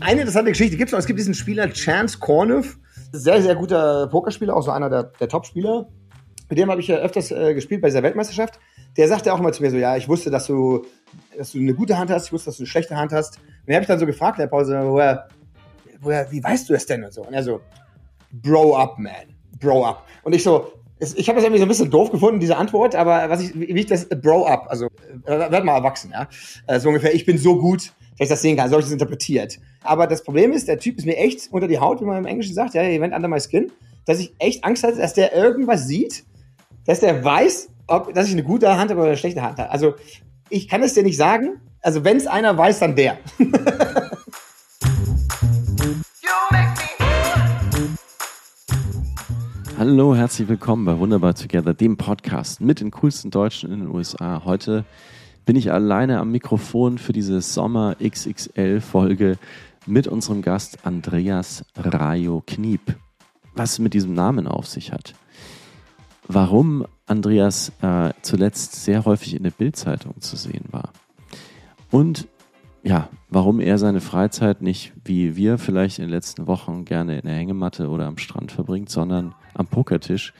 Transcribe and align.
Eine 0.00 0.20
interessante 0.20 0.50
Geschichte 0.50 0.76
gibt 0.76 0.88
es 0.88 0.92
noch. 0.92 0.98
Es 0.98 1.06
gibt 1.06 1.18
diesen 1.18 1.34
Spieler 1.34 1.70
Chance 1.70 2.18
Corniff. 2.18 2.78
Sehr, 3.12 3.40
sehr 3.40 3.54
guter 3.54 4.06
Pokerspieler, 4.08 4.54
auch 4.54 4.62
so 4.62 4.70
einer 4.70 4.90
der, 4.90 5.04
der 5.04 5.28
Top-Spieler. 5.28 5.88
Mit 6.50 6.58
dem 6.58 6.70
habe 6.70 6.82
ich 6.82 6.88
ja 6.88 6.96
öfters 6.96 7.30
äh, 7.30 7.54
gespielt 7.54 7.80
bei 7.80 7.88
dieser 7.88 8.02
Weltmeisterschaft. 8.02 8.60
Der 8.98 9.08
sagte 9.08 9.32
auch 9.32 9.38
immer 9.38 9.52
zu 9.52 9.62
mir 9.62 9.70
so, 9.70 9.78
ja, 9.78 9.96
ich 9.96 10.08
wusste, 10.08 10.30
dass 10.30 10.46
du, 10.46 10.84
dass 11.36 11.52
du 11.52 11.58
eine 11.58 11.74
gute 11.74 11.96
Hand 11.96 12.10
hast, 12.10 12.26
ich 12.26 12.32
wusste, 12.32 12.50
dass 12.50 12.58
du 12.58 12.64
eine 12.64 12.68
schlechte 12.68 12.96
Hand 12.96 13.12
hast. 13.12 13.38
Und 13.38 13.68
den 13.68 13.74
habe 13.74 13.82
ich 13.82 13.88
dann 13.88 13.98
so 13.98 14.06
gefragt 14.06 14.38
in 14.38 14.42
der 14.42 14.48
Pause, 14.48 14.78
woher, 14.84 15.28
woher, 16.00 16.30
wie 16.30 16.42
weißt 16.42 16.68
du 16.68 16.74
das 16.74 16.84
denn 16.84 17.04
und 17.04 17.12
so? 17.12 17.22
Und 17.22 17.32
er 17.32 17.42
so, 17.42 17.60
Bro 18.30 18.76
up, 18.76 18.98
man. 18.98 19.12
Bro 19.58 19.86
up. 19.86 20.06
Und 20.22 20.34
ich 20.34 20.42
so, 20.42 20.72
ich 21.00 21.28
habe 21.28 21.36
das 21.36 21.44
irgendwie 21.44 21.58
so 21.58 21.64
ein 21.64 21.68
bisschen 21.68 21.90
doof 21.90 22.10
gefunden, 22.10 22.40
diese 22.40 22.56
Antwort, 22.56 22.94
aber 22.94 23.30
was 23.30 23.42
ich, 23.42 23.58
wie 23.58 23.66
ich 23.66 23.86
das 23.86 24.08
Bro 24.08 24.46
up, 24.46 24.66
also 24.68 24.86
äh, 25.26 25.50
werd 25.50 25.64
mal 25.64 25.76
erwachsen, 25.76 26.10
ja. 26.12 26.28
Äh, 26.66 26.80
so 26.80 26.88
ungefähr, 26.88 27.14
ich 27.14 27.24
bin 27.24 27.38
so 27.38 27.58
gut, 27.58 27.92
dass 28.18 28.26
ich 28.26 28.28
das 28.28 28.42
sehen 28.42 28.56
kann, 28.56 28.68
so 28.68 28.72
habe 28.72 28.80
ich 28.80 28.86
das 28.86 28.92
interpretiert. 28.92 29.58
Aber 29.82 30.06
das 30.06 30.24
Problem 30.24 30.52
ist, 30.52 30.66
der 30.68 30.78
Typ 30.78 30.98
ist 30.98 31.06
mir 31.06 31.16
echt 31.16 31.52
unter 31.52 31.68
die 31.68 31.78
Haut, 31.78 32.00
wie 32.00 32.04
man 32.04 32.18
im 32.18 32.26
Englischen 32.26 32.54
sagt, 32.54 32.74
ja, 32.74 32.82
he 32.82 33.00
went 33.00 33.14
under 33.14 33.28
my 33.28 33.40
skin, 33.40 33.70
dass 34.06 34.18
ich 34.18 34.34
echt 34.38 34.64
Angst 34.64 34.82
hatte, 34.82 34.98
dass 34.98 35.14
der 35.14 35.34
irgendwas 35.34 35.86
sieht, 35.86 36.24
dass 36.86 37.00
der 37.00 37.22
weiß, 37.22 37.70
ob, 37.86 38.12
dass 38.14 38.26
ich 38.26 38.32
eine 38.32 38.42
gute 38.42 38.76
Hand 38.76 38.90
habe 38.90 39.00
oder 39.00 39.10
eine 39.10 39.18
schlechte 39.18 39.42
Hand 39.42 39.58
habe. 39.58 39.70
Also 39.70 39.94
ich 40.50 40.68
kann 40.68 40.82
es 40.82 40.94
dir 40.94 41.02
nicht 41.02 41.16
sagen. 41.16 41.60
Also 41.80 42.04
wenn 42.04 42.16
es 42.16 42.26
einer 42.26 42.56
weiß, 42.56 42.80
dann 42.80 42.96
der. 42.96 43.18
Hallo, 49.78 50.16
herzlich 50.16 50.48
willkommen 50.48 50.84
bei 50.86 50.98
Wunderbar 50.98 51.36
Together, 51.36 51.72
dem 51.72 51.96
Podcast 51.96 52.60
mit 52.60 52.80
den 52.80 52.90
coolsten 52.90 53.30
Deutschen 53.30 53.70
in 53.70 53.78
den 53.78 53.88
USA. 53.88 54.42
Heute 54.44 54.84
bin 55.46 55.54
ich 55.54 55.70
alleine 55.70 56.18
am 56.18 56.32
Mikrofon 56.32 56.98
für 56.98 57.12
diese 57.12 57.40
Sommer 57.40 57.94
XXL 58.02 58.80
Folge 58.80 59.38
mit 59.86 60.08
unserem 60.08 60.42
Gast 60.42 60.84
Andreas 60.84 61.64
Rayo 61.76 62.42
Kniep. 62.44 62.96
Was 63.54 63.74
es 63.74 63.78
mit 63.78 63.94
diesem 63.94 64.14
Namen 64.14 64.48
auf 64.48 64.66
sich 64.66 64.90
hat. 64.90 65.14
Warum 66.26 66.84
Andreas 67.06 67.70
äh, 67.80 68.10
zuletzt 68.22 68.82
sehr 68.82 69.04
häufig 69.04 69.36
in 69.36 69.44
der 69.44 69.52
Bildzeitung 69.52 70.20
zu 70.20 70.34
sehen 70.34 70.64
war. 70.72 70.90
Und 71.92 72.26
ja, 72.82 73.08
warum 73.28 73.60
er 73.60 73.78
seine 73.78 74.00
Freizeit 74.00 74.60
nicht 74.60 74.92
wie 75.04 75.36
wir 75.36 75.58
vielleicht 75.58 75.98
in 75.98 76.06
den 76.06 76.10
letzten 76.10 76.48
Wochen 76.48 76.84
gerne 76.84 77.18
in 77.18 77.26
der 77.26 77.36
Hängematte 77.36 77.88
oder 77.88 78.06
am 78.06 78.18
Strand 78.18 78.50
verbringt, 78.50 78.88
sondern 78.88 79.34
am 79.58 79.66
Pokertisch. 79.66 80.32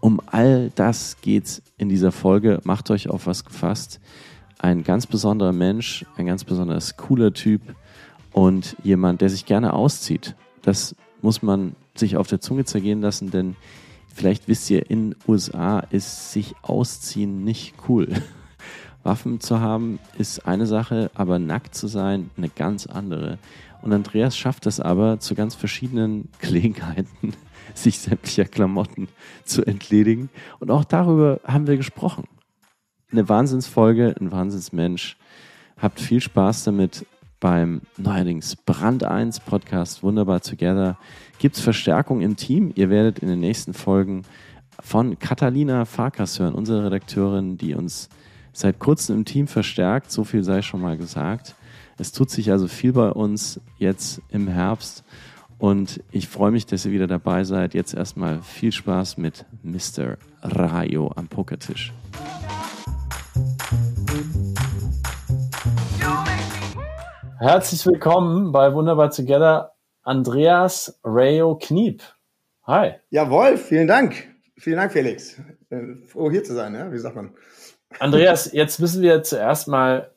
Um 0.00 0.20
all 0.26 0.70
das 0.76 1.16
geht's 1.20 1.62
in 1.76 1.88
dieser 1.88 2.12
Folge. 2.12 2.60
Macht 2.62 2.90
euch 2.90 3.08
auf 3.08 3.26
was 3.26 3.44
gefasst. 3.44 4.00
Ein 4.58 4.84
ganz 4.84 5.06
besonderer 5.06 5.52
Mensch, 5.52 6.04
ein 6.16 6.26
ganz 6.26 6.44
besonders 6.44 6.96
cooler 6.96 7.32
Typ 7.32 7.62
und 8.32 8.76
jemand, 8.82 9.20
der 9.20 9.30
sich 9.30 9.46
gerne 9.46 9.72
auszieht. 9.72 10.36
Das 10.62 10.94
muss 11.22 11.42
man 11.42 11.74
sich 11.96 12.16
auf 12.16 12.28
der 12.28 12.40
Zunge 12.40 12.64
zergehen 12.64 13.00
lassen, 13.00 13.30
denn 13.30 13.56
vielleicht 14.14 14.48
wisst 14.48 14.70
ihr, 14.70 14.90
in 14.90 15.16
USA 15.26 15.80
ist 15.90 16.32
sich 16.32 16.54
ausziehen 16.62 17.44
nicht 17.44 17.74
cool. 17.88 18.08
Waffen 19.02 19.40
zu 19.40 19.60
haben 19.60 19.98
ist 20.18 20.46
eine 20.46 20.66
Sache, 20.66 21.10
aber 21.14 21.38
nackt 21.38 21.74
zu 21.74 21.86
sein 21.86 22.30
eine 22.36 22.48
ganz 22.48 22.86
andere. 22.86 23.38
Und 23.82 23.92
Andreas 23.92 24.36
schafft 24.36 24.66
es 24.66 24.80
aber 24.80 25.20
zu 25.20 25.34
ganz 25.34 25.54
verschiedenen 25.54 26.28
Gelegenheiten, 26.40 27.32
sich 27.82 27.98
sämtlicher 27.98 28.44
Klamotten 28.44 29.08
zu 29.44 29.64
entledigen. 29.64 30.30
Und 30.58 30.70
auch 30.70 30.84
darüber 30.84 31.40
haben 31.44 31.66
wir 31.66 31.76
gesprochen. 31.76 32.24
Eine 33.10 33.28
Wahnsinnsfolge, 33.28 34.14
ein 34.20 34.30
Wahnsinnsmensch. 34.30 35.16
Habt 35.78 36.00
viel 36.00 36.20
Spaß 36.20 36.64
damit 36.64 37.06
beim 37.40 37.82
neuerdings 37.96 38.56
Brand 38.56 39.04
1 39.04 39.40
Podcast 39.40 40.02
Wunderbar 40.02 40.40
Together. 40.40 40.98
Gibt 41.38 41.56
es 41.56 41.62
Verstärkung 41.62 42.20
im 42.20 42.36
Team? 42.36 42.72
Ihr 42.74 42.90
werdet 42.90 43.20
in 43.20 43.28
den 43.28 43.40
nächsten 43.40 43.74
Folgen 43.74 44.22
von 44.80 45.18
Catalina 45.18 45.84
Farkas 45.84 46.38
hören, 46.38 46.54
unsere 46.54 46.84
Redakteurin, 46.84 47.56
die 47.56 47.74
uns 47.74 48.08
seit 48.52 48.78
kurzem 48.78 49.18
im 49.18 49.24
Team 49.24 49.46
verstärkt. 49.46 50.10
So 50.10 50.24
viel 50.24 50.42
sei 50.42 50.62
schon 50.62 50.80
mal 50.80 50.96
gesagt. 50.96 51.54
Es 51.96 52.12
tut 52.12 52.30
sich 52.30 52.50
also 52.50 52.68
viel 52.68 52.92
bei 52.92 53.10
uns 53.10 53.60
jetzt 53.78 54.20
im 54.30 54.48
Herbst 54.48 55.04
und 55.58 56.02
ich 56.12 56.28
freue 56.28 56.50
mich, 56.50 56.66
dass 56.66 56.86
ihr 56.86 56.92
wieder 56.92 57.06
dabei 57.06 57.44
seid. 57.44 57.74
Jetzt 57.74 57.94
erstmal 57.94 58.40
viel 58.42 58.72
Spaß 58.72 59.18
mit 59.18 59.44
Mr. 59.62 60.16
Rayo 60.42 61.10
am 61.16 61.28
Pokertisch. 61.28 61.92
Herzlich 67.40 67.86
willkommen 67.86 68.52
bei 68.52 68.72
Wunderbar 68.72 69.10
Together, 69.10 69.74
Andreas 70.02 70.98
Rayo 71.04 71.56
Kniep. 71.56 72.02
Hi. 72.66 72.94
Jawohl, 73.10 73.56
vielen 73.56 73.86
Dank. 73.86 74.28
Vielen 74.56 74.76
Dank, 74.76 74.92
Felix. 74.92 75.40
Froh 76.06 76.30
hier 76.30 76.42
zu 76.42 76.54
sein, 76.54 76.74
ja? 76.74 76.90
wie 76.92 76.98
sagt 76.98 77.16
man? 77.16 77.34
Andreas, 78.00 78.52
jetzt 78.52 78.80
müssen 78.80 79.02
wir 79.02 79.22
zuerst 79.22 79.68
mal 79.68 80.12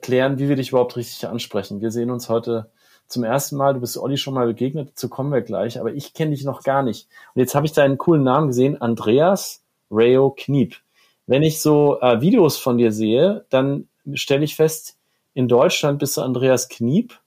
klären, 0.00 0.38
wie 0.38 0.48
wir 0.48 0.56
dich 0.56 0.70
überhaupt 0.70 0.96
richtig 0.96 1.26
ansprechen. 1.26 1.80
Wir 1.80 1.90
sehen 1.90 2.10
uns 2.10 2.28
heute 2.28 2.70
zum 3.08 3.24
ersten 3.24 3.56
Mal. 3.56 3.74
Du 3.74 3.80
bist 3.80 3.98
Olli 3.98 4.16
schon 4.16 4.34
mal 4.34 4.46
begegnet, 4.46 4.90
dazu 4.90 5.08
kommen 5.08 5.32
wir 5.32 5.42
gleich, 5.42 5.80
aber 5.80 5.92
ich 5.92 6.14
kenne 6.14 6.32
dich 6.32 6.44
noch 6.44 6.62
gar 6.62 6.82
nicht. 6.82 7.08
Und 7.34 7.40
jetzt 7.40 7.54
habe 7.54 7.66
ich 7.66 7.72
deinen 7.72 7.98
coolen 7.98 8.22
Namen 8.22 8.48
gesehen, 8.48 8.80
Andreas 8.80 9.62
Rayo 9.90 10.34
Kniep. 10.36 10.76
Wenn 11.26 11.42
ich 11.42 11.60
so 11.60 12.00
äh, 12.00 12.20
Videos 12.20 12.56
von 12.56 12.78
dir 12.78 12.92
sehe, 12.92 13.44
dann 13.50 13.88
stelle 14.14 14.44
ich 14.44 14.56
fest, 14.56 14.96
in 15.34 15.48
Deutschland 15.48 15.98
bist 15.98 16.16
du 16.16 16.22
Andreas 16.22 16.68
Kniep. 16.68 17.18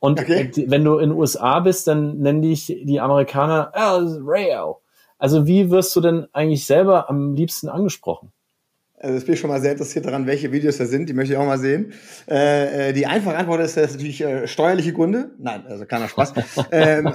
Und 0.00 0.20
okay. 0.20 0.52
wenn 0.66 0.84
du 0.84 0.98
in 0.98 1.10
den 1.10 1.18
USA 1.18 1.58
bist, 1.60 1.88
dann 1.88 2.18
nennen 2.18 2.42
dich 2.42 2.66
die 2.66 3.00
Amerikaner 3.00 3.72
oh, 3.74 4.06
Rayo. 4.24 4.80
Also 5.18 5.46
wie 5.46 5.70
wirst 5.70 5.94
du 5.96 6.00
denn 6.00 6.28
eigentlich 6.32 6.66
selber 6.66 7.10
am 7.10 7.34
liebsten 7.34 7.68
angesprochen? 7.68 8.32
Also 9.00 9.18
ich 9.18 9.26
bin 9.26 9.36
schon 9.36 9.48
mal 9.48 9.60
sehr 9.60 9.72
interessiert 9.72 10.06
daran, 10.06 10.26
welche 10.26 10.50
Videos 10.50 10.78
da 10.78 10.86
sind. 10.86 11.08
Die 11.08 11.12
möchte 11.12 11.34
ich 11.34 11.38
auch 11.38 11.46
mal 11.46 11.58
sehen. 11.58 11.92
Äh, 12.28 12.88
äh 12.88 12.92
die 12.92 13.06
einfache 13.06 13.36
Antwort 13.36 13.60
ist, 13.60 13.76
das 13.76 13.90
ist 13.90 13.96
natürlich 13.96 14.20
äh, 14.20 14.46
steuerliche 14.46 14.92
Gründe. 14.92 15.30
Nein, 15.38 15.64
also 15.66 15.86
keiner 15.86 16.08
Spaß. 16.08 16.34
ähm, 16.72 17.14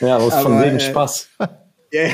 ja, 0.00 0.16
aber 0.16 0.30
von 0.30 0.60
wegen 0.62 0.76
äh, 0.76 0.80
Spaß. 0.80 1.30
Ja, 1.94 2.04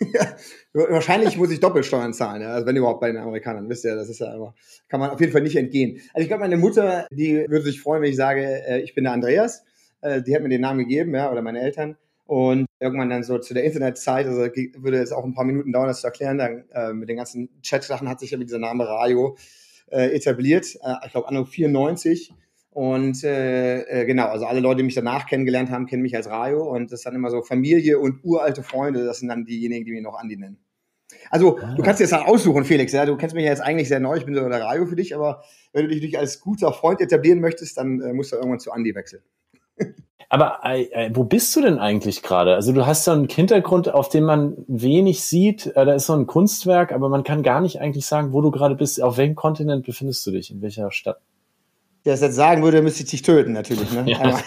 ja, 0.00 0.26
wahrscheinlich 0.72 1.36
muss 1.36 1.52
ich 1.52 1.60
Doppelsteuern 1.60 2.12
zahlen, 2.12 2.42
ja, 2.42 2.48
also 2.54 2.66
wenn 2.66 2.74
überhaupt 2.74 3.00
bei 3.00 3.12
den 3.12 3.18
Amerikanern, 3.18 3.68
wisst 3.68 3.84
ihr, 3.84 3.94
das 3.94 4.08
ist 4.08 4.18
ja 4.18 4.34
immer, 4.34 4.56
kann 4.88 4.98
man 4.98 5.10
auf 5.10 5.20
jeden 5.20 5.32
Fall 5.32 5.42
nicht 5.42 5.54
entgehen. 5.54 6.00
Also 6.12 6.22
ich 6.22 6.26
glaube, 6.26 6.40
meine 6.40 6.56
Mutter, 6.56 7.06
die 7.12 7.46
würde 7.48 7.62
sich 7.62 7.80
freuen, 7.80 8.02
wenn 8.02 8.10
ich 8.10 8.16
sage, 8.16 8.42
äh, 8.66 8.80
ich 8.80 8.96
bin 8.96 9.04
der 9.04 9.12
Andreas. 9.12 9.62
Äh, 10.00 10.22
die 10.22 10.34
hat 10.34 10.42
mir 10.42 10.48
den 10.48 10.60
Namen 10.60 10.80
gegeben, 10.80 11.14
ja, 11.14 11.30
oder 11.30 11.42
meine 11.42 11.60
Eltern. 11.60 11.96
Und 12.28 12.66
irgendwann 12.78 13.08
dann 13.08 13.22
so 13.22 13.38
zu 13.38 13.54
der 13.54 13.64
Internetzeit, 13.64 14.26
also 14.26 14.42
würde 14.42 14.98
es 14.98 15.12
auch 15.12 15.24
ein 15.24 15.32
paar 15.32 15.46
Minuten 15.46 15.72
dauern, 15.72 15.86
das 15.86 16.02
zu 16.02 16.06
erklären, 16.08 16.36
dann 16.36 16.64
äh, 16.74 16.92
mit 16.92 17.08
den 17.08 17.16
ganzen 17.16 17.48
Chat-Sachen 17.62 18.06
hat 18.06 18.20
sich 18.20 18.32
ja 18.32 18.36
mit 18.36 18.48
dieser 18.48 18.58
Name 18.58 18.86
Rayo 18.86 19.38
äh, 19.86 20.14
etabliert, 20.14 20.76
äh, 20.82 21.06
ich 21.06 21.12
glaube 21.12 21.26
Anno 21.26 21.46
94. 21.46 22.34
Und 22.68 23.24
äh, 23.24 23.80
äh, 23.80 24.04
genau, 24.04 24.26
also 24.26 24.44
alle 24.44 24.60
Leute, 24.60 24.76
die 24.76 24.82
mich 24.82 24.94
danach 24.94 25.26
kennengelernt 25.26 25.70
haben, 25.70 25.86
kennen 25.86 26.02
mich 26.02 26.14
als 26.14 26.28
Rayo 26.28 26.62
und 26.70 26.92
das 26.92 27.00
ist 27.00 27.06
dann 27.06 27.14
immer 27.14 27.30
so 27.30 27.40
Familie 27.40 27.98
und 27.98 28.22
uralte 28.22 28.62
Freunde, 28.62 29.06
das 29.06 29.20
sind 29.20 29.28
dann 29.28 29.46
diejenigen, 29.46 29.86
die 29.86 29.92
mich 29.92 30.02
noch 30.02 30.14
Andi 30.14 30.36
nennen. 30.36 30.58
Also, 31.30 31.58
ah. 31.58 31.74
du 31.76 31.82
kannst 31.82 32.00
jetzt 32.00 32.12
halt 32.12 32.28
aussuchen, 32.28 32.64
Felix, 32.64 32.92
ja, 32.92 33.06
du 33.06 33.16
kennst 33.16 33.34
mich 33.34 33.44
ja 33.44 33.50
jetzt 33.52 33.62
eigentlich 33.62 33.88
sehr 33.88 34.00
neu, 34.00 34.18
ich 34.18 34.26
bin 34.26 34.34
so 34.34 34.46
der 34.46 34.60
Rayo 34.60 34.84
für 34.84 34.96
dich, 34.96 35.14
aber 35.14 35.42
wenn 35.72 35.84
du 35.84 35.88
dich 35.88 36.02
nicht 36.02 36.18
als 36.18 36.40
guter 36.40 36.74
Freund 36.74 37.00
etablieren 37.00 37.40
möchtest, 37.40 37.78
dann 37.78 38.02
äh, 38.02 38.12
musst 38.12 38.32
du 38.32 38.36
irgendwann 38.36 38.60
zu 38.60 38.70
Andi 38.70 38.94
wechseln. 38.94 39.22
Aber 40.30 40.60
äh, 40.62 40.82
äh, 40.92 41.10
wo 41.14 41.24
bist 41.24 41.56
du 41.56 41.62
denn 41.62 41.78
eigentlich 41.78 42.22
gerade? 42.22 42.54
Also 42.54 42.72
du 42.72 42.86
hast 42.86 43.04
so 43.04 43.12
einen 43.12 43.28
Hintergrund, 43.28 43.92
auf 43.92 44.10
dem 44.10 44.24
man 44.24 44.56
wenig 44.66 45.24
sieht. 45.24 45.68
Äh, 45.68 45.86
da 45.86 45.94
ist 45.94 46.06
so 46.06 46.12
ein 46.12 46.26
Kunstwerk, 46.26 46.92
aber 46.92 47.08
man 47.08 47.24
kann 47.24 47.42
gar 47.42 47.62
nicht 47.62 47.80
eigentlich 47.80 48.04
sagen, 48.04 48.32
wo 48.32 48.42
du 48.42 48.50
gerade 48.50 48.74
bist. 48.74 49.02
Auf 49.02 49.16
welchem 49.16 49.36
Kontinent 49.36 49.86
befindest 49.86 50.26
du 50.26 50.30
dich? 50.30 50.50
In 50.50 50.60
welcher 50.60 50.90
Stadt? 50.90 51.18
Der 52.04 52.14
es 52.14 52.20
jetzt 52.20 52.36
sagen 52.36 52.62
würde, 52.62 52.82
müsste 52.82 53.02
ich 53.04 53.10
dich 53.10 53.22
töten, 53.22 53.52
natürlich. 53.52 53.90
Ne? 53.90 54.04
ja, 54.06 54.38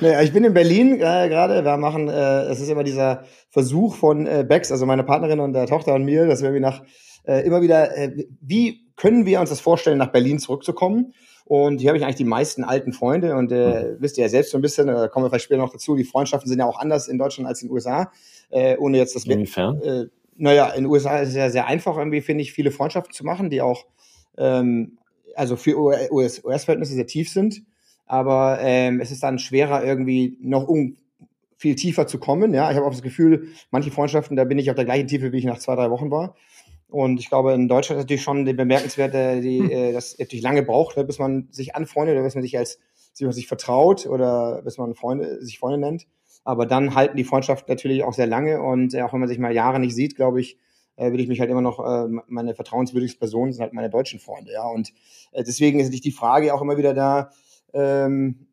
naja, 0.00 0.22
ich 0.22 0.32
bin 0.32 0.44
in 0.44 0.54
Berlin 0.54 0.94
äh, 0.94 1.28
gerade. 1.28 1.64
Wir 1.64 1.76
machen, 1.76 2.08
äh, 2.08 2.44
es 2.44 2.60
ist 2.60 2.70
immer 2.70 2.84
dieser 2.84 3.24
Versuch 3.50 3.96
von 3.96 4.26
äh, 4.26 4.44
Bex, 4.48 4.72
also 4.72 4.86
meine 4.86 5.04
Partnerin 5.04 5.40
und 5.40 5.52
der 5.52 5.66
Tochter 5.66 5.94
und 5.94 6.04
mir, 6.04 6.26
dass 6.26 6.42
wir 6.42 6.58
nach 6.60 6.82
äh, 7.24 7.46
immer 7.46 7.60
wieder, 7.60 7.96
äh, 7.96 8.26
wie 8.40 8.80
können 8.96 9.26
wir 9.26 9.40
uns 9.40 9.50
das 9.50 9.60
vorstellen, 9.60 9.98
nach 9.98 10.12
Berlin 10.12 10.38
zurückzukommen? 10.38 11.12
Und 11.44 11.78
hier 11.78 11.90
habe 11.90 11.98
ich 11.98 12.04
eigentlich 12.04 12.16
die 12.16 12.24
meisten 12.24 12.64
alten 12.64 12.92
Freunde 12.92 13.36
und 13.36 13.52
äh, 13.52 13.92
mhm. 13.92 13.96
wisst 13.98 14.16
ihr 14.16 14.22
ja 14.22 14.30
selbst 14.30 14.50
so 14.50 14.58
ein 14.58 14.62
bisschen, 14.62 14.86
da 14.86 15.08
kommen 15.08 15.26
wir 15.26 15.30
vielleicht 15.30 15.44
später 15.44 15.60
noch 15.60 15.72
dazu, 15.72 15.94
die 15.94 16.04
Freundschaften 16.04 16.48
sind 16.48 16.58
ja 16.58 16.64
auch 16.64 16.78
anders 16.78 17.06
in 17.06 17.18
Deutschland 17.18 17.46
als 17.46 17.60
in 17.60 17.68
den 17.68 17.74
USA. 17.74 18.10
Äh, 18.50 18.76
ohne 18.78 18.96
jetzt 18.96 19.14
das 19.14 19.26
Inwiefern? 19.26 19.80
Äh, 19.82 20.06
naja, 20.36 20.68
in 20.70 20.84
den 20.84 20.90
USA 20.90 21.18
ist 21.18 21.30
es 21.30 21.34
ja 21.34 21.50
sehr 21.50 21.66
einfach, 21.66 21.98
irgendwie, 21.98 22.22
finde 22.22 22.42
ich, 22.42 22.52
viele 22.52 22.70
Freundschaften 22.70 23.12
zu 23.12 23.24
machen, 23.24 23.50
die 23.50 23.60
auch 23.60 23.84
ähm, 24.38 24.98
also 25.36 25.56
für 25.56 25.76
US-Verhältnisse 25.76 26.94
sehr 26.94 27.06
tief 27.06 27.30
sind. 27.30 27.62
Aber 28.06 28.58
ähm, 28.60 29.00
es 29.00 29.10
ist 29.10 29.22
dann 29.22 29.38
schwerer, 29.38 29.84
irgendwie 29.84 30.36
noch 30.40 30.66
um 30.66 30.96
viel 31.56 31.76
tiefer 31.76 32.06
zu 32.06 32.18
kommen. 32.18 32.52
Ja, 32.52 32.70
ich 32.70 32.76
habe 32.76 32.86
auch 32.86 32.90
das 32.90 33.02
Gefühl, 33.02 33.48
manche 33.70 33.90
Freundschaften, 33.90 34.36
da 34.36 34.44
bin 34.44 34.58
ich 34.58 34.70
auf 34.70 34.76
der 34.76 34.84
gleichen 34.84 35.08
Tiefe, 35.08 35.32
wie 35.32 35.38
ich 35.38 35.44
nach 35.44 35.58
zwei, 35.58 35.74
drei 35.76 35.90
Wochen 35.90 36.10
war. 36.10 36.34
Und 36.94 37.18
ich 37.18 37.28
glaube, 37.28 37.52
in 37.54 37.66
Deutschland 37.66 37.98
ist 37.98 38.04
natürlich 38.04 38.22
schon 38.22 38.44
die 38.44 38.52
bemerkenswerte, 38.52 39.40
die, 39.40 39.58
hm. 39.58 39.70
äh, 39.70 39.92
das 39.92 40.16
natürlich 40.16 40.44
lange 40.44 40.62
braucht, 40.62 40.96
ne, 40.96 41.04
bis 41.04 41.18
man 41.18 41.48
sich 41.50 41.74
anfreundet 41.74 42.14
oder 42.14 42.22
bis 42.22 42.36
man 42.36 42.42
sich 42.42 42.56
als 42.56 42.78
bis 43.10 43.20
man 43.20 43.32
sich 43.32 43.48
vertraut 43.48 44.06
oder 44.06 44.62
bis 44.62 44.78
man 44.78 44.94
Freunde, 44.94 45.44
sich 45.44 45.58
Freunde 45.58 45.78
nennt. 45.78 46.06
Aber 46.44 46.66
dann 46.66 46.94
halten 46.94 47.16
die 47.16 47.24
Freundschaften 47.24 47.70
natürlich 47.70 48.04
auch 48.04 48.12
sehr 48.12 48.26
lange 48.26 48.60
und 48.62 48.94
äh, 48.94 49.02
auch 49.02 49.12
wenn 49.12 49.20
man 49.20 49.28
sich 49.28 49.38
mal 49.38 49.52
Jahre 49.52 49.80
nicht 49.80 49.94
sieht, 49.94 50.14
glaube 50.14 50.40
ich, 50.40 50.56
äh, 50.96 51.10
würde 51.10 51.22
ich 51.22 51.28
mich 51.28 51.40
halt 51.40 51.50
immer 51.50 51.60
noch, 51.60 51.80
äh, 51.80 52.08
meine 52.28 52.54
vertrauenswürdigste 52.54 53.18
Person 53.18 53.52
sind 53.52 53.60
halt 53.60 53.72
meine 53.72 53.90
deutschen 53.90 54.20
Freunde, 54.20 54.52
ja. 54.52 54.68
Und 54.68 54.92
äh, 55.32 55.42
deswegen 55.42 55.80
ist 55.80 55.86
natürlich 55.86 56.00
die 56.00 56.12
Frage 56.12 56.54
auch 56.54 56.62
immer 56.62 56.76
wieder 56.76 56.94
da, 56.94 57.30
ähm, 57.72 58.43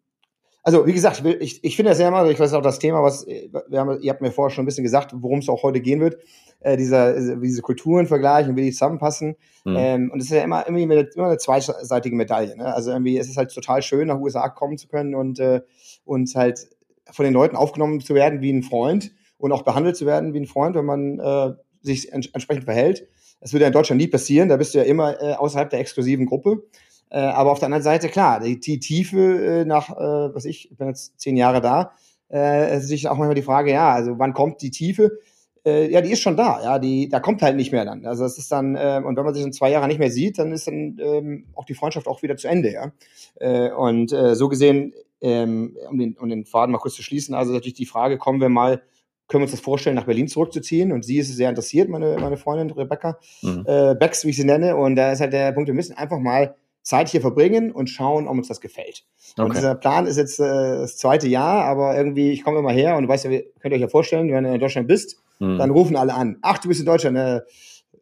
also 0.63 0.85
wie 0.85 0.93
gesagt, 0.93 1.23
ich, 1.39 1.63
ich, 1.63 1.75
finde 1.75 1.91
das 1.91 1.99
ja 1.99 2.07
immer, 2.07 2.29
ich 2.29 2.39
weiß 2.39 2.53
auch 2.53 2.61
das 2.61 2.79
Thema, 2.79 3.01
was 3.01 3.25
wir 3.25 3.79
haben, 3.79 3.99
ihr 4.01 4.11
habt 4.11 4.21
mir 4.21 4.31
vorher 4.31 4.53
schon 4.53 4.63
ein 4.63 4.67
bisschen 4.67 4.83
gesagt, 4.83 5.11
worum 5.15 5.39
es 5.39 5.49
auch 5.49 5.63
heute 5.63 5.81
gehen 5.81 5.99
wird, 6.01 6.17
äh, 6.59 6.77
dieser, 6.77 7.35
diese 7.39 7.61
Kulturen 7.61 8.05
vergleichen, 8.05 8.55
wie 8.55 8.61
die 8.61 8.71
zusammenpassen. 8.71 9.35
Mhm. 9.65 9.75
Ähm, 9.77 10.11
und 10.11 10.19
es 10.19 10.25
ist 10.25 10.31
ja 10.31 10.43
immer, 10.43 10.67
immer, 10.67 10.79
immer 10.79 11.27
eine 11.27 11.37
zweiseitige 11.37 12.15
Medaille. 12.15 12.55
Ne? 12.55 12.73
Also 12.73 12.91
irgendwie 12.91 13.17
es 13.17 13.27
ist 13.27 13.37
halt 13.37 13.53
total 13.53 13.81
schön, 13.81 14.07
nach 14.07 14.19
USA 14.19 14.49
kommen 14.49 14.77
zu 14.77 14.87
können 14.87 15.15
und, 15.15 15.39
äh, 15.39 15.61
und 16.05 16.33
halt 16.35 16.67
von 17.09 17.25
den 17.25 17.33
Leuten 17.33 17.55
aufgenommen 17.55 17.99
zu 17.99 18.13
werden 18.13 18.41
wie 18.41 18.53
ein 18.53 18.63
Freund 18.63 19.11
und 19.37 19.51
auch 19.51 19.63
behandelt 19.63 19.97
zu 19.97 20.05
werden 20.05 20.33
wie 20.33 20.39
ein 20.39 20.45
Freund, 20.45 20.75
wenn 20.75 20.85
man 20.85 21.19
äh, 21.19 21.53
sich 21.81 22.13
ents 22.13 22.27
entsprechend 22.33 22.65
verhält. 22.65 23.07
Das 23.39 23.53
würde 23.53 23.63
ja 23.63 23.67
in 23.67 23.73
Deutschland 23.73 23.99
nie 23.99 24.07
passieren, 24.07 24.49
da 24.49 24.57
bist 24.57 24.75
du 24.75 24.77
ja 24.77 24.83
immer 24.83 25.19
äh, 25.19 25.33
außerhalb 25.33 25.71
der 25.71 25.79
exklusiven 25.79 26.27
Gruppe. 26.27 26.63
Äh, 27.11 27.19
aber 27.19 27.51
auf 27.51 27.59
der 27.59 27.67
anderen 27.67 27.83
Seite, 27.83 28.07
klar, 28.07 28.39
die, 28.39 28.59
die 28.59 28.79
Tiefe 28.79 29.19
äh, 29.19 29.65
nach, 29.65 29.89
äh, 29.89 30.33
was 30.33 30.45
ich, 30.45 30.71
ich 30.71 30.77
bin 30.77 30.87
jetzt 30.87 31.19
zehn 31.19 31.35
Jahre 31.35 31.59
da, 31.59 31.91
äh, 32.31 32.77
ist 32.77 32.87
sich 32.87 33.09
auch 33.09 33.17
manchmal 33.17 33.35
die 33.35 33.41
Frage, 33.41 33.71
ja, 33.71 33.91
also 33.91 34.17
wann 34.17 34.33
kommt 34.33 34.61
die 34.61 34.71
Tiefe? 34.71 35.19
Äh, 35.65 35.91
ja, 35.91 35.99
die 35.99 36.11
ist 36.11 36.21
schon 36.21 36.37
da, 36.37 36.63
ja, 36.63 36.79
die, 36.79 37.09
da 37.09 37.19
kommt 37.19 37.41
halt 37.41 37.57
nicht 37.57 37.73
mehr 37.73 37.83
dann. 37.83 38.05
Also 38.05 38.23
es 38.23 38.37
ist 38.37 38.51
dann, 38.51 38.75
äh, 38.75 39.01
und 39.05 39.17
wenn 39.17 39.25
man 39.25 39.33
sich 39.33 39.43
in 39.43 39.51
zwei 39.51 39.69
Jahren 39.69 39.89
nicht 39.89 39.99
mehr 39.99 40.09
sieht, 40.09 40.39
dann 40.39 40.53
ist 40.53 40.67
dann 40.67 40.97
ähm, 41.01 41.47
auch 41.53 41.65
die 41.65 41.73
Freundschaft 41.73 42.07
auch 42.07 42.23
wieder 42.23 42.37
zu 42.37 42.47
Ende, 42.47 42.71
ja. 42.71 42.91
Äh, 43.35 43.71
und 43.71 44.13
äh, 44.13 44.33
so 44.35 44.47
gesehen, 44.47 44.93
ähm, 45.19 45.75
um, 45.89 45.99
den, 45.99 46.17
um 46.17 46.29
den 46.29 46.45
Faden 46.45 46.71
mal 46.71 46.79
kurz 46.79 46.95
zu 46.95 47.03
schließen, 47.03 47.35
also 47.35 47.51
natürlich 47.51 47.73
die 47.73 47.85
Frage, 47.85 48.17
kommen 48.17 48.39
wir 48.39 48.49
mal 48.49 48.81
können 49.27 49.43
wir 49.43 49.45
uns 49.45 49.51
das 49.51 49.61
vorstellen, 49.61 49.95
nach 49.95 50.05
Berlin 50.05 50.27
zurückzuziehen. 50.27 50.91
Und 50.91 51.05
sie 51.05 51.19
ist 51.19 51.33
sehr 51.33 51.47
interessiert, 51.47 51.87
meine, 51.87 52.17
meine 52.19 52.35
Freundin 52.35 52.69
Rebecca 52.69 53.17
mhm. 53.41 53.63
äh, 53.65 53.95
Becks, 53.95 54.25
wie 54.25 54.31
ich 54.31 54.35
sie 54.35 54.43
nenne. 54.43 54.75
Und 54.75 54.97
da 54.97 55.13
ist 55.13 55.21
halt 55.21 55.31
der 55.31 55.53
Punkt, 55.53 55.67
wir 55.67 55.73
müssen 55.73 55.95
einfach 55.95 56.19
mal 56.19 56.53
Zeit 56.83 57.09
hier 57.09 57.21
verbringen 57.21 57.71
und 57.71 57.89
schauen, 57.89 58.27
ob 58.27 58.37
uns 58.37 58.47
das 58.47 58.61
gefällt. 58.61 59.03
Okay. 59.33 59.43
Und 59.43 59.55
dieser 59.55 59.75
Plan 59.75 60.07
ist 60.07 60.17
jetzt 60.17 60.39
äh, 60.39 60.43
das 60.43 60.97
zweite 60.97 61.27
Jahr, 61.27 61.65
aber 61.65 61.95
irgendwie, 61.95 62.31
ich 62.31 62.43
komme 62.43 62.59
immer 62.59 62.71
her 62.71 62.97
und 62.97 63.07
weißt 63.07 63.25
ja, 63.25 63.31
könnt 63.31 63.73
ihr 63.73 63.75
euch 63.75 63.81
ja 63.81 63.87
vorstellen, 63.87 64.31
wenn 64.31 64.43
du 64.43 64.53
in 64.53 64.59
Deutschland 64.59 64.87
bist, 64.87 65.17
mhm. 65.39 65.57
dann 65.57 65.69
rufen 65.69 65.95
alle 65.95 66.13
an. 66.13 66.37
Ach, 66.41 66.57
du 66.57 66.67
bist 66.67 66.79
in 66.79 66.85
Deutschland. 66.85 67.17
Äh, 67.17 67.41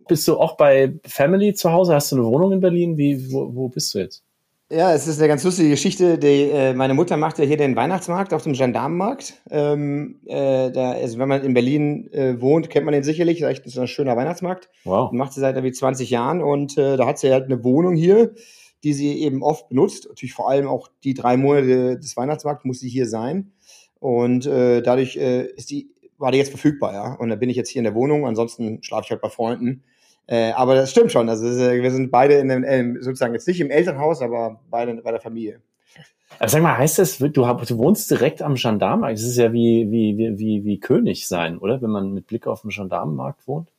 bist 0.07 0.27
du 0.27 0.39
auch 0.39 0.57
bei 0.57 0.93
Family 1.05 1.53
zu 1.53 1.71
Hause? 1.71 1.93
Hast 1.93 2.11
du 2.11 2.15
eine 2.15 2.25
Wohnung 2.25 2.51
in 2.51 2.61
Berlin? 2.61 2.97
Wie, 2.97 3.31
wo, 3.31 3.53
wo 3.53 3.69
bist 3.69 3.93
du 3.93 3.99
jetzt? 3.99 4.23
Ja, 4.71 4.93
es 4.93 5.07
ist 5.07 5.17
eine 5.17 5.27
ganz 5.27 5.43
lustige 5.43 5.69
Geschichte. 5.69 6.19
Die, 6.19 6.51
äh, 6.51 6.73
meine 6.73 6.93
Mutter 6.93 7.17
macht 7.17 7.39
ja 7.39 7.45
hier 7.45 7.57
den 7.57 7.75
Weihnachtsmarkt 7.75 8.35
auf 8.35 8.43
dem 8.43 8.53
Gendarmenmarkt. 8.53 9.33
Ähm, 9.49 10.19
äh, 10.27 10.69
da, 10.69 10.91
also 10.91 11.17
wenn 11.17 11.27
man 11.27 11.43
in 11.43 11.55
Berlin 11.55 12.07
äh, 12.13 12.39
wohnt, 12.39 12.69
kennt 12.69 12.85
man 12.85 12.93
den 12.93 13.03
sicherlich. 13.03 13.39
Das 13.39 13.65
ist 13.65 13.79
ein 13.79 13.87
schöner 13.87 14.15
Weihnachtsmarkt. 14.15 14.69
Wow. 14.83 15.09
Und 15.09 15.17
macht 15.17 15.33
sie 15.33 15.39
seit 15.39 15.55
irgendwie 15.55 15.73
20 15.73 16.11
Jahren 16.11 16.43
und 16.43 16.77
äh, 16.77 16.97
da 16.97 17.07
hat 17.07 17.17
sie 17.17 17.31
halt 17.31 17.45
eine 17.45 17.63
Wohnung 17.63 17.95
hier, 17.95 18.35
die 18.83 18.93
sie 18.93 19.21
eben 19.21 19.43
oft 19.43 19.69
benutzt. 19.69 20.07
Natürlich 20.07 20.33
vor 20.33 20.49
allem 20.49 20.67
auch 20.67 20.89
die 21.03 21.13
drei 21.13 21.37
Monate 21.37 21.97
des 21.97 22.15
Weihnachtsmarkts 22.15 22.65
muss 22.65 22.79
sie 22.79 22.89
hier 22.89 23.07
sein. 23.07 23.51
Und 23.99 24.45
äh, 24.45 24.81
dadurch 24.81 25.17
äh, 25.17 25.47
ist 25.47 25.69
die, 25.69 25.89
war 26.17 26.31
die 26.31 26.37
jetzt 26.37 26.49
verfügbar, 26.49 26.93
ja. 26.93 27.13
Und 27.15 27.29
da 27.29 27.35
bin 27.35 27.49
ich 27.49 27.57
jetzt 27.57 27.69
hier 27.69 27.79
in 27.79 27.85
der 27.85 27.95
Wohnung. 27.95 28.25
Ansonsten 28.25 28.81
schlafe 28.83 29.05
ich 29.05 29.11
halt 29.11 29.21
bei 29.21 29.29
Freunden. 29.29 29.83
Äh, 30.27 30.51
aber 30.51 30.75
das 30.75 30.91
stimmt 30.91 31.11
schon. 31.11 31.27
Also 31.27 31.45
wir 31.45 31.91
sind 31.91 32.11
beide 32.11 32.35
in 32.35 32.49
dem, 32.49 33.01
sozusagen 33.01 33.33
jetzt 33.33 33.47
nicht 33.47 33.59
im 33.59 33.71
Elternhaus, 33.71 34.21
aber 34.21 34.61
beide 34.69 34.93
bei 34.95 35.11
der 35.11 35.19
Familie. 35.19 35.61
Aber 36.37 36.47
sag 36.47 36.61
mal, 36.61 36.77
heißt 36.77 36.99
das, 36.99 37.17
du, 37.17 37.27
du 37.27 37.77
wohnst 37.77 38.11
direkt 38.11 38.41
am 38.41 38.53
Gendarmenmarkt? 38.53 39.17
Das 39.17 39.25
ist 39.25 39.37
ja 39.37 39.51
wie, 39.51 39.89
wie, 39.89 40.17
wie, 40.37 40.63
wie 40.63 40.79
König 40.79 41.27
sein, 41.27 41.57
oder? 41.57 41.81
Wenn 41.81 41.89
man 41.89 42.13
mit 42.13 42.27
Blick 42.27 42.45
auf 42.45 42.61
den 42.61 42.69
Gendarmenmarkt 42.69 43.47
wohnt? 43.47 43.69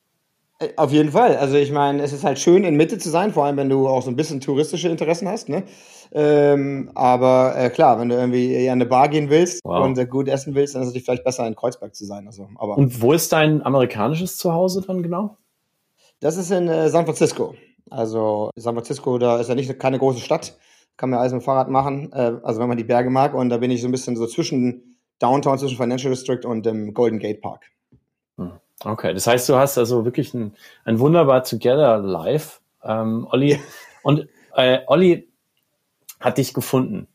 Äh, 0.60 0.68
auf 0.76 0.92
jeden 0.92 1.10
Fall. 1.10 1.36
Also 1.36 1.56
ich 1.56 1.72
meine, 1.72 2.02
es 2.02 2.12
ist 2.12 2.22
halt 2.22 2.38
schön, 2.38 2.64
in 2.64 2.76
Mitte 2.76 2.98
zu 2.98 3.10
sein, 3.10 3.32
vor 3.32 3.44
allem 3.44 3.56
wenn 3.56 3.68
du 3.68 3.88
auch 3.88 4.02
so 4.02 4.10
ein 4.10 4.16
bisschen 4.16 4.40
touristische 4.40 4.88
Interessen 4.88 5.26
hast. 5.28 5.48
Ne? 5.48 5.64
Ähm, 6.12 6.90
aber 6.94 7.54
äh, 7.56 7.70
klar, 7.70 7.98
wenn 7.98 8.08
du 8.08 8.16
irgendwie 8.16 8.54
in 8.54 8.70
eine 8.70 8.86
Bar 8.86 9.08
gehen 9.08 9.30
willst 9.30 9.60
wow. 9.64 9.84
und 9.84 9.98
äh, 9.98 10.06
gut 10.06 10.28
essen 10.28 10.54
willst, 10.54 10.74
dann 10.74 10.82
ist 10.82 10.88
es 10.88 10.90
natürlich 10.92 11.04
vielleicht 11.04 11.24
besser, 11.24 11.46
in 11.46 11.56
Kreuzberg 11.56 11.94
zu 11.94 12.04
sein. 12.04 12.26
Also, 12.26 12.48
aber 12.56 12.76
und 12.76 13.00
wo 13.00 13.12
ist 13.12 13.32
dein 13.32 13.62
amerikanisches 13.64 14.36
Zuhause 14.36 14.82
dann 14.86 15.02
genau? 15.02 15.36
Das 16.20 16.36
ist 16.36 16.50
in 16.50 16.68
äh, 16.68 16.88
San 16.90 17.04
Francisco. 17.04 17.54
Also 17.88 18.50
San 18.56 18.74
Francisco, 18.74 19.18
da 19.18 19.40
ist 19.40 19.48
ja 19.48 19.54
nicht 19.54 19.78
keine 19.78 19.98
große 19.98 20.20
Stadt, 20.20 20.56
kann 20.96 21.10
man 21.10 21.18
alles 21.18 21.32
mit 21.32 21.42
dem 21.42 21.44
Fahrrad 21.44 21.70
machen. 21.70 22.12
Äh, 22.12 22.32
also 22.42 22.60
wenn 22.60 22.68
man 22.68 22.76
die 22.76 22.84
Berge 22.84 23.10
mag. 23.10 23.34
Und 23.34 23.48
da 23.48 23.56
bin 23.56 23.70
ich 23.70 23.80
so 23.80 23.88
ein 23.88 23.92
bisschen 23.92 24.16
so 24.16 24.26
zwischen 24.26 24.98
Downtown, 25.18 25.58
zwischen 25.58 25.76
Financial 25.76 26.10
District 26.10 26.44
und 26.44 26.66
dem 26.66 26.92
Golden 26.92 27.18
Gate 27.18 27.40
Park. 27.40 27.70
Okay, 28.84 29.12
das 29.12 29.26
heißt, 29.26 29.48
du 29.48 29.56
hast 29.56 29.76
also 29.76 30.04
wirklich 30.04 30.32
ein, 30.32 30.54
ein 30.84 30.98
wunderbar 30.98 31.44
Together 31.44 31.98
Live, 31.98 32.60
ähm, 32.82 33.26
Olli. 33.30 33.60
und 34.02 34.28
äh, 34.54 34.80
Olli 34.86 35.28
hat 36.18 36.38
dich 36.38 36.54
gefunden. 36.54 37.06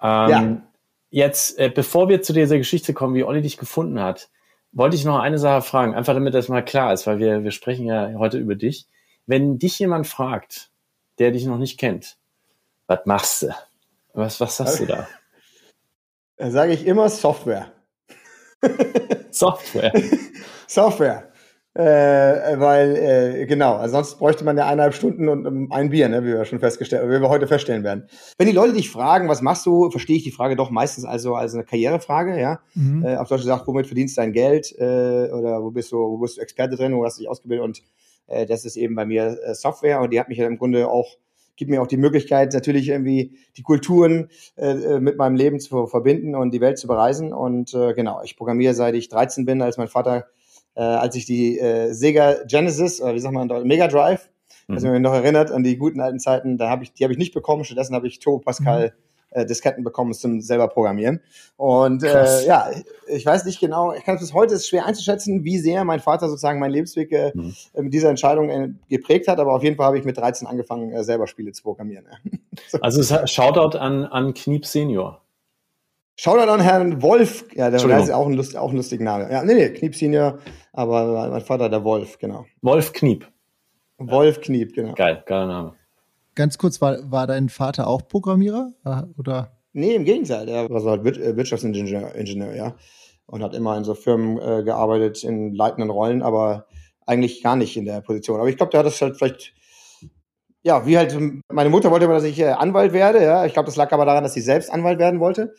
Ähm, 0.00 0.30
ja. 0.30 0.62
Jetzt, 1.10 1.58
äh, 1.58 1.70
bevor 1.70 2.08
wir 2.08 2.22
zu 2.22 2.32
dieser 2.32 2.58
Geschichte 2.58 2.94
kommen, 2.94 3.14
wie 3.14 3.24
Olli 3.24 3.42
dich 3.42 3.56
gefunden 3.56 4.00
hat, 4.00 4.30
wollte 4.72 4.96
ich 4.96 5.04
noch 5.04 5.18
eine 5.18 5.38
Sache 5.38 5.62
fragen, 5.62 5.94
einfach 5.94 6.14
damit 6.14 6.34
das 6.34 6.48
mal 6.48 6.64
klar 6.64 6.92
ist, 6.92 7.06
weil 7.06 7.18
wir, 7.18 7.44
wir 7.44 7.50
sprechen 7.50 7.86
ja 7.86 8.12
heute 8.16 8.38
über 8.38 8.54
dich. 8.54 8.86
Wenn 9.26 9.58
dich 9.58 9.78
jemand 9.78 10.06
fragt, 10.06 10.70
der 11.18 11.30
dich 11.30 11.44
noch 11.44 11.58
nicht 11.58 11.78
kennt, 11.78 12.16
was 12.86 13.00
machst 13.04 13.42
du? 13.42 13.54
Was, 14.14 14.40
was 14.40 14.56
sagst 14.56 14.80
du 14.80 14.86
da? 14.86 15.08
Da 16.38 16.50
sage 16.50 16.72
ich 16.72 16.86
immer 16.86 17.08
Software. 17.08 17.70
Software. 19.30 19.92
Software. 20.72 21.28
Äh, 21.74 21.82
weil, 22.60 22.96
äh, 22.96 23.46
genau, 23.46 23.76
also 23.76 23.94
sonst 23.94 24.18
bräuchte 24.18 24.44
man 24.44 24.58
ja 24.58 24.66
eineinhalb 24.66 24.92
Stunden 24.92 25.30
und 25.30 25.46
um, 25.46 25.72
ein 25.72 25.88
Bier, 25.88 26.10
ne, 26.10 26.22
wie 26.22 26.34
wir 26.34 26.44
schon 26.44 26.58
festgestellt, 26.60 27.08
wie 27.08 27.18
wir 27.18 27.30
heute 27.30 27.46
feststellen 27.46 27.82
werden. 27.82 28.08
Wenn 28.36 28.46
die 28.46 28.52
Leute 28.52 28.74
dich 28.74 28.90
fragen, 28.90 29.26
was 29.26 29.40
machst 29.40 29.64
du, 29.64 29.90
verstehe 29.90 30.16
ich 30.16 30.22
die 30.22 30.32
Frage 30.32 30.54
doch 30.54 30.68
meistens 30.68 31.06
also 31.06 31.34
als 31.34 31.54
eine 31.54 31.64
Karrierefrage, 31.64 32.38
ja. 32.38 32.60
Mhm. 32.74 33.06
Äh, 33.06 33.16
auf 33.16 33.28
Deutsch 33.28 33.40
gesagt, 33.40 33.66
womit 33.66 33.86
verdienst 33.86 34.18
du 34.18 34.20
dein 34.20 34.34
Geld, 34.34 34.70
äh, 34.78 35.30
oder 35.32 35.62
wo 35.62 35.70
bist 35.70 35.92
du, 35.92 35.96
wo 35.96 36.18
bist 36.18 36.36
du 36.36 36.42
Experte 36.42 36.76
drin, 36.76 36.94
wo 36.94 37.06
hast 37.06 37.16
du 37.16 37.22
dich 37.22 37.30
ausgebildet 37.30 37.64
und 37.64 37.82
äh, 38.26 38.44
das 38.44 38.66
ist 38.66 38.76
eben 38.76 38.94
bei 38.94 39.06
mir 39.06 39.38
äh, 39.42 39.54
Software 39.54 40.02
und 40.02 40.12
die 40.12 40.20
hat 40.20 40.28
mich 40.28 40.36
ja 40.36 40.46
im 40.46 40.58
Grunde 40.58 40.88
auch 40.88 41.16
gibt 41.56 41.70
mir 41.70 41.82
auch 41.82 41.86
die 41.86 41.98
Möglichkeit, 41.98 42.52
natürlich 42.54 42.88
irgendwie 42.88 43.36
die 43.56 43.62
Kulturen 43.62 44.30
äh, 44.56 44.70
äh 44.70 45.00
mit 45.00 45.16
meinem 45.16 45.36
Leben 45.36 45.60
zu 45.60 45.86
verbinden 45.86 46.34
und 46.34 46.52
die 46.52 46.60
Welt 46.60 46.78
zu 46.78 46.86
bereisen. 46.86 47.32
Und 47.32 47.74
äh, 47.74 47.92
genau, 47.92 48.20
ich 48.24 48.36
programmiere 48.36 48.74
seit 48.74 48.94
ich 48.94 49.08
13 49.10 49.44
bin, 49.44 49.60
als 49.62 49.76
mein 49.76 49.88
Vater 49.88 50.26
äh, 50.74 50.82
als 50.82 51.14
ich 51.16 51.26
die 51.26 51.58
äh, 51.58 51.92
Sega 51.92 52.44
Genesis, 52.46 53.00
oder 53.00 53.14
wie 53.14 53.20
sagt 53.20 53.34
man, 53.34 53.48
Mega 53.66 53.88
Drive, 53.88 54.30
mhm. 54.68 54.74
also 54.74 54.88
mich 54.88 55.00
noch 55.00 55.14
erinnert 55.14 55.50
an 55.50 55.62
die 55.62 55.76
guten 55.76 56.00
alten 56.00 56.20
Zeiten, 56.20 56.58
da 56.58 56.68
habe 56.68 56.84
ich, 56.84 56.92
die 56.92 57.04
habe 57.04 57.12
ich 57.12 57.18
nicht 57.18 57.34
bekommen, 57.34 57.64
stattdessen 57.64 57.94
habe 57.94 58.06
ich 58.06 58.18
Turbo 58.18 58.44
Pascal 58.44 58.88
mhm 58.88 59.02
äh, 59.32 59.46
Disketten 59.46 59.84
bekommen 59.84 60.12
zum 60.14 60.40
selber 60.40 60.68
programmieren. 60.68 61.20
Und 61.56 62.02
äh, 62.02 62.46
ja, 62.46 62.70
ich 63.08 63.24
weiß 63.24 63.44
nicht 63.44 63.60
genau, 63.60 63.92
ich 63.92 64.04
kann 64.04 64.16
es 64.16 64.20
bis 64.20 64.34
heute 64.34 64.54
ist 64.54 64.68
schwer 64.68 64.86
einzuschätzen, 64.86 65.44
wie 65.44 65.58
sehr 65.58 65.84
mein 65.84 66.00
Vater 66.00 66.28
sozusagen 66.28 66.58
meinen 66.58 66.72
Lebensweg 66.72 67.12
äh, 67.12 67.32
mhm. 67.34 67.54
mit 67.74 67.94
dieser 67.94 68.10
Entscheidung 68.10 68.50
äh, 68.50 68.68
geprägt 68.88 69.28
hat, 69.28 69.38
aber 69.38 69.54
auf 69.54 69.62
jeden 69.62 69.76
Fall 69.76 69.86
habe 69.86 69.98
ich 69.98 70.04
mit 70.04 70.16
13 70.16 70.46
angefangen, 70.46 70.92
äh, 70.92 71.04
selber 71.04 71.26
Spiele 71.26 71.52
zu 71.52 71.62
programmieren. 71.62 72.06
so. 72.68 72.78
Also 72.80 73.26
Shoutout 73.26 73.76
an, 73.78 74.04
an 74.04 74.34
Kniep 74.34 74.66
Senior. 74.66 75.21
Shoutout 76.16 76.50
an 76.50 76.60
Herrn 76.60 77.02
Wolf. 77.02 77.44
Ja, 77.54 77.70
der 77.70 77.80
ist 77.80 78.10
auch 78.10 78.26
ein, 78.26 78.34
Lust, 78.34 78.56
auch 78.56 78.70
ein 78.70 78.76
lustiger 78.76 79.04
Name. 79.04 79.30
Ja, 79.30 79.42
nee, 79.42 79.54
nee, 79.54 79.70
Kniep 79.70 79.94
Senior, 79.94 80.38
aber 80.72 81.30
mein 81.30 81.40
Vater 81.40 81.68
der 81.68 81.84
Wolf, 81.84 82.18
genau. 82.18 82.44
Wolf 82.60 82.92
Kniep. 82.92 83.26
Wolf 83.98 84.40
Kniep, 84.40 84.74
genau. 84.74 84.94
Geil, 84.94 85.22
geiler 85.26 85.46
Name. 85.46 85.74
Ganz 86.34 86.58
kurz, 86.58 86.80
war, 86.80 87.10
war 87.10 87.26
dein 87.26 87.48
Vater 87.48 87.86
auch 87.86 88.06
Programmierer? 88.08 88.72
Äh, 88.84 89.02
oder? 89.18 89.52
Nee, 89.72 89.94
im 89.94 90.04
Gegenteil. 90.04 90.48
Er 90.48 90.68
war 90.68 90.80
so 90.80 90.90
halt 90.90 91.04
äh, 91.04 91.36
Wirtschaftsingenieur, 91.36 92.14
Ingenieur, 92.14 92.54
ja. 92.54 92.74
Und 93.26 93.42
hat 93.42 93.54
immer 93.54 93.76
in 93.78 93.84
so 93.84 93.94
Firmen 93.94 94.38
äh, 94.38 94.62
gearbeitet, 94.62 95.24
in 95.24 95.54
leitenden 95.54 95.90
Rollen, 95.90 96.22
aber 96.22 96.66
eigentlich 97.06 97.42
gar 97.42 97.56
nicht 97.56 97.76
in 97.76 97.86
der 97.86 98.00
Position. 98.00 98.38
Aber 98.38 98.48
ich 98.48 98.56
glaube, 98.56 98.70
der 98.70 98.80
hat 98.80 98.86
das 98.86 99.00
halt 99.00 99.16
vielleicht 99.16 99.54
ja, 100.64 100.86
wie 100.86 100.96
halt, 100.96 101.18
meine 101.48 101.70
Mutter 101.70 101.90
wollte 101.90 102.04
immer, 102.04 102.14
dass 102.14 102.22
ich 102.22 102.38
äh, 102.38 102.50
Anwalt 102.50 102.92
werde, 102.92 103.20
ja. 103.20 103.44
Ich 103.46 103.52
glaube, 103.52 103.66
das 103.66 103.76
lag 103.76 103.90
aber 103.90 104.04
daran, 104.04 104.22
dass 104.22 104.34
sie 104.34 104.40
selbst 104.40 104.70
Anwalt 104.70 105.00
werden 105.00 105.18
wollte 105.18 105.54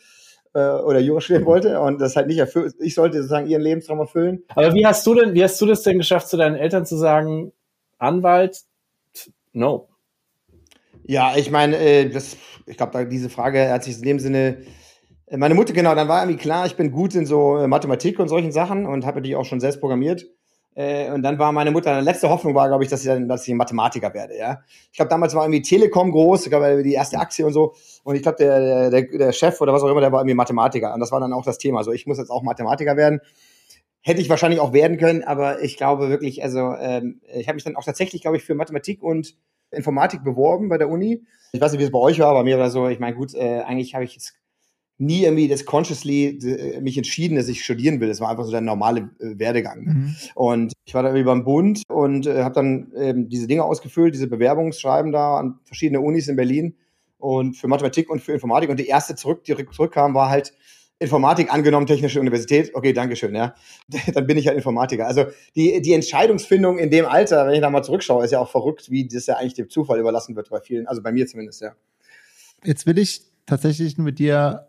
äh, 0.54 0.58
oder 0.58 1.00
Jura 1.00 1.20
studieren 1.20 1.44
wollte 1.44 1.80
und 1.80 2.00
das 2.00 2.16
halt 2.16 2.28
nicht 2.28 2.38
erfüllt. 2.38 2.74
Ich 2.78 2.94
sollte 2.94 3.18
sozusagen 3.18 3.46
ihren 3.46 3.62
Lebenstraum 3.62 3.98
erfüllen. 3.98 4.42
Aber 4.54 4.72
wie 4.74 4.86
hast 4.86 5.06
du 5.06 5.14
denn, 5.14 5.34
wie 5.34 5.42
hast 5.42 5.60
du 5.60 5.66
das 5.66 5.82
denn 5.82 5.98
geschafft, 5.98 6.28
zu 6.28 6.36
deinen 6.36 6.56
Eltern 6.56 6.86
zu 6.86 6.96
sagen, 6.96 7.52
Anwalt, 7.98 8.62
no? 9.52 9.88
Ja, 11.06 11.36
ich 11.36 11.50
meine, 11.50 11.76
äh, 11.76 12.08
das, 12.08 12.36
ich 12.66 12.76
glaube, 12.76 13.06
diese 13.06 13.28
Frage 13.28 13.70
hat 13.70 13.84
sich 13.84 13.96
in 13.96 14.02
dem 14.02 14.18
Sinne, 14.18 14.62
äh, 15.26 15.36
meine 15.36 15.54
Mutter, 15.54 15.72
genau, 15.72 15.94
dann 15.94 16.08
war 16.08 16.22
irgendwie 16.22 16.40
klar, 16.40 16.66
ich 16.66 16.76
bin 16.76 16.90
gut 16.90 17.14
in 17.14 17.26
so 17.26 17.58
äh, 17.58 17.66
Mathematik 17.66 18.18
und 18.18 18.28
solchen 18.28 18.52
Sachen 18.52 18.86
und 18.86 19.04
habe 19.04 19.18
natürlich 19.18 19.36
auch 19.36 19.44
schon 19.44 19.60
selbst 19.60 19.80
programmiert. 19.80 20.26
Äh, 20.74 21.10
und 21.12 21.22
dann 21.22 21.38
war 21.38 21.52
meine 21.52 21.70
Mutter, 21.70 22.00
letzte 22.02 22.28
Hoffnung 22.28 22.54
war, 22.54 22.68
glaube 22.68 22.82
ich, 22.82 22.90
dass 22.90 23.00
ich 23.00 23.06
dann, 23.06 23.28
dass 23.28 23.46
ich 23.46 23.54
Mathematiker 23.54 24.12
werde, 24.12 24.36
ja. 24.36 24.60
Ich 24.90 24.96
glaube, 24.96 25.08
damals 25.08 25.34
war 25.34 25.44
irgendwie 25.44 25.62
Telekom 25.62 26.10
groß, 26.10 26.44
ich 26.44 26.50
glaube, 26.50 26.82
die 26.82 26.94
erste 26.94 27.18
Aktie 27.18 27.46
und 27.46 27.52
so. 27.52 27.74
Und 28.02 28.16
ich 28.16 28.22
glaube, 28.22 28.38
der, 28.38 28.90
der, 28.90 29.02
der 29.02 29.32
Chef 29.32 29.60
oder 29.60 29.72
was 29.72 29.82
auch 29.82 29.88
immer, 29.88 30.00
der 30.00 30.10
war 30.10 30.20
irgendwie 30.20 30.34
Mathematiker. 30.34 30.92
Und 30.92 31.00
das 31.00 31.12
war 31.12 31.20
dann 31.20 31.32
auch 31.32 31.44
das 31.44 31.58
Thema. 31.58 31.78
Also 31.78 31.92
ich 31.92 32.06
muss 32.06 32.18
jetzt 32.18 32.30
auch 32.30 32.42
Mathematiker 32.42 32.96
werden. 32.96 33.20
Hätte 34.02 34.20
ich 34.20 34.28
wahrscheinlich 34.28 34.60
auch 34.60 34.72
werden 34.72 34.98
können, 34.98 35.22
aber 35.24 35.62
ich 35.62 35.76
glaube 35.76 36.10
wirklich, 36.10 36.42
also 36.42 36.74
ähm, 36.78 37.20
ich 37.32 37.48
habe 37.48 37.54
mich 37.54 37.64
dann 37.64 37.76
auch 37.76 37.84
tatsächlich, 37.84 38.20
glaube 38.20 38.36
ich, 38.36 38.44
für 38.44 38.54
Mathematik 38.54 39.02
und 39.02 39.36
Informatik 39.70 40.22
beworben 40.24 40.68
bei 40.68 40.76
der 40.76 40.90
Uni. 40.90 41.22
Ich 41.52 41.60
weiß 41.60 41.72
nicht, 41.72 41.80
wie 41.80 41.84
es 41.84 41.92
bei 41.92 41.98
euch 41.98 42.18
war, 42.18 42.34
bei 42.34 42.42
mir 42.42 42.56
oder 42.56 42.68
so. 42.68 42.88
Ich 42.88 42.98
meine, 42.98 43.16
gut, 43.16 43.34
äh, 43.34 43.60
eigentlich 43.60 43.94
habe 43.94 44.04
ich 44.04 44.14
jetzt 44.14 44.34
nie 44.98 45.24
irgendwie 45.24 45.48
das 45.48 45.64
consciously 45.64 46.38
äh, 46.38 46.80
mich 46.80 46.96
entschieden, 46.96 47.36
dass 47.36 47.48
ich 47.48 47.64
studieren 47.64 48.00
will. 48.00 48.08
Das 48.08 48.20
war 48.20 48.30
einfach 48.30 48.44
so 48.44 48.50
der 48.50 48.60
normale 48.60 49.10
äh, 49.18 49.38
Werdegang. 49.38 49.84
Mhm. 49.84 50.16
Und 50.34 50.72
ich 50.84 50.94
war 50.94 51.02
da 51.02 51.08
irgendwie 51.08 51.24
beim 51.24 51.44
Bund 51.44 51.82
und 51.88 52.26
äh, 52.26 52.42
habe 52.42 52.54
dann 52.54 52.92
ähm, 52.96 53.28
diese 53.28 53.46
Dinge 53.46 53.64
ausgefüllt, 53.64 54.14
diese 54.14 54.28
Bewerbungsschreiben 54.28 55.12
da 55.12 55.38
an 55.38 55.58
verschiedene 55.64 56.00
Unis 56.00 56.28
in 56.28 56.36
Berlin 56.36 56.76
und 57.18 57.56
für 57.56 57.68
Mathematik 57.68 58.08
und 58.10 58.20
für 58.20 58.32
Informatik. 58.32 58.70
Und 58.70 58.78
die 58.78 58.86
erste 58.86 59.16
zurück, 59.16 59.44
die 59.44 59.54
zurückkam, 59.70 60.14
war 60.14 60.30
halt 60.30 60.52
Informatik 61.00 61.52
angenommen, 61.52 61.86
Technische 61.86 62.20
Universität. 62.20 62.70
Okay, 62.74 62.92
Dankeschön, 62.92 63.34
ja. 63.34 63.54
Dann 64.14 64.26
bin 64.26 64.38
ich 64.38 64.46
halt 64.46 64.56
Informatiker. 64.56 65.06
Also 65.06 65.24
die, 65.56 65.82
die 65.82 65.92
Entscheidungsfindung 65.92 66.78
in 66.78 66.90
dem 66.90 67.06
Alter, 67.06 67.46
wenn 67.46 67.54
ich 67.54 67.60
da 67.60 67.70
mal 67.70 67.82
zurückschaue, 67.82 68.24
ist 68.24 68.30
ja 68.30 68.38
auch 68.38 68.50
verrückt, 68.50 68.90
wie 68.90 69.08
das 69.08 69.26
ja 69.26 69.36
eigentlich 69.36 69.54
dem 69.54 69.68
Zufall 69.68 69.98
überlassen 69.98 70.36
wird 70.36 70.50
bei 70.50 70.60
vielen, 70.60 70.86
also 70.86 71.02
bei 71.02 71.10
mir 71.10 71.26
zumindest, 71.26 71.62
ja. 71.62 71.74
Jetzt 72.62 72.86
will 72.86 72.98
ich 72.98 73.22
tatsächlich 73.46 73.98
mit 73.98 74.18
dir 74.18 74.68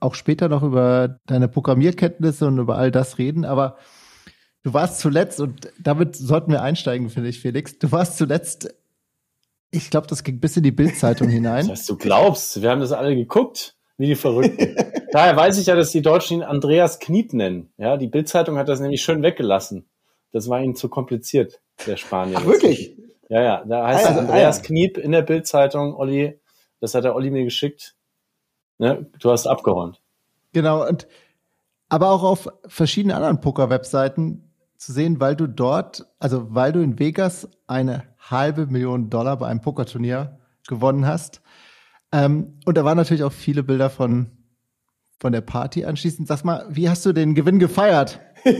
auch 0.00 0.14
später 0.14 0.48
noch 0.48 0.62
über 0.62 1.18
deine 1.26 1.48
Programmierkenntnisse 1.48 2.46
und 2.46 2.58
über 2.58 2.76
all 2.76 2.90
das 2.90 3.18
reden, 3.18 3.44
aber 3.44 3.76
du 4.62 4.74
warst 4.74 5.00
zuletzt, 5.00 5.40
und 5.40 5.70
damit 5.80 6.16
sollten 6.16 6.50
wir 6.50 6.62
einsteigen, 6.62 7.08
finde 7.08 7.30
ich, 7.30 7.40
Felix, 7.40 7.78
du 7.78 7.90
warst 7.92 8.18
zuletzt, 8.18 8.74
ich 9.70 9.90
glaube, 9.90 10.06
das 10.06 10.22
ging 10.22 10.40
bis 10.40 10.56
in 10.56 10.62
die 10.62 10.72
Bildzeitung 10.72 11.28
hinein. 11.28 11.68
Was 11.68 11.86
du 11.86 11.96
glaubst, 11.96 12.60
wir 12.62 12.70
haben 12.70 12.80
das 12.80 12.92
alle 12.92 13.14
geguckt, 13.14 13.76
wie 13.98 14.06
die 14.06 14.14
Verrückten. 14.14 14.76
Daher 15.12 15.36
weiß 15.36 15.58
ich 15.58 15.66
ja, 15.66 15.74
dass 15.74 15.90
die 15.90 16.02
Deutschen 16.02 16.38
ihn 16.38 16.42
Andreas 16.42 16.98
Kniep 16.98 17.32
nennen. 17.32 17.72
Ja, 17.78 17.96
die 17.96 18.08
Bildzeitung 18.08 18.58
hat 18.58 18.68
das 18.68 18.80
nämlich 18.80 19.02
schön 19.02 19.22
weggelassen. 19.22 19.88
Das 20.32 20.48
war 20.48 20.60
ihnen 20.60 20.76
zu 20.76 20.88
kompliziert, 20.88 21.60
der 21.86 21.96
Spanier. 21.96 22.36
Ach, 22.38 22.44
wirklich? 22.44 22.96
Ja, 23.28 23.42
ja, 23.42 23.64
da 23.64 23.86
heißt 23.86 24.04
ja, 24.04 24.18
Andreas 24.18 24.58
ah, 24.58 24.60
ja. 24.60 24.66
Kniep 24.66 24.98
in 24.98 25.12
der 25.12 25.22
Bildzeitung, 25.22 25.94
Olli, 25.96 26.38
das 26.80 26.94
hat 26.94 27.04
der 27.04 27.14
Olli 27.14 27.30
mir 27.30 27.44
geschickt. 27.44 27.95
Ne? 28.78 29.06
Du 29.18 29.30
hast 29.30 29.46
abgeräumt. 29.46 30.00
Genau, 30.52 30.86
und 30.86 31.06
aber 31.88 32.10
auch 32.10 32.22
auf 32.22 32.48
verschiedenen 32.66 33.16
anderen 33.16 33.40
Poker-Webseiten 33.40 34.50
zu 34.76 34.92
sehen, 34.92 35.20
weil 35.20 35.36
du 35.36 35.46
dort, 35.46 36.06
also 36.18 36.54
weil 36.54 36.72
du 36.72 36.80
in 36.80 36.98
Vegas 36.98 37.48
eine 37.66 38.04
halbe 38.18 38.66
Million 38.66 39.08
Dollar 39.08 39.38
bei 39.38 39.46
einem 39.46 39.60
Pokerturnier 39.60 40.38
gewonnen 40.66 41.06
hast. 41.06 41.40
Ähm, 42.12 42.58
und 42.64 42.76
da 42.76 42.84
waren 42.84 42.96
natürlich 42.96 43.22
auch 43.22 43.32
viele 43.32 43.62
Bilder 43.62 43.90
von, 43.90 44.30
von 45.18 45.32
der 45.32 45.40
Party 45.40 45.84
anschließend. 45.84 46.28
Sag 46.28 46.44
mal, 46.44 46.66
wie 46.68 46.88
hast 46.88 47.06
du 47.06 47.12
den 47.12 47.34
Gewinn 47.34 47.58
gefeiert? 47.58 48.20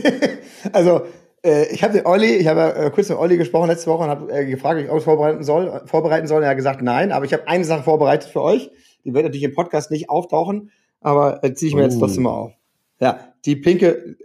also, 0.73 1.01
äh, 1.43 1.67
ich 1.71 1.83
habe 1.83 1.93
den 1.93 2.05
Olli, 2.05 2.35
ich 2.35 2.47
habe 2.47 2.75
äh, 2.75 2.89
kurz 2.91 3.09
mit 3.09 3.17
Olli 3.17 3.37
gesprochen 3.37 3.67
letzte 3.67 3.89
Woche 3.89 4.03
und 4.03 4.09
habe 4.09 4.31
äh, 4.31 4.45
gefragt, 4.45 4.79
ob 4.79 4.85
ich 4.85 4.91
alles 4.91 5.03
vorbereiten 5.03 5.43
soll. 5.43 5.81
Vorbereiten 5.85 6.27
soll. 6.27 6.43
Er 6.43 6.49
hat 6.49 6.57
gesagt, 6.57 6.81
nein, 6.81 7.11
aber 7.11 7.25
ich 7.25 7.33
habe 7.33 7.47
eine 7.47 7.65
Sache 7.65 7.83
vorbereitet 7.83 8.29
für 8.29 8.41
euch. 8.41 8.71
Die 9.07 9.13
wird 9.13 9.23
natürlich 9.23 9.43
im 9.43 9.53
Podcast 9.53 9.89
nicht 9.89 10.09
auftauchen, 10.09 10.69
aber 10.99 11.41
äh, 11.43 11.53
ziehe 11.53 11.69
ich 11.69 11.75
mir 11.75 11.81
uh. 11.81 11.85
jetzt 11.85 11.97
trotzdem 11.97 12.23
mal 12.23 12.31
auf. 12.31 12.51
Ja, 12.99 13.19
die 13.45 13.55
pinke, 13.55 14.17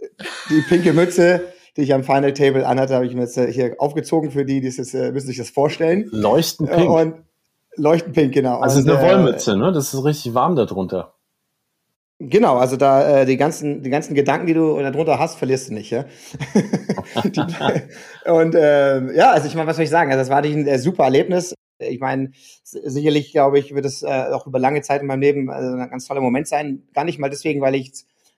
die 0.49 0.61
pinke 0.67 0.91
Mütze, 0.91 1.41
die 1.77 1.83
ich 1.83 1.93
am 1.93 2.03
Final 2.03 2.33
Table 2.33 2.67
anhatte, 2.67 2.93
habe 2.95 3.05
ich 3.05 3.15
mir 3.15 3.21
jetzt 3.21 3.37
äh, 3.37 3.51
hier 3.51 3.75
aufgezogen 3.77 4.29
für 4.29 4.43
die, 4.43 4.59
die 4.59 4.67
es, 4.67 4.93
äh, 4.93 5.11
müssen 5.13 5.27
sich 5.27 5.37
das 5.37 5.49
vorstellen. 5.49 6.09
Leuchten 6.11 6.67
pink. 6.67 6.89
Und 6.89 7.15
leuchten 7.77 8.11
pink, 8.11 8.33
genau. 8.33 8.59
Also 8.59 8.81
und, 8.81 8.89
eine 8.89 8.99
äh, 8.99 9.09
Wollmütze, 9.09 9.55
ne? 9.55 9.71
Das 9.71 9.93
ist 9.93 10.03
richtig 10.03 10.33
warm 10.33 10.57
darunter. 10.57 11.13
Genau, 12.19 12.57
also 12.57 12.75
da 12.75 13.21
äh, 13.21 13.25
die 13.25 13.37
ganzen 13.37 13.83
die 13.83 13.89
ganzen 13.89 14.15
Gedanken, 14.15 14.47
die 14.47 14.53
du 14.53 14.77
darunter 14.79 15.17
hast, 15.17 15.37
verlierst 15.37 15.69
du 15.69 15.73
nicht, 15.75 15.91
ja. 15.91 16.05
und 18.25 18.55
äh, 18.55 19.15
ja, 19.15 19.31
also 19.31 19.47
ich 19.47 19.55
meine, 19.55 19.67
was 19.67 19.77
soll 19.77 19.85
ich 19.85 19.89
sagen? 19.89 20.11
Also 20.11 20.21
das 20.21 20.29
war 20.29 20.43
ein 20.43 20.67
äh, 20.67 20.77
super 20.77 21.05
Erlebnis. 21.05 21.53
Ich 21.79 21.99
meine, 21.99 22.31
sicherlich, 22.63 23.31
glaube 23.31 23.59
ich, 23.59 23.73
wird 23.73 23.85
es 23.85 24.03
äh, 24.03 24.29
auch 24.31 24.47
über 24.47 24.59
lange 24.59 24.81
Zeit 24.81 25.01
in 25.01 25.07
meinem 25.07 25.21
Leben 25.21 25.49
also 25.49 25.75
ein 25.75 25.89
ganz 25.89 26.07
toller 26.07 26.21
Moment 26.21 26.47
sein. 26.47 26.83
Gar 26.93 27.05
nicht 27.05 27.19
mal 27.19 27.29
deswegen, 27.29 27.61
weil 27.61 27.75
ich, 27.75 27.91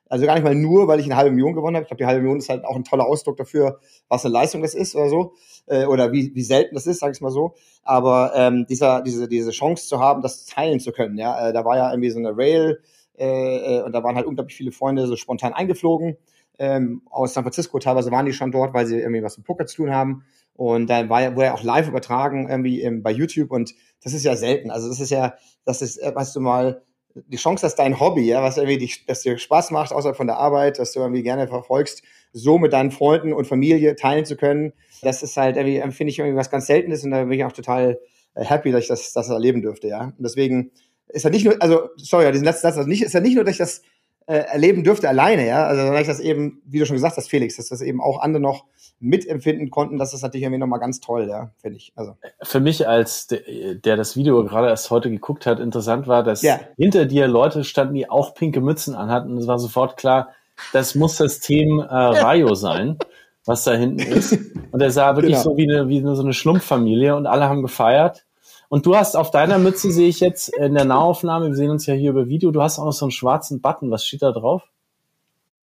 also 0.07 0.25
gar 0.25 0.35
nicht 0.35 0.43
mal 0.43 0.55
nur, 0.55 0.87
weil 0.87 0.99
ich 0.99 1.05
eine 1.05 1.17
halbe 1.17 1.31
Million 1.31 1.53
gewonnen 1.53 1.75
habe. 1.75 1.83
Ich 1.83 1.89
glaube, 1.89 2.01
die 2.01 2.07
halbe 2.07 2.21
Million 2.21 2.39
ist 2.39 2.49
halt 2.49 2.65
auch 2.65 2.75
ein 2.75 2.83
toller 2.83 3.05
Ausdruck 3.05 3.37
dafür, 3.37 3.79
was 4.07 4.25
eine 4.25 4.33
Leistung 4.33 4.61
das 4.61 4.73
ist 4.73 4.95
oder 4.95 5.09
so. 5.09 5.33
Äh, 5.67 5.85
oder 5.85 6.11
wie, 6.11 6.33
wie 6.35 6.43
selten 6.43 6.75
das 6.75 6.87
ist, 6.87 6.99
sage 6.99 7.13
ich 7.13 7.21
mal 7.21 7.31
so. 7.31 7.55
Aber 7.83 8.33
ähm, 8.35 8.65
dieser, 8.67 9.01
diese, 9.01 9.27
diese 9.27 9.51
Chance 9.51 9.87
zu 9.87 9.99
haben, 9.99 10.21
das 10.21 10.45
teilen 10.45 10.79
zu 10.79 10.91
können, 10.91 11.17
ja, 11.17 11.49
äh, 11.49 11.53
da 11.53 11.65
war 11.65 11.75
ja 11.75 11.91
irgendwie 11.91 12.09
so 12.09 12.19
eine 12.19 12.35
Rail 12.35 12.81
äh, 13.17 13.77
äh, 13.77 13.81
und 13.83 13.93
da 13.93 14.03
waren 14.03 14.15
halt 14.15 14.25
unglaublich 14.25 14.55
viele 14.55 14.71
Freunde 14.71 15.07
so 15.07 15.15
spontan 15.15 15.53
eingeflogen. 15.53 16.17
Ähm, 16.57 17.01
aus 17.09 17.33
San 17.33 17.43
Francisco 17.43 17.79
teilweise 17.79 18.11
waren 18.11 18.25
die 18.25 18.33
schon 18.33 18.51
dort, 18.51 18.73
weil 18.73 18.85
sie 18.85 18.99
irgendwie 18.99 19.23
was 19.23 19.37
mit 19.37 19.45
Poker 19.45 19.65
zu 19.65 19.77
tun 19.77 19.91
haben. 19.93 20.23
Und 20.55 20.87
dann 20.89 21.09
war 21.09 21.21
ja, 21.21 21.35
wurde 21.35 21.45
ja 21.47 21.53
auch 21.53 21.63
live 21.63 21.87
übertragen 21.87 22.49
irgendwie 22.49 22.81
im, 22.81 23.03
bei 23.03 23.11
YouTube 23.11 23.51
und 23.51 23.73
das 24.03 24.13
ist 24.13 24.23
ja 24.23 24.35
selten. 24.35 24.71
Also 24.71 24.87
das 24.87 24.99
ist 24.99 25.09
ja, 25.11 25.35
das 25.65 25.81
ist, 25.81 25.97
äh, 25.97 26.15
weißt 26.15 26.35
du 26.35 26.39
mal, 26.39 26.81
die 27.27 27.37
Chance, 27.37 27.61
dass 27.61 27.75
dein 27.75 27.99
Hobby, 27.99 28.23
ja, 28.23 28.41
was 28.41 28.57
irgendwie 28.57 28.77
dich, 28.77 29.05
dass 29.05 29.21
dir 29.21 29.37
Spaß 29.37 29.71
macht 29.71 29.91
außerhalb 29.93 30.17
von 30.17 30.27
der 30.27 30.37
Arbeit, 30.37 30.79
dass 30.79 30.91
du 30.91 30.99
irgendwie 30.99 31.23
gerne 31.23 31.47
verfolgst, 31.47 32.03
so 32.33 32.57
mit 32.57 32.73
deinen 32.73 32.91
Freunden 32.91 33.33
und 33.33 33.47
Familie 33.47 33.95
teilen 33.95 34.25
zu 34.25 34.35
können, 34.35 34.73
das 35.01 35.23
ist 35.23 35.37
halt 35.37 35.55
irgendwie, 35.55 35.79
finde 35.91 36.11
ich 36.11 36.19
irgendwie 36.19 36.37
was 36.37 36.49
ganz 36.49 36.67
Seltenes 36.67 37.03
und 37.03 37.11
da 37.11 37.23
bin 37.23 37.33
ich 37.33 37.45
auch 37.45 37.53
total 37.53 37.99
äh, 38.35 38.43
happy, 38.43 38.71
dass 38.71 38.83
ich 38.83 38.87
das, 38.89 39.13
das 39.13 39.29
erleben 39.29 39.61
dürfte, 39.61 39.87
ja. 39.87 40.05
Und 40.05 40.15
deswegen 40.19 40.71
ist 41.07 41.23
ja 41.23 41.29
nicht 41.29 41.45
nur, 41.45 41.55
also, 41.61 41.89
sorry, 41.97 42.29
diesen 42.31 42.45
letzten 42.45 42.63
Satz, 42.63 42.77
also 42.77 42.89
nicht, 42.89 43.03
ist 43.03 43.13
ja 43.13 43.21
nicht 43.21 43.35
nur, 43.35 43.43
dass 43.43 43.53
ich 43.53 43.59
das 43.59 43.81
äh, 44.27 44.37
erleben 44.37 44.83
dürfte 44.83 45.07
alleine, 45.07 45.47
ja. 45.47 45.65
Also 45.65 45.83
weil 45.91 46.01
ich 46.01 46.07
das 46.07 46.19
eben, 46.19 46.61
wie 46.65 46.79
du 46.79 46.85
schon 46.85 46.95
gesagt 46.95 47.17
hast, 47.17 47.29
Felix, 47.29 47.57
dass 47.57 47.69
das 47.69 47.81
eben 47.81 48.01
auch 48.01 48.19
andere 48.19 48.41
noch 48.41 48.65
mitempfinden 48.99 49.69
konnten, 49.69 49.97
das 49.97 50.13
ist 50.13 50.21
natürlich 50.21 50.43
irgendwie 50.43 50.59
nochmal 50.59 50.79
ganz 50.79 50.99
toll, 50.99 51.27
ja, 51.29 51.51
finde 51.57 51.77
ich. 51.77 51.93
Also. 51.95 52.15
Für 52.41 52.59
mich 52.59 52.87
als 52.87 53.27
der, 53.27 53.75
der 53.75 53.97
das 53.97 54.15
Video 54.15 54.43
gerade 54.43 54.67
erst 54.67 54.89
heute 54.89 55.09
geguckt 55.09 55.45
hat, 55.45 55.59
interessant 55.59 56.07
war, 56.07 56.23
dass 56.23 56.41
ja. 56.41 56.59
hinter 56.77 57.05
dir 57.05 57.27
Leute 57.27 57.63
standen, 57.63 57.93
die 57.93 58.09
auch 58.09 58.33
pinke 58.33 58.61
Mützen 58.61 58.95
anhatten 58.95 59.31
und 59.31 59.37
es 59.37 59.47
war 59.47 59.59
sofort 59.59 59.97
klar, 59.97 60.29
das 60.73 60.95
muss 60.95 61.17
das 61.17 61.39
Team 61.39 61.79
äh, 61.79 61.83
Rayo 61.83 62.55
sein, 62.55 62.97
was 63.45 63.63
da 63.65 63.73
hinten 63.73 63.99
ist. 63.99 64.37
Und 64.71 64.81
er 64.81 64.89
sah 64.89 65.15
wirklich 65.15 65.33
genau. 65.33 65.43
so 65.43 65.57
wie 65.57 65.69
eine, 65.69 65.87
wie 65.87 66.01
so 66.01 66.21
eine 66.21 66.33
Schlumpffamilie 66.33 67.15
und 67.15 67.27
alle 67.27 67.45
haben 67.45 67.61
gefeiert. 67.61 68.24
Und 68.69 68.85
du 68.85 68.95
hast 68.95 69.15
auf 69.15 69.31
deiner 69.31 69.57
Mütze, 69.57 69.91
sehe 69.91 70.07
ich 70.07 70.19
jetzt 70.19 70.49
in 70.49 70.73
der 70.73 70.85
Nahaufnahme, 70.85 71.47
wir 71.47 71.55
sehen 71.55 71.69
uns 71.69 71.85
ja 71.85 71.93
hier 71.93 72.11
über 72.11 72.27
Video, 72.27 72.51
du 72.51 72.61
hast 72.61 72.79
auch 72.79 72.85
noch 72.85 72.93
so 72.93 73.05
einen 73.05 73.11
schwarzen 73.11 73.61
Button. 73.61 73.91
Was 73.91 74.05
steht 74.05 74.21
da 74.21 74.31
drauf? 74.31 74.63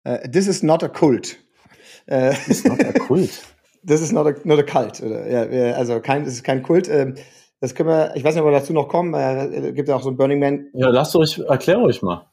Uh, 0.08 0.18
this 0.32 0.48
is 0.48 0.64
not 0.64 0.84
a 0.84 0.90
cult. 0.90 1.38
Uh, 2.10 2.32
this 2.46 2.48
is 2.48 2.66
not 2.66 2.80
a 2.80 2.94
cult. 2.94 3.30
this 3.84 4.02
is 4.02 4.12
not 4.12 4.28
a, 4.28 4.36
not 4.44 4.60
a 4.60 4.64
cult. 4.64 5.00
Ja, 5.00 5.44
also 5.74 6.00
kein, 6.00 6.24
das 6.26 6.34
ist 6.34 6.44
kein 6.44 6.64
Kult. 6.64 6.90
Ähm, 6.90 7.16
das 7.60 7.76
können 7.76 7.90
wir, 7.90 8.16
ich 8.16 8.24
weiß 8.24 8.34
nicht, 8.34 8.42
ob 8.42 8.50
wir 8.50 8.58
dazu 8.58 8.74
noch 8.74 8.88
kommen. 8.88 9.14
Äh, 9.14 9.74
gibt 9.74 9.88
ja 9.90 9.96
auch 9.96 10.02
so 10.02 10.10
ein 10.10 10.18
Burning 10.18 10.40
Man. 10.40 10.68
Ja, 10.74 10.90
lasst 10.90 11.16
euch, 11.16 11.40
erklär 11.40 11.80
euch 11.80 12.02
mal. 12.02 12.26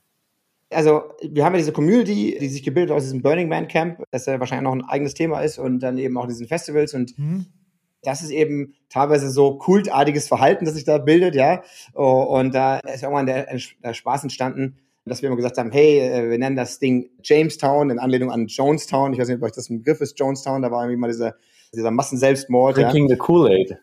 Also, 0.70 1.02
wir 1.22 1.44
haben 1.44 1.54
ja 1.54 1.58
diese 1.58 1.72
Community, 1.72 2.36
die 2.38 2.48
sich 2.48 2.62
gebildet 2.62 2.94
aus 2.94 3.02
diesem 3.02 3.22
Burning 3.22 3.48
Man 3.48 3.68
Camp, 3.68 4.02
das 4.10 4.26
ja 4.26 4.38
wahrscheinlich 4.38 4.64
noch 4.64 4.72
ein 4.72 4.84
eigenes 4.84 5.14
Thema 5.14 5.40
ist 5.40 5.58
und 5.58 5.80
dann 5.80 5.96
eben 5.98 6.16
auch 6.18 6.26
diesen 6.26 6.46
Festivals 6.46 6.94
und 6.94 7.18
mhm 7.18 7.46
das 8.02 8.22
ist 8.22 8.30
eben 8.30 8.74
teilweise 8.88 9.30
so 9.30 9.58
kultartiges 9.58 10.28
Verhalten, 10.28 10.64
das 10.64 10.74
sich 10.74 10.84
da 10.84 10.98
bildet, 10.98 11.34
ja. 11.34 11.62
Oh, 11.94 12.22
und 12.22 12.54
da 12.54 12.78
ist 12.78 13.02
irgendwann 13.02 13.26
der, 13.26 13.46
der 13.82 13.94
Spaß 13.94 14.22
entstanden, 14.22 14.78
dass 15.08 15.22
wir 15.22 15.28
immer 15.28 15.36
gesagt 15.36 15.58
haben, 15.58 15.72
hey, 15.72 16.00
äh, 16.00 16.30
wir 16.30 16.38
nennen 16.38 16.56
das 16.56 16.78
Ding 16.78 17.10
Jamestown 17.22 17.90
in 17.90 17.98
Anlehnung 17.98 18.30
an 18.30 18.46
Jonestown. 18.46 19.12
Ich 19.12 19.18
weiß 19.18 19.28
nicht, 19.28 19.38
ob 19.38 19.44
euch 19.44 19.52
das 19.52 19.70
ein 19.70 19.78
Begriff 19.78 20.00
ist, 20.00 20.18
Jonestown. 20.18 20.62
Da 20.62 20.70
war 20.70 20.82
irgendwie 20.82 21.00
mal 21.00 21.08
dieser, 21.08 21.34
dieser 21.74 21.90
Massenselbstmord. 21.90 22.76
Drinking 22.76 23.08
ja. 23.08 23.14
the 23.14 23.18
Kool-Aid. 23.18 23.78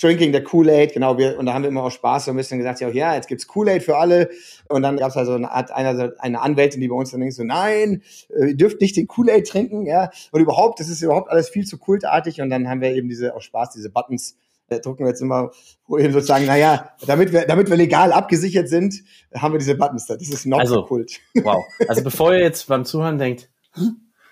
Drinking 0.00 0.32
the 0.32 0.40
Kool-Aid, 0.40 0.92
genau. 0.92 1.18
Wir, 1.18 1.38
und 1.38 1.46
da 1.46 1.54
haben 1.54 1.62
wir 1.62 1.68
immer 1.68 1.84
auch 1.84 1.90
Spaß 1.90 2.26
so 2.26 2.30
ein 2.30 2.36
bisschen 2.36 2.58
gesagt, 2.58 2.80
ja, 2.80 2.88
ja 2.88 3.14
jetzt 3.14 3.28
gibt's 3.28 3.46
Kool-Aid 3.46 3.82
für 3.82 3.96
alle. 3.96 4.30
Und 4.68 4.82
dann 4.82 4.96
gab's 4.96 5.16
also 5.16 5.34
eine, 5.34 5.50
Art, 5.50 5.70
eine, 5.70 6.14
eine 6.18 6.40
Anwältin, 6.40 6.80
die 6.80 6.88
bei 6.88 6.94
uns 6.94 7.10
dann 7.10 7.20
denkt 7.20 7.34
so, 7.34 7.44
nein, 7.44 8.02
äh, 8.28 8.48
ihr 8.48 8.56
dürft 8.56 8.80
nicht 8.80 8.96
den 8.96 9.06
Kool-Aid 9.06 9.46
trinken, 9.46 9.86
ja. 9.86 10.10
Und 10.32 10.40
überhaupt, 10.40 10.80
das 10.80 10.88
ist 10.88 11.02
überhaupt 11.02 11.30
alles 11.30 11.48
viel 11.48 11.66
zu 11.66 11.78
kultartig. 11.78 12.40
Und 12.40 12.50
dann 12.50 12.68
haben 12.68 12.80
wir 12.80 12.94
eben 12.94 13.08
diese, 13.08 13.34
auch 13.34 13.42
Spaß, 13.42 13.70
diese 13.70 13.90
Buttons, 13.90 14.36
äh, 14.68 14.80
drucken 14.80 15.04
wir 15.04 15.08
jetzt 15.08 15.20
immer, 15.20 15.50
wo 15.86 15.98
eben 15.98 16.12
sozusagen, 16.12 16.46
naja, 16.46 16.90
damit 17.06 17.32
wir, 17.32 17.46
damit 17.46 17.68
wir 17.68 17.76
legal 17.76 18.12
abgesichert 18.12 18.68
sind, 18.68 19.02
haben 19.34 19.52
wir 19.52 19.58
diese 19.58 19.74
Buttons 19.74 20.06
da. 20.06 20.16
Das 20.16 20.28
ist 20.28 20.46
noch 20.46 20.60
also, 20.60 20.84
Kult. 20.84 21.18
Wow. 21.34 21.62
Also 21.88 22.02
bevor 22.02 22.32
ihr 22.32 22.40
jetzt 22.40 22.68
beim 22.68 22.84
Zuhören 22.84 23.18
denkt 23.18 23.50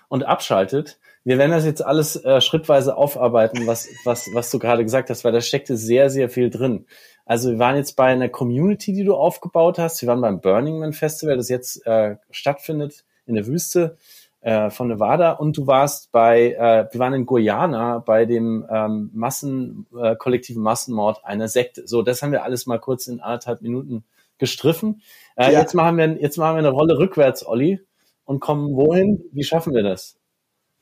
und 0.07 0.23
abschaltet, 0.23 0.99
wir 1.29 1.37
werden 1.37 1.51
das 1.51 1.63
jetzt 1.63 1.85
alles 1.85 2.15
äh, 2.25 2.41
schrittweise 2.41 2.97
aufarbeiten, 2.97 3.67
was, 3.67 3.87
was, 4.03 4.27
was 4.33 4.49
du 4.49 4.57
gerade 4.57 4.83
gesagt 4.83 5.11
hast, 5.11 5.23
weil 5.23 5.31
da 5.31 5.41
steckte 5.41 5.77
sehr, 5.77 6.09
sehr 6.09 6.27
viel 6.27 6.49
drin. 6.49 6.87
Also 7.25 7.51
wir 7.51 7.59
waren 7.59 7.75
jetzt 7.75 7.95
bei 7.95 8.05
einer 8.05 8.29
Community, 8.29 8.93
die 8.93 9.03
du 9.03 9.13
aufgebaut 9.13 9.77
hast. 9.77 10.01
Wir 10.01 10.09
waren 10.09 10.21
beim 10.21 10.41
Burning 10.41 10.79
Man 10.79 10.93
Festival, 10.93 11.37
das 11.37 11.47
jetzt 11.47 11.85
äh, 11.85 12.15
stattfindet 12.31 13.05
in 13.27 13.35
der 13.35 13.45
Wüste. 13.45 13.97
äh, 14.41 14.69
von 14.69 14.87
Nevada 14.87 15.33
und 15.33 15.57
du 15.57 15.67
warst 15.67 16.11
bei, 16.11 16.53
äh, 16.53 16.87
wir 16.91 16.99
waren 16.99 17.13
in 17.13 17.25
Guyana 17.25 17.99
bei 17.99 18.25
dem 18.25 18.65
ähm, 18.69 19.09
Massen, 19.13 19.85
äh, 19.97 20.15
kollektiven 20.15 20.63
Massenmord 20.63 21.25
einer 21.25 21.47
Sekte. 21.47 21.87
So, 21.87 22.01
das 22.01 22.21
haben 22.21 22.31
wir 22.31 22.43
alles 22.43 22.65
mal 22.65 22.79
kurz 22.79 23.07
in 23.07 23.19
anderthalb 23.19 23.61
Minuten 23.61 24.05
gestriffen. 24.37 25.01
Äh, 25.35 25.51
ja. 25.53 25.59
Jetzt 25.59 25.73
machen 25.73 25.97
wir, 25.97 26.07
jetzt 26.21 26.37
machen 26.37 26.55
wir 26.55 26.59
eine 26.59 26.69
Rolle 26.69 26.97
rückwärts, 26.97 27.45
Olli, 27.45 27.81
und 28.23 28.39
kommen 28.39 28.75
wohin? 28.75 29.25
Wie 29.31 29.43
schaffen 29.43 29.73
wir 29.73 29.83
das? 29.83 30.18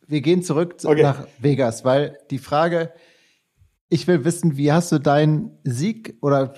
Wir 0.08 0.22
gehen 0.22 0.42
zurück 0.42 0.78
okay. 0.84 1.04
nach 1.04 1.28
Vegas, 1.40 1.84
weil 1.84 2.18
die 2.32 2.38
Frage, 2.38 2.94
ich 3.90 4.08
will 4.08 4.26
wissen, 4.26 4.58
wie 4.58 4.72
hast 4.72 4.92
du 4.92 5.00
deinen 5.00 5.58
Sieg 5.64 6.18
oder 6.22 6.54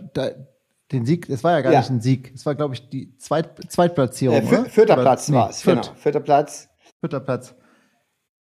den 0.92 1.06
Sieg, 1.06 1.30
es 1.30 1.44
war 1.44 1.52
ja 1.54 1.62
gar 1.62 1.74
ja. 1.74 1.80
nicht 1.80 1.90
ein 1.90 2.02
Sieg, 2.02 2.32
es 2.34 2.46
war, 2.46 2.56
glaube 2.56 2.74
ich, 2.76 2.90
die 2.90 3.16
Zweit, 3.18 3.72
Zweitplatzierung. 3.72 4.38
Äh, 4.38 4.70
vierter 4.70 4.98
Platz 4.98 5.30
nee, 5.30 5.36
war 5.36 5.50
es, 5.50 5.64
genau. 5.64 5.82
Vierter 5.96 6.20
Platz. 6.20 6.70
Vierter 7.00 7.20
Platz. 7.20 7.56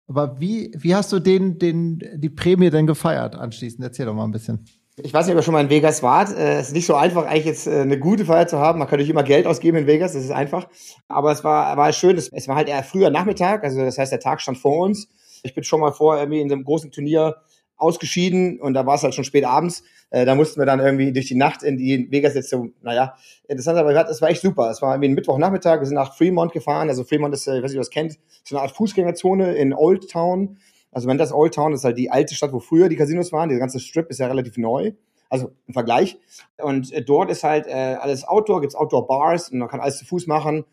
Aber 0.07 0.39
wie, 0.39 0.71
wie 0.77 0.95
hast 0.95 1.11
du 1.11 1.19
den, 1.19 1.59
den, 1.59 2.01
die 2.15 2.29
Prämie 2.29 2.69
denn 2.69 2.87
gefeiert 2.87 3.35
anschließend? 3.35 3.83
Erzähl 3.83 4.05
doch 4.05 4.13
mal 4.13 4.23
ein 4.23 4.31
bisschen. 4.31 4.63
Ich 4.99 5.13
weiß 5.13 5.27
nicht, 5.27 5.35
ob 5.35 5.39
ihr 5.39 5.43
schon 5.43 5.53
mal 5.53 5.61
in 5.61 5.69
Vegas 5.69 6.01
wart. 6.01 6.35
Äh, 6.35 6.57
es 6.57 6.69
ist 6.69 6.73
nicht 6.73 6.87
so 6.87 6.95
einfach, 6.95 7.27
eigentlich 7.27 7.45
jetzt 7.45 7.67
äh, 7.67 7.81
eine 7.81 7.99
gute 7.99 8.25
Feier 8.25 8.47
zu 8.47 8.57
haben. 8.57 8.79
Man 8.79 8.87
kann 8.87 8.97
natürlich 8.97 9.11
immer 9.11 9.21
Geld 9.21 9.45
ausgeben 9.45 9.77
in 9.77 9.85
Vegas, 9.85 10.13
das 10.13 10.23
ist 10.23 10.31
einfach. 10.31 10.67
Aber 11.07 11.31
es 11.31 11.43
war, 11.43 11.77
war 11.77 11.93
schön. 11.93 12.17
Es 12.17 12.47
war 12.47 12.55
halt 12.55 12.67
eher 12.67 12.81
früher 12.81 13.11
Nachmittag, 13.11 13.63
also 13.63 13.79
das 13.79 13.99
heißt, 13.99 14.11
der 14.11 14.19
Tag 14.19 14.41
stand 14.41 14.57
vor 14.57 14.85
uns. 14.85 15.07
Ich 15.43 15.53
bin 15.53 15.63
schon 15.63 15.81
mal 15.81 15.91
vor 15.91 16.17
irgendwie 16.17 16.41
in 16.41 16.51
einem 16.51 16.63
großen 16.63 16.91
Turnier 16.91 17.35
ausgeschieden 17.75 18.59
und 18.59 18.73
da 18.73 18.87
war 18.87 18.95
es 18.95 19.03
halt 19.03 19.13
schon 19.13 19.23
spät 19.23 19.45
abends. 19.45 19.83
Äh, 20.09 20.25
da 20.25 20.33
mussten 20.33 20.59
wir 20.59 20.65
dann 20.65 20.79
irgendwie 20.79 21.13
durch 21.13 21.27
die 21.27 21.35
Nacht 21.35 21.61
in 21.61 21.77
die 21.77 22.07
Vegas 22.09 22.33
jetzt 22.33 22.49
so, 22.49 22.69
naja, 22.81 23.13
interessant, 23.47 23.77
aber 23.77 24.09
es 24.09 24.19
war 24.19 24.29
echt 24.31 24.41
super. 24.41 24.71
Es 24.71 24.81
war 24.81 24.95
irgendwie 24.95 25.09
ein 25.09 25.13
Mittwochnachmittag, 25.13 25.79
wir 25.79 25.85
sind 25.85 25.93
nach 25.93 26.15
Fremont 26.17 26.53
gefahren. 26.53 26.89
Also 26.89 27.03
Fremont 27.03 27.35
ist, 27.35 27.45
ich 27.45 27.53
weiß 27.53 27.61
nicht, 27.61 27.73
ob 27.73 27.75
ihr 27.75 27.79
das 27.81 27.91
kennt, 27.91 28.17
so 28.43 28.55
eine 28.55 28.63
Art 28.63 28.75
Fußgängerzone 28.75 29.53
in 29.53 29.75
Old 29.75 30.09
Town. 30.09 30.57
Also 30.91 31.07
wenn 31.07 31.17
das 31.17 31.31
Old 31.31 31.53
Town 31.53 31.73
ist 31.73 31.83
halt 31.83 31.97
die 31.97 32.09
alte 32.09 32.35
Stadt, 32.35 32.53
wo 32.53 32.59
früher 32.59 32.89
die 32.89 32.95
Casinos 32.95 33.31
waren. 33.31 33.49
Der 33.49 33.59
ganze 33.59 33.79
Strip 33.79 34.09
ist 34.09 34.19
ja 34.19 34.27
relativ 34.27 34.57
neu. 34.57 34.93
Also 35.29 35.51
im 35.67 35.73
Vergleich. 35.73 36.17
Und 36.57 36.91
äh, 36.93 37.03
dort 37.03 37.29
ist 37.29 37.43
halt 37.43 37.67
äh, 37.67 37.97
alles 37.99 38.23
Outdoor, 38.23 38.61
gibt's 38.61 38.75
Outdoor-Bars 38.75 39.49
und 39.49 39.59
man 39.59 39.67
kann 39.67 39.81
alles 39.81 39.97
zu 39.97 40.05
Fuß 40.05 40.27
machen. 40.27 40.63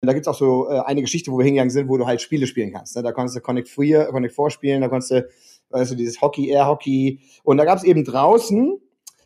Und 0.00 0.06
da 0.06 0.12
gibt's 0.12 0.28
auch 0.28 0.34
so 0.34 0.70
äh, 0.70 0.80
eine 0.80 1.02
Geschichte, 1.02 1.30
wo 1.30 1.38
wir 1.38 1.44
hingegangen 1.44 1.70
sind, 1.70 1.88
wo 1.88 1.96
du 1.96 2.06
halt 2.06 2.22
Spiele 2.22 2.46
spielen 2.46 2.72
kannst. 2.72 2.96
Ne? 2.96 3.02
Da 3.02 3.12
konntest 3.12 3.36
du 3.36 3.40
Connect 3.40 3.68
4, 3.68 4.06
Connect 4.06 4.34
4 4.34 4.50
spielen, 4.50 4.80
da 4.80 4.88
konntest 4.88 5.10
du 5.10 5.28
also 5.70 5.94
dieses 5.94 6.20
Hockey, 6.22 6.48
Air 6.48 6.66
Hockey. 6.66 7.20
Und 7.42 7.58
da 7.58 7.64
gab 7.64 7.78
es 7.78 7.84
eben 7.84 8.04
draußen, 8.04 8.80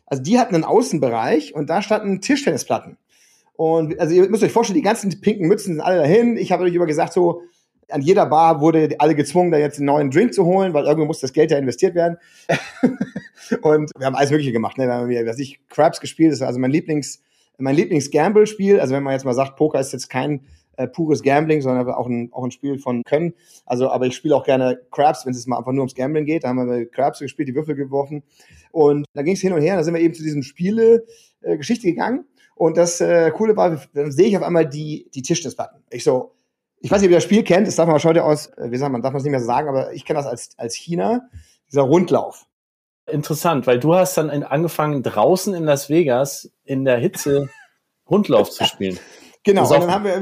also 0.05 0.23
die 0.23 0.39
hatten 0.39 0.55
einen 0.55 0.63
Außenbereich 0.63 1.55
und 1.55 1.69
da 1.69 1.81
standen 1.81 2.21
Tischtennisplatten. 2.21 2.97
Und 3.55 3.99
also 3.99 4.13
ihr 4.13 4.29
müsst 4.29 4.43
euch 4.43 4.51
vorstellen, 4.51 4.75
die 4.75 4.81
ganzen 4.81 5.21
pinken 5.21 5.47
Mützen 5.47 5.75
sind 5.75 5.81
alle 5.81 5.97
dahin. 5.97 6.37
Ich 6.37 6.51
habe 6.51 6.63
euch 6.63 6.73
über 6.73 6.87
gesagt, 6.87 7.13
so 7.13 7.43
an 7.89 8.01
jeder 8.01 8.25
Bar 8.25 8.61
wurde 8.61 8.95
alle 8.99 9.15
gezwungen, 9.15 9.51
da 9.51 9.57
jetzt 9.57 9.77
einen 9.77 9.87
neuen 9.87 10.11
Drink 10.11 10.33
zu 10.33 10.45
holen, 10.45 10.73
weil 10.73 10.85
irgendwo 10.85 11.05
muss 11.05 11.19
das 11.19 11.33
Geld 11.33 11.51
ja 11.51 11.57
investiert 11.57 11.95
werden. 11.95 12.17
und 13.61 13.91
wir 13.97 14.05
haben 14.05 14.15
alles 14.15 14.31
Mögliche 14.31 14.51
gemacht. 14.51 14.77
Ne? 14.77 14.85
Wir 14.85 15.19
haben, 15.19 15.27
was 15.27 15.39
ich, 15.39 15.59
Crabs 15.69 15.99
gespielt, 15.99 16.31
das 16.31 16.39
ist 16.39 16.45
also 16.45 16.59
mein 16.59 16.71
Lieblings, 16.71 17.21
mein 17.57 17.75
Lieblings-Gamble-Spiel. 17.75 18.79
Also 18.79 18.93
wenn 18.95 19.03
man 19.03 19.13
jetzt 19.13 19.25
mal 19.25 19.33
sagt, 19.33 19.55
Poker 19.55 19.79
ist 19.79 19.93
jetzt 19.93 20.09
kein 20.09 20.41
äh, 20.77 20.87
pures 20.87 21.21
Gambling, 21.21 21.61
sondern 21.61 21.87
auch 21.89 22.07
ein, 22.07 22.29
auch 22.31 22.43
ein 22.43 22.51
Spiel 22.51 22.79
von 22.79 23.03
Können. 23.03 23.33
Also, 23.65 23.89
aber 23.89 24.07
ich 24.07 24.15
spiele 24.15 24.35
auch 24.35 24.43
gerne 24.43 24.79
Crabs, 24.91 25.25
wenn 25.25 25.33
es 25.33 25.45
mal 25.45 25.57
einfach 25.57 25.71
nur 25.71 25.81
ums 25.81 25.95
Gambling 25.95 26.25
geht. 26.25 26.43
Da 26.43 26.49
haben 26.49 26.67
wir 26.67 26.89
Crabs 26.89 27.19
gespielt, 27.19 27.47
die 27.47 27.55
Würfel 27.55 27.75
geworfen. 27.75 28.23
Und 28.71 29.05
da 29.13 29.21
ging 29.21 29.35
es 29.35 29.41
hin 29.41 29.53
und 29.53 29.61
her. 29.61 29.75
Da 29.75 29.83
sind 29.83 29.93
wir 29.93 30.01
eben 30.01 30.13
zu 30.13 30.23
diesem 30.23 30.43
Spiele-Geschichte 30.43 31.87
äh, 31.87 31.91
gegangen. 31.91 32.25
Und 32.55 32.77
das 32.77 33.01
äh, 33.01 33.31
Coole 33.31 33.55
war, 33.57 33.81
dann 33.93 34.11
sehe 34.11 34.27
ich 34.27 34.37
auf 34.37 34.43
einmal 34.43 34.67
die, 34.67 35.09
die 35.13 35.21
Tischtennisplatten. 35.21 35.83
Ich 35.89 36.03
so, 36.03 36.33
ich 36.83 36.91
weiß 36.91 36.99
nicht, 36.99 37.07
ob 37.07 37.11
ihr 37.11 37.17
das 37.17 37.23
Spiel 37.23 37.43
kennt, 37.43 37.65
das 37.65 37.77
darf 37.77 37.87
man 37.87 37.97
heute 37.97 38.25
aus, 38.25 38.47
äh, 38.57 38.69
wie 38.69 38.77
sagt 38.77 38.91
man, 38.91 39.01
darf 39.01 39.13
man 39.13 39.19
es 39.19 39.23
nicht 39.23 39.31
mehr 39.31 39.39
so 39.39 39.45
sagen, 39.45 39.69
aber 39.69 39.93
ich 39.93 40.03
kenne 40.03 40.19
das 40.19 40.27
als, 40.27 40.49
als 40.57 40.75
China, 40.75 41.29
dieser 41.71 41.83
Rundlauf. 41.83 42.45
Interessant, 43.09 43.65
weil 43.67 43.79
du 43.79 43.95
hast 43.95 44.17
dann 44.17 44.29
angefangen, 44.29 45.01
draußen 45.01 45.53
in 45.53 45.63
Las 45.63 45.89
Vegas 45.89 46.51
in 46.65 46.83
der 46.83 46.97
Hitze 46.97 47.49
Rundlauf 48.09 48.49
zu 48.51 48.65
spielen. 48.65 48.99
Genau, 49.45 49.63
und 49.63 49.71
dann 49.71 49.91
haben 49.91 50.03
wir 50.03 50.21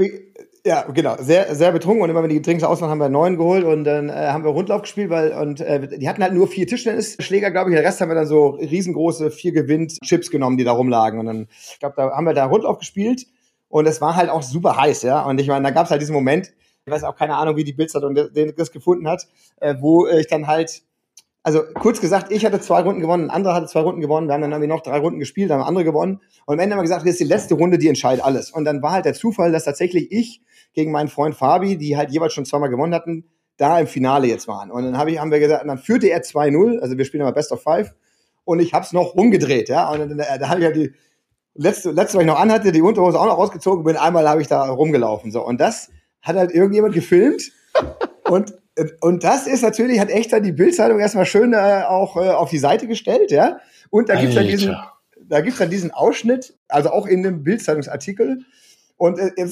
ja, 0.63 0.83
genau, 0.83 1.15
sehr, 1.17 1.55
sehr 1.55 1.71
betrunken. 1.71 2.03
Und 2.03 2.11
immer 2.11 2.21
wenn 2.21 2.29
die 2.29 2.35
Getränke 2.35 2.67
aus 2.67 2.79
waren, 2.81 2.91
haben 2.91 2.99
wir 2.99 3.05
einen 3.05 3.13
neuen 3.13 3.37
geholt 3.37 3.63
und 3.63 3.83
dann 3.83 4.09
äh, 4.09 4.11
haben 4.11 4.43
wir 4.43 4.51
Rundlauf 4.51 4.83
gespielt, 4.83 5.09
weil, 5.09 5.33
und 5.33 5.59
äh, 5.61 5.97
die 5.97 6.07
hatten 6.07 6.21
halt 6.21 6.33
nur 6.33 6.47
vier 6.47 6.67
Tischtennisschläger, 6.67 7.49
glaube 7.49 7.71
ich, 7.71 7.75
der 7.75 7.83
Rest 7.83 8.01
haben 8.01 8.09
wir 8.09 8.15
dann 8.15 8.27
so 8.27 8.49
riesengroße 8.49 9.31
vier 9.31 9.51
Gewinn-Chips 9.53 10.29
genommen, 10.29 10.57
die 10.57 10.63
da 10.63 10.73
rumlagen. 10.73 11.19
Und 11.19 11.25
dann, 11.25 11.47
ich 11.71 11.79
glaube, 11.79 11.95
da 11.97 12.11
haben 12.11 12.25
wir 12.25 12.35
da 12.35 12.45
Rundlauf 12.45 12.77
gespielt 12.77 13.25
und 13.71 13.87
es 13.87 14.01
war 14.01 14.15
halt 14.15 14.29
auch 14.29 14.43
super 14.43 14.77
heiß, 14.77 15.01
ja, 15.03 15.23
und 15.23 15.41
ich 15.41 15.47
meine, 15.47 15.63
da 15.63 15.71
gab 15.71 15.85
es 15.85 15.91
halt 15.91 16.01
diesen 16.01 16.13
Moment, 16.13 16.53
ich 16.85 16.91
weiß 16.91 17.03
auch 17.03 17.15
keine 17.15 17.35
Ahnung, 17.35 17.55
wie 17.55 17.63
die 17.63 17.73
Bildzeitung 17.73 18.15
das 18.15 18.71
gefunden 18.71 19.07
hat, 19.07 19.27
äh, 19.59 19.75
wo 19.79 20.07
ich 20.07 20.27
dann 20.27 20.47
halt 20.47 20.83
also 21.43 21.63
kurz 21.73 21.99
gesagt, 21.99 22.31
ich 22.31 22.45
hatte 22.45 22.59
zwei 22.59 22.81
Runden 22.81 23.01
gewonnen, 23.01 23.25
ein 23.25 23.29
anderer 23.31 23.55
hatte 23.55 23.67
zwei 23.67 23.81
Runden 23.81 23.99
gewonnen, 23.99 24.27
wir 24.27 24.33
haben 24.33 24.41
dann 24.41 24.51
irgendwie 24.51 24.67
noch 24.67 24.81
drei 24.81 24.99
Runden 24.99 25.19
gespielt, 25.19 25.49
dann 25.49 25.59
haben 25.59 25.67
andere 25.67 25.83
gewonnen. 25.83 26.21
Und 26.45 26.53
am 26.53 26.59
Ende 26.59 26.75
haben 26.75 26.79
wir 26.79 26.83
gesagt, 26.83 27.01
das 27.01 27.11
ist 27.11 27.19
die 27.19 27.25
letzte 27.25 27.55
Runde, 27.55 27.79
die 27.79 27.87
entscheidet 27.87 28.23
alles. 28.23 28.51
Und 28.51 28.63
dann 28.65 28.81
war 28.83 28.91
halt 28.91 29.05
der 29.05 29.15
Zufall, 29.15 29.51
dass 29.51 29.63
tatsächlich 29.63 30.11
ich 30.11 30.41
gegen 30.73 30.91
meinen 30.91 31.09
Freund 31.09 31.35
Fabi, 31.35 31.77
die 31.77 31.97
halt 31.97 32.11
jeweils 32.11 32.33
schon 32.33 32.45
zweimal 32.45 32.69
gewonnen 32.69 32.93
hatten, 32.93 33.25
da 33.57 33.79
im 33.79 33.87
Finale 33.87 34.27
jetzt 34.27 34.47
waren. 34.47 34.69
Und 34.69 34.83
dann 34.83 34.97
hab 34.97 35.07
ich, 35.07 35.19
haben 35.19 35.31
wir 35.31 35.39
gesagt, 35.39 35.67
dann 35.67 35.77
führte 35.79 36.07
er 36.07 36.21
2-0, 36.21 36.79
also 36.79 36.97
wir 36.97 37.05
spielen 37.05 37.21
immer 37.21 37.31
Best 37.31 37.51
of 37.51 37.61
Five. 37.63 37.93
Und 38.43 38.59
ich 38.59 38.73
hab's 38.73 38.93
noch 38.93 39.15
umgedreht, 39.15 39.69
ja. 39.69 39.89
Und 39.89 39.99
dann, 39.99 40.17
da 40.17 40.49
habe 40.49 40.59
ich 40.59 40.65
halt 40.65 40.75
die 40.75 40.93
letzte, 41.53 41.91
letzte, 41.91 42.17
was 42.17 42.23
ich 42.23 42.27
noch 42.27 42.39
anhatte, 42.39 42.71
die 42.71 42.81
Unterhose 42.81 43.19
auch 43.19 43.25
noch 43.25 43.37
rausgezogen 43.37 43.83
bin. 43.83 43.97
Einmal 43.97 44.27
habe 44.27 44.41
ich 44.41 44.47
da 44.47 44.63
rumgelaufen. 44.63 45.31
So. 45.31 45.45
Und 45.45 45.59
das 45.59 45.89
hat 46.21 46.35
halt 46.35 46.51
irgendjemand 46.51 46.93
gefilmt. 46.93 47.51
und 48.29 48.53
und 49.01 49.23
das 49.23 49.47
ist 49.47 49.63
natürlich, 49.63 49.99
hat 49.99 50.09
echt 50.09 50.31
dann 50.31 50.43
die 50.43 50.53
Bildzeitung 50.53 50.99
erstmal 50.99 51.25
schön 51.25 51.53
äh, 51.53 51.83
auch 51.87 52.15
äh, 52.15 52.29
auf 52.29 52.49
die 52.49 52.57
Seite 52.57 52.87
gestellt, 52.87 53.31
ja. 53.31 53.59
Und 53.89 54.09
da 54.09 54.15
gibt's 54.15 54.35
dann 54.35 54.47
diesen, 54.47 54.75
da 55.27 55.41
gibt's 55.41 55.59
dann 55.59 55.69
diesen 55.69 55.91
Ausschnitt, 55.91 56.57
also 56.69 56.89
auch 56.89 57.05
in 57.05 57.21
dem 57.21 57.43
Bildzeitungsartikel. 57.43 58.45
Und 58.95 59.19
äh, 59.19 59.31
äh, 59.35 59.49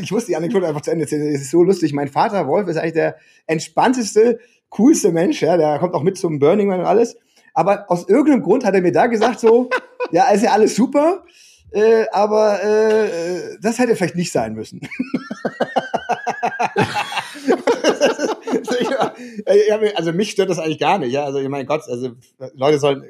ich 0.00 0.10
muss 0.10 0.26
die 0.26 0.36
Anekdote 0.36 0.66
einfach 0.66 0.80
zu 0.80 0.90
Ende 0.90 1.04
erzählen. 1.04 1.34
Es 1.34 1.42
ist 1.42 1.50
so 1.50 1.62
lustig. 1.62 1.92
Mein 1.92 2.08
Vater 2.08 2.46
Wolf 2.48 2.68
ist 2.68 2.76
eigentlich 2.76 2.94
der 2.94 3.16
entspannteste, 3.46 4.40
coolste 4.70 5.12
Mensch, 5.12 5.42
ja. 5.42 5.56
Der 5.56 5.78
kommt 5.78 5.94
auch 5.94 6.02
mit 6.02 6.16
zum 6.16 6.38
Burning 6.38 6.68
Man 6.68 6.80
und 6.80 6.86
alles. 6.86 7.16
Aber 7.54 7.84
aus 7.88 8.08
irgendeinem 8.08 8.42
Grund 8.42 8.64
hat 8.64 8.74
er 8.74 8.80
mir 8.80 8.92
da 8.92 9.06
gesagt 9.06 9.38
so, 9.38 9.68
ja, 10.12 10.30
ist 10.30 10.42
ja 10.42 10.52
alles 10.52 10.76
super, 10.76 11.24
äh, 11.72 12.04
aber 12.12 12.62
äh, 12.62 13.56
das 13.60 13.78
hätte 13.78 13.96
vielleicht 13.96 14.16
nicht 14.16 14.32
sein 14.32 14.54
müssen. 14.54 14.80
also 19.96 20.12
mich 20.12 20.30
stört 20.30 20.50
das 20.50 20.58
eigentlich 20.58 20.78
gar 20.78 20.98
nicht, 20.98 21.12
ja. 21.12 21.24
Also 21.24 21.38
ich 21.38 21.48
mein 21.48 21.66
Gott, 21.66 21.82
also 21.88 22.10
Leute 22.54 22.78
sollen 22.78 23.04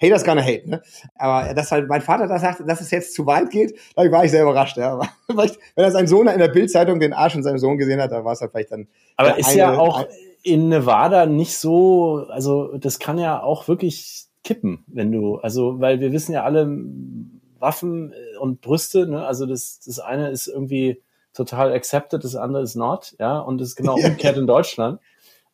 Haters 0.00 0.24
gonna 0.24 0.42
hate, 0.42 0.68
ne? 0.68 0.82
Aber 1.14 1.54
dass 1.54 1.70
halt 1.72 1.88
mein 1.88 2.02
Vater 2.02 2.26
da 2.26 2.38
sagte, 2.38 2.64
dass 2.64 2.80
es 2.80 2.90
jetzt 2.90 3.14
zu 3.14 3.26
weit 3.26 3.50
geht, 3.50 3.78
da 3.94 4.10
war 4.10 4.24
ich 4.24 4.30
sehr 4.30 4.42
überrascht, 4.42 4.76
ja. 4.76 4.98
Wenn 5.28 5.50
er 5.76 5.90
seinen 5.90 6.08
Sohn 6.08 6.26
in 6.26 6.38
der 6.38 6.48
Bildzeitung 6.48 7.00
den 7.00 7.12
Arsch 7.12 7.34
von 7.34 7.42
seinem 7.42 7.58
Sohn 7.58 7.78
gesehen 7.78 8.00
hat, 8.00 8.12
da 8.12 8.24
war 8.24 8.32
es 8.32 8.40
halt 8.40 8.50
vielleicht 8.50 8.72
dann. 8.72 8.88
Aber 9.16 9.38
ist 9.38 9.48
eine, 9.48 9.58
ja 9.58 9.78
auch 9.78 10.06
in 10.42 10.68
Nevada 10.68 11.26
nicht 11.26 11.56
so, 11.56 12.26
also 12.28 12.76
das 12.76 12.98
kann 12.98 13.18
ja 13.18 13.42
auch 13.42 13.66
wirklich 13.68 14.26
kippen, 14.44 14.84
wenn 14.86 15.10
du, 15.10 15.36
also 15.36 15.80
weil 15.80 16.00
wir 16.00 16.12
wissen 16.12 16.32
ja 16.32 16.44
alle 16.44 16.68
Waffen 17.58 18.12
und 18.38 18.60
Brüste, 18.60 19.06
ne? 19.06 19.26
Also 19.26 19.46
das, 19.46 19.80
das 19.80 19.98
eine 19.98 20.30
ist 20.30 20.46
irgendwie 20.46 21.02
total 21.32 21.72
accepted, 21.72 22.22
das 22.22 22.36
andere 22.36 22.62
ist 22.62 22.76
not, 22.76 23.16
ja, 23.18 23.38
und 23.38 23.60
das 23.60 23.68
ist 23.68 23.76
genau 23.76 23.94
umgekehrt 23.96 24.36
in 24.36 24.46
Deutschland. 24.46 25.00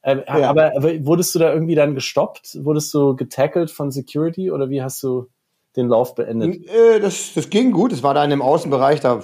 Äh, 0.02 0.18
ja. 0.26 0.50
aber, 0.50 0.76
aber 0.76 1.04
wurdest 1.04 1.34
du 1.34 1.38
da 1.38 1.52
irgendwie 1.52 1.74
dann 1.74 1.94
gestoppt? 1.94 2.58
Wurdest 2.64 2.92
du 2.94 3.14
getackelt 3.16 3.70
von 3.70 3.90
Security 3.90 4.50
oder 4.50 4.70
wie 4.70 4.82
hast 4.82 5.02
du 5.02 5.28
den 5.76 5.88
Lauf 5.88 6.14
beendet? 6.14 6.68
Äh, 6.68 7.00
das, 7.00 7.32
das 7.34 7.50
ging 7.50 7.70
gut. 7.72 7.92
Es 7.92 8.02
war 8.02 8.14
da 8.14 8.24
in 8.24 8.30
dem 8.30 8.42
Außenbereich. 8.42 9.00
Da, 9.00 9.20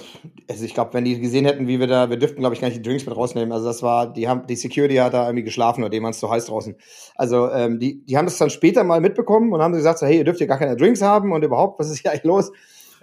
also 0.49 0.63
ich 0.63 0.73
glaube, 0.73 0.93
wenn 0.93 1.03
die 1.03 1.19
gesehen 1.19 1.45
hätten, 1.45 1.67
wie 1.67 1.79
wir 1.79 1.87
da, 1.87 2.09
wir 2.09 2.17
dürften, 2.17 2.39
glaube 2.39 2.55
ich, 2.55 2.61
gar 2.61 2.69
nicht 2.69 2.77
die 2.77 2.87
Drinks 2.87 3.05
mit 3.05 3.15
rausnehmen. 3.15 3.51
Also 3.51 3.65
das 3.65 3.83
war, 3.83 4.11
die 4.11 4.27
haben, 4.27 4.47
die 4.47 4.55
Security 4.55 4.95
hat 4.95 5.13
da 5.13 5.25
irgendwie 5.25 5.43
geschlafen 5.43 5.81
oder 5.81 5.89
dem 5.89 6.03
war 6.03 6.11
es 6.11 6.19
zu 6.19 6.29
heiß 6.29 6.45
draußen. 6.45 6.75
Also 7.15 7.49
ähm, 7.51 7.79
die, 7.79 8.05
die 8.05 8.17
haben 8.17 8.25
das 8.25 8.37
dann 8.37 8.49
später 8.49 8.83
mal 8.83 9.01
mitbekommen 9.01 9.51
und 9.51 9.61
haben 9.61 9.73
gesagt, 9.73 9.99
so, 9.99 10.05
hey, 10.05 10.17
ihr 10.17 10.23
dürft 10.23 10.39
hier 10.39 10.47
gar 10.47 10.59
keine 10.59 10.77
Drinks 10.77 11.01
haben 11.01 11.33
und 11.33 11.43
überhaupt, 11.43 11.79
was 11.79 11.89
ist 11.89 11.99
hier 11.99 12.11
eigentlich 12.11 12.23
los? 12.23 12.51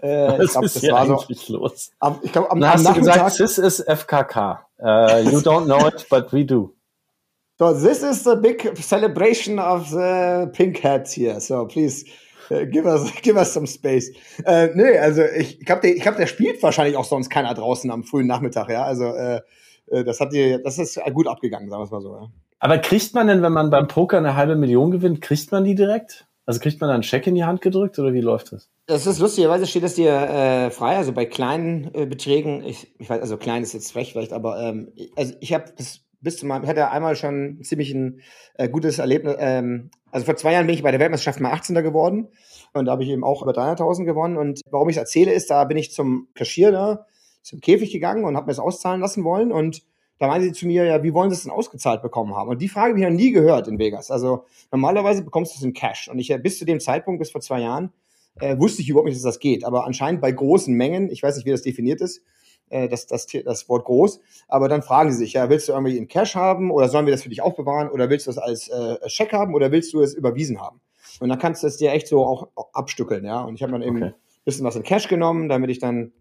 Äh, 0.02 0.42
ich 0.44 0.50
glaube, 0.50 0.66
das 0.66 0.82
war 0.82 1.06
so. 1.06 1.52
Los? 1.52 1.90
Am, 1.98 2.18
ich 2.22 2.32
glaube, 2.32 2.50
am, 2.50 2.62
am 2.62 2.70
hast 2.70 2.82
Nachmittag, 2.82 3.14
du 3.14 3.24
gesagt, 3.24 3.36
this 3.36 3.58
is 3.58 3.80
FKK. 3.80 4.66
Uh, 4.78 5.30
you 5.30 5.40
don't 5.40 5.66
know 5.66 5.86
it, 5.86 6.06
but 6.10 6.32
we 6.32 6.44
do. 6.44 6.74
So 7.58 7.72
this 7.72 8.02
is 8.02 8.24
the 8.24 8.34
big 8.34 8.76
celebration 8.78 9.60
of 9.60 9.88
the 9.90 10.50
pink 10.52 10.82
hats 10.82 11.12
here. 11.12 11.40
So 11.40 11.66
please 11.66 12.04
give 12.48 12.86
us 12.86 13.12
give 13.22 13.36
us 13.36 13.52
some 13.52 13.66
space. 13.66 14.10
Äh, 14.44 14.68
nee, 14.74 14.98
also 14.98 15.22
ich, 15.22 15.60
ich 15.60 15.66
glaube, 15.66 15.82
der, 15.82 15.96
ich 15.96 16.02
glaub, 16.02 16.16
der 16.16 16.26
spielt 16.26 16.62
wahrscheinlich 16.62 16.96
auch 16.96 17.04
sonst 17.04 17.30
keiner 17.30 17.54
draußen 17.54 17.90
am 17.90 18.04
frühen 18.04 18.26
Nachmittag. 18.26 18.68
Ja, 18.70 18.84
also 18.84 19.04
äh, 19.04 19.40
äh 19.90 20.04
das 20.04 20.20
hat 20.20 20.32
die, 20.32 20.58
das 20.62 20.78
ist 20.78 21.00
gut 21.12 21.28
abgegangen, 21.28 21.68
sagen 21.70 21.80
wir 21.80 21.84
es 21.84 21.90
mal 21.90 22.00
so. 22.00 22.16
Ja. 22.16 22.28
Aber 22.58 22.78
kriegt 22.78 23.14
man 23.14 23.26
denn, 23.26 23.42
wenn 23.42 23.52
man 23.52 23.70
beim 23.70 23.88
Poker 23.88 24.18
eine 24.18 24.36
halbe 24.36 24.56
Million 24.56 24.90
gewinnt, 24.90 25.20
kriegt 25.20 25.52
man 25.52 25.64
die 25.64 25.74
direkt? 25.74 26.26
Also 26.46 26.60
kriegt 26.60 26.80
man 26.80 26.88
dann 26.88 26.96
einen 26.96 27.02
Scheck 27.02 27.26
in 27.26 27.34
die 27.34 27.44
Hand 27.44 27.62
gedrückt 27.62 27.98
oder 27.98 28.12
wie 28.12 28.20
läuft 28.20 28.52
das? 28.52 28.70
Das 28.86 29.06
ist 29.06 29.18
lustigerweise 29.18 29.66
steht 29.66 29.82
das 29.82 29.94
dir 29.94 30.12
äh, 30.12 30.70
frei, 30.70 30.96
also 30.96 31.12
bei 31.12 31.24
kleinen 31.24 31.90
äh, 31.94 32.06
Beträgen, 32.06 32.62
ich, 32.64 32.94
ich 32.98 33.08
weiß, 33.08 33.20
also 33.20 33.38
klein 33.38 33.62
ist 33.62 33.72
jetzt 33.72 33.92
frech 33.92 34.12
vielleicht, 34.12 34.34
aber 34.34 34.60
ähm, 34.60 34.92
also 35.16 35.34
ich 35.40 35.54
habe 35.54 35.72
das 35.76 36.00
bis 36.24 36.38
zu 36.38 36.46
meinem, 36.46 36.64
ich 36.64 36.68
hatte 36.68 36.90
einmal 36.90 37.14
schon 37.14 37.62
ziemlich 37.62 37.92
ein 37.94 38.20
äh, 38.54 38.68
gutes 38.68 38.98
Erlebnis. 38.98 39.36
Ähm, 39.38 39.90
also 40.10 40.26
vor 40.26 40.36
zwei 40.36 40.52
Jahren 40.52 40.66
bin 40.66 40.74
ich 40.74 40.82
bei 40.82 40.90
der 40.90 40.98
Weltmeisterschaft 40.98 41.40
mal 41.40 41.52
18. 41.52 41.76
geworden 41.76 42.28
und 42.72 42.86
da 42.86 42.92
habe 42.92 43.04
ich 43.04 43.10
eben 43.10 43.22
auch 43.22 43.42
über 43.42 43.52
300.000 43.52 44.04
gewonnen. 44.04 44.36
Und 44.36 44.60
warum 44.70 44.88
ich 44.88 44.96
es 44.96 45.00
erzähle, 45.00 45.32
ist, 45.32 45.50
da 45.50 45.64
bin 45.64 45.76
ich 45.76 45.92
zum 45.92 46.28
Cashier 46.34 47.06
zum 47.42 47.60
Käfig 47.60 47.92
gegangen 47.92 48.24
und 48.24 48.36
habe 48.36 48.46
mir 48.46 48.52
das 48.52 48.58
auszahlen 48.58 49.00
lassen 49.00 49.22
wollen 49.22 49.52
und 49.52 49.82
da 50.18 50.28
meinen 50.28 50.42
sie 50.42 50.52
zu 50.52 50.66
mir, 50.66 50.84
ja, 50.84 51.02
wie 51.02 51.12
wollen 51.12 51.30
sie 51.30 51.34
es 51.34 51.42
denn 51.42 51.52
ausgezahlt 51.52 52.00
bekommen 52.00 52.34
haben? 52.34 52.48
Und 52.48 52.62
die 52.62 52.68
Frage 52.68 52.90
habe 52.90 53.00
ich 53.00 53.04
noch 53.04 53.12
nie 53.12 53.32
gehört 53.32 53.68
in 53.68 53.78
Vegas. 53.78 54.10
Also 54.10 54.44
normalerweise 54.70 55.22
bekommst 55.22 55.54
du 55.54 55.58
es 55.58 55.64
in 55.64 55.72
Cash. 55.72 56.08
Und 56.08 56.18
ich 56.18 56.30
äh, 56.30 56.38
bis 56.38 56.58
zu 56.58 56.64
dem 56.64 56.80
Zeitpunkt, 56.80 57.18
bis 57.18 57.32
vor 57.32 57.40
zwei 57.40 57.60
Jahren, 57.60 57.92
äh, 58.40 58.58
wusste 58.58 58.82
ich 58.82 58.88
überhaupt 58.88 59.06
nicht, 59.06 59.16
dass 59.16 59.24
das 59.24 59.40
geht. 59.40 59.64
Aber 59.64 59.84
anscheinend 59.84 60.20
bei 60.20 60.30
großen 60.30 60.74
Mengen, 60.74 61.10
ich 61.10 61.22
weiß 61.22 61.36
nicht, 61.36 61.46
wie 61.46 61.50
das 61.50 61.62
definiert 61.62 62.00
ist, 62.00 62.22
äh, 62.74 62.88
das, 62.88 63.06
das, 63.06 63.26
das 63.26 63.68
Wort 63.68 63.84
groß, 63.84 64.20
aber 64.48 64.68
dann 64.68 64.82
fragen 64.82 65.12
sie 65.12 65.18
sich, 65.18 65.34
ja, 65.34 65.48
willst 65.48 65.68
du 65.68 65.72
irgendwie 65.72 65.96
in 65.96 66.08
Cash 66.08 66.34
haben 66.34 66.70
oder 66.70 66.88
sollen 66.88 67.06
wir 67.06 67.12
das 67.12 67.22
für 67.22 67.28
dich 67.28 67.40
aufbewahren 67.40 67.88
oder 67.88 68.10
willst 68.10 68.26
du 68.26 68.30
es 68.30 68.38
als 68.38 68.68
äh, 68.68 68.96
Scheck 69.08 69.32
haben 69.32 69.54
oder 69.54 69.70
willst 69.70 69.92
du 69.92 70.00
es 70.00 70.12
überwiesen 70.12 70.60
haben? 70.60 70.80
Und 71.20 71.28
dann 71.28 71.38
kannst 71.38 71.62
du 71.62 71.68
es 71.68 71.76
dir 71.76 71.92
echt 71.92 72.08
so 72.08 72.24
auch 72.24 72.48
abstückeln, 72.72 73.24
ja. 73.24 73.42
Und 73.42 73.54
ich 73.54 73.62
habe 73.62 73.72
dann 73.72 73.82
eben 73.82 73.98
okay. 73.98 74.06
ein 74.06 74.14
bisschen 74.44 74.64
was 74.64 74.74
in 74.74 74.82
Cash 74.82 75.06
genommen, 75.06 75.48
damit 75.48 75.70
ich 75.70 75.78
dann 75.78 76.12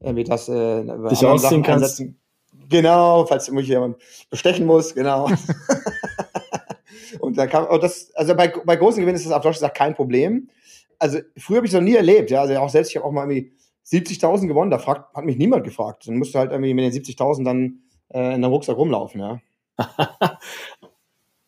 irgendwie 0.00 0.24
das 0.24 0.48
äh, 0.48 0.84
dich 1.08 1.24
ausziehen 1.24 1.62
kannst. 1.62 2.04
Genau, 2.68 3.24
falls 3.24 3.50
mich 3.50 3.68
jemand 3.68 3.96
bestechen 4.28 4.66
muss, 4.66 4.94
genau. 4.94 5.30
und 7.20 7.38
da 7.38 7.46
kam, 7.46 7.66
oh, 7.70 7.78
das, 7.78 8.14
also 8.14 8.34
bei, 8.34 8.52
bei 8.64 8.76
großen 8.76 9.00
Gewinnen 9.00 9.16
ist 9.16 9.24
das 9.24 9.32
auf 9.32 9.42
Deutsch 9.42 9.56
gesagt 9.56 9.76
kein 9.76 9.94
Problem. 9.94 10.50
Also 10.98 11.20
früher 11.38 11.56
habe 11.56 11.66
ich 11.66 11.72
es 11.72 11.74
noch 11.74 11.84
nie 11.84 11.96
erlebt, 11.96 12.30
ja. 12.30 12.42
Also 12.42 12.54
auch 12.56 12.68
selbst, 12.68 12.90
ich 12.90 12.96
habe 12.96 13.06
auch 13.06 13.12
mal 13.12 13.22
irgendwie 13.22 13.52
70.000 13.86 14.46
gewonnen, 14.46 14.70
da 14.70 14.78
fragt, 14.78 15.14
hat 15.14 15.24
mich 15.24 15.36
niemand 15.36 15.64
gefragt. 15.64 16.06
Dann 16.06 16.16
musst 16.16 16.34
du 16.34 16.38
halt 16.38 16.52
irgendwie 16.52 16.74
mit 16.74 16.84
den 16.84 16.92
70.000 16.92 17.44
dann 17.44 17.80
äh, 18.12 18.34
in 18.34 18.42
der 18.42 18.50
Rucksack 18.50 18.76
rumlaufen, 18.76 19.20
ja. 19.20 19.40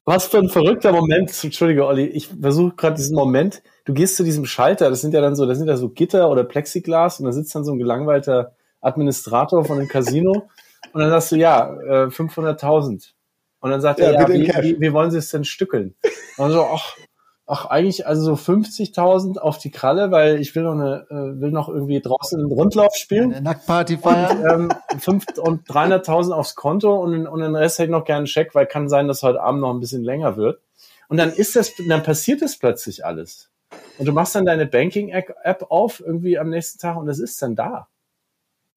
Was 0.07 0.27
für 0.27 0.39
ein 0.39 0.51
verrückter 0.51 0.93
Moment. 0.93 1.33
Entschuldige, 1.43 1.87
Olli, 1.87 2.05
ich 2.05 2.29
versuche 2.29 2.75
gerade 2.77 2.97
diesen 2.97 3.17
Moment. 3.17 3.63
Du 3.87 3.95
gehst 3.95 4.17
zu 4.17 4.25
diesem 4.25 4.45
Schalter, 4.45 4.91
das 4.91 5.01
sind 5.01 5.15
ja 5.15 5.23
dann 5.23 5.35
so, 5.35 5.47
das 5.47 5.57
sind 5.57 5.69
ja 5.69 5.79
so 5.79 5.89
Gitter 5.89 6.31
oder 6.31 6.45
Plexiglas 6.45 7.21
und 7.21 7.27
da 7.27 7.33
sitzt 7.33 7.55
dann 7.55 7.65
so 7.65 7.73
ein 7.73 7.79
gelangweilter 7.79 8.55
Administrator 8.83 9.65
von 9.65 9.79
einem 9.79 9.89
Casino 9.89 10.49
und 10.93 11.01
dann 11.01 11.11
sagst 11.11 11.33
du, 11.33 11.37
ja, 11.37 11.75
äh, 11.83 12.07
500.000. 12.09 13.13
Und 13.61 13.71
dann 13.71 13.81
sagt 13.81 13.99
ja, 13.99 14.11
er, 14.11 14.13
ja, 14.13 14.29
wie, 14.29 14.47
wie, 14.47 14.81
wie, 14.81 14.93
wollen 14.93 15.11
Sie 15.11 15.17
es 15.17 15.31
denn 15.31 15.45
stückeln? 15.45 15.95
Und 16.37 16.51
so, 16.51 16.65
ach, 16.65 16.97
ach, 17.47 17.67
eigentlich 17.67 18.07
also 18.07 18.35
so 18.35 18.53
50.000 18.53 19.39
auf 19.39 19.59
die 19.59 19.71
Kralle, 19.71 20.11
weil 20.11 20.41
ich 20.41 20.55
will 20.55 20.63
noch 20.63 20.73
eine, 20.73 21.07
äh, 21.11 21.41
will 21.41 21.51
noch 21.51 21.69
irgendwie 21.69 22.01
draußen 22.01 22.39
einen 22.39 22.51
Rundlauf 22.51 22.95
spielen. 22.95 23.33
Eine 23.33 23.43
Nacktparty 23.43 23.99
feiern. 23.99 24.39
Und, 24.39 25.09
ähm, 25.09 25.21
und 25.39 25.69
300.000 25.69 26.33
aufs 26.33 26.55
Konto 26.55 26.95
und, 27.03 27.27
und 27.27 27.41
den 27.41 27.55
Rest 27.55 27.79
hätte 27.79 27.87
ich 27.87 27.93
noch 27.93 28.05
gerne 28.05 28.19
einen 28.19 28.27
Scheck, 28.27 28.55
weil 28.55 28.67
kann 28.67 28.89
sein, 28.89 29.09
dass 29.09 29.23
heute 29.23 29.43
Abend 29.43 29.61
noch 29.61 29.73
ein 29.73 29.81
bisschen 29.81 30.03
länger 30.03 30.37
wird. 30.37 30.61
Und 31.09 31.19
dann 31.19 31.33
ist 31.33 31.55
das, 31.57 31.73
dann 31.89 32.03
passiert 32.03 32.41
das 32.41 32.59
plötzlich 32.59 33.05
alles. 33.05 33.51
Und 33.99 34.07
du 34.07 34.13
machst 34.13 34.35
dann 34.35 34.47
deine 34.47 34.67
Banking-App 34.67 35.67
auf 35.69 36.01
irgendwie 36.01 36.39
am 36.39 36.49
nächsten 36.49 36.79
Tag 36.79 36.97
und 36.97 37.09
es 37.09 37.19
ist 37.19 37.41
dann 37.43 37.55
da. 37.55 37.89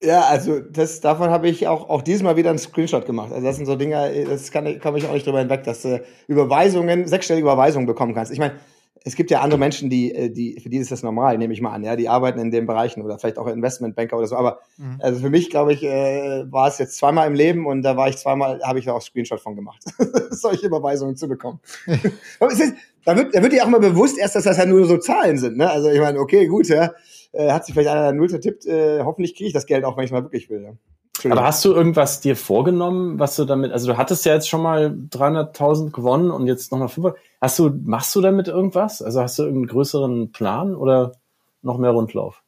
Ja, 0.00 0.22
also 0.22 0.60
das, 0.60 1.00
davon 1.00 1.30
habe 1.30 1.48
ich 1.48 1.66
auch, 1.66 1.88
auch 1.88 2.02
dieses 2.02 2.22
Mal 2.22 2.36
wieder 2.36 2.50
einen 2.50 2.58
Screenshot 2.58 3.04
gemacht. 3.04 3.32
Also 3.32 3.44
das 3.44 3.56
sind 3.56 3.66
so 3.66 3.74
Dinge, 3.74 4.26
das 4.28 4.52
kann, 4.52 4.78
komme 4.78 4.98
ich 4.98 5.06
auch 5.06 5.12
nicht 5.12 5.26
drüber 5.26 5.40
hinweg, 5.40 5.64
dass 5.64 5.82
du 5.82 6.02
Überweisungen, 6.28 7.08
sechsstellige 7.08 7.44
Überweisungen 7.44 7.86
bekommen 7.86 8.14
kannst. 8.14 8.30
Ich 8.30 8.38
meine, 8.38 8.54
es 9.04 9.16
gibt 9.16 9.30
ja 9.30 9.40
andere 9.40 9.58
Menschen, 9.58 9.90
die, 9.90 10.14
äh, 10.14 10.30
die, 10.30 10.60
für 10.60 10.68
die 10.68 10.76
ist 10.76 10.92
das 10.92 11.02
normal, 11.02 11.36
nehme 11.38 11.52
ich 11.52 11.60
mal 11.60 11.72
an, 11.72 11.82
ja, 11.82 11.96
die 11.96 12.08
arbeiten 12.08 12.38
in 12.38 12.50
den 12.52 12.66
Bereichen 12.66 13.02
oder 13.02 13.18
vielleicht 13.18 13.38
auch 13.38 13.48
Investmentbanker 13.48 14.16
oder 14.16 14.26
so. 14.28 14.36
Aber 14.36 14.60
mhm. 14.76 14.98
also 15.00 15.20
für 15.20 15.30
mich, 15.30 15.50
glaube 15.50 15.72
ich, 15.72 15.82
äh, 15.82 16.44
war 16.50 16.68
es 16.68 16.78
jetzt 16.78 16.96
zweimal 16.96 17.26
im 17.26 17.34
Leben 17.34 17.66
und 17.66 17.82
da 17.82 17.96
war 17.96 18.08
ich 18.08 18.18
zweimal, 18.18 18.60
habe 18.62 18.78
ich 18.78 18.84
da 18.84 18.92
auch 18.92 19.02
Screenshot 19.02 19.40
von 19.40 19.56
gemacht, 19.56 19.82
solche 20.30 20.66
Überweisungen 20.66 21.16
zu 21.16 21.26
bekommen. 21.26 21.58
da 22.38 23.16
wird, 23.16 23.34
da 23.34 23.42
wird 23.42 23.52
dir 23.52 23.64
auch 23.64 23.68
mal 23.68 23.80
bewusst 23.80 24.16
erst, 24.16 24.36
dass 24.36 24.44
das 24.44 24.58
ja 24.58 24.66
nur 24.66 24.84
so 24.86 24.98
Zahlen 24.98 25.38
sind. 25.38 25.56
Ne? 25.56 25.68
Also 25.68 25.88
ich 25.88 26.00
meine, 26.00 26.20
okay, 26.20 26.46
gut, 26.46 26.68
ja 26.68 26.92
äh, 27.38 27.52
hat 27.52 27.64
sich 27.64 27.74
vielleicht 27.74 27.88
einer 27.88 28.12
Null 28.12 28.28
vertippt. 28.28 28.66
Äh, 28.66 29.04
hoffentlich 29.04 29.36
kriege 29.36 29.46
ich 29.46 29.52
das 29.52 29.66
Geld 29.66 29.84
auch, 29.84 29.96
wenn 29.96 30.04
ich 30.04 30.10
mal 30.10 30.24
wirklich 30.24 30.50
will. 30.50 30.62
Ja. 31.22 31.30
Aber 31.30 31.44
hast 31.44 31.64
du 31.64 31.72
irgendwas 31.72 32.20
dir 32.20 32.36
vorgenommen, 32.36 33.18
was 33.18 33.36
du 33.36 33.44
damit, 33.44 33.72
also 33.72 33.86
du 33.86 33.96
hattest 33.96 34.24
ja 34.24 34.34
jetzt 34.34 34.48
schon 34.48 34.62
mal 34.62 34.96
300.000 35.10 35.92
gewonnen 35.92 36.30
und 36.30 36.46
jetzt 36.46 36.70
nochmal 36.70 36.88
500. 36.88 37.18
Hast 37.40 37.58
du, 37.58 37.70
machst 37.84 38.14
du 38.14 38.20
damit 38.20 38.48
irgendwas? 38.48 39.02
Also 39.02 39.20
hast 39.20 39.38
du 39.38 39.44
irgendeinen 39.44 39.68
größeren 39.68 40.32
Plan 40.32 40.74
oder 40.74 41.12
noch 41.62 41.78
mehr 41.78 41.90
Rundlauf? 41.90 42.42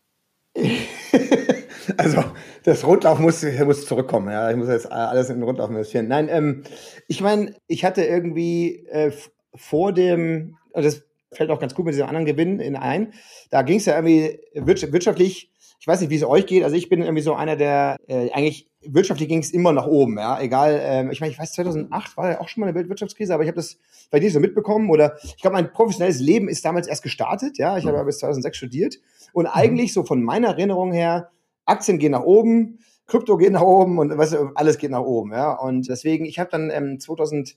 also 1.96 2.24
das 2.64 2.85
Rundlauf 2.85 3.18
muss, 3.18 3.44
muss 3.64 3.87
zurückkommen. 3.87 4.31
Ja, 4.31 4.50
ich 4.50 4.57
muss 4.57 4.68
jetzt 4.68 4.90
alles 4.90 5.31
in 5.31 5.37
den 5.37 5.44
Rundlauf 5.44 5.70
investieren. 5.70 6.09
Nein, 6.09 6.29
ähm, 6.29 6.64
ich 7.09 7.20
meine, 7.20 7.55
ich 7.66 7.85
hatte 7.85 8.05
irgendwie 8.05 8.87
äh, 8.87 9.12
vor 9.55 9.92
dem, 9.92 10.57
also 10.72 10.88
das 10.88 11.10
fällt 11.33 11.51
auch 11.51 11.61
ganz 11.61 11.75
gut 11.75 11.85
mit 11.85 11.95
diesem 11.95 12.07
anderen 12.07 12.27
Gewinn 12.27 12.61
in 12.61 12.77
ein. 12.77 13.12
Da 13.51 13.62
ging 13.62 13.79
es 13.79 13.87
ja 13.87 13.95
irgendwie 13.95 14.40
wirtschaftlich, 14.55 15.53
ich 15.79 15.87
weiß 15.87 16.01
nicht, 16.01 16.11
wie 16.11 16.16
es 16.16 16.25
euch 16.25 16.47
geht, 16.47 16.64
also 16.64 16.77
ich 16.77 16.88
bin 16.88 17.03
irgendwie 17.03 17.23
so 17.23 17.35
einer, 17.35 17.57
der 17.57 17.97
äh, 18.09 18.31
eigentlich 18.33 18.69
wirtschaftlich 18.83 19.29
ging 19.29 19.40
es 19.40 19.51
immer 19.51 19.73
nach 19.73 19.87
oben, 19.87 20.19
ja, 20.19 20.40
egal, 20.40 20.81
ähm, 20.83 21.11
ich 21.11 21.21
meine, 21.21 21.33
ich 21.33 21.38
weiß, 21.38 21.53
2008 21.53 22.16
war 22.16 22.31
ja 22.31 22.40
auch 22.40 22.49
schon 22.49 22.62
mal 22.62 22.69
eine 22.69 22.77
Weltwirtschaftskrise, 22.77 23.35
aber 23.35 23.43
ich 23.43 23.49
habe 23.49 23.57
das 23.57 23.79
vielleicht 24.09 24.25
nicht 24.25 24.33
so 24.33 24.40
mitbekommen. 24.40 24.90
Oder 24.90 25.16
ich 25.23 25.38
glaube, 25.38 25.55
mein 25.55 25.73
professionelles 25.73 26.21
Leben 26.21 26.49
ist 26.49 26.64
damals 26.64 26.88
erst 26.88 27.03
gestartet, 27.03 27.59
ja, 27.59 27.77
ich 27.77 27.87
habe 27.87 27.97
ja 27.97 28.03
bis 28.03 28.19
2006 28.19 28.57
studiert. 28.57 28.97
Und 29.33 29.45
mhm. 29.45 29.51
eigentlich 29.53 29.93
so 29.93 30.05
von 30.05 30.23
meiner 30.23 30.49
Erinnerung 30.49 30.93
her, 30.93 31.31
Aktien 31.66 31.99
gehen 31.99 32.12
nach 32.12 32.23
oben, 32.23 32.79
Krypto 33.07 33.37
geht 33.37 33.53
nach 33.53 33.62
oben 33.62 33.99
und 33.99 34.16
weißt 34.16 34.33
du, 34.35 34.51
alles 34.55 34.79
geht 34.79 34.90
nach 34.90 35.03
oben, 35.03 35.33
ja, 35.33 35.53
und 35.53 35.88
deswegen, 35.88 36.25
ich 36.25 36.38
habe 36.38 36.49
dann 36.51 36.71
ähm, 36.71 37.01
2000, 37.01 37.57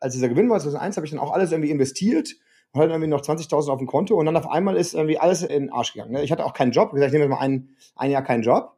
als 0.00 0.14
dieser 0.14 0.28
Gewinn 0.28 0.48
war, 0.48 0.60
2001, 0.60 0.96
habe 0.96 1.06
ich 1.06 1.10
dann 1.10 1.20
auch 1.20 1.32
alles 1.32 1.52
irgendwie 1.52 1.70
investiert 1.70 2.36
und 2.72 2.80
hatte 2.80 2.92
irgendwie 2.92 3.08
noch 3.08 3.22
20.000 3.22 3.70
auf 3.70 3.78
dem 3.78 3.86
Konto 3.86 4.16
und 4.16 4.26
dann 4.26 4.36
auf 4.36 4.50
einmal 4.50 4.76
ist 4.76 4.94
irgendwie 4.94 5.18
alles 5.18 5.42
in 5.42 5.64
den 5.64 5.72
Arsch 5.72 5.92
gegangen. 5.92 6.12
Ne? 6.12 6.22
Ich 6.22 6.32
hatte 6.32 6.44
auch 6.44 6.52
keinen 6.52 6.72
Job, 6.72 6.90
wie 6.92 6.96
gesagt, 6.96 7.08
ich 7.08 7.18
nehme 7.18 7.24
jetzt 7.24 7.38
mal 7.38 7.44
ein, 7.44 7.70
ein 7.96 8.10
Jahr 8.10 8.22
keinen 8.22 8.42
Job. 8.42 8.72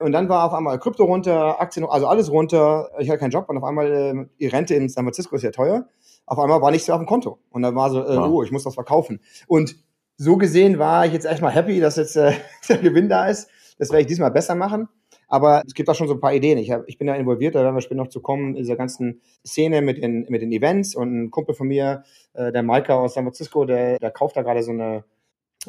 Und 0.00 0.12
dann 0.12 0.28
war 0.28 0.44
auf 0.44 0.52
einmal 0.52 0.78
Krypto 0.78 1.04
runter, 1.04 1.60
Aktien, 1.60 1.86
also 1.86 2.06
alles 2.08 2.30
runter. 2.30 2.90
Ich 2.98 3.08
hatte 3.08 3.20
keinen 3.20 3.30
Job 3.30 3.48
und 3.48 3.56
auf 3.56 3.64
einmal 3.64 3.92
äh, 3.92 4.26
die 4.40 4.48
Rente 4.48 4.74
in 4.74 4.88
San 4.88 5.04
Francisco 5.04 5.36
ist 5.36 5.42
ja 5.42 5.50
teuer. 5.50 5.86
Auf 6.26 6.38
einmal 6.38 6.60
war 6.60 6.70
nichts 6.70 6.88
mehr 6.88 6.96
auf 6.96 7.00
dem 7.00 7.06
Konto. 7.06 7.38
Und 7.50 7.62
dann 7.62 7.74
war 7.74 7.90
so, 7.90 8.02
äh, 8.02 8.16
wow. 8.16 8.28
oh, 8.28 8.42
ich 8.42 8.50
muss 8.50 8.64
das 8.64 8.74
verkaufen. 8.74 9.20
Und 9.46 9.76
so 10.16 10.36
gesehen 10.36 10.78
war 10.78 11.06
ich 11.06 11.12
jetzt 11.12 11.26
echt 11.26 11.42
mal 11.42 11.50
happy, 11.50 11.80
dass 11.80 11.96
jetzt 11.96 12.16
äh, 12.16 12.32
der 12.68 12.78
Gewinn 12.78 13.08
da 13.08 13.28
ist. 13.28 13.48
Das 13.78 13.90
werde 13.90 14.02
ich 14.02 14.06
diesmal 14.06 14.30
besser 14.30 14.54
machen. 14.54 14.88
Aber 15.28 15.62
es 15.66 15.74
gibt 15.74 15.88
auch 15.88 15.94
schon 15.94 16.08
so 16.08 16.14
ein 16.14 16.20
paar 16.20 16.34
Ideen. 16.34 16.58
Ich, 16.58 16.70
hab, 16.70 16.88
ich 16.88 16.98
bin 16.98 17.06
da 17.06 17.14
involviert, 17.14 17.54
da 17.54 17.62
werden 17.62 17.74
wir 17.74 17.80
später 17.80 18.02
noch 18.02 18.08
zu 18.08 18.20
kommen, 18.20 18.50
in 18.50 18.62
dieser 18.62 18.76
ganzen 18.76 19.20
Szene 19.46 19.82
mit 19.82 20.02
den, 20.02 20.26
mit 20.28 20.42
den 20.42 20.52
Events. 20.52 20.94
Und 20.94 21.24
ein 21.24 21.30
Kumpel 21.30 21.54
von 21.54 21.68
mir, 21.68 22.04
äh, 22.34 22.52
der 22.52 22.62
Maika 22.62 22.94
aus 22.94 23.14
San 23.14 23.24
Francisco, 23.24 23.64
der, 23.64 23.98
der 23.98 24.10
kauft 24.10 24.36
da 24.36 24.42
gerade 24.42 24.62
so 24.62 24.70
eine, 24.70 25.04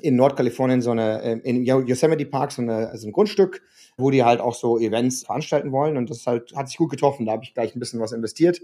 in 0.02 0.16
Nordkalifornien 0.16 0.82
so 0.82 0.92
eine, 0.92 1.22
ähm, 1.24 1.42
in 1.44 1.64
Yosemite 1.64 2.26
Park 2.26 2.52
so, 2.52 2.62
eine, 2.62 2.98
so 2.98 3.08
ein 3.08 3.12
Grundstück, 3.12 3.62
wo 3.98 4.12
die 4.12 4.24
halt 4.24 4.42
auch 4.42 4.54
so 4.54 4.78
Events 4.78 5.26
veranstalten 5.26 5.72
wollen. 5.72 5.98
Und 5.98 6.10
das 6.10 6.28
halt, 6.28 6.56
hat 6.56 6.68
sich 6.68 6.78
gut 6.78 6.92
getroffen. 6.92 7.26
Da 7.26 7.34
habe 7.34 7.44
ich 7.44 7.54
gleich 7.54 7.76
ein 7.76 7.80
bisschen 7.80 8.00
was 8.00 8.12
investiert. 8.12 8.62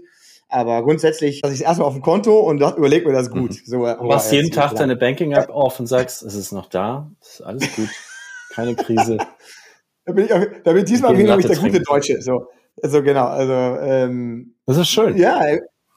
Aber 0.52 0.82
grundsätzlich, 0.82 1.40
dass 1.40 1.52
ich 1.52 1.60
es 1.60 1.64
erstmal 1.64 1.88
auf 1.88 1.94
dem 1.94 2.02
Konto 2.02 2.40
und 2.40 2.60
überlege 2.60 3.06
mir 3.06 3.14
das 3.14 3.30
gut. 3.30 3.52
Mhm. 3.52 3.60
So, 3.64 3.86
du 3.86 4.04
machst 4.04 4.32
jeden 4.32 4.50
Tag 4.50 4.74
deine 4.74 4.96
Banking-App 4.96 5.48
auf 5.48 5.80
und 5.80 5.86
sagst, 5.86 6.22
es 6.22 6.34
ist 6.34 6.52
noch 6.52 6.66
da, 6.66 7.10
es 7.22 7.34
ist 7.34 7.40
alles 7.40 7.74
gut, 7.74 7.88
keine 8.50 8.76
Krise. 8.76 9.16
Da 10.04 10.12
bin 10.12 10.24
ich, 10.24 10.32
auch, 10.32 10.44
da 10.64 10.72
bin 10.72 10.82
ich 10.82 10.90
diesmal 10.90 11.14
bin 11.14 11.26
ich 11.26 11.46
der 11.46 11.56
gute 11.56 11.80
Deutsche. 11.80 12.20
So, 12.22 12.48
so 12.82 13.02
genau. 13.02 13.26
Also 13.26 13.52
ähm, 13.52 14.54
das 14.66 14.76
ist 14.78 14.88
schön. 14.88 15.16
Ja, 15.16 15.40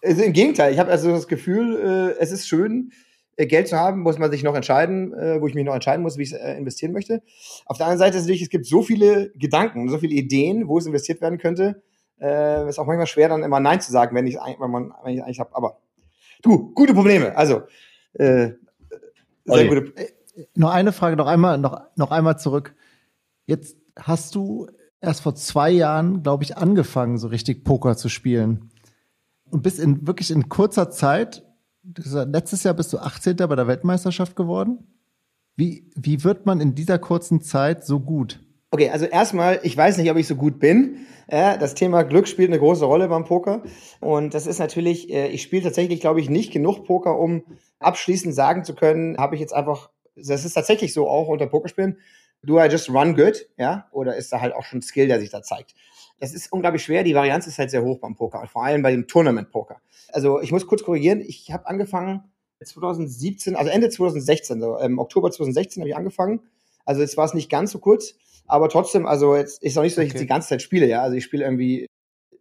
also 0.04 0.22
im 0.22 0.34
Gegenteil. 0.34 0.74
Ich 0.74 0.80
habe 0.80 0.92
also 0.92 1.12
das 1.12 1.28
Gefühl, 1.28 2.16
äh, 2.18 2.22
es 2.22 2.32
ist 2.32 2.48
schön, 2.48 2.92
äh, 3.38 3.48
Geld 3.48 3.68
zu 3.68 3.78
haben, 3.78 4.02
muss 4.02 4.20
man 4.20 4.32
sich 4.32 4.44
noch 4.44 4.56
entscheiden, 4.56 5.14
äh, 5.14 5.42
wo 5.42 5.48
ich 5.48 5.56
mich 5.56 5.66
noch 5.66 5.74
entscheiden 5.74 6.04
muss, 6.04 6.18
wie 6.18 6.24
ich 6.24 6.34
äh, 6.34 6.58
investieren 6.58 6.92
möchte. 6.92 7.22
Auf 7.66 7.78
der 7.78 7.88
anderen 7.88 8.00
Seite 8.00 8.18
ist 8.18 8.24
natürlich, 8.24 8.44
es 8.44 8.50
gibt 8.50 8.66
so 8.66 8.82
viele 8.82 9.32
Gedanken, 9.32 9.90
so 9.90 9.98
viele 9.98 10.14
Ideen, 10.14 10.68
wo 10.68 10.78
es 10.78 10.86
investiert 10.86 11.22
werden 11.22 11.40
könnte. 11.40 11.82
Äh, 12.20 12.70
ist 12.70 12.80
auch 12.80 12.86
manchmal 12.86 13.08
schwer, 13.08 13.30
dann 13.30 13.44
immer 13.44 13.60
Nein 13.60 13.82
zu 13.82 13.92
sagen, 13.92 14.16
wenn 14.16 14.28
ich 14.28 14.36
wenn 14.36 14.72
man 14.72 14.94
wenn 15.04 15.16
ich 15.16 15.24
eigentlich 15.24 15.40
habe. 15.40 15.56
Aber 15.56 15.80
du, 16.42 16.72
gute 16.74 16.94
Probleme. 16.94 17.36
Also 17.36 17.64
äh, 18.14 18.52
sehr 19.46 19.68
gute. 19.68 19.94
Äh, 19.96 20.12
noch 20.54 20.72
eine 20.72 20.92
Frage, 20.92 21.16
noch 21.16 21.28
einmal, 21.28 21.58
noch, 21.58 21.82
noch 21.96 22.12
einmal 22.12 22.38
zurück. 22.38 22.76
Jetzt 23.46 23.78
hast 23.98 24.36
du 24.36 24.68
erst 25.02 25.22
vor 25.22 25.36
zwei 25.36 25.70
Jahren, 25.72 26.24
glaube 26.24 26.44
ich, 26.44 26.58
angefangen, 26.58 27.18
so 27.18 27.28
richtig 27.28 27.64
Poker 27.64 27.96
zu 27.96 28.10
spielen. 28.10 28.72
Und 29.50 29.62
bist 29.62 29.80
in 29.80 30.08
wirklich 30.08 30.32
in 30.32 30.50
kurzer 30.50 30.90
Zeit, 30.90 31.44
letztes 31.84 32.64
Jahr 32.64 32.74
bist 32.74 32.92
du 32.94 32.98
18. 32.98 33.38
bei 33.38 33.56
der 33.56 33.68
Weltmeisterschaft 33.68 34.36
geworden. 34.36 34.80
Wie, 35.56 35.90
wie 35.96 36.24
wird 36.24 36.46
man 36.46 36.60
in 36.60 36.76
dieser 36.76 37.00
kurzen 37.00 37.42
Zeit 37.42 37.86
so 37.86 38.00
gut? 38.00 38.40
Okay, 38.72 38.90
also 38.90 39.06
erstmal, 39.06 39.60
ich 39.64 39.78
weiß 39.78 39.98
nicht, 39.98 40.12
ob 40.12 40.18
ich 40.18 40.28
so 40.28 40.36
gut 40.36 40.60
bin. 40.60 41.06
Das 41.28 41.76
Thema 41.76 42.04
Glück 42.04 42.28
spielt 42.28 42.50
eine 42.50 42.60
große 42.60 42.86
Rolle 42.86 43.08
beim 43.08 43.24
Poker. 43.24 43.64
Und 44.02 44.34
das 44.34 44.48
ist 44.48 44.60
natürlich, 44.60 45.12
äh, 45.12 45.28
ich 45.28 45.42
spiele 45.42 45.64
tatsächlich, 45.64 46.02
glaube 46.02 46.20
ich, 46.20 46.30
nicht 46.30 46.52
genug 46.52 46.86
Poker, 46.86 47.18
um 47.18 47.44
abschließend 47.80 48.36
sagen 48.36 48.64
zu 48.64 48.76
können, 48.76 49.18
habe 49.18 49.36
ich 49.36 49.42
jetzt 49.42 49.54
einfach, 49.54 49.90
das 50.16 50.46
ist 50.46 50.54
tatsächlich 50.54 50.94
so 50.94 51.08
auch 51.08 51.28
unter 51.28 51.48
Pokerspielen, 51.48 51.98
do 52.46 52.60
I 52.60 52.68
just 52.68 52.90
run 52.90 53.16
good, 53.16 53.48
ja, 53.58 53.88
oder 53.92 54.16
ist 54.16 54.32
da 54.32 54.42
halt 54.42 54.54
auch 54.54 54.64
schon 54.64 54.82
Skill, 54.82 55.08
der 55.08 55.20
sich 55.20 55.30
da 55.30 55.42
zeigt? 55.42 55.76
Das 56.20 56.34
ist 56.34 56.52
unglaublich 56.52 56.84
schwer. 56.84 57.04
Die 57.04 57.16
Varianz 57.16 57.46
ist 57.48 57.60
halt 57.60 57.72
sehr 57.72 57.84
hoch 57.84 58.00
beim 58.00 58.16
Poker, 58.16 58.46
vor 58.48 58.64
allem 58.64 58.82
bei 58.82 58.92
dem 58.92 59.08
Tournament-Poker. 59.08 59.82
Also 60.14 60.40
ich 60.42 60.52
muss 60.52 60.66
kurz 60.66 60.84
korrigieren. 60.84 61.22
Ich 61.22 61.52
habe 61.52 61.68
angefangen 61.68 62.24
2017, 62.64 63.56
also 63.56 63.70
Ende 63.70 63.90
2016, 63.90 64.62
so 64.62 64.78
im 64.78 64.98
Oktober 65.00 65.32
2016 65.32 65.82
habe 65.82 65.90
ich 65.90 65.96
angefangen. 65.96 66.42
Also 66.86 67.02
jetzt 67.02 67.18
war 67.18 67.26
es 67.26 67.34
nicht 67.34 67.50
ganz 67.50 67.72
so 67.72 67.80
kurz, 67.80 68.16
aber 68.48 68.70
trotzdem, 68.70 69.06
also 69.06 69.36
jetzt 69.36 69.62
ist 69.62 69.78
auch 69.78 69.84
nicht 69.84 69.96
so, 69.96 70.02
dass 70.02 70.08
ich 70.08 70.20
die 70.20 70.28
ganze 70.28 70.50
Zeit 70.50 70.62
spiele, 70.62 70.88
ja. 70.88 71.02
Also 71.02 71.18
ich 71.18 71.24
spiele 71.24 71.44
irgendwie, 71.44 71.88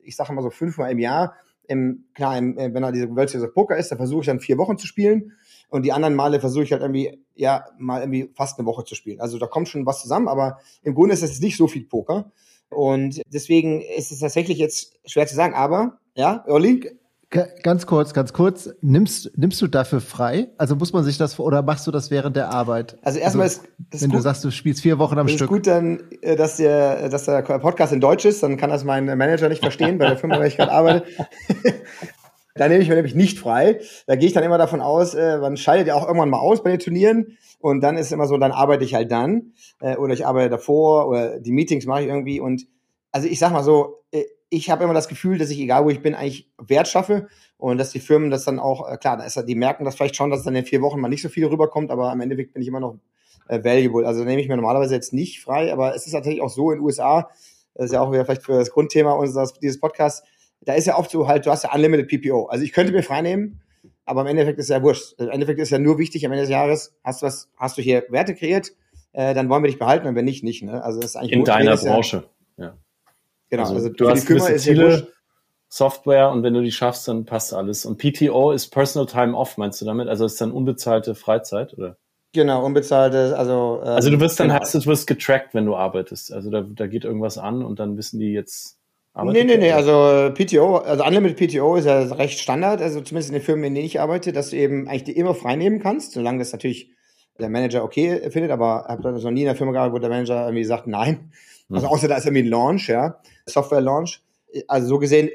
ich 0.02 0.16
sage 0.16 0.32
mal 0.32 0.42
so 0.42 0.50
fünfmal 0.50 0.90
im 0.90 0.98
Jahr. 0.98 1.34
Im, 1.66 2.04
klar, 2.14 2.36
im, 2.36 2.56
wenn 2.56 2.82
da 2.82 2.92
diese 2.92 3.08
World 3.16 3.30
Series 3.30 3.48
of 3.48 3.54
Poker 3.54 3.76
ist, 3.76 3.90
da 3.90 3.96
versuche 3.96 4.20
ich 4.20 4.26
dann 4.26 4.38
vier 4.38 4.58
Wochen 4.58 4.76
zu 4.76 4.86
spielen. 4.86 5.32
Und 5.74 5.82
die 5.82 5.92
anderen 5.92 6.14
Male 6.14 6.38
versuche 6.38 6.62
ich 6.62 6.70
halt 6.70 6.82
irgendwie, 6.82 7.18
ja, 7.34 7.64
mal 7.78 8.00
irgendwie 8.00 8.30
fast 8.36 8.60
eine 8.60 8.66
Woche 8.66 8.84
zu 8.84 8.94
spielen. 8.94 9.20
Also 9.20 9.40
da 9.40 9.48
kommt 9.48 9.68
schon 9.68 9.84
was 9.86 10.02
zusammen, 10.02 10.28
aber 10.28 10.58
im 10.84 10.94
Grunde 10.94 11.14
ist 11.14 11.24
es 11.24 11.40
nicht 11.40 11.56
so 11.56 11.66
viel 11.66 11.84
Poker. 11.84 12.30
Und 12.68 13.20
deswegen 13.26 13.80
ist 13.80 14.12
es 14.12 14.20
tatsächlich 14.20 14.58
jetzt 14.58 14.92
schwer 15.04 15.26
zu 15.26 15.34
sagen. 15.34 15.54
Aber, 15.54 15.98
ja, 16.14 16.44
Olli, 16.46 16.96
Ganz 17.64 17.86
kurz, 17.86 18.14
ganz 18.14 18.32
kurz. 18.32 18.70
Nimmst, 18.82 19.36
nimmst 19.36 19.60
du 19.60 19.66
dafür 19.66 20.00
frei? 20.00 20.50
Also 20.56 20.76
muss 20.76 20.92
man 20.92 21.02
sich 21.02 21.18
das 21.18 21.40
oder 21.40 21.62
machst 21.62 21.84
du 21.88 21.90
das 21.90 22.12
während 22.12 22.36
der 22.36 22.50
Arbeit? 22.50 22.96
Also 23.02 23.18
erstmal 23.18 23.46
also, 23.46 23.62
ist, 23.62 23.94
ist 23.94 24.02
wenn 24.02 24.10
gut, 24.10 24.18
du 24.18 24.22
sagst, 24.22 24.44
du 24.44 24.52
spielst 24.52 24.82
vier 24.82 25.00
Wochen 25.00 25.18
am 25.18 25.26
das 25.26 25.34
Stück. 25.34 25.50
Ist 25.50 25.56
gut, 25.56 25.66
dann, 25.66 26.04
äh, 26.20 26.36
dass 26.36 26.58
der, 26.58 27.08
dass 27.08 27.24
der 27.24 27.42
Podcast 27.42 27.92
in 27.92 28.00
Deutsch 28.00 28.24
ist, 28.24 28.44
dann 28.44 28.56
kann 28.56 28.70
das 28.70 28.84
mein 28.84 29.06
Manager 29.06 29.48
nicht 29.48 29.62
verstehen 29.62 29.98
bei 29.98 30.06
der 30.06 30.16
Firma, 30.16 30.36
bei 30.36 30.42
der 30.42 30.48
ich 30.48 30.56
gerade 30.56 30.70
arbeite. 30.70 31.04
da 32.54 32.68
nehme 32.68 32.82
ich 32.82 32.88
mir 32.88 32.94
nämlich 32.94 33.14
nicht 33.14 33.38
frei. 33.38 33.80
Da 34.06 34.16
gehe 34.16 34.28
ich 34.28 34.34
dann 34.34 34.44
immer 34.44 34.58
davon 34.58 34.80
aus, 34.80 35.14
äh, 35.14 35.38
man 35.38 35.56
schaltet 35.56 35.88
ja 35.88 35.94
auch 35.94 36.06
irgendwann 36.06 36.30
mal 36.30 36.38
aus 36.38 36.62
bei 36.62 36.70
den 36.70 36.80
Turnieren 36.80 37.36
und 37.58 37.80
dann 37.80 37.96
ist 37.96 38.12
immer 38.12 38.26
so, 38.26 38.36
dann 38.38 38.52
arbeite 38.52 38.84
ich 38.84 38.94
halt 38.94 39.10
dann 39.10 39.52
äh, 39.80 39.96
oder 39.96 40.14
ich 40.14 40.26
arbeite 40.26 40.50
davor 40.50 41.08
oder 41.08 41.40
die 41.40 41.52
Meetings 41.52 41.86
mache 41.86 42.02
ich 42.02 42.08
irgendwie 42.08 42.40
und 42.40 42.66
also 43.10 43.28
ich 43.28 43.38
sag 43.38 43.52
mal 43.52 43.62
so, 43.62 44.02
äh, 44.12 44.24
ich 44.50 44.70
habe 44.70 44.84
immer 44.84 44.94
das 44.94 45.08
Gefühl, 45.08 45.38
dass 45.38 45.50
ich, 45.50 45.60
egal 45.60 45.84
wo 45.84 45.90
ich 45.90 46.00
bin, 46.00 46.14
eigentlich 46.14 46.48
Wert 46.58 46.88
schaffe 46.88 47.28
und 47.56 47.78
dass 47.78 47.90
die 47.90 48.00
Firmen 48.00 48.30
das 48.30 48.44
dann 48.44 48.58
auch, 48.58 48.88
äh, 48.88 48.96
klar, 48.96 49.16
da 49.16 49.24
ist, 49.24 49.42
die 49.48 49.54
merken 49.54 49.84
das 49.84 49.96
vielleicht 49.96 50.16
schon, 50.16 50.30
dass 50.30 50.44
dann 50.44 50.54
in 50.54 50.64
vier 50.64 50.80
Wochen 50.80 51.00
mal 51.00 51.08
nicht 51.08 51.22
so 51.22 51.28
viel 51.28 51.46
rüberkommt, 51.46 51.90
aber 51.90 52.10
am 52.10 52.20
Endeffekt 52.20 52.52
bin 52.52 52.62
ich 52.62 52.68
immer 52.68 52.80
noch 52.80 52.98
äh, 53.48 53.62
valuable. 53.62 54.06
Also 54.06 54.24
nehme 54.24 54.40
ich 54.40 54.48
mir 54.48 54.56
normalerweise 54.56 54.94
jetzt 54.94 55.12
nicht 55.12 55.42
frei, 55.42 55.72
aber 55.72 55.94
es 55.94 56.06
ist 56.06 56.12
natürlich 56.12 56.40
auch 56.40 56.50
so 56.50 56.70
in 56.70 56.78
den 56.78 56.84
USA, 56.84 57.30
das 57.74 57.86
ist 57.86 57.92
ja 57.92 58.00
auch 58.00 58.12
wieder 58.12 58.24
vielleicht 58.24 58.44
für 58.44 58.52
das 58.52 58.70
Grundthema 58.70 59.12
unseres 59.12 59.54
dieses 59.54 59.80
Podcasts, 59.80 60.26
da 60.64 60.74
ist 60.74 60.86
ja 60.86 60.98
oft 60.98 61.10
so 61.10 61.26
halt, 61.28 61.46
du 61.46 61.50
hast 61.50 61.64
ja 61.64 61.74
Unlimited 61.74 62.08
PPO. 62.08 62.46
Also 62.46 62.64
ich 62.64 62.72
könnte 62.72 62.92
mir 62.92 63.02
frei 63.02 63.22
nehmen, 63.22 63.60
aber 64.04 64.22
im 64.22 64.26
Endeffekt 64.26 64.58
ist 64.58 64.70
ja 64.70 64.82
wurscht. 64.82 65.14
Im 65.18 65.30
Endeffekt 65.30 65.60
ist 65.60 65.70
ja 65.70 65.78
nur 65.78 65.98
wichtig, 65.98 66.24
am 66.26 66.32
Ende 66.32 66.42
des 66.42 66.50
Jahres 66.50 66.94
hast 67.02 67.22
du 67.22 67.26
was, 67.26 67.48
hast 67.56 67.78
du 67.78 67.82
hier 67.82 68.04
Werte 68.08 68.34
kreiert, 68.34 68.72
äh, 69.12 69.34
dann 69.34 69.48
wollen 69.48 69.62
wir 69.62 69.68
dich 69.68 69.78
behalten 69.78 70.06
und 70.06 70.14
wenn 70.14 70.24
nicht, 70.24 70.44
nicht. 70.44 70.62
Ne? 70.62 70.82
Also 70.82 71.00
das 71.00 71.10
ist 71.10 71.16
eigentlich 71.16 71.32
in 71.32 71.44
deiner 71.44 71.76
Branche. 71.76 72.24
Ja, 72.56 72.64
ja. 72.64 72.76
Genau, 73.50 73.62
also, 73.62 73.74
also 73.74 73.88
du 73.90 74.08
hast 74.08 74.26
gewisse 74.26 74.56
Ziele, 74.56 75.08
Software 75.68 76.30
und 76.30 76.44
wenn 76.44 76.54
du 76.54 76.62
die 76.62 76.70
schaffst, 76.70 77.08
dann 77.08 77.24
passt 77.24 77.52
alles. 77.52 77.84
Und 77.84 77.98
PTO 77.98 78.52
ist 78.52 78.68
Personal 78.68 79.06
Time 79.06 79.36
Off, 79.36 79.58
meinst 79.58 79.80
du 79.80 79.84
damit? 79.84 80.08
Also 80.08 80.24
ist 80.24 80.40
dann 80.40 80.52
unbezahlte 80.52 81.16
Freizeit, 81.16 81.76
oder? 81.76 81.96
Genau, 82.32 82.64
unbezahlte, 82.64 83.36
also. 83.36 83.80
Ähm, 83.82 83.88
also 83.88 84.10
du 84.10 84.20
wirst 84.20 84.38
dann, 84.38 84.48
genau. 84.48 84.60
heißt 84.60 84.74
du 84.74 84.86
wirst 84.86 85.06
getrackt, 85.06 85.52
wenn 85.52 85.66
du 85.66 85.74
arbeitest. 85.74 86.32
Also 86.32 86.50
da, 86.50 86.62
da 86.62 86.86
geht 86.86 87.04
irgendwas 87.04 87.38
an 87.38 87.64
und 87.64 87.80
dann 87.80 87.96
wissen 87.96 88.20
die 88.20 88.32
jetzt. 88.32 88.78
Nee, 89.22 89.44
nee, 89.44 89.56
nee, 89.58 89.70
also 89.70 90.32
PTO, 90.34 90.78
also 90.78 91.04
Unlimited 91.04 91.38
PTO 91.38 91.76
ist 91.76 91.84
ja 91.84 92.00
recht 92.00 92.40
Standard, 92.40 92.82
also 92.82 93.00
zumindest 93.00 93.30
in 93.30 93.34
den 93.34 93.42
Firmen, 93.42 93.64
in 93.64 93.74
denen 93.74 93.86
ich 93.86 94.00
arbeite, 94.00 94.32
dass 94.32 94.50
du 94.50 94.56
eben 94.56 94.88
eigentlich 94.88 95.04
die 95.04 95.16
immer 95.16 95.34
frei 95.36 95.54
nehmen 95.54 95.78
kannst, 95.78 96.12
solange 96.12 96.40
das 96.40 96.52
natürlich 96.52 96.90
der 97.38 97.48
Manager 97.48 97.84
okay 97.84 98.28
findet, 98.30 98.50
aber 98.50 98.84
ich 98.88 98.92
habe 98.92 99.12
noch 99.12 99.30
nie 99.30 99.42
in 99.42 99.46
der 99.46 99.54
Firma 99.56 99.72
gearbeitet, 99.72 99.94
wo 99.94 99.98
der 100.00 100.10
Manager 100.10 100.46
irgendwie 100.46 100.64
sagt, 100.64 100.88
nein. 100.88 101.32
Also 101.70 101.86
außer 101.86 102.08
da 102.08 102.16
ist 102.16 102.26
irgendwie 102.26 102.42
ein 102.42 102.48
Launch, 102.48 102.88
ja, 102.88 103.20
Software-Launch. 103.46 104.20
Also 104.68 104.88
so 104.88 104.98
gesehen, 104.98 105.30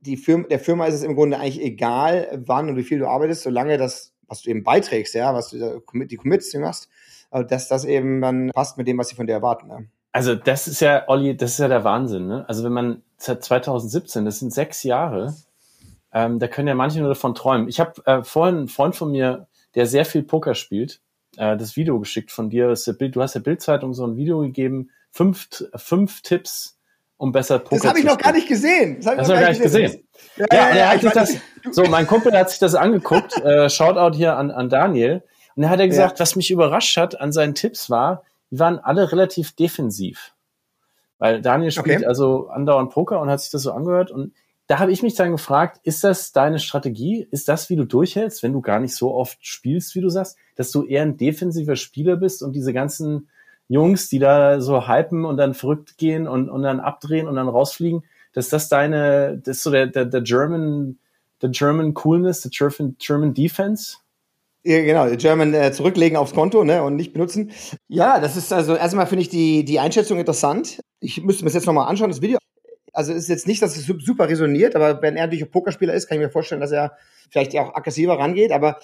die 0.00 0.16
Firma, 0.16 0.48
der 0.48 0.58
Firma 0.58 0.86
ist 0.86 0.94
es 0.94 1.02
im 1.02 1.14
Grunde 1.14 1.38
eigentlich 1.38 1.62
egal, 1.62 2.42
wann 2.46 2.68
und 2.68 2.76
wie 2.76 2.82
viel 2.82 2.98
du 2.98 3.08
arbeitest, 3.08 3.42
solange 3.42 3.76
das, 3.78 4.14
was 4.26 4.42
du 4.42 4.50
eben 4.50 4.64
beiträgst, 4.64 5.14
ja, 5.14 5.34
was 5.34 5.50
du 5.50 5.82
die 5.92 6.16
Commits 6.16 6.50
du 6.50 6.60
machst, 6.60 6.88
dass 7.30 7.68
das 7.68 7.84
eben 7.84 8.20
dann 8.20 8.50
passt 8.54 8.78
mit 8.78 8.88
dem, 8.88 8.98
was 8.98 9.08
sie 9.08 9.16
von 9.16 9.26
dir 9.26 9.34
erwarten. 9.34 9.68
Ne? 9.68 9.86
Also 10.12 10.34
das 10.34 10.68
ist 10.68 10.80
ja, 10.80 11.04
Olli, 11.08 11.36
das 11.36 11.52
ist 11.52 11.58
ja 11.58 11.68
der 11.68 11.84
Wahnsinn, 11.84 12.26
ne? 12.26 12.44
Also 12.48 12.64
wenn 12.64 12.72
man 12.72 13.02
seit 13.18 13.44
2017, 13.44 14.24
das 14.24 14.38
sind 14.38 14.52
sechs 14.52 14.82
Jahre, 14.82 15.34
ähm, 16.12 16.38
da 16.38 16.48
können 16.48 16.68
ja 16.68 16.74
manche 16.74 17.00
nur 17.00 17.08
davon 17.08 17.34
träumen. 17.34 17.68
Ich 17.68 17.80
habe 17.80 18.04
äh, 18.06 18.22
vorhin 18.22 18.56
einen 18.56 18.68
Freund 18.68 18.96
von 18.96 19.10
mir, 19.10 19.46
der 19.74 19.86
sehr 19.86 20.04
viel 20.04 20.22
Poker 20.22 20.54
spielt, 20.54 21.00
äh, 21.36 21.56
das 21.56 21.76
Video 21.76 21.98
geschickt 22.00 22.30
von 22.30 22.48
dir. 22.48 22.68
Das 22.68 22.84
Bild, 22.96 23.16
du 23.16 23.22
hast 23.22 23.34
der 23.34 23.40
Bildzeitung 23.40 23.92
so 23.92 24.06
ein 24.06 24.16
Video 24.16 24.40
gegeben, 24.40 24.90
fünf, 25.10 25.48
fünf 25.74 26.22
Tipps, 26.22 26.78
um 27.18 27.32
besser 27.32 27.58
Poker 27.58 27.76
Das 27.76 27.86
habe 27.86 27.98
ich 27.98 28.04
noch 28.04 28.18
gar 28.18 28.32
nicht 28.32 28.48
gesehen. 28.48 28.96
Das 28.96 29.06
habe 29.06 29.22
ich 29.22 29.28
noch 29.28 29.34
gar 29.34 29.48
nicht 29.50 29.62
gesehen. 29.62 29.82
gesehen. 29.82 30.08
Ja, 30.36 30.46
ja, 30.50 30.68
ja, 30.70 30.76
ja 30.76 30.88
hat 30.88 31.00
sich 31.00 31.12
das, 31.12 31.34
so, 31.70 31.84
mein 31.84 32.06
Kumpel 32.06 32.32
hat 32.32 32.50
sich 32.50 32.58
das 32.58 32.74
angeguckt. 32.74 33.36
äh, 33.44 33.68
Shoutout 33.68 34.16
hier 34.16 34.36
an, 34.36 34.50
an 34.50 34.68
Daniel. 34.68 35.22
Und 35.56 35.64
er 35.64 35.70
hat 35.70 35.80
er 35.80 35.88
gesagt, 35.88 36.20
was 36.20 36.36
mich 36.36 36.52
überrascht 36.52 36.96
hat 36.96 37.20
an 37.20 37.32
seinen 37.32 37.54
Tipps 37.54 37.90
war, 37.90 38.22
die 38.50 38.58
waren 38.58 38.78
alle 38.78 39.12
relativ 39.12 39.54
defensiv. 39.54 40.34
Weil 41.18 41.42
Daniel 41.42 41.70
spielt 41.70 41.98
okay. 41.98 42.06
also 42.06 42.48
andauernd 42.48 42.90
Poker 42.90 43.20
und 43.20 43.28
hat 43.28 43.40
sich 43.40 43.50
das 43.50 43.62
so 43.62 43.72
angehört. 43.72 44.10
Und 44.10 44.32
da 44.68 44.78
habe 44.78 44.92
ich 44.92 45.02
mich 45.02 45.14
dann 45.14 45.32
gefragt, 45.32 45.80
ist 45.82 46.04
das 46.04 46.32
deine 46.32 46.58
Strategie? 46.58 47.26
Ist 47.30 47.48
das, 47.48 47.70
wie 47.70 47.76
du 47.76 47.84
durchhältst, 47.84 48.42
wenn 48.42 48.52
du 48.52 48.60
gar 48.60 48.80
nicht 48.80 48.94
so 48.94 49.14
oft 49.14 49.44
spielst, 49.44 49.94
wie 49.94 50.00
du 50.00 50.10
sagst, 50.10 50.36
dass 50.56 50.70
du 50.70 50.84
eher 50.84 51.02
ein 51.02 51.16
defensiver 51.16 51.74
Spieler 51.74 52.16
bist 52.16 52.42
und 52.42 52.52
diese 52.52 52.72
ganzen 52.72 53.28
Jungs, 53.68 54.08
die 54.08 54.18
da 54.18 54.60
so 54.60 54.86
hypen 54.86 55.24
und 55.24 55.36
dann 55.36 55.54
verrückt 55.54 55.98
gehen 55.98 56.28
und, 56.28 56.48
und 56.48 56.62
dann 56.62 56.80
abdrehen 56.80 57.26
und 57.28 57.36
dann 57.36 57.48
rausfliegen, 57.48 58.04
dass 58.32 58.48
das 58.48 58.68
deine, 58.68 59.38
das 59.38 59.58
ist 59.58 59.62
so 59.62 59.70
der, 59.70 59.86
der, 59.86 60.04
der 60.04 60.22
German, 60.22 60.98
der 61.42 61.50
German 61.50 61.94
Coolness, 61.94 62.42
der 62.42 62.50
German, 62.50 62.96
German 62.98 63.34
Defense? 63.34 63.98
Ja, 64.68 64.82
genau, 64.82 65.08
German 65.16 65.54
äh, 65.54 65.72
zurücklegen 65.72 66.18
aufs 66.18 66.34
Konto 66.34 66.62
ne, 66.62 66.82
und 66.82 66.94
nicht 66.94 67.14
benutzen. 67.14 67.52
Ja, 67.88 68.20
das 68.20 68.36
ist 68.36 68.52
also 68.52 68.76
erstmal 68.76 69.06
finde 69.06 69.22
ich 69.22 69.30
die, 69.30 69.64
die 69.64 69.78
Einschätzung 69.78 70.18
interessant. 70.18 70.80
Ich 71.00 71.22
müsste 71.22 71.42
mir 71.42 71.46
das 71.48 71.54
jetzt 71.54 71.64
nochmal 71.64 71.88
anschauen, 71.88 72.10
das 72.10 72.20
Video. 72.20 72.36
Also 72.92 73.14
ist 73.14 73.30
jetzt 73.30 73.46
nicht, 73.46 73.62
dass 73.62 73.78
es 73.78 73.86
super 73.86 74.28
resoniert, 74.28 74.76
aber 74.76 75.00
wenn 75.00 75.16
er 75.16 75.24
natürlich 75.24 75.44
ein 75.44 75.50
Pokerspieler 75.50 75.94
ist, 75.94 76.06
kann 76.06 76.18
ich 76.18 76.22
mir 76.22 76.28
vorstellen, 76.28 76.60
dass 76.60 76.70
er 76.70 76.98
vielleicht 77.30 77.56
auch 77.56 77.74
aggressiver 77.76 78.18
rangeht. 78.18 78.52
Aber 78.52 78.78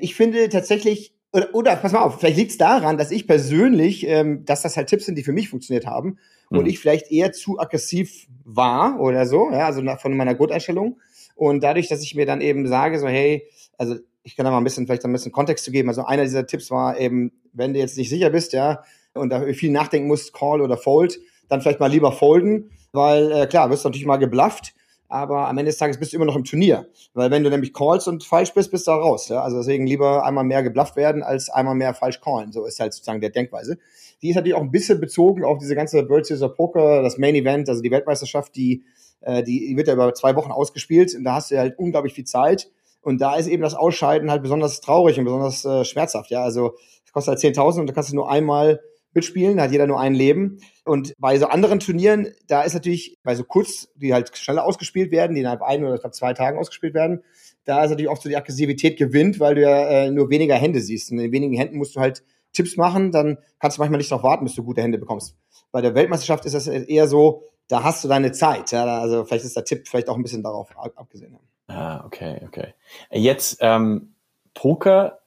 ich 0.00 0.16
finde 0.16 0.48
tatsächlich, 0.48 1.14
oder, 1.32 1.54
oder 1.54 1.76
pass 1.76 1.92
mal 1.92 2.02
auf, 2.02 2.18
vielleicht 2.18 2.38
liegt 2.38 2.50
es 2.50 2.58
daran, 2.58 2.98
dass 2.98 3.12
ich 3.12 3.28
persönlich, 3.28 4.08
ähm, 4.08 4.44
dass 4.44 4.62
das 4.62 4.76
halt 4.76 4.88
Tipps 4.88 5.06
sind, 5.06 5.16
die 5.16 5.22
für 5.22 5.32
mich 5.32 5.48
funktioniert 5.48 5.86
haben 5.86 6.18
mhm. 6.50 6.58
und 6.58 6.66
ich 6.66 6.80
vielleicht 6.80 7.12
eher 7.12 7.30
zu 7.30 7.60
aggressiv 7.60 8.26
war 8.42 8.98
oder 8.98 9.28
so, 9.28 9.48
ja, 9.52 9.66
also 9.66 9.80
nach, 9.80 10.00
von 10.00 10.16
meiner 10.16 10.34
Grundeinstellung. 10.34 10.98
Und 11.36 11.62
dadurch, 11.62 11.86
dass 11.86 12.02
ich 12.02 12.16
mir 12.16 12.26
dann 12.26 12.40
eben 12.40 12.66
sage, 12.66 12.98
so, 12.98 13.06
hey, 13.06 13.48
also 13.78 13.94
ich 14.24 14.36
kann 14.36 14.44
da 14.44 14.50
mal 14.50 14.58
ein 14.58 14.64
bisschen, 14.64 14.86
vielleicht 14.86 15.04
ein 15.04 15.12
bisschen 15.12 15.32
Kontext 15.32 15.64
zu 15.64 15.70
geben. 15.70 15.88
Also 15.88 16.04
einer 16.04 16.24
dieser 16.24 16.46
Tipps 16.46 16.70
war 16.70 16.98
eben, 16.98 17.32
wenn 17.52 17.72
du 17.74 17.78
jetzt 17.78 17.96
nicht 17.96 18.08
sicher 18.08 18.30
bist, 18.30 18.52
ja, 18.52 18.82
und 19.14 19.30
da 19.30 19.40
viel 19.52 19.70
nachdenken 19.70 20.08
musst, 20.08 20.32
Call 20.32 20.60
oder 20.60 20.76
Fold, 20.76 21.20
dann 21.48 21.60
vielleicht 21.60 21.78
mal 21.78 21.90
lieber 21.90 22.10
folden, 22.10 22.70
weil 22.92 23.30
äh, 23.30 23.46
klar, 23.46 23.70
wirst 23.70 23.84
du 23.84 23.88
natürlich 23.88 24.06
mal 24.06 24.16
geblufft 24.16 24.74
aber 25.14 25.48
am 25.48 25.58
Ende 25.58 25.70
des 25.70 25.78
Tages 25.78 25.98
bist 25.98 26.12
du 26.12 26.16
immer 26.16 26.24
noch 26.24 26.34
im 26.34 26.42
Turnier. 26.42 26.88
Weil 27.12 27.30
wenn 27.30 27.44
du 27.44 27.50
nämlich 27.50 27.72
callst 27.72 28.08
und 28.08 28.24
falsch 28.24 28.52
bist, 28.52 28.72
bist 28.72 28.88
du 28.88 28.90
da 28.90 28.96
raus. 28.96 29.28
Ja? 29.28 29.42
Also 29.42 29.58
deswegen 29.58 29.86
lieber 29.86 30.24
einmal 30.24 30.42
mehr 30.42 30.64
geblufft 30.64 30.96
werden, 30.96 31.22
als 31.22 31.50
einmal 31.50 31.76
mehr 31.76 31.94
falsch 31.94 32.20
callen. 32.20 32.50
So 32.50 32.64
ist 32.64 32.80
halt 32.80 32.94
sozusagen 32.94 33.20
der 33.20 33.30
Denkweise. 33.30 33.78
Die 34.22 34.30
ist 34.30 34.34
natürlich 34.34 34.56
auch 34.56 34.62
ein 34.62 34.72
bisschen 34.72 35.00
bezogen 35.00 35.44
auf 35.44 35.58
diese 35.58 35.76
ganze 35.76 36.08
World 36.08 36.26
Series 36.26 36.42
of 36.42 36.56
Poker, 36.56 37.00
das 37.02 37.16
Main 37.16 37.36
Event, 37.36 37.68
also 37.68 37.80
die 37.80 37.92
Weltmeisterschaft, 37.92 38.56
die, 38.56 38.82
äh, 39.20 39.44
die 39.44 39.76
wird 39.76 39.86
ja 39.86 39.94
über 39.94 40.12
zwei 40.14 40.34
Wochen 40.34 40.50
ausgespielt 40.50 41.14
und 41.14 41.22
da 41.22 41.34
hast 41.34 41.52
du 41.52 41.58
halt 41.58 41.78
unglaublich 41.78 42.14
viel 42.14 42.24
Zeit. 42.24 42.70
Und 43.04 43.20
da 43.20 43.36
ist 43.36 43.46
eben 43.46 43.62
das 43.62 43.74
Ausscheiden 43.74 44.30
halt 44.30 44.42
besonders 44.42 44.80
traurig 44.80 45.18
und 45.18 45.24
besonders 45.24 45.64
äh, 45.64 45.84
schmerzhaft. 45.84 46.30
Ja, 46.30 46.42
also 46.42 46.74
es 47.04 47.12
kostet 47.12 47.44
halt 47.44 47.56
10.000 47.56 47.80
und 47.80 47.86
da 47.86 47.92
kannst 47.92 48.10
du 48.10 48.16
nur 48.16 48.30
einmal 48.30 48.80
mitspielen, 49.12 49.58
da 49.58 49.64
hat 49.64 49.72
jeder 49.72 49.86
nur 49.86 50.00
ein 50.00 50.14
Leben. 50.14 50.58
Und 50.84 51.14
bei 51.18 51.38
so 51.38 51.46
anderen 51.46 51.80
Turnieren, 51.80 52.28
da 52.48 52.62
ist 52.62 52.74
natürlich, 52.74 53.18
bei 53.22 53.34
so 53.34 53.44
kurz, 53.44 53.88
die 53.94 54.12
halt 54.12 54.36
schneller 54.36 54.64
ausgespielt 54.64 55.12
werden, 55.12 55.34
die 55.34 55.40
innerhalb 55.40 55.62
ein 55.62 55.84
oder 55.84 56.10
zwei 56.10 56.32
Tagen 56.32 56.58
ausgespielt 56.58 56.94
werden, 56.94 57.22
da 57.64 57.84
ist 57.84 57.90
natürlich 57.90 58.10
oft 58.10 58.22
so 58.22 58.28
die 58.28 58.36
Aggressivität 58.36 58.98
gewinnt, 58.98 59.38
weil 59.38 59.54
du 59.54 59.62
ja 59.62 59.88
äh, 59.88 60.10
nur 60.10 60.30
weniger 60.30 60.56
Hände 60.56 60.80
siehst. 60.80 61.12
Und 61.12 61.18
in 61.18 61.30
wenigen 61.30 61.54
Händen 61.54 61.76
musst 61.76 61.96
du 61.96 62.00
halt 62.00 62.24
Tipps 62.52 62.76
machen, 62.76 63.12
dann 63.12 63.38
kannst 63.58 63.76
du 63.76 63.82
manchmal 63.82 63.98
nicht 63.98 64.10
darauf 64.10 64.24
warten, 64.24 64.44
bis 64.44 64.54
du 64.54 64.64
gute 64.64 64.82
Hände 64.82 64.98
bekommst. 64.98 65.36
Bei 65.72 65.80
der 65.80 65.94
Weltmeisterschaft 65.94 66.44
ist 66.46 66.54
das 66.54 66.66
eher 66.66 67.06
so, 67.06 67.44
da 67.68 67.82
hast 67.82 68.02
du 68.04 68.08
deine 68.08 68.32
Zeit. 68.32 68.72
Ja? 68.72 68.84
Also 69.00 69.24
vielleicht 69.24 69.44
ist 69.44 69.56
der 69.56 69.64
Tipp 69.64 69.88
vielleicht 69.88 70.08
auch 70.08 70.16
ein 70.16 70.22
bisschen 70.22 70.42
darauf 70.42 70.70
abgesehen. 70.76 71.36
Ah, 71.66 72.04
okay, 72.04 72.40
okay. 72.46 72.74
Jetzt 73.10 73.58
ähm, 73.60 74.14
Poker 74.54 75.20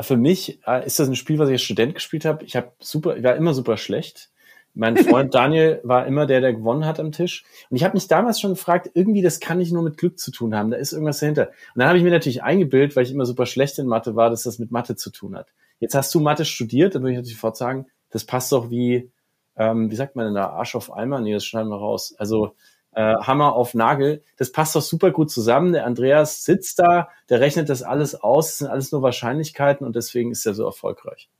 für 0.00 0.16
mich 0.16 0.60
äh, 0.66 0.86
ist 0.86 0.98
das 0.98 1.08
ein 1.08 1.16
Spiel, 1.16 1.38
was 1.38 1.48
ich 1.48 1.54
als 1.54 1.62
Student 1.62 1.94
gespielt 1.94 2.24
habe. 2.24 2.44
Ich 2.44 2.56
habe 2.56 2.72
super, 2.78 3.16
ich 3.16 3.24
war 3.24 3.36
immer 3.36 3.54
super 3.54 3.76
schlecht. 3.76 4.30
Mein 4.74 4.96
Freund 5.04 5.34
Daniel 5.34 5.80
war 5.82 6.06
immer 6.06 6.26
der, 6.26 6.40
der 6.40 6.52
gewonnen 6.52 6.84
hat 6.84 7.00
am 7.00 7.10
Tisch. 7.10 7.44
Und 7.68 7.76
ich 7.76 7.84
habe 7.84 7.94
mich 7.94 8.06
damals 8.06 8.40
schon 8.40 8.52
gefragt, 8.52 8.90
irgendwie, 8.94 9.22
das 9.22 9.40
kann 9.40 9.58
nicht 9.58 9.72
nur 9.72 9.82
mit 9.82 9.96
Glück 9.96 10.18
zu 10.18 10.30
tun 10.30 10.54
haben. 10.54 10.70
Da 10.70 10.76
ist 10.76 10.92
irgendwas 10.92 11.18
dahinter. 11.18 11.48
Und 11.74 11.80
dann 11.80 11.88
habe 11.88 11.98
ich 11.98 12.04
mir 12.04 12.10
natürlich 12.10 12.42
eingebildet, 12.42 12.94
weil 12.94 13.04
ich 13.04 13.10
immer 13.10 13.26
super 13.26 13.46
schlecht 13.46 13.78
in 13.78 13.86
Mathe 13.86 14.14
war, 14.14 14.30
dass 14.30 14.44
das 14.44 14.58
mit 14.58 14.70
Mathe 14.70 14.94
zu 14.94 15.10
tun 15.10 15.36
hat. 15.36 15.48
Jetzt 15.80 15.94
hast 15.94 16.14
du 16.14 16.20
Mathe 16.20 16.44
studiert, 16.44 16.94
dann 16.94 17.02
würde 17.02 17.12
ich 17.12 17.18
natürlich 17.18 17.36
sofort 17.36 17.56
sagen, 17.56 17.86
das 18.10 18.24
passt 18.24 18.52
doch 18.52 18.70
wie, 18.70 19.10
ähm, 19.56 19.90
wie 19.90 19.96
sagt 19.96 20.16
man 20.16 20.26
denn 20.26 20.34
da, 20.34 20.50
Arsch 20.50 20.74
auf 20.74 20.92
Eimer? 20.92 21.20
Nee, 21.20 21.34
das 21.34 21.44
schneiden 21.44 21.70
wir 21.70 21.76
raus. 21.76 22.14
Also 22.18 22.54
äh, 22.98 23.14
Hammer 23.20 23.54
auf 23.54 23.74
Nagel. 23.74 24.24
Das 24.36 24.50
passt 24.50 24.74
doch 24.74 24.82
super 24.82 25.12
gut 25.12 25.30
zusammen. 25.30 25.72
Der 25.72 25.86
Andreas 25.86 26.44
sitzt 26.44 26.80
da, 26.80 27.08
der 27.28 27.38
rechnet 27.38 27.68
das 27.68 27.84
alles 27.84 28.16
aus. 28.16 28.48
Das 28.48 28.58
sind 28.58 28.66
alles 28.66 28.90
nur 28.90 29.02
Wahrscheinlichkeiten 29.02 29.86
und 29.86 29.94
deswegen 29.94 30.32
ist 30.32 30.44
er 30.46 30.54
so 30.54 30.64
erfolgreich. 30.64 31.30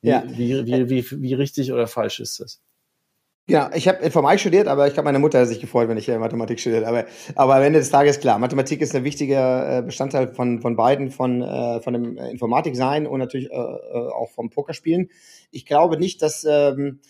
Wie, 0.00 0.08
ja. 0.08 0.24
wie, 0.26 0.66
wie, 0.66 0.88
wie, 0.88 1.22
wie 1.22 1.34
richtig 1.34 1.70
oder 1.70 1.86
falsch 1.86 2.18
ist 2.18 2.40
das? 2.40 2.62
Ja, 3.46 3.70
ich 3.74 3.88
habe 3.88 4.02
Informatik 4.02 4.40
studiert, 4.40 4.68
aber 4.68 4.86
ich 4.86 4.94
glaube, 4.94 5.04
meine 5.04 5.18
Mutter 5.18 5.40
hat 5.40 5.48
sich 5.48 5.60
gefreut, 5.60 5.88
wenn 5.88 5.98
ich 5.98 6.08
äh, 6.08 6.16
Mathematik 6.16 6.58
studiert 6.60 6.86
habe. 6.86 7.04
Aber 7.34 7.56
am 7.56 7.62
Ende 7.62 7.80
des 7.80 7.90
Tages 7.90 8.18
klar, 8.18 8.38
Mathematik 8.38 8.80
ist 8.80 8.94
ein 8.94 9.04
wichtiger 9.04 9.78
äh, 9.78 9.82
Bestandteil 9.82 10.28
von, 10.28 10.62
von 10.62 10.76
beiden, 10.76 11.10
von, 11.10 11.42
äh, 11.42 11.80
von 11.82 11.92
dem 11.92 12.16
Informatik 12.16 12.74
sein 12.74 13.06
und 13.06 13.18
natürlich 13.18 13.50
äh, 13.50 13.54
äh, 13.54 14.08
auch 14.12 14.30
vom 14.30 14.48
Pokerspielen. 14.48 15.10
Ich 15.50 15.66
glaube 15.66 15.98
nicht, 15.98 16.22
dass, 16.22 16.46
ähm, 16.48 17.00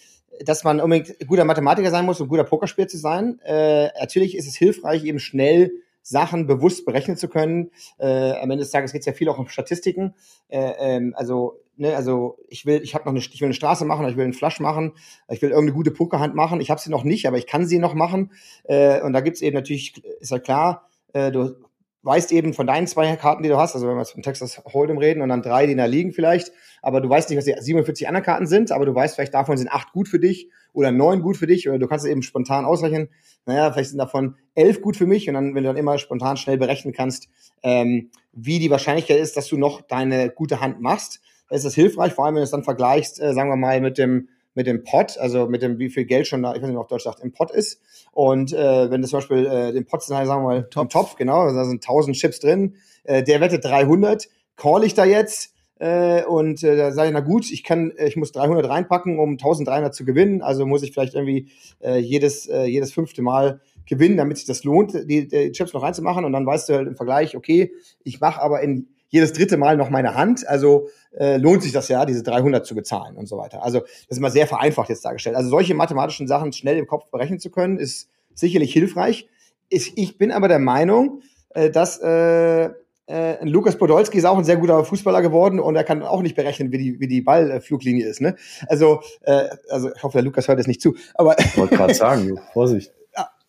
dass 0.44 0.64
man 0.64 0.80
unbedingt 0.80 1.26
guter 1.26 1.44
Mathematiker 1.44 1.90
sein 1.90 2.04
muss, 2.04 2.20
um 2.20 2.28
guter 2.28 2.44
Pokerspieler 2.44 2.88
zu 2.88 2.98
sein. 2.98 3.38
Äh, 3.44 3.88
natürlich 4.00 4.36
ist 4.36 4.46
es 4.46 4.56
hilfreich, 4.56 5.04
eben 5.04 5.18
schnell 5.18 5.72
Sachen 6.02 6.46
bewusst 6.46 6.84
berechnen 6.84 7.16
zu 7.16 7.28
können. 7.28 7.70
Äh, 7.98 8.32
am 8.32 8.50
Ende 8.50 8.64
des 8.64 8.70
Tages 8.70 8.92
geht 8.92 9.00
es 9.00 9.06
ja 9.06 9.12
viel 9.12 9.28
auch 9.28 9.38
um 9.38 9.48
Statistiken. 9.48 10.14
Äh, 10.48 10.72
ähm, 10.78 11.14
also, 11.16 11.60
ne, 11.76 11.94
also 11.94 12.38
ich 12.48 12.66
will, 12.66 12.80
ich 12.82 12.94
habe 12.94 13.04
noch 13.04 13.12
eine, 13.12 13.20
ich 13.20 13.40
will 13.40 13.46
eine 13.46 13.54
Straße 13.54 13.84
machen, 13.84 14.08
ich 14.08 14.16
will 14.16 14.24
einen 14.24 14.32
Flash 14.32 14.58
machen, 14.60 14.92
ich 15.28 15.40
will 15.42 15.50
irgendeine 15.50 15.76
gute 15.76 15.92
Pokerhand 15.92 16.34
machen. 16.34 16.60
Ich 16.60 16.70
habe 16.70 16.80
sie 16.80 16.90
noch 16.90 17.04
nicht, 17.04 17.26
aber 17.26 17.38
ich 17.38 17.46
kann 17.46 17.66
sie 17.66 17.78
noch 17.78 17.94
machen. 17.94 18.32
Äh, 18.64 19.00
und 19.02 19.12
da 19.12 19.20
gibt's 19.20 19.42
eben 19.42 19.54
natürlich, 19.54 20.02
ist 20.20 20.32
ja 20.32 20.38
klar, 20.38 20.88
äh, 21.12 21.30
du 21.30 21.54
weißt 22.02 22.32
eben 22.32 22.52
von 22.52 22.66
deinen 22.66 22.86
zwei 22.86 23.14
Karten, 23.16 23.42
die 23.42 23.48
du 23.48 23.56
hast, 23.56 23.74
also 23.74 23.86
wenn 23.86 23.94
wir 23.94 24.00
jetzt 24.00 24.12
von 24.12 24.22
Texas 24.22 24.58
Hold'em 24.64 24.98
reden 24.98 25.22
und 25.22 25.28
dann 25.28 25.42
drei, 25.42 25.66
die 25.66 25.76
da 25.76 25.84
liegen 25.84 26.12
vielleicht, 26.12 26.52
aber 26.82 27.00
du 27.00 27.08
weißt 27.08 27.30
nicht, 27.30 27.38
was 27.38 27.44
die 27.44 27.54
47 27.58 28.08
anderen 28.08 28.24
Karten 28.24 28.46
sind, 28.46 28.72
aber 28.72 28.86
du 28.86 28.94
weißt 28.94 29.14
vielleicht 29.14 29.34
davon 29.34 29.56
sind 29.56 29.70
acht 29.70 29.92
gut 29.92 30.08
für 30.08 30.18
dich 30.18 30.50
oder 30.72 30.90
neun 30.90 31.22
gut 31.22 31.36
für 31.36 31.46
dich 31.46 31.68
oder 31.68 31.78
du 31.78 31.86
kannst 31.86 32.04
es 32.04 32.10
eben 32.10 32.22
spontan 32.22 32.64
ausrechnen, 32.64 33.08
naja, 33.46 33.70
vielleicht 33.72 33.90
sind 33.90 33.98
davon 33.98 34.36
elf 34.54 34.80
gut 34.80 34.96
für 34.96 35.06
mich 35.06 35.28
und 35.28 35.34
dann, 35.34 35.54
wenn 35.54 35.62
du 35.62 35.68
dann 35.68 35.76
immer 35.76 35.98
spontan 35.98 36.36
schnell 36.36 36.58
berechnen 36.58 36.92
kannst, 36.92 37.28
ähm, 37.62 38.10
wie 38.32 38.58
die 38.58 38.70
Wahrscheinlichkeit 38.70 39.18
ist, 39.18 39.36
dass 39.36 39.48
du 39.48 39.56
noch 39.56 39.82
deine 39.82 40.30
gute 40.30 40.60
Hand 40.60 40.80
machst, 40.80 41.20
ist 41.50 41.64
das 41.64 41.74
hilfreich, 41.74 42.14
vor 42.14 42.24
allem 42.24 42.34
wenn 42.34 42.40
du 42.40 42.44
es 42.44 42.50
dann 42.50 42.64
vergleichst, 42.64 43.20
äh, 43.20 43.34
sagen 43.34 43.50
wir 43.50 43.56
mal, 43.56 43.80
mit 43.80 43.98
dem 43.98 44.28
mit 44.54 44.66
dem 44.66 44.84
Pot, 44.84 45.18
also 45.18 45.46
mit 45.46 45.62
dem, 45.62 45.78
wie 45.78 45.88
viel 45.88 46.04
Geld 46.04 46.26
schon 46.26 46.42
da, 46.42 46.54
ich 46.54 46.62
weiß 46.62 46.68
nicht, 46.68 46.78
ob 46.78 46.88
Deutsch 46.88 47.04
sagt, 47.04 47.20
im 47.20 47.32
Pot 47.32 47.50
ist. 47.50 47.80
Und 48.12 48.52
äh, 48.52 48.90
wenn 48.90 49.02
du 49.02 49.08
zum 49.08 49.18
Beispiel 49.18 49.46
äh, 49.46 49.72
den 49.72 49.86
Pot, 49.86 50.02
sagen 50.02 50.28
wir 50.28 50.40
mal, 50.40 50.68
Topf, 50.68 50.92
Topf 50.92 51.16
genau, 51.16 51.46
da 51.52 51.64
sind 51.64 51.82
1000 51.82 52.16
Chips 52.16 52.40
drin, 52.40 52.76
äh, 53.04 53.22
der 53.22 53.40
wettet 53.40 53.64
300, 53.64 54.28
call 54.56 54.84
ich 54.84 54.94
da 54.94 55.04
jetzt 55.04 55.52
äh, 55.82 56.24
und 56.24 56.62
äh, 56.62 56.76
da 56.76 56.92
sage 56.92 57.08
ich, 57.08 57.14
na 57.14 57.20
gut, 57.20 57.50
ich 57.50 57.64
kann, 57.64 57.90
äh, 57.96 58.06
ich 58.06 58.16
muss 58.16 58.30
300 58.30 58.68
reinpacken, 58.68 59.18
um 59.18 59.32
1300 59.32 59.92
zu 59.92 60.04
gewinnen, 60.04 60.40
also 60.40 60.64
muss 60.64 60.84
ich 60.84 60.92
vielleicht 60.92 61.14
irgendwie 61.14 61.48
äh, 61.80 61.98
jedes, 61.98 62.46
äh, 62.46 62.66
jedes 62.66 62.92
fünfte 62.92 63.20
Mal 63.20 63.60
gewinnen, 63.86 64.16
damit 64.16 64.36
sich 64.36 64.46
das 64.46 64.62
lohnt, 64.62 64.92
die, 64.94 65.26
die 65.26 65.50
Chips 65.50 65.72
noch 65.72 65.82
reinzumachen. 65.82 66.24
Und 66.24 66.32
dann 66.32 66.46
weißt 66.46 66.68
du 66.68 66.74
halt 66.74 66.86
im 66.86 66.94
Vergleich, 66.94 67.36
okay, 67.36 67.72
ich 68.04 68.20
mache 68.20 68.40
aber 68.40 68.60
in 68.60 68.86
jedes 69.12 69.32
dritte 69.32 69.58
Mal 69.58 69.76
noch 69.76 69.90
meine 69.90 70.14
Hand. 70.14 70.48
Also 70.48 70.88
äh, 71.16 71.36
lohnt 71.36 71.62
sich 71.62 71.72
das 71.72 71.88
ja, 71.88 72.04
diese 72.04 72.22
300 72.24 72.66
zu 72.66 72.74
bezahlen 72.74 73.16
und 73.16 73.26
so 73.28 73.36
weiter. 73.36 73.62
Also 73.62 73.80
das 73.80 74.08
ist 74.08 74.18
immer 74.18 74.30
sehr 74.30 74.48
vereinfacht 74.48 74.88
jetzt 74.88 75.04
dargestellt. 75.04 75.36
Also 75.36 75.50
solche 75.50 75.74
mathematischen 75.74 76.26
Sachen 76.26 76.52
schnell 76.52 76.78
im 76.78 76.86
Kopf 76.86 77.10
berechnen 77.10 77.38
zu 77.38 77.50
können, 77.50 77.78
ist 77.78 78.08
sicherlich 78.34 78.72
hilfreich. 78.72 79.28
Ich, 79.68 79.96
ich 79.96 80.18
bin 80.18 80.32
aber 80.32 80.48
der 80.48 80.58
Meinung, 80.58 81.20
äh, 81.50 81.70
dass 81.70 82.00
äh, 82.00 82.70
äh, 83.06 83.44
Lukas 83.44 83.76
Podolski 83.76 84.16
ist 84.16 84.24
auch 84.24 84.38
ein 84.38 84.44
sehr 84.44 84.56
guter 84.56 84.82
Fußballer 84.82 85.20
geworden 85.20 85.60
und 85.60 85.76
er 85.76 85.84
kann 85.84 86.02
auch 86.02 86.22
nicht 86.22 86.34
berechnen, 86.34 86.72
wie 86.72 86.78
die, 86.78 87.00
wie 87.00 87.08
die 87.08 87.20
Ballfluglinie 87.20 88.06
ist. 88.06 88.22
Ne? 88.22 88.36
Also, 88.66 89.02
äh, 89.22 89.48
also 89.68 89.92
ich 89.94 90.02
hoffe, 90.02 90.16
der 90.16 90.24
Lukas 90.24 90.48
hört 90.48 90.58
es 90.58 90.66
nicht 90.66 90.80
zu. 90.80 90.96
Aber 91.14 91.38
ich 91.38 91.56
wollte 91.58 91.76
gerade 91.76 91.94
sagen, 91.94 92.40
Vorsicht. 92.54 92.92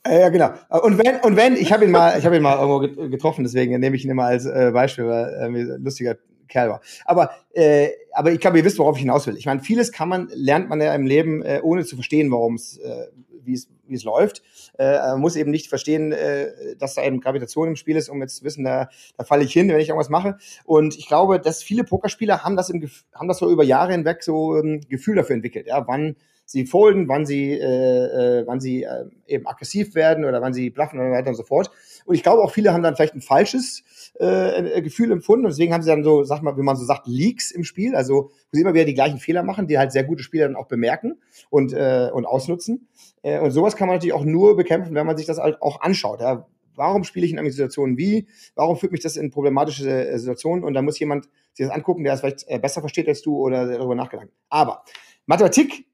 Ja, 0.06 0.30
genau. 0.30 0.52
Und 0.70 0.98
wenn, 0.98 1.22
und 1.22 1.38
wenn, 1.38 1.56
ich 1.56 1.72
habe 1.72 1.86
ihn 1.86 1.92
mal, 1.92 2.20
ich 2.20 2.26
habe 2.26 2.36
ihn 2.36 2.42
mal 2.42 2.58
irgendwo 2.60 3.08
getroffen, 3.10 3.44
deswegen 3.44 3.80
nehme 3.80 3.96
ich 3.96 4.04
ihn 4.04 4.12
immer 4.12 4.26
als 4.26 4.46
äh, 4.46 4.72
Beispiel, 4.74 5.08
weil 5.08 5.34
er 5.34 5.46
ein 5.46 5.84
lustiger 5.84 6.18
Kerl 6.50 6.70
war. 6.70 6.82
Aber, 7.06 7.32
äh, 7.54 7.89
aber 8.12 8.32
ich 8.32 8.39
glaube, 8.39 8.58
ihr 8.58 8.66
wisst, 8.66 8.80
worauf 8.80 8.98
ich 8.98 9.02
hinaus 9.02 9.28
will. 9.28 9.38
Ich 9.38 9.46
meine, 9.46 9.62
vieles 9.62 9.92
kann 9.92 10.10
man, 10.10 10.30
lernt 10.34 10.70
man 10.70 10.82
ja 10.82 10.94
im 10.94 11.06
Leben, 11.06 11.42
äh, 11.42 11.62
ohne 11.63 11.86
zu 11.86 11.96
verstehen, 11.96 12.32
warum 12.32 12.56
es, 12.56 12.78
äh, 12.78 13.08
wie 13.44 13.54
es, 13.54 13.70
wie 13.88 13.96
es 13.96 14.04
läuft. 14.04 14.42
Äh, 14.78 14.98
man 14.98 15.22
muss 15.22 15.36
eben 15.36 15.52
nicht 15.52 15.68
verstehen, 15.68 16.12
äh, 16.12 16.76
dass 16.78 16.96
da 16.96 17.04
eben 17.04 17.22
Gravitation 17.22 17.70
im 17.70 17.76
Spiel 17.76 17.96
ist, 17.96 18.10
um 18.10 18.22
jetzt 18.22 18.38
zu 18.38 18.44
wissen, 18.44 18.63
da, 18.63 18.89
da 19.18 19.24
falle 19.24 19.44
ich 19.44 19.54
hin, 19.54 19.70
wenn 19.70 19.80
ich 19.80 19.89
irgendwas 19.89 20.10
mache. 20.10 20.38
Und 20.66 20.98
ich 20.98 21.08
glaube, 21.08 21.39
dass 21.39 21.63
viele 21.63 21.84
Pokerspieler 21.84 22.44
haben 22.44 22.56
das 22.56 22.70
im, 22.70 22.89
haben 23.13 23.28
das 23.28 23.39
so 23.39 23.50
über 23.50 23.63
Jahre 23.63 23.94
hinweg 23.94 24.24
so 24.24 24.54
ein 24.56 24.76
ähm, 24.76 24.82
Gefühl 24.89 25.16
dafür 25.16 25.36
entwickelt, 25.36 25.68
ja, 25.68 25.88
wann 25.88 26.16
sie 26.45 26.65
folden, 26.65 27.08
wann 27.08 27.25
sie, 27.25 27.51
äh, 27.51 28.39
äh, 28.39 28.47
wann 28.47 28.60
sie 28.60 28.84
äh, 28.84 29.06
eben 29.27 29.47
aggressiv 29.47 29.95
werden 29.95 30.25
oder 30.25 30.41
wann 30.41 30.53
sie 30.53 30.69
bluffen 30.69 30.99
und 30.99 31.08
so 31.08 31.12
weiter 31.12 31.29
und 31.29 31.36
so 31.36 31.43
fort. 31.43 31.71
Und 32.06 32.15
ich 32.15 32.23
glaube 32.23 32.43
auch 32.43 32.51
viele 32.51 32.73
haben 32.73 32.84
dann 32.84 32.95
vielleicht 32.95 33.15
ein 33.15 33.21
falsches 33.21 33.84
äh, 34.19 34.82
Gefühl 34.82 35.12
empfunden 35.12 35.45
und 35.45 35.51
deswegen 35.51 35.73
haben 35.73 35.82
sie 35.82 35.89
dann 35.89 36.03
so, 36.03 36.23
sag 36.23 36.41
mal, 36.41 36.58
wie 36.58 36.62
man 36.62 36.75
so 36.75 36.86
sagt, 36.86 37.08
Leaks 37.08 37.51
im 37.51 37.63
Spiel, 37.63 37.95
also 37.95 38.32
wo 38.32 38.49
sie 38.51 38.62
immer 38.62 38.73
wieder 38.73 38.86
die 38.86 38.93
gleichen 38.93 39.19
Fehler 39.19 39.43
machen, 39.43 39.67
die 39.67 39.77
halt 39.77 39.91
sehr 39.91 40.03
gute 40.03 40.23
Spieler 40.23 40.47
dann 40.47 40.56
auch 40.56 40.67
bemerken 40.67 41.19
und, 41.49 41.73
äh, 41.73 42.10
und 42.13 42.25
ausnutzen. 42.25 42.88
Äh, 43.21 43.39
und 43.39 43.51
sowas 43.51 43.75
kann 43.75 43.88
man 43.88 43.97
natürlich 43.97 44.13
auch 44.13 44.25
nur 44.25 44.56
bekämpfen, 44.56 44.93
wenn 44.95 45.08
man 45.08 45.17
sich 45.17 45.25
das 45.25 45.38
halt 45.38 45.62
auch 45.62 45.82
anschaut. 45.82 46.21
Ja. 46.21 46.45
Warum 46.75 47.03
spiele 47.03 47.25
ich 47.25 47.32
in 47.32 47.39
einer 47.39 47.51
Situation 47.51 47.97
wie? 47.97 48.27
Warum 48.56 48.77
führt 48.77 48.91
mich 48.91 49.01
das 49.01 49.15
in 49.15 49.29
problematische 49.32 49.89
äh, 49.89 50.17
Situationen? 50.17 50.63
Und 50.63 50.73
da 50.73 50.82
muss 50.82 50.99
jemand 50.99 51.25
sich 51.53 51.67
das 51.67 51.75
angucken, 51.75 52.03
der 52.03 52.13
es 52.13 52.21
vielleicht 52.21 52.45
äh, 52.47 52.60
besser 52.60 52.82
versteht 52.82 53.08
als 53.08 53.21
du 53.21 53.38
oder 53.38 53.67
darüber 53.67 53.95
nachgedacht. 53.95 54.29
Aber 54.49 54.84
Mathematik 55.25 55.86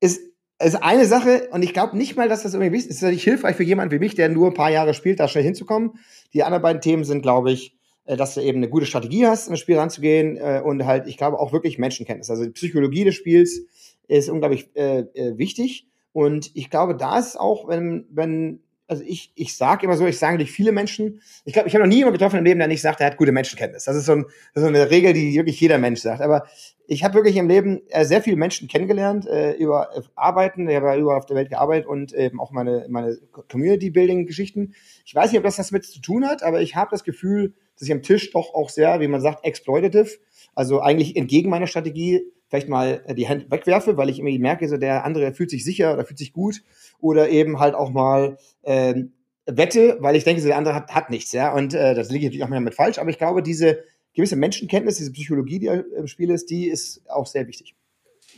ist, 0.00 0.20
ist 0.62 0.82
eine 0.82 1.06
Sache 1.06 1.48
und 1.52 1.62
ich 1.62 1.72
glaube 1.72 1.96
nicht 1.96 2.16
mal, 2.16 2.28
dass 2.28 2.42
das 2.42 2.54
irgendwie 2.54 2.72
wichtig 2.72 2.90
ist. 2.90 3.02
Ist 3.02 3.10
nicht 3.10 3.24
hilfreich 3.24 3.56
für 3.56 3.62
jemanden 3.62 3.94
wie 3.94 3.98
mich, 3.98 4.14
der 4.14 4.28
nur 4.28 4.48
ein 4.48 4.54
paar 4.54 4.70
Jahre 4.70 4.94
spielt, 4.94 5.20
da 5.20 5.28
schnell 5.28 5.44
hinzukommen. 5.44 5.92
Die 6.34 6.42
anderen 6.42 6.62
beiden 6.62 6.82
Themen 6.82 7.04
sind, 7.04 7.22
glaube 7.22 7.52
ich, 7.52 7.76
äh, 8.04 8.16
dass 8.16 8.34
du 8.34 8.40
eben 8.40 8.58
eine 8.58 8.68
gute 8.68 8.86
Strategie 8.86 9.26
hast, 9.26 9.46
in 9.46 9.52
das 9.52 9.60
Spiel 9.60 9.78
ranzugehen 9.78 10.36
äh, 10.36 10.62
und 10.64 10.84
halt, 10.84 11.06
ich 11.06 11.16
glaube, 11.16 11.38
auch 11.38 11.52
wirklich 11.52 11.78
Menschenkenntnis. 11.78 12.30
Also 12.30 12.44
die 12.44 12.50
Psychologie 12.50 13.04
des 13.04 13.14
Spiels 13.14 13.60
ist 14.08 14.28
unglaublich 14.28 14.70
äh, 14.74 15.00
äh, 15.14 15.38
wichtig. 15.38 15.86
Und 16.12 16.50
ich 16.54 16.70
glaube, 16.70 16.96
da 16.96 17.18
ist 17.18 17.38
auch, 17.38 17.68
wenn, 17.68 18.06
wenn 18.10 18.60
also 18.88 19.04
ich, 19.06 19.32
ich 19.34 19.54
sage 19.54 19.84
immer 19.84 19.96
so, 19.96 20.06
ich 20.06 20.18
sage 20.18 20.38
nicht 20.38 20.50
viele 20.50 20.72
Menschen, 20.72 21.20
ich 21.44 21.52
glaube, 21.52 21.68
ich 21.68 21.74
habe 21.74 21.84
noch 21.84 21.88
nie 21.88 21.98
jemanden 21.98 22.18
getroffen 22.18 22.38
im 22.38 22.44
Leben, 22.44 22.58
der 22.58 22.68
nicht 22.68 22.80
sagt, 22.80 23.00
er 23.00 23.06
hat 23.08 23.18
gute 23.18 23.32
Menschenkenntnis. 23.32 23.84
Das 23.84 23.94
ist 23.94 24.06
so, 24.06 24.12
ein, 24.12 24.22
das 24.54 24.62
ist 24.62 24.68
so 24.68 24.68
eine 24.68 24.90
Regel, 24.90 25.12
die 25.12 25.34
wirklich 25.34 25.60
jeder 25.60 25.76
Mensch 25.76 26.00
sagt. 26.00 26.22
Aber 26.22 26.46
ich 26.90 27.04
habe 27.04 27.14
wirklich 27.14 27.36
im 27.36 27.48
Leben 27.48 27.82
äh, 27.90 28.06
sehr 28.06 28.22
viele 28.22 28.36
Menschen 28.36 28.66
kennengelernt 28.66 29.26
äh, 29.26 29.52
über 29.52 29.94
äh, 29.94 30.00
Arbeiten. 30.14 30.66
Ich 30.68 30.74
habe 30.74 30.86
ja 30.86 30.96
überall 30.96 31.18
auf 31.18 31.26
der 31.26 31.36
Welt 31.36 31.50
gearbeitet 31.50 31.86
und 31.86 32.14
eben 32.14 32.40
auch 32.40 32.50
meine, 32.50 32.86
meine 32.88 33.18
Community-Building-Geschichten. 33.30 34.74
Ich 35.04 35.14
weiß 35.14 35.30
nicht, 35.30 35.38
ob 35.38 35.44
das 35.44 35.56
das 35.56 35.70
mit 35.70 35.84
zu 35.84 36.00
tun 36.00 36.26
hat, 36.26 36.42
aber 36.42 36.62
ich 36.62 36.76
habe 36.76 36.90
das 36.90 37.04
Gefühl, 37.04 37.52
dass 37.74 37.86
ich 37.86 37.92
am 37.92 38.02
Tisch 38.02 38.30
doch 38.32 38.54
auch 38.54 38.70
sehr, 38.70 39.00
wie 39.00 39.06
man 39.06 39.20
sagt, 39.20 39.44
exploitative, 39.44 40.08
also 40.54 40.80
eigentlich 40.80 41.14
entgegen 41.14 41.50
meiner 41.50 41.66
Strategie 41.66 42.22
vielleicht 42.48 42.70
mal 42.70 43.02
äh, 43.06 43.14
die 43.14 43.28
Hand 43.28 43.50
wegwerfe, 43.50 43.98
weil 43.98 44.08
ich 44.08 44.18
irgendwie 44.18 44.38
merke, 44.38 44.66
so 44.66 44.78
der 44.78 45.04
andere 45.04 45.34
fühlt 45.34 45.50
sich 45.50 45.64
sicher 45.64 45.92
oder 45.92 46.06
fühlt 46.06 46.18
sich 46.18 46.32
gut 46.32 46.62
oder 47.00 47.28
eben 47.28 47.60
halt 47.60 47.74
auch 47.74 47.90
mal 47.90 48.38
ähm, 48.64 49.12
wette, 49.44 49.98
weil 50.00 50.16
ich 50.16 50.24
denke, 50.24 50.40
so 50.40 50.48
der 50.48 50.56
andere 50.56 50.74
hat, 50.74 50.94
hat 50.94 51.10
nichts, 51.10 51.32
ja. 51.32 51.52
Und 51.52 51.74
äh, 51.74 51.94
das 51.94 52.10
liege 52.10 52.20
ich 52.20 52.30
natürlich 52.30 52.44
auch 52.44 52.48
mal 52.48 52.60
mit 52.60 52.74
falsch, 52.74 52.98
aber 52.98 53.10
ich 53.10 53.18
glaube, 53.18 53.42
diese 53.42 53.84
gewisse 54.18 54.34
Menschenkenntnis, 54.34 54.96
diese 54.96 55.12
Psychologie, 55.12 55.60
die 55.60 55.66
im 55.66 56.08
Spiel 56.08 56.30
ist, 56.30 56.50
die 56.50 56.66
ist 56.68 57.08
auch 57.08 57.26
sehr 57.26 57.46
wichtig. 57.46 57.76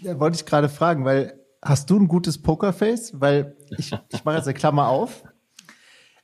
Ja, 0.02 0.20
wollte 0.20 0.36
ich 0.36 0.44
gerade 0.44 0.68
fragen, 0.68 1.06
weil 1.06 1.40
hast 1.62 1.88
du 1.88 1.98
ein 1.98 2.06
gutes 2.06 2.42
Pokerface? 2.42 3.18
Weil 3.18 3.56
ich, 3.78 3.90
ich 4.12 4.24
mache 4.26 4.36
jetzt 4.36 4.46
eine 4.46 4.52
Klammer 4.52 4.88
auf. 4.88 5.24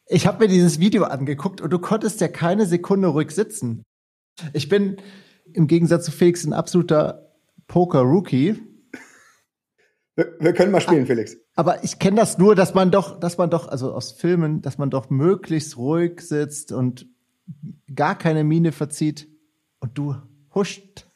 Ich 0.09 0.27
habe 0.27 0.45
mir 0.45 0.49
dieses 0.49 0.79
Video 0.79 1.05
angeguckt 1.05 1.63
und 1.63 1.71
du 1.71 1.79
konntest 1.79 2.21
ja 2.21 2.29
keine 2.29 2.67
Sekunde 2.67 3.09
ruhig 3.09 3.31
sitzen. 3.31 3.83
Ich 4.53 4.69
bin 4.69 4.99
im 5.55 5.67
Gegensatz 5.69 6.05
zu 6.05 6.11
Felix 6.11 6.45
ein 6.45 6.53
absoluter 6.53 7.33
Poker-Rookie. 7.67 8.63
Wir, 10.17 10.37
wir, 10.39 10.53
können 10.53 10.71
mal 10.71 10.83
spielen, 10.83 11.05
ah, 11.05 11.07
Felix. 11.07 11.35
Aber 11.55 11.83
ich 11.83 11.99
kenne 11.99 12.17
das 12.17 12.37
nur, 12.37 12.55
dass 12.57 12.75
man 12.75 12.91
doch, 12.91 13.19
dass 13.21 13.39
man 13.39 13.49
doch, 13.49 13.69
also 13.69 13.95
aus 13.95 14.13
Filmen, 14.13 14.61
dass 14.61 14.77
man 14.77 14.91
doch 14.91 15.09
möglichst 15.09 15.79
ruhig 15.79 16.21
sitzt 16.21 16.73
und 16.73 17.07
gar 17.95 18.19
keine 18.19 18.45
Miene 18.45 18.73
verzieht 18.73 19.31
und 19.81 19.97
du 19.99 20.17
huscht, 20.55 21.07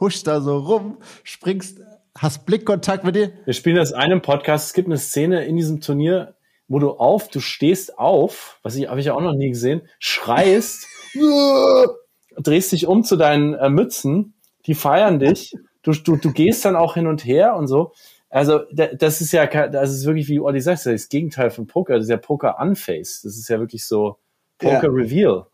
huscht 0.00 0.26
da 0.26 0.40
so 0.40 0.58
rum, 0.58 0.98
springst, 1.24 1.80
hast 2.16 2.46
Blickkontakt 2.46 3.04
mit 3.04 3.14
dir. 3.14 3.32
Wir 3.44 3.54
spielen 3.54 3.76
das 3.76 3.92
einem 3.92 4.22
Podcast. 4.22 4.66
Es 4.66 4.72
gibt 4.72 4.88
eine 4.88 4.98
Szene 4.98 5.44
in 5.44 5.56
diesem 5.56 5.80
Turnier, 5.80 6.34
wo 6.68 6.78
du 6.78 6.90
auf, 6.90 7.28
du 7.28 7.40
stehst 7.40 7.98
auf, 7.98 8.58
was 8.62 8.74
ich 8.76 8.88
habe 8.88 9.00
ich 9.00 9.06
ja 9.06 9.14
auch 9.14 9.20
noch 9.20 9.34
nie 9.34 9.50
gesehen, 9.50 9.82
schreist, 9.98 10.86
drehst 12.36 12.72
dich 12.72 12.86
um 12.86 13.04
zu 13.04 13.16
deinen 13.16 13.54
äh, 13.54 13.68
Mützen, 13.68 14.34
die 14.66 14.74
feiern 14.74 15.18
dich 15.18 15.54
du, 15.86 15.92
du, 15.92 16.16
du 16.16 16.32
gehst 16.32 16.64
dann 16.64 16.76
auch 16.76 16.94
hin 16.94 17.06
und 17.06 17.24
her 17.24 17.56
und 17.56 17.68
so. 17.68 17.92
Also 18.28 18.60
das 18.72 19.20
ist 19.20 19.32
ja, 19.32 19.46
das 19.46 19.90
ist 19.90 20.04
wirklich, 20.04 20.28
wie 20.28 20.40
Olli 20.40 20.60
sagt, 20.60 20.84
das 20.84 21.08
Gegenteil 21.08 21.50
von 21.50 21.66
Poker. 21.66 21.94
Das 21.94 22.04
ist 22.04 22.10
ja 22.10 22.16
Poker 22.16 22.58
Unface. 22.60 23.22
Das 23.22 23.36
ist 23.36 23.48
ja 23.48 23.60
wirklich 23.60 23.86
so 23.86 24.18
Poker 24.58 24.82
yeah. 24.82 24.92
Reveal. 24.92 25.46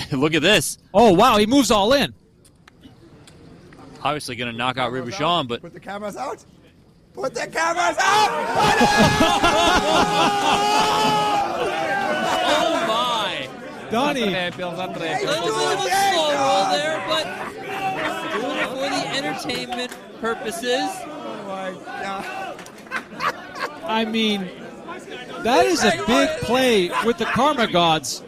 Look 0.12 0.34
at 0.34 0.42
this. 0.42 0.78
Oh, 0.94 1.12
wow, 1.12 1.36
he 1.36 1.46
moves 1.46 1.70
all 1.70 1.92
in. 1.92 2.14
Obviously 4.02 4.36
going 4.36 4.50
to 4.50 4.56
knock 4.56 4.78
out 4.78 4.92
Ribuchon, 4.92 5.46
but... 5.46 5.60
Put 5.60 5.74
the 5.74 5.80
cameras 5.80 6.16
out. 6.16 6.44
Put 7.14 7.34
the 7.34 7.46
cameras 7.46 7.96
out. 7.98 8.30
Oh 12.44 12.84
my! 12.88 13.48
Donnie, 13.90 14.22
A 14.22 14.50
little 14.50 14.72
bit 14.72 14.80
of 14.80 14.98
a 14.98 15.90
slow 16.12 16.32
roll 16.32 16.64
there, 16.72 17.04
but 17.06 17.24
doing 18.32 18.56
it 18.56 18.68
for 18.68 18.88
the 18.88 19.04
entertainment 19.14 19.96
purposes. 20.20 20.88
Oh 21.04 21.44
my! 21.46 21.74
I 23.84 24.04
mean, 24.06 24.48
that 25.42 25.66
is 25.66 25.84
a 25.84 26.02
big 26.06 26.30
play 26.40 26.90
with 27.04 27.18
the 27.18 27.26
Karma 27.26 27.70
Gods. 27.70 28.22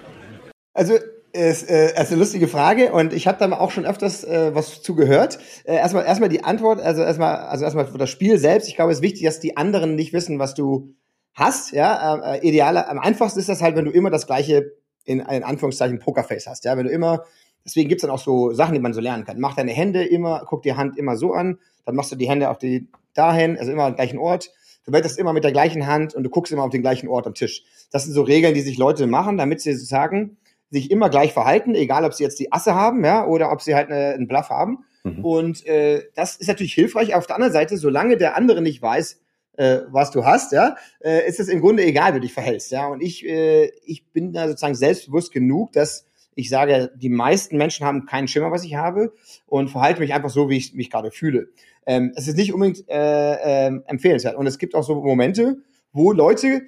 Also, 0.76 0.98
ist, 1.34 1.68
äh, 1.68 2.00
ist 2.00 2.10
eine 2.10 2.20
lustige 2.20 2.46
Frage 2.46 2.92
und 2.92 3.12
ich 3.12 3.26
habe 3.26 3.38
da 3.38 3.58
auch 3.58 3.72
schon 3.72 3.84
öfters 3.84 4.22
äh, 4.22 4.54
was 4.54 4.82
zugehört. 4.82 5.38
Äh, 5.64 5.74
erstmal, 5.74 6.04
erstmal 6.04 6.28
die 6.28 6.44
Antwort, 6.44 6.80
also 6.80 7.02
erstmal, 7.02 7.36
also 7.36 7.64
erstmal 7.64 7.86
das 7.86 8.10
Spiel 8.10 8.38
selbst. 8.38 8.68
Ich 8.68 8.76
glaube, 8.76 8.92
es 8.92 8.98
ist 8.98 9.02
wichtig, 9.02 9.24
dass 9.24 9.40
die 9.40 9.56
anderen 9.56 9.96
nicht 9.96 10.12
wissen, 10.12 10.38
was 10.38 10.54
du 10.54 10.94
hast. 11.34 11.72
Ja, 11.72 12.34
äh, 12.34 12.46
idealer, 12.46 12.88
am 12.88 13.00
einfachsten 13.00 13.40
ist 13.40 13.48
das 13.48 13.62
halt, 13.62 13.74
wenn 13.74 13.84
du 13.84 13.90
immer 13.90 14.10
das 14.10 14.26
gleiche 14.26 14.72
in, 15.04 15.18
in 15.18 15.42
Anführungszeichen 15.42 15.98
Pokerface 15.98 16.46
hast. 16.46 16.64
Ja, 16.64 16.76
wenn 16.76 16.86
du 16.86 16.92
immer, 16.92 17.24
deswegen 17.64 17.88
gibt's 17.88 18.02
dann 18.02 18.12
auch 18.12 18.20
so 18.20 18.52
Sachen, 18.52 18.74
die 18.74 18.80
man 18.80 18.94
so 18.94 19.00
lernen 19.00 19.24
kann. 19.24 19.40
Mach 19.40 19.56
deine 19.56 19.72
Hände 19.72 20.04
immer, 20.04 20.44
guck 20.46 20.62
die 20.62 20.74
Hand 20.74 20.96
immer 20.96 21.16
so 21.16 21.32
an, 21.32 21.58
dann 21.84 21.96
machst 21.96 22.12
du 22.12 22.16
die 22.16 22.28
Hände 22.28 22.48
auf 22.48 22.58
die 22.58 22.88
dahin, 23.12 23.58
also 23.58 23.72
immer 23.72 23.84
am 23.84 23.96
gleichen 23.96 24.18
Ort. 24.18 24.52
Du 24.86 24.92
wettest 24.92 25.18
immer 25.18 25.32
mit 25.32 25.42
der 25.42 25.52
gleichen 25.52 25.86
Hand 25.86 26.14
und 26.14 26.22
du 26.22 26.30
guckst 26.30 26.52
immer 26.52 26.62
auf 26.62 26.70
den 26.70 26.82
gleichen 26.82 27.08
Ort 27.08 27.26
am 27.26 27.34
Tisch. 27.34 27.64
Das 27.90 28.04
sind 28.04 28.12
so 28.12 28.22
Regeln, 28.22 28.54
die 28.54 28.60
sich 28.60 28.78
Leute 28.78 29.06
machen, 29.06 29.36
damit 29.36 29.60
sie 29.60 29.72
sozusagen 29.72 30.36
sich 30.74 30.90
immer 30.90 31.08
gleich 31.08 31.32
verhalten, 31.32 31.74
egal 31.74 32.04
ob 32.04 32.14
sie 32.14 32.24
jetzt 32.24 32.38
die 32.40 32.52
Asse 32.52 32.74
haben, 32.74 33.04
ja, 33.04 33.26
oder 33.26 33.52
ob 33.52 33.62
sie 33.62 33.74
halt 33.74 33.90
eine, 33.90 34.14
einen 34.14 34.26
Bluff 34.26 34.50
haben. 34.50 34.84
Mhm. 35.04 35.24
Und 35.24 35.66
äh, 35.66 36.02
das 36.16 36.36
ist 36.36 36.48
natürlich 36.48 36.74
hilfreich. 36.74 37.14
Auf 37.14 37.26
der 37.26 37.36
anderen 37.36 37.52
Seite, 37.52 37.76
solange 37.76 38.16
der 38.16 38.36
andere 38.36 38.60
nicht 38.60 38.82
weiß, 38.82 39.20
äh, 39.56 39.80
was 39.88 40.10
du 40.10 40.24
hast, 40.24 40.50
ja, 40.50 40.76
äh, 41.00 41.28
ist 41.28 41.38
es 41.38 41.48
im 41.48 41.60
Grunde 41.60 41.84
egal, 41.84 42.10
wie 42.12 42.16
du 42.16 42.22
dich 42.22 42.32
verhältst, 42.32 42.72
ja. 42.72 42.88
Und 42.88 43.02
ich, 43.02 43.24
äh, 43.24 43.70
ich 43.84 44.04
bin 44.12 44.32
da 44.32 44.48
sozusagen 44.48 44.74
selbstbewusst 44.74 45.32
genug, 45.32 45.72
dass 45.72 46.06
ich 46.34 46.48
sage, 46.48 46.90
die 46.96 47.08
meisten 47.08 47.56
Menschen 47.56 47.86
haben 47.86 48.06
keinen 48.06 48.26
Schimmer, 48.26 48.50
was 48.50 48.64
ich 48.64 48.74
habe 48.74 49.12
und 49.46 49.68
verhalte 49.68 50.00
mich 50.00 50.12
einfach 50.12 50.30
so, 50.30 50.50
wie 50.50 50.56
ich 50.56 50.74
mich 50.74 50.90
gerade 50.90 51.12
fühle. 51.12 51.50
Ähm, 51.86 52.12
es 52.16 52.26
ist 52.26 52.36
nicht 52.36 52.52
unbedingt 52.52 52.88
äh, 52.88 53.68
äh, 53.68 53.80
empfehlenswert. 53.86 54.34
Und 54.34 54.48
es 54.48 54.58
gibt 54.58 54.74
auch 54.74 54.82
so 54.82 54.96
Momente, 54.96 55.58
wo 55.92 56.10
Leute 56.10 56.62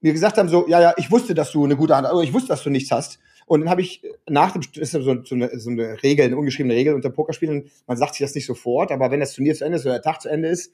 mir 0.00 0.12
gesagt 0.12 0.38
haben, 0.38 0.48
so, 0.48 0.68
ja, 0.68 0.80
ja, 0.80 0.94
ich 0.96 1.10
wusste, 1.10 1.34
dass 1.34 1.50
du 1.50 1.64
eine 1.64 1.76
gute 1.76 1.96
Hand 1.96 2.06
hast, 2.06 2.12
aber 2.12 2.22
ich 2.22 2.32
wusste, 2.32 2.48
dass 2.48 2.62
du 2.62 2.70
nichts 2.70 2.92
hast. 2.92 3.18
Und 3.50 3.62
dann 3.62 3.68
habe 3.68 3.80
ich 3.80 4.00
nach 4.28 4.52
dem, 4.52 4.62
das 4.62 4.76
ist 4.76 4.92
so, 4.92 5.24
so, 5.24 5.34
eine, 5.34 5.58
so 5.58 5.70
eine 5.70 6.00
Regel, 6.04 6.24
eine 6.24 6.36
ungeschriebene 6.36 6.72
Regel 6.72 6.94
unter 6.94 7.10
Pokerspielen, 7.10 7.68
man 7.88 7.96
sagt 7.96 8.14
sich 8.14 8.24
das 8.24 8.32
nicht 8.36 8.46
sofort, 8.46 8.92
aber 8.92 9.10
wenn 9.10 9.18
das 9.18 9.32
Turnier 9.32 9.56
zu 9.56 9.64
Ende 9.64 9.76
ist 9.76 9.84
oder 9.84 9.94
der 9.94 10.02
Tag 10.02 10.20
zu 10.20 10.28
Ende 10.28 10.46
ist, 10.46 10.72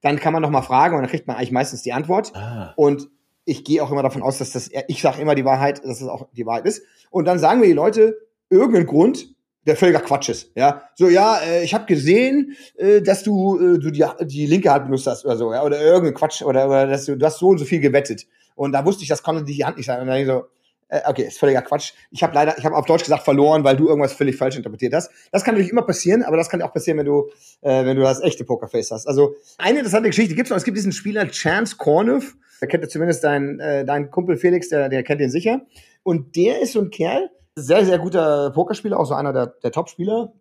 dann 0.00 0.18
kann 0.18 0.32
man 0.32 0.40
noch 0.40 0.48
mal 0.48 0.62
fragen 0.62 0.96
und 0.96 1.02
dann 1.02 1.10
kriegt 1.10 1.26
man 1.26 1.36
eigentlich 1.36 1.52
meistens 1.52 1.82
die 1.82 1.92
Antwort. 1.92 2.34
Ah. 2.34 2.72
Und 2.76 3.10
ich 3.44 3.62
gehe 3.62 3.82
auch 3.82 3.92
immer 3.92 4.02
davon 4.02 4.22
aus, 4.22 4.38
dass 4.38 4.52
das, 4.52 4.70
ich 4.88 5.02
sage 5.02 5.20
immer 5.20 5.34
die 5.34 5.44
Wahrheit, 5.44 5.84
dass 5.84 5.98
das 5.98 6.08
auch 6.08 6.26
die 6.32 6.46
Wahrheit 6.46 6.64
ist. 6.64 6.82
Und 7.10 7.26
dann 7.26 7.38
sagen 7.38 7.60
mir 7.60 7.66
die 7.66 7.74
Leute 7.74 8.16
irgendeinen 8.48 8.86
Grund, 8.86 9.28
der 9.66 9.76
völliger 9.76 10.00
Quatsch 10.00 10.30
ist. 10.30 10.50
Ja, 10.54 10.84
so 10.94 11.10
ja, 11.10 11.36
äh, 11.40 11.62
ich 11.62 11.74
habe 11.74 11.84
gesehen, 11.84 12.56
äh, 12.78 13.02
dass 13.02 13.22
du 13.22 13.58
äh, 13.58 13.78
du 13.78 13.90
die, 13.90 14.06
die 14.22 14.46
linke 14.46 14.72
Hand 14.72 14.86
benutzt 14.86 15.06
hast 15.06 15.26
oder 15.26 15.36
so, 15.36 15.52
ja, 15.52 15.62
oder 15.62 15.78
irgendein 15.78 16.14
Quatsch 16.14 16.40
oder, 16.40 16.68
oder 16.68 16.86
dass 16.86 17.04
du 17.04 17.18
du 17.18 17.26
hast 17.26 17.38
so 17.38 17.48
und 17.48 17.58
so 17.58 17.66
viel 17.66 17.80
gewettet. 17.80 18.26
Und 18.54 18.72
da 18.72 18.86
wusste 18.86 19.02
ich, 19.02 19.10
das 19.10 19.22
konnte 19.22 19.44
die 19.44 19.62
Hand 19.62 19.76
nicht 19.76 19.84
sein. 19.84 20.00
Und 20.00 20.06
dann 20.06 20.16
ich 20.16 20.26
so, 20.26 20.44
äh, 20.88 21.00
okay, 21.06 21.22
ist 21.22 21.38
völliger 21.38 21.62
Quatsch. 21.62 21.92
Ich 22.10 22.22
habe 22.22 22.34
leider, 22.34 22.56
ich 22.58 22.64
habe 22.64 22.76
auf 22.76 22.86
Deutsch 22.86 23.04
gesagt 23.04 23.24
verloren, 23.24 23.64
weil 23.64 23.76
du 23.76 23.88
irgendwas 23.88 24.12
völlig 24.12 24.36
falsch 24.36 24.56
interpretiert 24.56 24.94
hast. 24.94 25.10
Das 25.32 25.44
kann 25.44 25.54
natürlich 25.54 25.72
immer 25.72 25.82
passieren, 25.82 26.22
aber 26.22 26.36
das 26.36 26.48
kann 26.48 26.62
auch 26.62 26.72
passieren, 26.72 26.98
wenn 26.98 27.06
du, 27.06 27.30
äh, 27.62 27.84
wenn 27.84 27.96
du 27.96 28.02
das 28.02 28.22
echte 28.22 28.44
Pokerface 28.44 28.90
hast. 28.90 29.06
Also 29.06 29.34
eine 29.58 29.78
interessante 29.78 30.08
Geschichte 30.08 30.34
gibt's 30.34 30.50
noch. 30.50 30.56
Es 30.56 30.64
gibt 30.64 30.76
diesen 30.76 30.92
Spieler 30.92 31.26
Chance 31.28 31.76
Cornev. 31.76 32.34
Der 32.60 32.68
kennt 32.68 32.84
ja 32.84 32.88
zumindest 32.88 33.24
dein, 33.24 33.60
äh, 33.60 33.84
dein 33.84 34.10
Kumpel 34.10 34.36
Felix, 34.36 34.68
der, 34.68 34.88
der 34.88 35.02
kennt 35.02 35.20
den 35.20 35.30
sicher. 35.30 35.62
Und 36.02 36.36
der 36.36 36.60
ist 36.60 36.72
so 36.72 36.80
ein 36.80 36.90
Kerl, 36.90 37.30
sehr, 37.56 37.84
sehr 37.84 37.98
guter 37.98 38.50
Pokerspieler, 38.50 38.98
auch 38.98 39.06
so 39.06 39.14
einer 39.14 39.32
der, 39.32 39.46
der 39.62 39.72
Top-Spieler. 39.72 40.32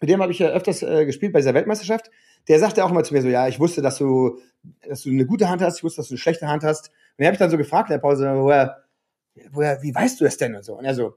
Mit 0.00 0.10
dem 0.10 0.20
habe 0.20 0.32
ich 0.32 0.38
ja 0.38 0.48
öfters 0.48 0.82
äh, 0.82 1.06
gespielt 1.06 1.32
bei 1.32 1.38
dieser 1.40 1.54
Weltmeisterschaft. 1.54 2.10
Der 2.48 2.58
sagte 2.58 2.84
auch 2.84 2.90
immer 2.90 3.04
zu 3.04 3.14
mir 3.14 3.22
so, 3.22 3.28
ja, 3.28 3.46
ich 3.46 3.60
wusste, 3.60 3.82
dass 3.82 3.98
du, 3.98 4.38
dass 4.88 5.02
du 5.02 5.10
eine 5.10 5.26
gute 5.26 5.48
Hand 5.48 5.62
hast, 5.62 5.78
ich 5.78 5.84
wusste, 5.84 6.00
dass 6.00 6.08
du 6.08 6.14
eine 6.14 6.18
schlechte 6.18 6.48
Hand 6.48 6.64
hast. 6.64 6.88
Und 6.88 7.20
den 7.20 7.26
habe 7.26 7.34
ich 7.34 7.38
dann 7.38 7.50
so 7.50 7.56
gefragt 7.56 7.88
in 7.90 7.94
der 7.94 8.00
Pause, 8.00 8.32
woher, 8.34 8.81
woher, 9.50 9.82
wie 9.82 9.94
weißt 9.94 10.20
du 10.20 10.24
das 10.24 10.36
denn 10.36 10.54
und 10.54 10.64
so? 10.64 10.78
Und 10.78 10.84
er 10.84 10.94
so, 10.94 11.14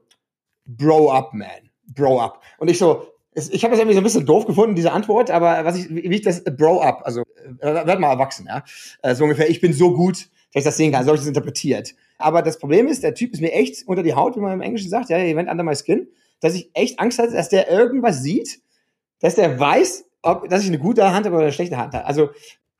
Bro 0.66 1.10
up, 1.12 1.32
man, 1.34 1.70
Bro 1.86 2.20
up. 2.20 2.42
Und 2.58 2.68
ich 2.68 2.78
so, 2.78 3.06
ich 3.34 3.62
habe 3.64 3.72
das 3.72 3.80
irgendwie 3.80 3.94
so 3.94 4.00
ein 4.00 4.04
bisschen 4.04 4.26
doof 4.26 4.46
gefunden, 4.46 4.74
diese 4.74 4.92
Antwort, 4.92 5.30
aber 5.30 5.64
was 5.64 5.76
ich, 5.76 5.88
wie 5.90 6.14
ich 6.14 6.22
das, 6.22 6.42
Bro 6.44 6.80
up, 6.80 7.02
also 7.04 7.22
äh, 7.60 7.86
werd 7.86 8.00
mal 8.00 8.10
erwachsen, 8.10 8.46
ja. 8.48 8.64
Äh, 9.02 9.14
so 9.14 9.24
ungefähr, 9.24 9.48
ich 9.48 9.60
bin 9.60 9.72
so 9.72 9.92
gut, 9.92 10.28
dass 10.52 10.62
ich 10.62 10.64
das 10.64 10.76
sehen 10.76 10.92
kann, 10.92 11.04
so 11.04 11.08
habe 11.08 11.16
ich 11.16 11.20
das 11.20 11.28
interpretiert. 11.28 11.94
Aber 12.18 12.42
das 12.42 12.58
Problem 12.58 12.88
ist, 12.88 13.02
der 13.02 13.14
Typ 13.14 13.32
ist 13.34 13.40
mir 13.40 13.52
echt 13.52 13.86
unter 13.86 14.02
die 14.02 14.14
Haut, 14.14 14.36
wie 14.36 14.40
man 14.40 14.52
im 14.52 14.62
Englischen 14.62 14.88
sagt, 14.88 15.10
ja, 15.10 15.18
he 15.18 15.36
went 15.36 15.50
under 15.50 15.64
my 15.64 15.74
skin, 15.74 16.08
dass 16.40 16.54
ich 16.54 16.70
echt 16.74 16.98
Angst 16.98 17.18
hatte, 17.18 17.32
dass 17.32 17.48
der 17.48 17.70
irgendwas 17.70 18.22
sieht, 18.22 18.60
dass 19.20 19.34
der 19.34 19.58
weiß, 19.58 20.06
ob, 20.22 20.48
dass 20.48 20.62
ich 20.62 20.68
eine 20.68 20.78
gute 20.78 21.12
Hand 21.12 21.26
habe 21.26 21.36
oder 21.36 21.44
eine 21.44 21.52
schlechte 21.52 21.76
Hand 21.76 21.94
habe. 21.94 22.06
Also 22.06 22.30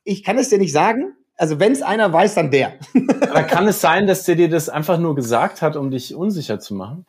ich 0.05 0.23
kann 0.25 0.39
es 0.39 0.49
dir 0.49 0.59
nicht 0.59 0.73
sagen. 0.73 1.15
Also 1.37 1.61
wenn 1.61 1.73
es 1.73 1.83
einer 1.83 2.13
weiß, 2.13 2.35
dann 2.35 2.51
der. 2.51 2.75
Aber 3.31 3.43
kann 3.43 3.69
es 3.69 3.81
sein, 3.81 4.07
dass 4.07 4.25
der 4.25 4.37
dir 4.37 4.49
das 4.49 4.69
einfach 4.69 4.99
nur 4.99 5.15
gesagt 5.15 5.63
hat, 5.63 5.77
um 5.77 5.91
dich 5.91 6.15
unsicher 6.15 6.59
zu 6.61 6.75
machen? 6.75 7.05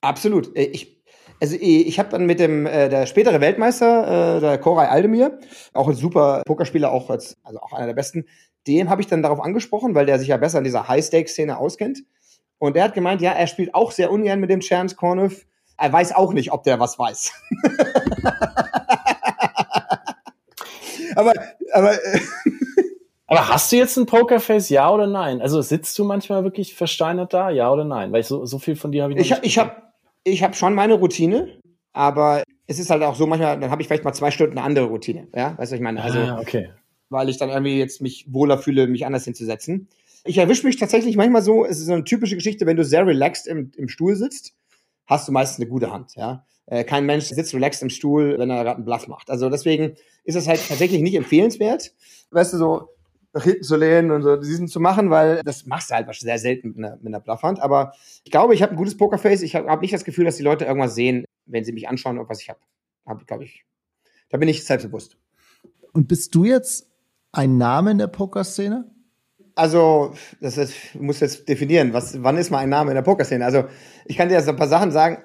Absolut. 0.00 0.56
Äh, 0.56 0.66
Ich, 0.66 1.02
also 1.40 1.56
ich, 1.56 1.86
ich 1.88 1.98
habe 1.98 2.10
dann 2.10 2.26
mit 2.26 2.38
dem 2.38 2.66
äh, 2.66 2.88
der 2.88 3.06
spätere 3.06 3.40
Weltmeister, 3.40 4.36
äh, 4.36 4.40
der 4.40 4.58
Koray 4.58 4.86
Aldemir, 4.86 5.38
auch 5.72 5.88
ein 5.88 5.94
super 5.94 6.42
Pokerspieler, 6.46 6.92
auch 6.92 7.10
als 7.10 7.38
also 7.42 7.60
auch 7.60 7.72
einer 7.72 7.86
der 7.86 7.94
besten, 7.94 8.26
den 8.66 8.90
habe 8.90 9.00
ich 9.00 9.08
dann 9.08 9.22
darauf 9.22 9.40
angesprochen, 9.40 9.94
weil 9.94 10.06
der 10.06 10.18
sich 10.18 10.28
ja 10.28 10.36
besser 10.36 10.58
in 10.58 10.64
dieser 10.64 10.86
High-Stakes-Szene 10.86 11.56
auskennt. 11.56 12.00
Und 12.58 12.76
der 12.76 12.84
hat 12.84 12.94
gemeint, 12.94 13.22
ja, 13.22 13.32
er 13.32 13.46
spielt 13.46 13.74
auch 13.74 13.90
sehr 13.90 14.10
ungern 14.12 14.38
mit 14.38 14.50
dem 14.50 14.60
Chance 14.60 14.96
Cornev. 14.96 15.46
Er 15.78 15.90
weiß 15.92 16.14
auch 16.14 16.34
nicht, 16.34 16.52
ob 16.52 16.62
der 16.62 16.78
was 16.78 16.98
weiß. 16.98 17.32
aber 21.16 21.32
aber 21.72 21.94
äh, 21.94 22.20
Aber 23.30 23.48
hast 23.48 23.70
du 23.70 23.76
jetzt 23.76 23.96
ein 23.96 24.06
Pokerface, 24.06 24.70
ja 24.70 24.92
oder 24.92 25.06
nein? 25.06 25.40
Also 25.40 25.62
sitzt 25.62 25.96
du 26.00 26.04
manchmal 26.04 26.42
wirklich 26.42 26.74
versteinert 26.74 27.32
da, 27.32 27.48
ja 27.48 27.72
oder 27.72 27.84
nein? 27.84 28.10
Weil 28.10 28.22
ich 28.22 28.26
so, 28.26 28.44
so 28.44 28.58
viel 28.58 28.74
von 28.74 28.90
dir 28.90 29.04
habe 29.04 29.12
ich 29.12 29.18
noch 29.18 29.24
ich, 29.24 29.30
nicht 29.30 29.44
ich 29.44 29.58
habe 29.58 29.82
ich 30.24 30.42
hab 30.42 30.56
schon 30.56 30.74
meine 30.74 30.94
Routine, 30.94 31.60
aber 31.92 32.42
es 32.66 32.80
ist 32.80 32.90
halt 32.90 33.04
auch 33.04 33.14
so 33.14 33.28
manchmal, 33.28 33.60
dann 33.60 33.70
habe 33.70 33.82
ich 33.82 33.88
vielleicht 33.88 34.02
mal 34.02 34.12
zwei 34.12 34.32
Stunden 34.32 34.58
eine 34.58 34.66
andere 34.66 34.86
Routine. 34.86 35.28
Ja, 35.32 35.50
weißt 35.50 35.58
du, 35.58 35.60
was 35.60 35.72
ich 35.74 35.80
meine? 35.80 36.02
Also 36.02 36.18
ah, 36.18 36.40
okay. 36.40 36.70
weil 37.08 37.28
ich 37.28 37.38
dann 37.38 37.50
irgendwie 37.50 37.78
jetzt 37.78 38.02
mich 38.02 38.26
wohler 38.28 38.58
fühle, 38.58 38.88
mich 38.88 39.06
anders 39.06 39.24
hinzusetzen. 39.24 39.88
Ich 40.24 40.38
erwische 40.38 40.66
mich 40.66 40.76
tatsächlich 40.76 41.16
manchmal 41.16 41.42
so, 41.42 41.64
es 41.64 41.78
ist 41.78 41.86
so 41.86 41.92
eine 41.92 42.02
typische 42.02 42.34
Geschichte, 42.34 42.66
wenn 42.66 42.76
du 42.76 42.84
sehr 42.84 43.06
relaxed 43.06 43.46
im, 43.46 43.70
im 43.76 43.88
Stuhl 43.88 44.16
sitzt, 44.16 44.54
hast 45.06 45.28
du 45.28 45.32
meistens 45.32 45.60
eine 45.60 45.70
gute 45.70 45.92
Hand, 45.92 46.16
ja. 46.16 46.44
Äh, 46.66 46.82
kein 46.82 47.06
Mensch 47.06 47.26
sitzt 47.26 47.54
relaxed 47.54 47.82
im 47.82 47.90
Stuhl, 47.90 48.38
wenn 48.38 48.50
er 48.50 48.64
gerade 48.64 48.76
einen 48.76 48.84
Bluff 48.84 49.06
macht. 49.06 49.30
Also 49.30 49.50
deswegen 49.50 49.94
ist 50.24 50.34
es 50.34 50.48
halt 50.48 50.60
tatsächlich 50.66 51.00
nicht 51.00 51.14
empfehlenswert, 51.14 51.92
weißt 52.32 52.54
du, 52.54 52.58
so 52.58 52.88
nach 53.32 53.44
hinten 53.44 53.62
zu 53.62 53.76
lehnen 53.76 54.10
und 54.10 54.22
so 54.22 54.36
diesen 54.36 54.68
zu 54.68 54.80
machen, 54.80 55.10
weil 55.10 55.42
das 55.44 55.66
machst 55.66 55.90
du 55.90 55.94
halt 55.94 56.12
sehr 56.14 56.38
selten 56.38 56.68
mit 56.68 56.78
einer, 56.78 56.96
mit 56.96 57.06
einer 57.06 57.20
Bluffhand. 57.20 57.60
Aber 57.60 57.92
ich 58.24 58.30
glaube, 58.30 58.54
ich 58.54 58.62
habe 58.62 58.72
ein 58.72 58.76
gutes 58.76 58.96
Pokerface. 58.96 59.42
Ich 59.42 59.54
habe 59.54 59.68
hab 59.68 59.80
nicht 59.80 59.94
das 59.94 60.04
Gefühl, 60.04 60.24
dass 60.24 60.36
die 60.36 60.42
Leute 60.42 60.64
irgendwas 60.64 60.94
sehen, 60.94 61.24
wenn 61.46 61.64
sie 61.64 61.72
mich 61.72 61.88
anschauen, 61.88 62.18
ob 62.18 62.28
was 62.28 62.40
ich 62.40 62.48
habe. 62.48 62.60
Hab, 63.06 63.26
glaube 63.26 63.44
ich. 63.44 63.64
Da 64.30 64.38
bin 64.38 64.48
ich 64.48 64.64
selbstbewusst. 64.64 65.16
Und 65.92 66.08
bist 66.08 66.34
du 66.34 66.44
jetzt 66.44 66.90
ein 67.32 67.56
Name 67.56 67.92
in 67.92 67.98
der 67.98 68.08
Pokerszene? 68.08 68.90
Also, 69.54 70.14
das 70.40 70.56
ist, 70.56 70.74
du 70.94 71.02
musst 71.02 71.20
jetzt 71.20 71.48
definieren, 71.48 71.92
was, 71.92 72.22
wann 72.22 72.36
ist 72.36 72.50
mal 72.50 72.58
ein 72.58 72.68
Name 72.68 72.92
in 72.92 72.94
der 72.94 73.02
Pokerszene? 73.02 73.44
Also, 73.44 73.64
ich 74.06 74.16
kann 74.16 74.28
dir 74.28 74.36
jetzt 74.36 74.48
ein 74.48 74.56
paar 74.56 74.68
Sachen 74.68 74.90
sagen. 74.90 75.18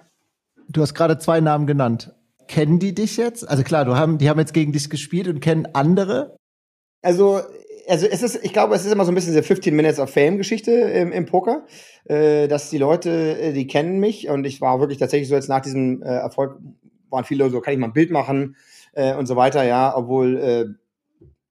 Du 0.68 0.82
hast 0.82 0.93
gerade 0.93 1.18
zwei 1.20 1.39
Namen 1.41 1.68
genannt. 1.68 2.14
Kennen 2.47 2.80
die 2.80 2.93
dich 2.93 3.18
jetzt? 3.18 3.47
Also 3.47 3.64
klar, 3.64 3.86
du 3.86 3.95
haben, 3.95 4.18
die 4.18 4.30
haben 4.30 4.39
jetzt 4.39 4.53
gegen 4.53 4.72
dich 4.72 4.89
gespielt 4.89 5.28
und 5.28 5.39
kennen 5.39 5.68
andere. 5.74 6.36
Also, 7.01 7.41
also 7.88 8.08
es 8.08 8.22
ist, 8.22 8.44
ich 8.44 8.54
glaube, 8.54 8.76
es 8.76 8.86
ist 8.86 8.92
immer 8.92 9.06
so 9.06 9.12
ein 9.12 9.16
bisschen 9.16 9.32
diese 9.34 9.44
15 9.44 9.76
Minutes 9.76 10.00
of 10.00 10.10
Fame 10.10 10.38
Geschichte 10.38 10.72
im, 10.72 11.12
im 11.12 11.26
Poker, 11.26 11.66
äh, 12.06 12.48
dass 12.48 12.70
die 12.70 12.78
Leute, 12.78 13.40
äh, 13.40 13.54
die 13.54 13.68
kennen 13.68 14.00
mich 14.00 14.30
und 14.30 14.46
ich 14.46 14.62
war 14.62 14.80
wirklich 14.80 15.00
tatsächlich 15.00 15.30
so 15.30 15.36
jetzt 15.36 15.50
nach 15.50 15.62
diesem 15.62 16.02
äh, 16.02 16.08
Erfolg 16.08 16.58
waren 17.10 17.26
viele 17.26 17.50
so, 17.50 17.62
kann 17.62 17.74
ich 17.74 17.80
mal 17.80 17.88
ein 17.88 17.94
Bild 17.94 18.12
machen 18.12 18.56
äh, 18.94 19.16
und 19.16 19.26
so 19.26 19.36
weiter, 19.36 19.64
ja, 19.64 19.96
obwohl 19.96 20.38
äh, 20.38 20.66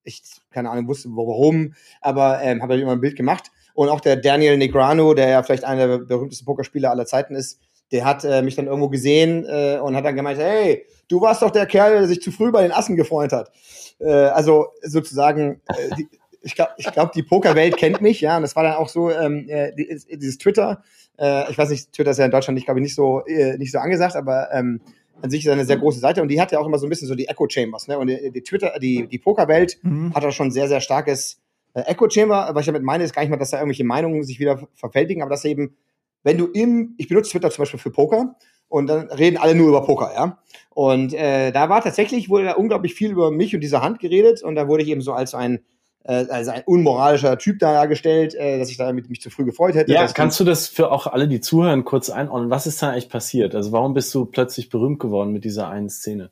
ich 0.05 0.23
keine 0.51 0.71
Ahnung 0.71 0.89
wusste, 0.89 1.09
warum, 1.11 1.75
aber 2.01 2.41
ähm, 2.43 2.63
habe 2.63 2.77
ich 2.77 2.83
immer 2.83 2.93
ein 2.93 3.01
Bild 3.01 3.17
gemacht 3.17 3.51
und 3.75 3.89
auch 3.89 4.01
der 4.01 4.17
Daniel 4.17 4.57
Negrano, 4.57 5.15
der 5.15 5.29
ja 5.29 5.43
vielleicht 5.43 5.65
einer 5.65 5.87
der 5.87 5.99
berühmtesten 5.99 6.47
Pokerspieler 6.47 6.91
aller 6.91 7.07
Zeiten 7.07 7.35
ist, 7.35 7.61
der 7.93 8.05
hat 8.05 8.25
äh, 8.25 8.43
mich 8.43 8.57
dann 8.57 8.67
irgendwo 8.67 8.89
gesehen 8.89 9.45
äh, 9.47 9.79
und 9.79 9.95
hat 9.95 10.05
dann 10.05 10.17
gemeint, 10.17 10.39
hey, 10.39 10.87
du 11.09 11.21
warst 11.21 11.43
doch 11.43 11.51
der 11.51 11.67
Kerl, 11.67 11.93
der 11.93 12.09
sich 12.09 12.23
zu 12.23 12.33
früh 12.33 12.51
bei 12.51 12.63
den 12.63 12.73
Assen 12.73 12.97
gefreut 12.97 13.33
hat. 13.33 13.51
Äh, 13.99 14.11
also 14.11 14.69
sozusagen, 14.83 15.61
äh, 15.67 15.95
die, 15.97 16.09
ich 16.45 16.55
glaube, 16.55 16.73
ich 16.77 16.87
glaub, 16.93 17.13
die 17.13 17.23
Pokerwelt 17.23 17.77
kennt 17.77 18.01
mich, 18.01 18.21
ja, 18.21 18.37
und 18.37 18.43
das 18.43 18.55
war 18.55 18.63
dann 18.63 18.75
auch 18.75 18.89
so, 18.89 19.11
ähm, 19.11 19.47
äh, 19.49 19.73
die- 19.75 19.89
dieses 20.19 20.39
Twitter, 20.39 20.83
äh, 21.19 21.51
ich 21.51 21.59
weiß 21.59 21.71
nicht, 21.71 21.93
Twitter 21.93 22.11
ist 22.13 22.19
ja 22.19 22.25
in 22.27 22.31
Deutschland 22.31 22.55
nicht, 22.55 22.65
glaube 22.67 22.81
ich, 22.81 22.85
nicht 22.85 22.95
so, 22.95 23.25
äh, 23.27 23.57
nicht 23.59 23.73
so 23.73 23.79
angesagt, 23.79 24.15
aber 24.17 24.49
ähm, 24.53 24.81
an 25.23 25.31
sich 25.31 25.49
eine 25.51 25.65
sehr 25.65 25.77
große 25.79 26.01
Seite 26.01 26.21
und 26.23 26.29
die 26.29 26.41
hat 26.41 26.53
ja 26.53 26.59
auch 26.59 26.67
immer 26.67 26.79
so 26.79 26.87
ein 26.87 26.91
bisschen 26.91 27.09
so 27.09 27.15
die 27.15 27.29
Echo 27.29 27.49
Chambers, 27.49 27.89
ne? 27.89 27.99
Und 27.99 28.09
die, 28.09 28.31
die 28.33 28.43
Twitter, 28.43 28.75
die, 28.81 29.07
die 29.07 29.19
Pokerwelt 29.19 29.79
Mhm. 29.83 30.13
hat 30.15 30.23
da 30.25 30.31
schon 30.33 30.51
sehr, 30.51 30.69
sehr 30.69 30.81
starkes 30.81 31.41
äh, 31.73 31.81
Echo 31.83 32.11
Chamber. 32.11 32.51
Was 32.53 32.63
ich 32.63 32.67
damit 32.67 32.83
meine, 32.83 33.05
ist 33.05 33.15
gar 33.15 33.23
nicht 33.23 33.31
mal, 33.31 33.37
dass 33.39 33.51
da 33.51 33.59
irgendwelche 33.59 33.85
Meinungen 33.85 34.23
sich 34.25 34.39
wieder 34.41 34.67
verfältigen, 34.75 35.23
aber 35.23 35.31
dass 35.31 35.45
eben, 35.45 35.77
wenn 36.25 36.37
du 36.37 36.47
im, 36.47 36.95
ich 36.99 37.09
benutze 37.09 37.31
Twitter 37.31 37.51
zum 37.51 37.63
Beispiel 37.63 37.81
für 37.81 37.91
Poker 37.91 38.35
und 38.69 38.89
dann 38.89 39.09
reden 39.11 39.37
alle 39.39 39.55
nur 39.55 39.69
über 39.69 39.85
Poker, 39.87 40.11
ja. 40.15 40.39
Und 40.71 41.15
äh, 41.15 41.53
da 41.53 41.69
war 41.69 41.83
tatsächlich, 41.83 42.29
wurde 42.29 42.47
da 42.47 42.53
unglaublich 42.55 42.95
viel 42.95 43.13
über 43.13 43.31
mich 43.31 43.55
und 43.55 43.61
diese 43.61 43.81
Hand 43.83 44.01
geredet 44.01 44.43
und 44.43 44.57
da 44.57 44.67
wurde 44.69 44.83
ich 44.83 44.89
eben 44.89 45.01
so 45.01 45.13
als 45.13 45.33
ein 45.35 45.61
äh, 46.05 46.27
als 46.29 46.49
ein 46.49 46.63
unmoralischer 46.65 47.37
Typ 47.39 47.59
dargestellt, 47.59 48.35
äh, 48.35 48.59
dass 48.59 48.71
ich 48.71 48.77
da 48.77 48.93
mit 48.93 49.11
mich 49.11 49.21
zu 49.21 49.31
früh 49.31 49.45
gefreut 49.45 49.75
hätte. 49.75 49.93
Ja, 49.93 50.07
kannst 50.07 50.39
du 50.39 50.45
das 50.45 50.69
für 50.69 50.93
auch 50.93 51.07
alle, 51.07 51.29
die 51.29 51.41
zuhören, 51.41 51.85
kurz 51.85 52.11
einordnen? 52.11 52.51
Was 52.51 52.67
ist 52.67 52.83
da 52.83 52.91
eigentlich 52.91 53.09
passiert? 53.09 53.55
Also 53.55 53.73
warum 53.73 53.95
bist 53.95 54.15
du 54.15 54.27
plötzlich 54.27 54.69
berühmt 54.69 55.01
geworden 55.01 55.33
mit 55.33 55.45
dieser 55.45 55.69
einen 55.69 55.91
Szene? 55.91 56.31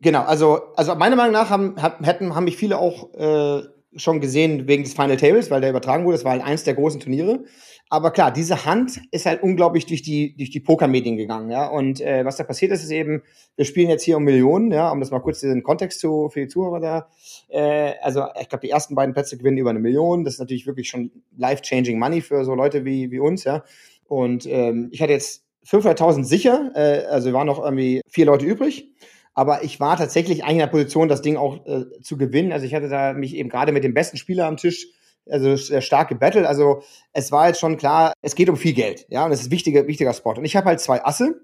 Genau, 0.00 0.22
also, 0.22 0.60
also 0.76 0.94
meiner 0.94 1.16
Meinung 1.16 1.32
nach 1.32 1.50
haben, 1.50 1.80
hab- 1.82 2.04
hätten, 2.06 2.34
haben 2.34 2.44
mich 2.44 2.56
viele 2.56 2.78
auch 2.78 3.12
äh, 3.14 3.62
schon 3.96 4.20
gesehen 4.20 4.68
wegen 4.68 4.82
des 4.82 4.92
Final 4.92 5.16
Tables, 5.16 5.50
weil 5.50 5.60
der 5.60 5.70
übertragen 5.70 6.04
wurde. 6.04 6.16
Das 6.16 6.24
war 6.24 6.32
halt 6.32 6.42
eins 6.42 6.64
der 6.64 6.74
großen 6.74 7.00
Turniere. 7.00 7.44
Aber 7.90 8.10
klar, 8.10 8.30
diese 8.30 8.66
Hand 8.66 9.00
ist 9.12 9.24
halt 9.24 9.42
unglaublich 9.42 9.86
durch 9.86 10.02
die, 10.02 10.36
durch 10.36 10.50
die 10.50 10.60
Pokermedien 10.60 11.16
gegangen, 11.16 11.50
ja. 11.50 11.66
Und 11.66 12.00
äh, 12.00 12.24
was 12.24 12.36
da 12.36 12.44
passiert 12.44 12.70
ist, 12.72 12.82
ist 12.82 12.90
eben, 12.90 13.22
wir 13.56 13.64
spielen 13.64 13.88
jetzt 13.88 14.02
hier 14.02 14.18
um 14.18 14.24
Millionen, 14.24 14.70
ja, 14.70 14.90
um 14.90 15.00
das 15.00 15.10
mal 15.10 15.20
kurz 15.20 15.40
den 15.40 15.62
Kontext 15.62 16.00
zu, 16.00 16.28
für 16.28 16.40
die 16.40 16.48
Zuhörer 16.48 16.80
da. 16.80 17.08
Äh, 17.48 17.94
also, 18.02 18.24
ich 18.40 18.48
glaube, 18.48 18.66
die 18.66 18.70
ersten 18.70 18.94
beiden 18.94 19.14
Plätze 19.14 19.38
gewinnen 19.38 19.56
über 19.56 19.70
eine 19.70 19.78
Million. 19.78 20.24
Das 20.24 20.34
ist 20.34 20.40
natürlich 20.40 20.66
wirklich 20.66 20.88
schon 20.88 21.10
life-changing 21.38 21.98
money 21.98 22.20
für 22.20 22.44
so 22.44 22.54
Leute 22.54 22.84
wie, 22.84 23.10
wie 23.10 23.20
uns, 23.20 23.44
ja. 23.44 23.64
Und 24.06 24.46
ähm, 24.46 24.88
ich 24.92 25.00
hatte 25.00 25.12
jetzt 25.12 25.44
500.000 25.66 26.24
sicher, 26.24 26.72
äh, 26.74 27.06
also 27.06 27.32
waren 27.32 27.46
noch 27.46 27.62
irgendwie 27.62 28.02
vier 28.06 28.26
Leute 28.26 28.44
übrig. 28.44 28.90
Aber 29.38 29.62
ich 29.62 29.78
war 29.78 29.96
tatsächlich 29.96 30.42
eigentlich 30.42 30.54
in 30.54 30.58
der 30.58 30.66
Position, 30.66 31.06
das 31.06 31.22
Ding 31.22 31.36
auch 31.36 31.64
äh, 31.64 31.84
zu 32.02 32.18
gewinnen. 32.18 32.50
Also 32.50 32.66
ich 32.66 32.74
hatte 32.74 32.88
da 32.88 33.12
mich 33.12 33.36
eben 33.36 33.48
gerade 33.48 33.70
mit 33.70 33.84
dem 33.84 33.94
besten 33.94 34.16
Spieler 34.16 34.46
am 34.46 34.56
Tisch, 34.56 34.88
also 35.30 35.54
sehr 35.54 35.80
starke 35.80 36.16
Battle. 36.16 36.48
Also 36.48 36.82
es 37.12 37.30
war 37.30 37.46
jetzt 37.46 37.60
schon 37.60 37.76
klar, 37.76 38.14
es 38.20 38.34
geht 38.34 38.48
um 38.48 38.56
viel 38.56 38.72
Geld, 38.72 39.06
ja, 39.10 39.24
und 39.24 39.30
es 39.30 39.42
ist 39.42 39.46
ein 39.46 39.50
wichtiger, 39.52 39.86
wichtiger 39.86 40.12
Spot. 40.12 40.32
Und 40.32 40.44
ich 40.44 40.56
habe 40.56 40.66
halt 40.66 40.80
zwei 40.80 41.04
Asse 41.04 41.40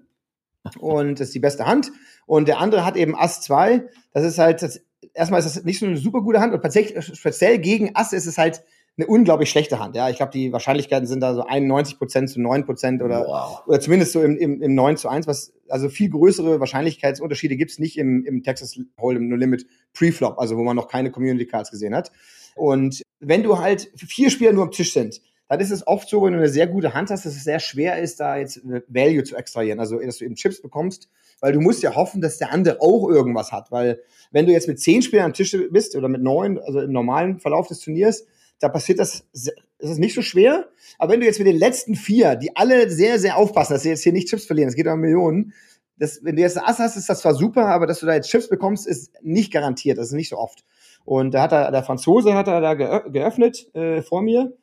und 0.77 1.21
das 1.21 1.27
ist 1.27 1.35
die 1.35 1.39
beste 1.39 1.67
Hand. 1.67 1.93
Und 2.25 2.49
der 2.49 2.59
andere 2.59 2.83
hat 2.85 2.97
eben 2.97 3.15
Ass 3.15 3.39
2. 3.39 3.85
Das 4.11 4.25
ist 4.25 4.39
halt, 4.39 4.61
das, 4.61 4.81
erstmal 5.13 5.39
ist 5.39 5.55
das 5.55 5.63
nicht 5.63 5.79
so 5.79 5.85
eine 5.85 5.95
super 5.95 6.19
gute 6.19 6.41
Hand 6.41 6.53
und 6.53 6.61
tatsächlich 6.61 7.01
speziell 7.17 7.59
gegen 7.59 7.95
Asse 7.95 8.17
ist 8.17 8.25
es 8.25 8.37
halt 8.37 8.61
eine 8.97 9.07
unglaublich 9.07 9.49
schlechte 9.49 9.79
Hand. 9.79 9.95
Ja, 9.95 10.09
ich 10.09 10.17
glaube, 10.17 10.31
die 10.31 10.53
Wahrscheinlichkeiten 10.53 11.05
sind 11.07 11.19
da 11.19 11.33
so 11.33 11.43
91 11.43 11.97
Prozent 11.97 12.29
zu 12.29 12.39
9 12.39 12.65
Prozent 12.65 13.01
oder 13.01 13.25
Wow. 13.27 13.63
oder 13.67 13.79
zumindest 13.79 14.13
so 14.13 14.21
im, 14.21 14.37
im, 14.37 14.61
im 14.61 14.73
9 14.73 14.95
zu 14.97 15.09
1, 15.09 15.27
was, 15.27 15.53
also 15.67 15.89
viel 15.89 16.09
größere 16.09 16.59
Wahrscheinlichkeitsunterschiede 16.59 17.57
gibt's 17.57 17.77
nicht 17.77 17.97
im, 17.97 18.25
im 18.25 18.41
Texas 18.41 18.79
Hold'em 18.97 19.27
No 19.27 19.35
Limit 19.35 19.65
Preflop, 19.93 20.39
also 20.39 20.55
wo 20.57 20.63
man 20.63 20.75
noch 20.75 20.87
keine 20.87 21.11
Community 21.11 21.45
Cards 21.45 21.71
gesehen 21.71 21.93
hat. 21.93 22.11
Und 22.55 23.01
wenn 23.19 23.43
du 23.43 23.59
halt 23.59 23.91
vier 23.97 24.29
Spieler 24.29 24.53
nur 24.53 24.63
am 24.63 24.71
Tisch 24.71 24.93
sind, 24.93 25.21
dann 25.47 25.59
ist 25.59 25.71
es 25.71 25.85
oft 25.85 26.09
so, 26.09 26.23
wenn 26.23 26.33
du 26.33 26.39
eine 26.39 26.49
sehr 26.49 26.65
gute 26.65 26.93
Hand 26.93 27.11
hast, 27.11 27.25
dass 27.25 27.35
es 27.35 27.43
sehr 27.43 27.59
schwer 27.59 28.01
ist, 28.01 28.19
da 28.19 28.37
jetzt 28.37 28.61
Value 28.87 29.23
zu 29.23 29.35
extrahieren, 29.35 29.79
also 29.79 29.99
dass 29.99 30.17
du 30.17 30.25
eben 30.25 30.35
Chips 30.35 30.61
bekommst, 30.61 31.09
weil 31.39 31.51
du 31.51 31.59
musst 31.59 31.83
ja 31.83 31.95
hoffen, 31.95 32.21
dass 32.21 32.37
der 32.37 32.51
andere 32.51 32.81
auch 32.81 33.09
irgendwas 33.09 33.51
hat, 33.51 33.71
weil 33.71 33.99
wenn 34.31 34.45
du 34.45 34.53
jetzt 34.53 34.67
mit 34.67 34.79
zehn 34.79 35.01
Spielern 35.01 35.25
am 35.25 35.33
Tisch 35.33 35.55
bist 35.69 35.95
oder 35.95 36.07
mit 36.07 36.23
neun, 36.23 36.57
also 36.59 36.79
im 36.79 36.91
normalen 36.91 37.39
Verlauf 37.39 37.67
des 37.67 37.79
Turniers, 37.79 38.25
da 38.59 38.69
passiert 38.69 38.99
das, 38.99 39.25
das 39.33 39.89
ist 39.91 39.99
nicht 39.99 40.15
so 40.15 40.21
schwer. 40.21 40.69
Aber 40.97 41.13
wenn 41.13 41.19
du 41.19 41.25
jetzt 41.25 41.39
mit 41.39 41.47
den 41.47 41.57
letzten 41.57 41.95
vier, 41.95 42.35
die 42.35 42.55
alle 42.55 42.89
sehr, 42.89 43.19
sehr 43.19 43.37
aufpassen, 43.37 43.73
dass 43.73 43.83
sie 43.83 43.89
jetzt 43.89 44.03
hier 44.03 44.13
nicht 44.13 44.27
Chips 44.27 44.45
verlieren, 44.45 44.69
es 44.69 44.75
geht 44.75 44.87
um 44.87 44.99
Millionen, 44.99 45.53
das, 45.97 46.23
wenn 46.23 46.35
du 46.35 46.41
jetzt 46.41 46.57
ein 46.57 46.65
Ass 46.65 46.79
hast, 46.79 46.97
ist 46.97 47.09
das 47.09 47.21
zwar 47.21 47.35
super, 47.35 47.67
aber 47.67 47.87
dass 47.87 47.99
du 47.99 48.05
da 48.05 48.13
jetzt 48.13 48.29
Chips 48.29 48.49
bekommst, 48.49 48.87
ist 48.87 49.11
nicht 49.21 49.53
garantiert, 49.53 49.97
das 49.97 50.07
ist 50.07 50.13
nicht 50.13 50.29
so 50.29 50.37
oft. 50.37 50.63
Und 51.05 51.33
da 51.33 51.43
hat 51.43 51.51
er, 51.51 51.71
der 51.71 51.83
Franzose 51.83 52.33
hat 52.33 52.47
er 52.47 52.61
da 52.61 52.71
geö- 52.71 53.09
geöffnet 53.11 53.73
äh, 53.75 54.01
vor 54.01 54.21
mir. 54.21 54.53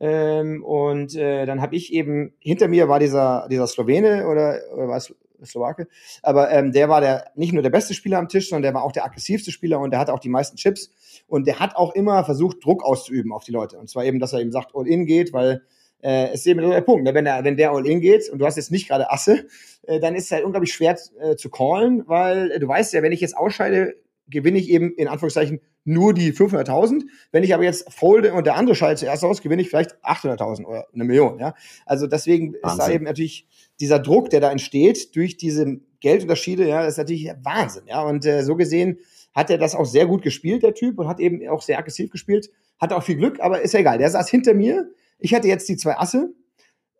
Ähm, 0.00 0.64
und 0.64 1.14
äh, 1.14 1.46
dann 1.46 1.62
habe 1.62 1.76
ich 1.76 1.92
eben, 1.92 2.34
hinter 2.40 2.66
mir 2.66 2.88
war 2.88 2.98
dieser, 2.98 3.46
dieser 3.48 3.68
Slowene 3.68 4.26
oder, 4.26 4.58
oder 4.74 4.88
war 4.88 4.96
es 4.96 5.14
Slowake, 5.46 5.88
aber 6.22 6.50
ähm, 6.50 6.72
der 6.72 6.88
war 6.88 7.00
der 7.00 7.30
nicht 7.34 7.52
nur 7.52 7.62
der 7.62 7.70
beste 7.70 7.94
Spieler 7.94 8.18
am 8.18 8.28
Tisch, 8.28 8.48
sondern 8.48 8.62
der 8.62 8.74
war 8.74 8.84
auch 8.84 8.92
der 8.92 9.04
aggressivste 9.04 9.50
Spieler 9.50 9.80
und 9.80 9.90
der 9.90 10.00
hatte 10.00 10.12
auch 10.12 10.20
die 10.20 10.28
meisten 10.28 10.56
Chips. 10.56 10.90
Und 11.26 11.46
der 11.46 11.60
hat 11.60 11.76
auch 11.76 11.94
immer 11.94 12.24
versucht, 12.24 12.64
Druck 12.64 12.84
auszuüben 12.84 13.32
auf 13.32 13.44
die 13.44 13.52
Leute. 13.52 13.78
Und 13.78 13.88
zwar 13.88 14.04
eben, 14.04 14.18
dass 14.18 14.32
er 14.32 14.40
eben 14.40 14.52
sagt, 14.52 14.72
All-In 14.74 15.06
geht, 15.06 15.32
weil 15.32 15.62
äh, 16.02 16.26
es 16.28 16.40
ist 16.40 16.46
eben 16.46 16.60
so 16.60 16.70
der 16.70 16.80
Punkt. 16.80 17.04
Ne? 17.04 17.14
Wenn 17.14 17.24
der, 17.24 17.44
wenn 17.44 17.56
der 17.56 17.70
All-In 17.70 18.00
geht 18.00 18.28
und 18.28 18.38
du 18.38 18.46
hast 18.46 18.56
jetzt 18.56 18.70
nicht 18.70 18.88
gerade 18.88 19.10
Asse, 19.10 19.46
äh, 19.82 20.00
dann 20.00 20.14
ist 20.14 20.24
es 20.24 20.30
halt 20.32 20.44
unglaublich 20.44 20.72
schwer 20.72 20.98
äh, 21.20 21.36
zu 21.36 21.48
callen, 21.48 22.02
weil 22.06 22.50
äh, 22.50 22.58
du 22.58 22.68
weißt 22.68 22.92
ja, 22.92 23.02
wenn 23.02 23.12
ich 23.12 23.20
jetzt 23.20 23.36
ausscheide, 23.36 23.94
gewinne 24.28 24.58
ich 24.58 24.68
eben 24.68 24.94
in 24.94 25.08
Anführungszeichen 25.08 25.60
nur 25.84 26.14
die 26.14 26.32
500.000. 26.32 27.02
Wenn 27.32 27.42
ich 27.42 27.54
aber 27.54 27.64
jetzt 27.64 27.92
folde 27.92 28.32
und 28.32 28.46
der 28.46 28.56
andere 28.56 28.74
scheidet 28.74 28.98
zuerst 28.98 29.24
aus, 29.24 29.42
gewinne 29.42 29.62
ich 29.62 29.68
vielleicht 29.68 29.96
800.000 30.04 30.64
oder 30.64 30.86
eine 30.92 31.04
Million. 31.04 31.38
Ja, 31.38 31.54
also 31.86 32.06
deswegen 32.06 32.54
ist 32.54 32.62
da 32.62 32.68
Wahnsinn. 32.68 32.94
eben 32.94 33.04
natürlich 33.04 33.46
dieser 33.80 33.98
Druck, 33.98 34.30
der 34.30 34.40
da 34.40 34.50
entsteht 34.50 35.14
durch 35.16 35.36
diese 35.36 35.80
Geldunterschiede. 36.00 36.68
Ja, 36.68 36.84
ist 36.84 36.98
natürlich 36.98 37.30
Wahnsinn. 37.42 37.84
Ja, 37.86 38.02
und 38.02 38.24
äh, 38.26 38.42
so 38.42 38.56
gesehen 38.56 38.98
hat 39.34 39.50
er 39.50 39.58
das 39.58 39.74
auch 39.74 39.86
sehr 39.86 40.06
gut 40.06 40.22
gespielt, 40.22 40.62
der 40.62 40.74
Typ, 40.74 40.98
und 40.98 41.08
hat 41.08 41.20
eben 41.20 41.46
auch 41.48 41.62
sehr 41.62 41.78
aggressiv 41.78 42.10
gespielt. 42.10 42.50
Hatte 42.78 42.96
auch 42.96 43.02
viel 43.02 43.16
Glück, 43.16 43.40
aber 43.40 43.62
ist 43.62 43.72
ja 43.72 43.80
egal. 43.80 43.98
Der 43.98 44.10
saß 44.10 44.28
hinter 44.28 44.54
mir. 44.54 44.90
Ich 45.18 45.34
hatte 45.34 45.48
jetzt 45.48 45.68
die 45.68 45.76
zwei 45.76 45.96
Asse 45.96 46.34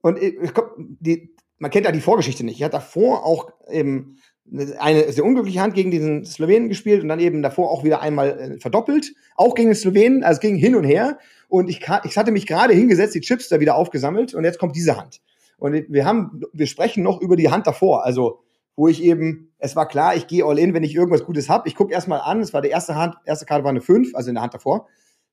und 0.00 0.20
ich, 0.20 0.34
ich 0.40 0.52
die, 0.78 1.34
man 1.58 1.70
kennt 1.70 1.86
ja 1.86 1.92
die 1.92 2.00
Vorgeschichte 2.00 2.44
nicht. 2.44 2.56
Ich 2.56 2.62
hatte 2.62 2.76
davor 2.76 3.24
auch 3.24 3.50
eben 3.70 4.18
eine 4.78 5.12
sehr 5.12 5.24
unglückliche 5.24 5.60
Hand 5.60 5.74
gegen 5.74 5.90
diesen 5.90 6.24
Slowenen 6.24 6.68
gespielt 6.68 7.02
und 7.02 7.08
dann 7.08 7.20
eben 7.20 7.42
davor 7.42 7.70
auch 7.70 7.84
wieder 7.84 8.02
einmal 8.02 8.38
äh, 8.38 8.58
verdoppelt, 8.58 9.14
auch 9.36 9.54
gegen 9.54 9.70
den 9.70 9.76
Slowenen, 9.76 10.24
also 10.24 10.38
es 10.38 10.40
ging 10.40 10.56
hin 10.56 10.74
und 10.74 10.84
her 10.84 11.18
und 11.48 11.70
ich, 11.70 11.80
ich 12.04 12.16
hatte 12.16 12.32
mich 12.32 12.46
gerade 12.46 12.74
hingesetzt, 12.74 13.14
die 13.14 13.20
Chips 13.20 13.48
da 13.48 13.60
wieder 13.60 13.76
aufgesammelt 13.76 14.34
und 14.34 14.44
jetzt 14.44 14.58
kommt 14.58 14.76
diese 14.76 14.96
Hand. 14.96 15.20
Und 15.62 15.84
wir 15.90 16.04
haben, 16.04 16.42
wir 16.52 16.66
sprechen 16.66 17.04
noch 17.04 17.20
über 17.20 17.36
die 17.36 17.48
Hand 17.48 17.68
davor, 17.68 18.04
also 18.04 18.40
wo 18.74 18.88
ich 18.88 19.00
eben, 19.00 19.52
es 19.58 19.76
war 19.76 19.86
klar, 19.86 20.16
ich 20.16 20.26
gehe 20.26 20.44
all 20.44 20.58
in, 20.58 20.74
wenn 20.74 20.82
ich 20.82 20.92
irgendwas 20.92 21.24
Gutes 21.24 21.48
hab. 21.48 21.68
Ich 21.68 21.76
gucke 21.76 21.92
erstmal 21.92 22.20
an, 22.20 22.40
es 22.40 22.52
war 22.52 22.62
die 22.62 22.68
erste 22.68 22.96
Hand, 22.96 23.14
erste 23.26 23.46
Karte 23.46 23.62
war 23.62 23.70
eine 23.70 23.80
5, 23.80 24.12
also 24.16 24.28
in 24.28 24.34
der 24.34 24.42
Hand 24.42 24.54
davor. 24.54 24.88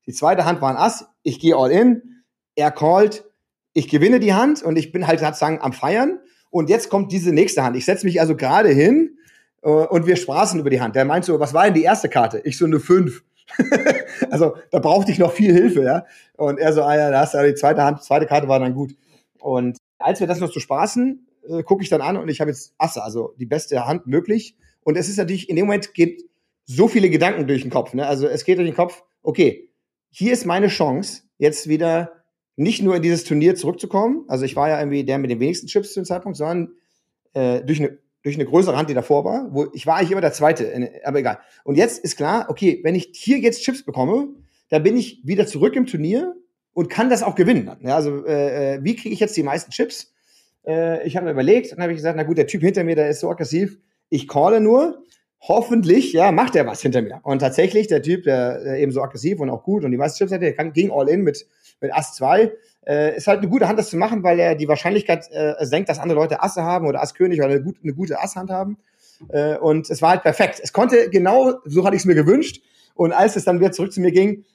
Die 0.05 0.13
zweite 0.13 0.45
Hand 0.45 0.61
war 0.61 0.69
ein 0.69 0.77
Ass, 0.77 1.07
ich 1.23 1.39
gehe 1.39 1.55
all 1.55 1.71
in, 1.71 2.21
er 2.53 2.69
callt, 2.69 3.25
ich 3.73 3.89
gewinne 3.89 4.19
die 4.19 4.35
Hand 4.35 4.61
und 4.61 4.77
ich 4.77 4.91
bin 4.91 5.07
halt 5.07 5.19
sozusagen 5.19 5.61
am 5.61 5.73
Feiern. 5.73 6.19
Und 6.51 6.69
jetzt 6.69 6.91
kommt 6.91 7.11
diese 7.11 7.31
nächste 7.31 7.63
Hand. 7.63 7.75
Ich 7.75 7.85
setze 7.85 8.05
mich 8.05 8.21
also 8.21 8.35
gerade 8.35 8.69
hin 8.69 9.17
äh, 9.63 9.69
und 9.69 10.05
wir 10.05 10.15
spaßen 10.15 10.59
über 10.59 10.69
die 10.69 10.79
Hand. 10.79 10.95
Der 10.95 11.05
meint 11.05 11.25
so, 11.25 11.39
was 11.39 11.55
war 11.55 11.63
denn 11.63 11.73
die 11.73 11.83
erste 11.83 12.07
Karte? 12.07 12.39
Ich 12.43 12.55
so 12.55 12.65
eine 12.65 12.79
5. 12.79 13.23
also 14.29 14.57
da 14.69 14.77
brauchte 14.77 15.11
ich 15.11 15.17
noch 15.17 15.31
viel 15.31 15.53
Hilfe, 15.53 15.81
ja. 15.81 16.05
Und 16.37 16.59
er 16.59 16.71
so, 16.71 16.83
ah 16.83 16.95
ja, 16.95 17.09
da 17.09 17.21
hast 17.21 17.33
du 17.33 17.43
die 17.43 17.55
zweite 17.55 17.81
Hand, 17.81 18.03
zweite 18.03 18.27
Karte 18.27 18.47
war 18.47 18.59
dann 18.59 18.75
gut. 18.75 18.95
Und 19.39 19.79
als 19.99 20.19
wir 20.19 20.27
das 20.27 20.39
noch 20.39 20.51
zu 20.51 20.59
spaßen, 20.59 21.27
äh, 21.49 21.63
gucke 21.63 21.83
ich 21.83 21.89
dann 21.89 22.01
an 22.01 22.17
und 22.17 22.29
ich 22.29 22.41
habe 22.41 22.49
jetzt 22.49 22.73
Asse, 22.77 23.03
also 23.03 23.35
die 23.37 23.45
beste 23.45 23.85
Hand 23.85 24.07
möglich. 24.07 24.55
Und 24.81 24.97
es 24.97 25.09
ist 25.09 25.17
natürlich, 25.17 25.49
in 25.49 25.55
dem 25.55 25.65
Moment 25.65 25.93
geht 25.93 26.23
so 26.65 26.87
viele 26.87 27.09
Gedanken 27.09 27.47
durch 27.47 27.61
den 27.61 27.71
Kopf. 27.71 27.93
Ne? 27.93 28.07
Also 28.07 28.27
es 28.27 28.45
geht 28.45 28.57
durch 28.57 28.67
den 28.67 28.75
Kopf, 28.75 29.03
okay, 29.21 29.69
hier 30.09 30.33
ist 30.33 30.45
meine 30.45 30.67
Chance, 30.67 31.23
jetzt 31.37 31.67
wieder 31.67 32.11
nicht 32.55 32.81
nur 32.81 32.95
in 32.95 33.01
dieses 33.01 33.23
Turnier 33.23 33.55
zurückzukommen. 33.55 34.25
Also 34.27 34.45
ich 34.45 34.55
war 34.55 34.69
ja 34.69 34.79
irgendwie 34.79 35.03
der 35.03 35.17
mit 35.17 35.29
den 35.29 35.39
wenigsten 35.39 35.67
Chips 35.67 35.93
zu 35.93 36.01
dem 36.01 36.05
Zeitpunkt, 36.05 36.37
sondern 36.37 36.73
äh, 37.33 37.61
durch 37.63 37.79
eine 37.79 37.97
durch 38.21 38.35
eine 38.35 38.45
größere 38.45 38.75
Hand, 38.75 38.89
die 38.89 38.93
davor 38.93 39.23
war, 39.23 39.47
wo 39.53 39.67
ich 39.73 39.87
war 39.87 39.95
eigentlich 39.95 40.11
immer 40.11 40.21
der 40.21 40.33
Zweite, 40.33 40.91
aber 41.05 41.19
egal. 41.19 41.39
Und 41.63 41.75
jetzt 41.75 42.03
ist 42.03 42.17
klar, 42.17 42.47
okay, 42.49 42.81
wenn 42.83 42.95
ich 42.95 43.11
hier 43.13 43.39
jetzt 43.39 43.63
Chips 43.63 43.83
bekomme, 43.83 44.27
dann 44.67 44.83
bin 44.83 44.97
ich 44.97 45.21
wieder 45.23 45.47
zurück 45.47 45.75
im 45.77 45.85
Turnier 45.85 46.35
und 46.79 46.89
kann 46.89 47.09
das 47.09 47.23
auch 47.23 47.35
gewinnen. 47.35 47.69
Ja, 47.81 47.97
also 47.97 48.25
äh, 48.25 48.75
äh, 48.75 48.79
wie 48.81 48.95
kriege 48.95 49.13
ich 49.13 49.19
jetzt 49.19 49.35
die 49.35 49.43
meisten 49.43 49.69
Chips? 49.69 50.13
Äh, 50.65 51.05
ich 51.05 51.17
habe 51.17 51.25
mir 51.25 51.33
überlegt 51.33 51.73
und 51.73 51.81
habe 51.81 51.91
ich 51.91 51.97
gesagt, 51.97 52.15
na 52.15 52.23
gut, 52.23 52.37
der 52.37 52.47
Typ 52.47 52.61
hinter 52.61 52.85
mir, 52.85 52.95
der 52.95 53.09
ist 53.09 53.19
so 53.19 53.29
aggressiv, 53.29 53.77
ich 54.07 54.29
calle 54.29 54.61
nur. 54.61 55.03
Hoffentlich, 55.41 56.13
ja, 56.13 56.31
macht 56.31 56.55
er 56.55 56.65
was 56.67 56.81
hinter 56.81 57.01
mir. 57.01 57.19
Und 57.23 57.39
tatsächlich, 57.39 57.87
der 57.87 58.01
Typ, 58.01 58.23
der, 58.23 58.63
der 58.63 58.79
eben 58.79 58.93
so 58.93 59.01
aggressiv 59.01 59.41
und 59.41 59.49
auch 59.49 59.63
gut 59.63 59.83
und 59.83 59.91
die 59.91 59.97
meisten 59.97 60.19
Chips 60.19 60.31
hatte, 60.31 60.45
der 60.45 60.53
kann, 60.53 60.71
ging 60.71 60.89
all 60.89 61.09
in 61.09 61.21
mit, 61.21 61.45
mit 61.81 61.93
Ass 61.93 62.15
2. 62.15 62.53
Äh, 62.87 63.17
ist 63.17 63.27
halt 63.27 63.39
eine 63.39 63.49
gute 63.49 63.67
Hand, 63.67 63.77
das 63.77 63.89
zu 63.89 63.97
machen, 63.97 64.23
weil 64.23 64.39
er 64.39 64.55
die 64.55 64.69
Wahrscheinlichkeit 64.69 65.27
äh, 65.31 65.55
senkt, 65.65 65.89
dass 65.89 65.99
andere 65.99 66.17
Leute 66.17 66.41
Asse 66.41 66.63
haben 66.63 66.87
oder 66.87 67.01
Ass 67.01 67.13
König 67.13 67.39
oder 67.39 67.49
eine, 67.49 67.61
gut, 67.61 67.75
eine 67.83 67.93
gute 67.93 68.21
Asshand 68.21 68.51
haben. 68.51 68.77
Äh, 69.27 69.57
und 69.57 69.89
es 69.89 70.01
war 70.01 70.11
halt 70.11 70.23
perfekt. 70.23 70.61
Es 70.63 70.71
konnte 70.71 71.09
genau, 71.09 71.55
so 71.65 71.83
hatte 71.83 71.97
ich 71.97 72.03
es 72.03 72.05
mir 72.05 72.15
gewünscht. 72.15 72.61
Und 72.95 73.11
als 73.11 73.35
es 73.35 73.43
dann 73.43 73.59
wieder 73.59 73.73
zurück 73.73 73.91
zu 73.91 73.99
mir 73.99 74.13
ging, 74.13 74.45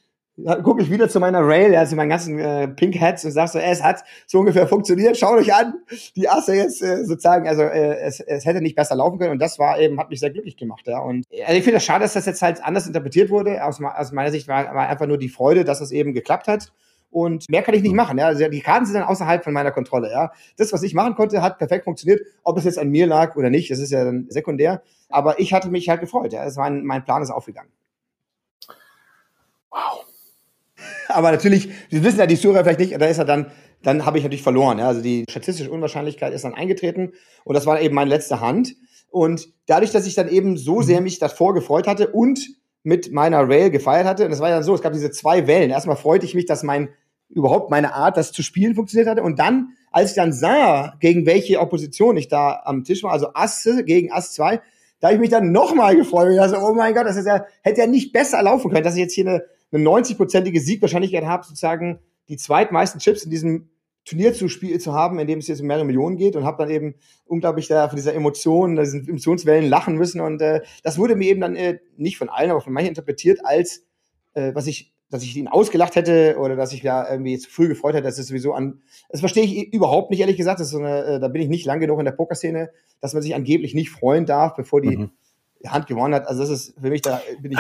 gucke 0.62 0.82
ich 0.82 0.91
wieder 0.91 1.09
zu 1.09 1.20
meiner 1.20 1.47
Rail, 1.47 1.76
also 1.76 1.95
meinen 1.95 2.09
ganzen 2.09 2.39
äh, 2.39 2.66
Pink 2.66 3.01
Hats 3.01 3.24
und 3.24 3.30
sag 3.30 3.49
so, 3.49 3.59
äh, 3.59 3.70
es 3.70 3.82
hat 3.82 4.03
so 4.26 4.41
ungefähr 4.41 4.66
funktioniert, 4.66 5.16
schaut 5.16 5.39
euch 5.39 5.55
an, 5.55 5.74
die 6.16 6.28
Asse 6.28 6.57
jetzt 6.57 6.82
äh, 6.82 7.05
sozusagen, 7.05 7.47
also 7.47 7.62
äh, 7.62 7.99
es, 8.01 8.18
es 8.18 8.45
hätte 8.45 8.61
nicht 8.61 8.74
besser 8.74 8.97
laufen 8.97 9.18
können 9.18 9.30
und 9.30 9.39
das 9.39 9.61
war 9.61 9.78
eben, 9.78 9.99
hat 10.01 10.11
mich 10.11 10.18
sehr 10.18 10.30
glücklich 10.30 10.57
gemacht, 10.57 10.87
ja. 10.87 10.99
Und 10.99 11.24
äh, 11.30 11.45
also 11.45 11.57
ich 11.57 11.62
finde 11.62 11.76
das 11.76 11.85
schade, 11.85 12.03
dass 12.03 12.14
das 12.14 12.26
jetzt 12.26 12.43
halt 12.43 12.64
anders 12.64 12.87
interpretiert 12.87 13.30
wurde. 13.30 13.64
Aus, 13.64 13.80
aus 13.80 14.11
meiner 14.12 14.32
Sicht 14.32 14.49
war, 14.49 14.74
war 14.74 14.89
einfach 14.89 15.07
nur 15.07 15.18
die 15.18 15.28
Freude, 15.28 15.64
dass 15.64 15.80
es 15.80 15.93
eben 15.93 16.12
geklappt 16.12 16.49
hat. 16.49 16.72
und 17.14 17.49
mehr 17.49 17.62
kann 17.62 17.74
ich 17.74 17.82
nicht 17.82 17.95
machen. 17.95 18.18
Ja? 18.18 18.26
Also 18.26 18.49
die 18.49 18.61
Karten 18.61 18.87
sind 18.87 18.95
dann 18.97 19.05
außerhalb 19.05 19.45
von 19.45 19.53
meiner 19.53 19.70
Kontrolle. 19.70 20.11
Ja? 20.11 20.32
Das, 20.57 20.72
was 20.72 20.82
ich 20.82 20.95
machen 20.95 21.14
konnte, 21.14 21.43
hat 21.43 21.59
perfekt 21.59 21.85
funktioniert. 21.85 22.20
Ob 22.43 22.59
es 22.59 22.64
jetzt 22.64 22.78
an 22.78 22.91
mir 22.91 23.07
lag 23.07 23.37
oder 23.37 23.51
nicht, 23.51 23.70
das 23.70 23.78
ist 23.78 23.93
ja 23.93 24.05
dann 24.05 24.26
sekundär. 24.28 24.82
Aber 25.09 25.39
ich 25.39 25.53
hatte 25.55 25.68
mich 25.68 25.89
halt 25.89 26.01
gefreut. 26.01 26.32
Ja? 26.32 26.45
Das 26.45 26.57
war 26.57 26.64
ein, 26.66 26.85
mein 26.85 27.05
Plan 27.05 27.22
ist 27.22 27.30
aufgegangen. 27.30 27.70
Wow. 29.70 30.05
Aber 31.09 31.33
natürlich, 31.33 31.69
wir 31.91 32.03
wissen 32.03 32.19
ja 32.19 32.27
die 32.27 32.39
Zuhörer 32.39 32.65
vielleicht 32.65 32.81
nicht, 32.81 33.01
da 33.01 33.07
ist 33.07 33.19
er 33.19 33.25
dann, 33.25 33.51
dann 33.83 34.07
habe 34.07 34.19
ich 34.19 34.25
natürlich 34.25 34.43
verloren. 34.43 34.79
Ja? 34.79 34.89
Also 34.89 35.01
die 35.01 35.25
statistische 35.29 35.71
Unwahrscheinlichkeit 35.71 36.33
ist 36.33 36.45
dann 36.45 36.55
eingetreten 36.55 37.13
und 37.45 37.55
das 37.55 37.67
war 37.67 37.81
eben 37.81 37.95
meine 37.95 38.11
letzte 38.11 38.41
Hand. 38.41 38.75
Und 39.11 39.49
dadurch, 39.67 39.93
dass 39.93 40.07
ich 40.07 40.15
dann 40.15 40.29
eben 40.29 40.57
so 40.57 40.83
sehr 40.83 41.01
mich 41.01 41.19
davor 41.19 41.55
gefreut 41.55 41.87
hatte 41.87 42.09
und 42.09 42.41
mit 42.83 43.13
meiner 43.13 43.49
Rail 43.49 43.71
gefeiert 43.71 44.07
hatte, 44.07 44.27
und 44.27 44.33
es 44.33 44.41
war 44.41 44.51
ja 44.51 44.63
so, 44.63 44.75
es 44.75 44.83
gab 44.83 44.93
diese 44.93 45.11
zwei 45.11 45.47
Wellen. 45.47 45.71
Erstmal 45.71 45.97
freute 45.97 46.27
ich 46.27 46.35
mich, 46.35 46.47
dass 46.47 46.63
mein 46.63 46.89
überhaupt 47.29 47.71
meine 47.71 47.95
Art, 47.95 48.17
das 48.17 48.33
zu 48.33 48.43
spielen, 48.43 48.75
funktioniert 48.75 49.09
hatte. 49.09 49.23
Und 49.23 49.39
dann, 49.39 49.71
als 49.91 50.11
ich 50.11 50.17
dann 50.17 50.33
sah, 50.33 50.97
gegen 51.01 51.27
welche 51.27 51.61
Opposition 51.61 52.17
ich 52.17 52.29
da 52.29 52.63
am 52.65 52.85
Tisch 52.85 53.03
war, 53.03 53.13
also 53.13 53.29
Asse 53.35 53.85
gegen 53.85 54.13
Ass 54.13 54.35
2, 54.35 54.61
da 55.01 55.09
habe 55.09 55.17
ich 55.17 55.21
mich 55.21 55.31
dann 55.31 55.53
nochmal 55.53 55.97
gefreut. 55.97 56.31
Ich 56.31 56.37
dachte, 56.37 56.59
oh 56.63 56.75
mein 56.75 56.95
Gott, 56.95 57.07
das 57.07 57.17
ist 57.17 57.27
ja, 57.27 57.45
hätte 57.63 57.81
ja 57.81 57.87
nicht 57.87 58.13
besser 58.13 58.43
laufen 58.43 58.71
können, 58.71 58.85
dass 58.85 58.95
ich 58.95 59.01
jetzt 59.01 59.15
hier 59.15 59.27
eine, 59.27 59.45
eine 59.75 59.85
90-prozentige 59.85 60.61
Siegwahrscheinlichkeit 60.61 61.25
habe, 61.25 61.45
sozusagen 61.45 62.01
die 62.29 62.37
zweitmeisten 62.37 63.01
Chips 63.01 63.25
in 63.25 63.31
diesem 63.31 63.70
Turnier 64.05 64.35
zu 64.35 64.49
spielen 64.49 64.81
zu 64.81 64.93
haben, 64.93 65.18
in 65.18 65.27
dem 65.27 65.39
es 65.39 65.49
jetzt 65.49 65.61
um 65.61 65.66
mehrere 65.66 65.85
Millionen 65.85 66.16
geht 66.16 66.37
und 66.37 66.45
habe 66.45 66.62
dann 66.62 66.70
eben 66.70 66.95
unglaublich 67.25 67.68
da 67.68 67.89
von 67.89 67.97
dieser 67.97 68.14
Emotion, 68.14 68.77
diesen 68.77 69.09
Emotionswellen 69.09 69.68
lachen 69.68 69.97
müssen 69.97 70.20
und 70.20 70.43
äh, 70.43 70.61
das 70.83 70.99
wurde 70.99 71.16
mir 71.16 71.31
eben 71.31 71.41
dann 71.41 71.57
äh, 71.57 71.79
nicht 71.97 72.18
von 72.18 72.29
allen, 72.29 72.51
aber 72.51 72.61
von 72.61 72.72
manchen 72.72 72.91
interpretiert 72.91 73.41
als 73.45 73.87
äh, 74.35 74.55
was 74.55 74.66
ich 74.66 74.93
dass 75.11 75.22
ich 75.22 75.37
ihn 75.37 75.47
ausgelacht 75.47 75.95
hätte 75.95 76.37
oder 76.41 76.57
dass 76.57 76.72
ich 76.72 76.83
da 76.83 77.09
irgendwie 77.09 77.39
zu 77.39 77.49
früh 77.49 77.68
gefreut 77.68 77.95
hätte, 77.95 78.05
das 78.05 78.18
ist 78.18 78.29
sowieso 78.29 78.53
an. 78.53 78.81
Das 79.11 79.20
verstehe 79.20 79.45
ich 79.45 79.72
überhaupt 79.72 80.11
nicht, 80.11 80.18
ehrlich 80.18 80.37
gesagt. 80.37 80.59
Das 80.59 80.66
ist 80.66 80.72
so 80.72 80.79
eine, 80.79 81.05
äh, 81.05 81.20
da 81.20 81.29
bin 81.29 81.41
ich 81.41 81.49
nicht 81.49 81.66
lang 81.66 81.79
genug 81.79 82.01
in 82.01 82.05
der 82.05 82.12
Pokerszene, 82.12 82.70
dass 83.01 83.12
man 83.12 83.22
sich 83.22 83.33
angeblich 83.33 83.75
nicht 83.75 83.91
freuen 83.91 84.27
darf, 84.27 84.57
bevor 84.57 84.81
die 84.81 84.97
Mhm. 84.97 85.11
Hand 85.66 85.87
gewonnen 85.87 86.14
hat. 86.14 86.27
Also 86.27 86.43
das 86.43 86.51
ist 86.51 86.75
für 86.81 86.91
mich 86.91 87.03
da 87.03 87.22
bin 87.41 87.53
ich. 87.53 87.59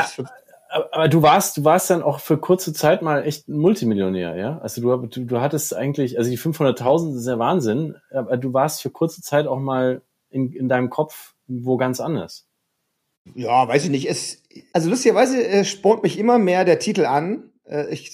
Aber, 0.74 0.92
aber 0.92 1.08
du 1.08 1.22
warst, 1.22 1.56
du 1.56 1.64
warst 1.64 1.90
dann 1.90 2.02
auch 2.02 2.18
für 2.18 2.36
kurze 2.36 2.72
Zeit 2.72 3.00
mal 3.00 3.24
echt 3.24 3.48
ein 3.48 3.58
Multimillionär, 3.58 4.36
ja? 4.36 4.58
Also 4.58 4.80
du, 4.80 5.06
du, 5.06 5.24
du 5.24 5.40
hattest 5.40 5.74
eigentlich, 5.74 6.18
also 6.18 6.30
die 6.30 6.38
500.000 6.38 7.16
ist 7.16 7.26
ja 7.26 7.38
Wahnsinn, 7.38 7.96
aber 8.10 8.36
du 8.36 8.52
warst 8.52 8.82
für 8.82 8.90
kurze 8.90 9.22
Zeit 9.22 9.46
auch 9.46 9.60
mal 9.60 10.02
in, 10.30 10.52
in 10.52 10.68
deinem 10.68 10.90
Kopf 10.90 11.34
wo 11.46 11.76
ganz 11.76 12.00
anders. 12.00 12.46
Ja, 13.34 13.66
weiß 13.66 13.84
ich 13.84 13.90
nicht. 13.90 14.08
Es, 14.08 14.42
also 14.72 14.90
lustigerweise 14.90 15.46
äh, 15.46 15.64
spornt 15.64 16.02
mich 16.02 16.18
immer 16.18 16.38
mehr 16.38 16.64
der 16.64 16.78
Titel 16.78 17.06
an. 17.06 17.50
Äh, 17.64 17.92
ich, 17.92 18.12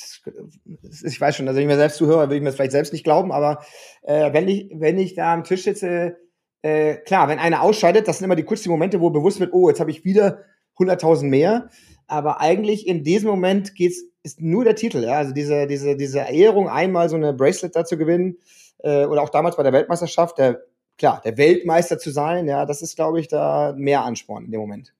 ich 1.04 1.20
weiß 1.20 1.36
schon, 1.36 1.48
also 1.48 1.56
wenn 1.56 1.64
ich 1.64 1.72
mir 1.72 1.76
selbst 1.76 1.96
zuhöre, 1.96 2.22
würde 2.22 2.36
ich 2.36 2.42
mir 2.42 2.48
das 2.48 2.56
vielleicht 2.56 2.72
selbst 2.72 2.92
nicht 2.92 3.04
glauben, 3.04 3.32
aber 3.32 3.64
äh, 4.02 4.32
wenn 4.32 4.48
ich, 4.48 4.70
wenn 4.74 4.98
ich 4.98 5.14
da 5.14 5.32
am 5.34 5.44
Tisch 5.44 5.64
sitze, 5.64 6.16
äh, 6.62 6.96
klar, 6.96 7.28
wenn 7.28 7.38
einer 7.38 7.62
ausscheidet, 7.62 8.06
das 8.06 8.18
sind 8.18 8.26
immer 8.26 8.36
die 8.36 8.44
kurzen 8.44 8.70
Momente, 8.70 9.00
wo 9.00 9.10
bewusst 9.10 9.40
wird, 9.40 9.52
oh, 9.52 9.68
jetzt 9.68 9.80
habe 9.80 9.90
ich 9.90 10.04
wieder 10.04 10.44
100.000 10.78 11.24
mehr. 11.24 11.70
Aber 12.10 12.40
eigentlich 12.40 12.86
in 12.86 13.04
diesem 13.04 13.30
Moment 13.30 13.74
geht's, 13.74 14.02
ist 14.22 14.40
nur 14.40 14.64
der 14.64 14.74
Titel, 14.74 15.04
ja. 15.04 15.12
Also 15.18 15.32
diese, 15.32 15.66
diese, 15.66 15.96
diese 15.96 16.20
Ehrung, 16.20 16.68
einmal 16.68 17.08
so 17.08 17.16
eine 17.16 17.32
Bracelet 17.32 17.76
da 17.76 17.84
zu 17.84 17.96
gewinnen, 17.96 18.36
äh, 18.78 19.04
oder 19.04 19.22
auch 19.22 19.30
damals 19.30 19.56
bei 19.56 19.62
der 19.62 19.72
Weltmeisterschaft, 19.72 20.38
der, 20.38 20.62
klar, 20.98 21.20
der 21.24 21.36
Weltmeister 21.38 21.98
zu 21.98 22.10
sein, 22.10 22.46
ja, 22.48 22.66
das 22.66 22.82
ist, 22.82 22.96
glaube 22.96 23.20
ich, 23.20 23.28
da 23.28 23.74
mehr 23.76 24.02
Ansporn 24.04 24.44
in 24.44 24.50
dem 24.50 24.60
Moment. 24.60 24.92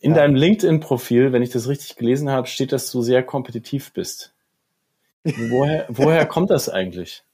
In 0.00 0.10
Ja. 0.10 0.16
deinem 0.16 0.34
LinkedIn-Profil, 0.34 1.32
wenn 1.32 1.42
ich 1.42 1.50
das 1.50 1.68
richtig 1.68 1.96
gelesen 1.96 2.30
habe, 2.30 2.46
steht, 2.46 2.72
dass 2.72 2.90
du 2.90 3.02
sehr 3.02 3.22
kompetitiv 3.22 3.92
bist. 3.92 4.34
Woher, 5.24 5.86
woher 5.88 6.26
kommt 6.26 6.50
das 6.50 6.68
eigentlich? 6.68 7.24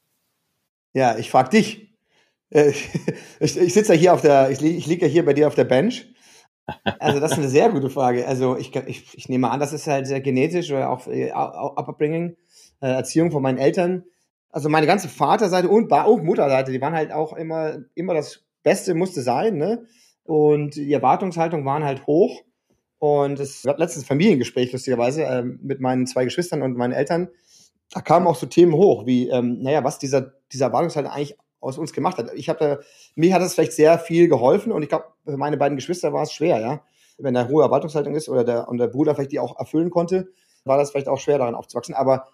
Ja, 0.92 1.16
ich 1.18 1.30
frag 1.30 1.50
dich. 1.50 1.88
Äh, 2.50 2.72
Ich, 3.40 3.56
ich 3.56 3.72
sitze 3.72 3.94
ja 3.94 3.98
hier 3.98 4.14
auf 4.14 4.20
der, 4.20 4.50
ich, 4.50 4.60
ich 4.62 4.86
liege 4.86 5.06
ja 5.06 5.10
hier 5.10 5.24
bei 5.24 5.32
dir 5.32 5.46
auf 5.46 5.54
der 5.54 5.64
Bench. 5.64 6.09
Also 6.98 7.20
das 7.20 7.32
ist 7.32 7.38
eine 7.38 7.48
sehr 7.48 7.68
gute 7.70 7.90
Frage. 7.90 8.26
Also 8.26 8.56
ich, 8.56 8.74
ich, 8.74 9.16
ich 9.16 9.28
nehme 9.28 9.50
an, 9.50 9.60
das 9.60 9.72
ist 9.72 9.86
halt 9.86 10.06
sehr 10.06 10.20
genetisch 10.20 10.70
oder 10.70 10.90
auch 10.90 11.06
äh, 11.06 11.30
Upbringing, 11.30 12.36
äh, 12.80 12.86
Erziehung 12.86 13.30
von 13.30 13.42
meinen 13.42 13.58
Eltern. 13.58 14.04
Also 14.50 14.68
meine 14.68 14.86
ganze 14.86 15.08
Vaterseite 15.08 15.68
und 15.68 15.88
Ba- 15.88 16.04
und 16.04 16.24
Mutterseite, 16.24 16.72
die 16.72 16.80
waren 16.80 16.94
halt 16.94 17.12
auch 17.12 17.32
immer, 17.32 17.78
immer 17.94 18.14
das 18.14 18.44
Beste 18.62 18.94
musste 18.94 19.22
sein, 19.22 19.56
ne? 19.56 19.86
Und 20.24 20.76
die 20.76 20.92
Erwartungshaltung 20.92 21.64
waren 21.64 21.84
halt 21.84 22.06
hoch. 22.06 22.42
Und 22.98 23.40
es 23.40 23.62
gab 23.62 23.78
letztens 23.78 24.06
Familiengespräch, 24.06 24.72
lustigerweise, 24.72 25.22
ähm, 25.22 25.58
mit 25.62 25.80
meinen 25.80 26.06
zwei 26.06 26.24
Geschwistern 26.24 26.62
und 26.62 26.76
meinen 26.76 26.92
Eltern. 26.92 27.28
Da 27.90 28.00
kamen 28.00 28.26
auch 28.26 28.36
so 28.36 28.46
Themen 28.46 28.74
hoch, 28.74 29.06
wie, 29.06 29.28
ähm, 29.28 29.62
naja, 29.62 29.82
was 29.82 29.98
dieser, 29.98 30.34
dieser 30.52 30.66
Erwartungshaltung 30.66 31.10
eigentlich 31.10 31.36
aus 31.60 31.78
uns 31.78 31.92
gemacht 31.92 32.18
hat. 32.18 32.32
Ich 32.34 32.48
habe, 32.48 32.80
mir 33.14 33.34
hat 33.34 33.42
es 33.42 33.54
vielleicht 33.54 33.72
sehr 33.72 33.98
viel 33.98 34.28
geholfen 34.28 34.72
und 34.72 34.82
ich 34.82 34.88
glaube, 34.88 35.04
für 35.24 35.36
meine 35.36 35.56
beiden 35.56 35.76
Geschwister 35.76 36.12
war 36.12 36.22
es 36.22 36.32
schwer, 36.32 36.60
ja. 36.60 36.82
Wenn 37.18 37.34
da 37.34 37.48
hohe 37.48 37.62
Erwartungshaltung 37.62 38.14
ist 38.14 38.30
oder 38.30 38.44
der, 38.44 38.68
und 38.68 38.78
der 38.78 38.86
Bruder 38.86 39.14
vielleicht 39.14 39.32
die 39.32 39.40
auch 39.40 39.58
erfüllen 39.58 39.90
konnte, 39.90 40.28
war 40.64 40.78
das 40.78 40.90
vielleicht 40.90 41.08
auch 41.08 41.18
schwer, 41.18 41.36
daran 41.38 41.54
aufzuwachsen. 41.54 41.94
Aber 41.94 42.28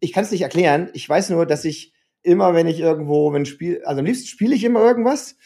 ich 0.00 0.12
kann 0.12 0.24
es 0.24 0.30
nicht 0.30 0.40
erklären. 0.40 0.88
Ich 0.94 1.06
weiß 1.06 1.28
nur, 1.30 1.44
dass 1.44 1.64
ich 1.66 1.92
immer, 2.22 2.54
wenn 2.54 2.66
ich 2.66 2.80
irgendwo, 2.80 3.32
wenn 3.32 3.44
Spiel, 3.44 3.82
also 3.84 4.00
am 4.00 4.06
liebsten 4.06 4.26
spiele 4.26 4.54
ich 4.54 4.64
immer 4.64 4.80
irgendwas. 4.80 5.36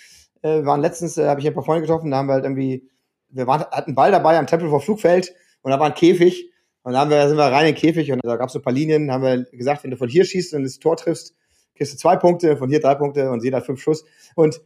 Äh, 0.43 0.59
wir 0.59 0.67
waren 0.67 0.81
letztens, 0.81 1.17
äh, 1.19 1.27
habe 1.27 1.41
ich 1.41 1.47
ein 1.47 1.55
paar 1.55 1.65
Freunde 1.65 1.83
getroffen, 1.83 2.11
da 2.11 2.19
haben 2.19 2.29
wir 2.29 2.35
halt 2.35 2.45
irgendwie, 2.45 2.89
wir 3.31 3.47
waren, 3.47 3.61
hatten 3.63 3.91
einen 3.91 3.95
Ball 3.95 4.11
dabei 4.11 4.39
am 4.39 4.47
Tempelhofer 4.47 4.85
Flugfeld 4.85 5.35
und 5.63 5.71
da 5.71 5.79
war 5.79 5.87
ein 5.87 5.95
Käfig 5.95 6.53
und 6.83 6.93
da 6.93 7.01
haben 7.01 7.11
wir, 7.11 7.29
sind 7.29 7.37
wir 7.37 7.45
rein 7.45 7.67
in 7.67 7.75
den 7.75 7.81
Käfig 7.81 8.13
und 8.13 8.21
da 8.25 8.37
gab 8.37 8.49
es 8.49 8.53
so 8.53 8.59
ein 8.59 8.63
paar 8.63 8.73
Linien, 8.73 9.11
haben 9.11 9.23
wir 9.23 9.45
gesagt, 9.45 9.85
wenn 9.85 9.91
du 9.91 9.97
von 9.97 10.09
hier 10.09 10.25
schießt 10.25 10.55
und 10.55 10.65
das 10.65 10.79
Tor 10.79 10.97
triffst, 10.97 11.35
kriegst 11.75 11.93
du 11.93 11.97
zwei 11.99 12.17
Punkte, 12.17 12.57
von 12.57 12.69
hier 12.69 12.81
drei 12.81 12.95
Punkte 12.95 13.31
und 13.31 13.43
jeder 13.43 13.59
hat 13.59 13.67
fünf 13.67 13.81
Schuss. 13.81 14.05
Und 14.35 14.61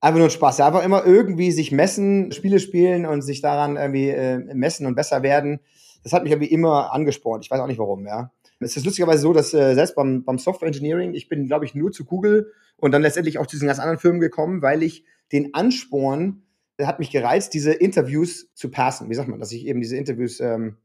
einfach 0.00 0.18
nur 0.18 0.28
ein 0.28 0.30
Spaß. 0.30 0.58
Ja, 0.58 0.66
einfach 0.66 0.84
immer 0.84 1.04
irgendwie 1.04 1.52
sich 1.52 1.72
messen, 1.72 2.32
Spiele 2.32 2.58
spielen 2.60 3.06
und 3.06 3.22
sich 3.22 3.40
daran 3.40 3.76
irgendwie 3.76 4.08
äh, 4.10 4.38
messen 4.38 4.86
und 4.86 4.94
besser 4.94 5.22
werden. 5.22 5.60
Das 6.02 6.12
hat 6.12 6.24
mich 6.24 6.32
irgendwie 6.32 6.52
immer 6.52 6.92
angespornt. 6.92 7.44
Ich 7.44 7.50
weiß 7.50 7.60
auch 7.60 7.66
nicht 7.68 7.78
warum, 7.78 8.06
ja. 8.06 8.32
Es 8.58 8.76
ist 8.76 8.84
lustigerweise 8.84 9.22
so, 9.22 9.32
dass 9.32 9.52
äh, 9.54 9.74
selbst 9.74 9.94
beim, 9.96 10.24
beim 10.24 10.38
Software 10.38 10.68
Engineering, 10.68 11.14
ich 11.14 11.28
bin, 11.28 11.46
glaube 11.46 11.64
ich, 11.64 11.74
nur 11.74 11.90
zu 11.90 12.04
Google 12.04 12.52
und 12.76 12.92
dann 12.92 13.02
letztendlich 13.02 13.38
auch 13.38 13.46
zu 13.46 13.56
diesen 13.56 13.66
ganz 13.66 13.78
anderen 13.80 13.98
Firmen 13.98 14.20
gekommen, 14.20 14.62
weil 14.62 14.82
ich 14.84 15.04
den 15.32 15.54
Ansporn, 15.54 16.42
der 16.78 16.86
hat 16.86 16.98
mich 17.00 17.10
gereizt, 17.10 17.54
diese 17.54 17.72
Interviews 17.72 18.48
zu 18.54 18.70
passen. 18.70 19.10
Wie 19.10 19.14
sagt 19.14 19.28
man, 19.28 19.40
dass 19.40 19.50
ich 19.52 19.66
eben 19.66 19.80
diese 19.80 19.96
Interviews, 19.96 20.40
ähm, 20.40 20.76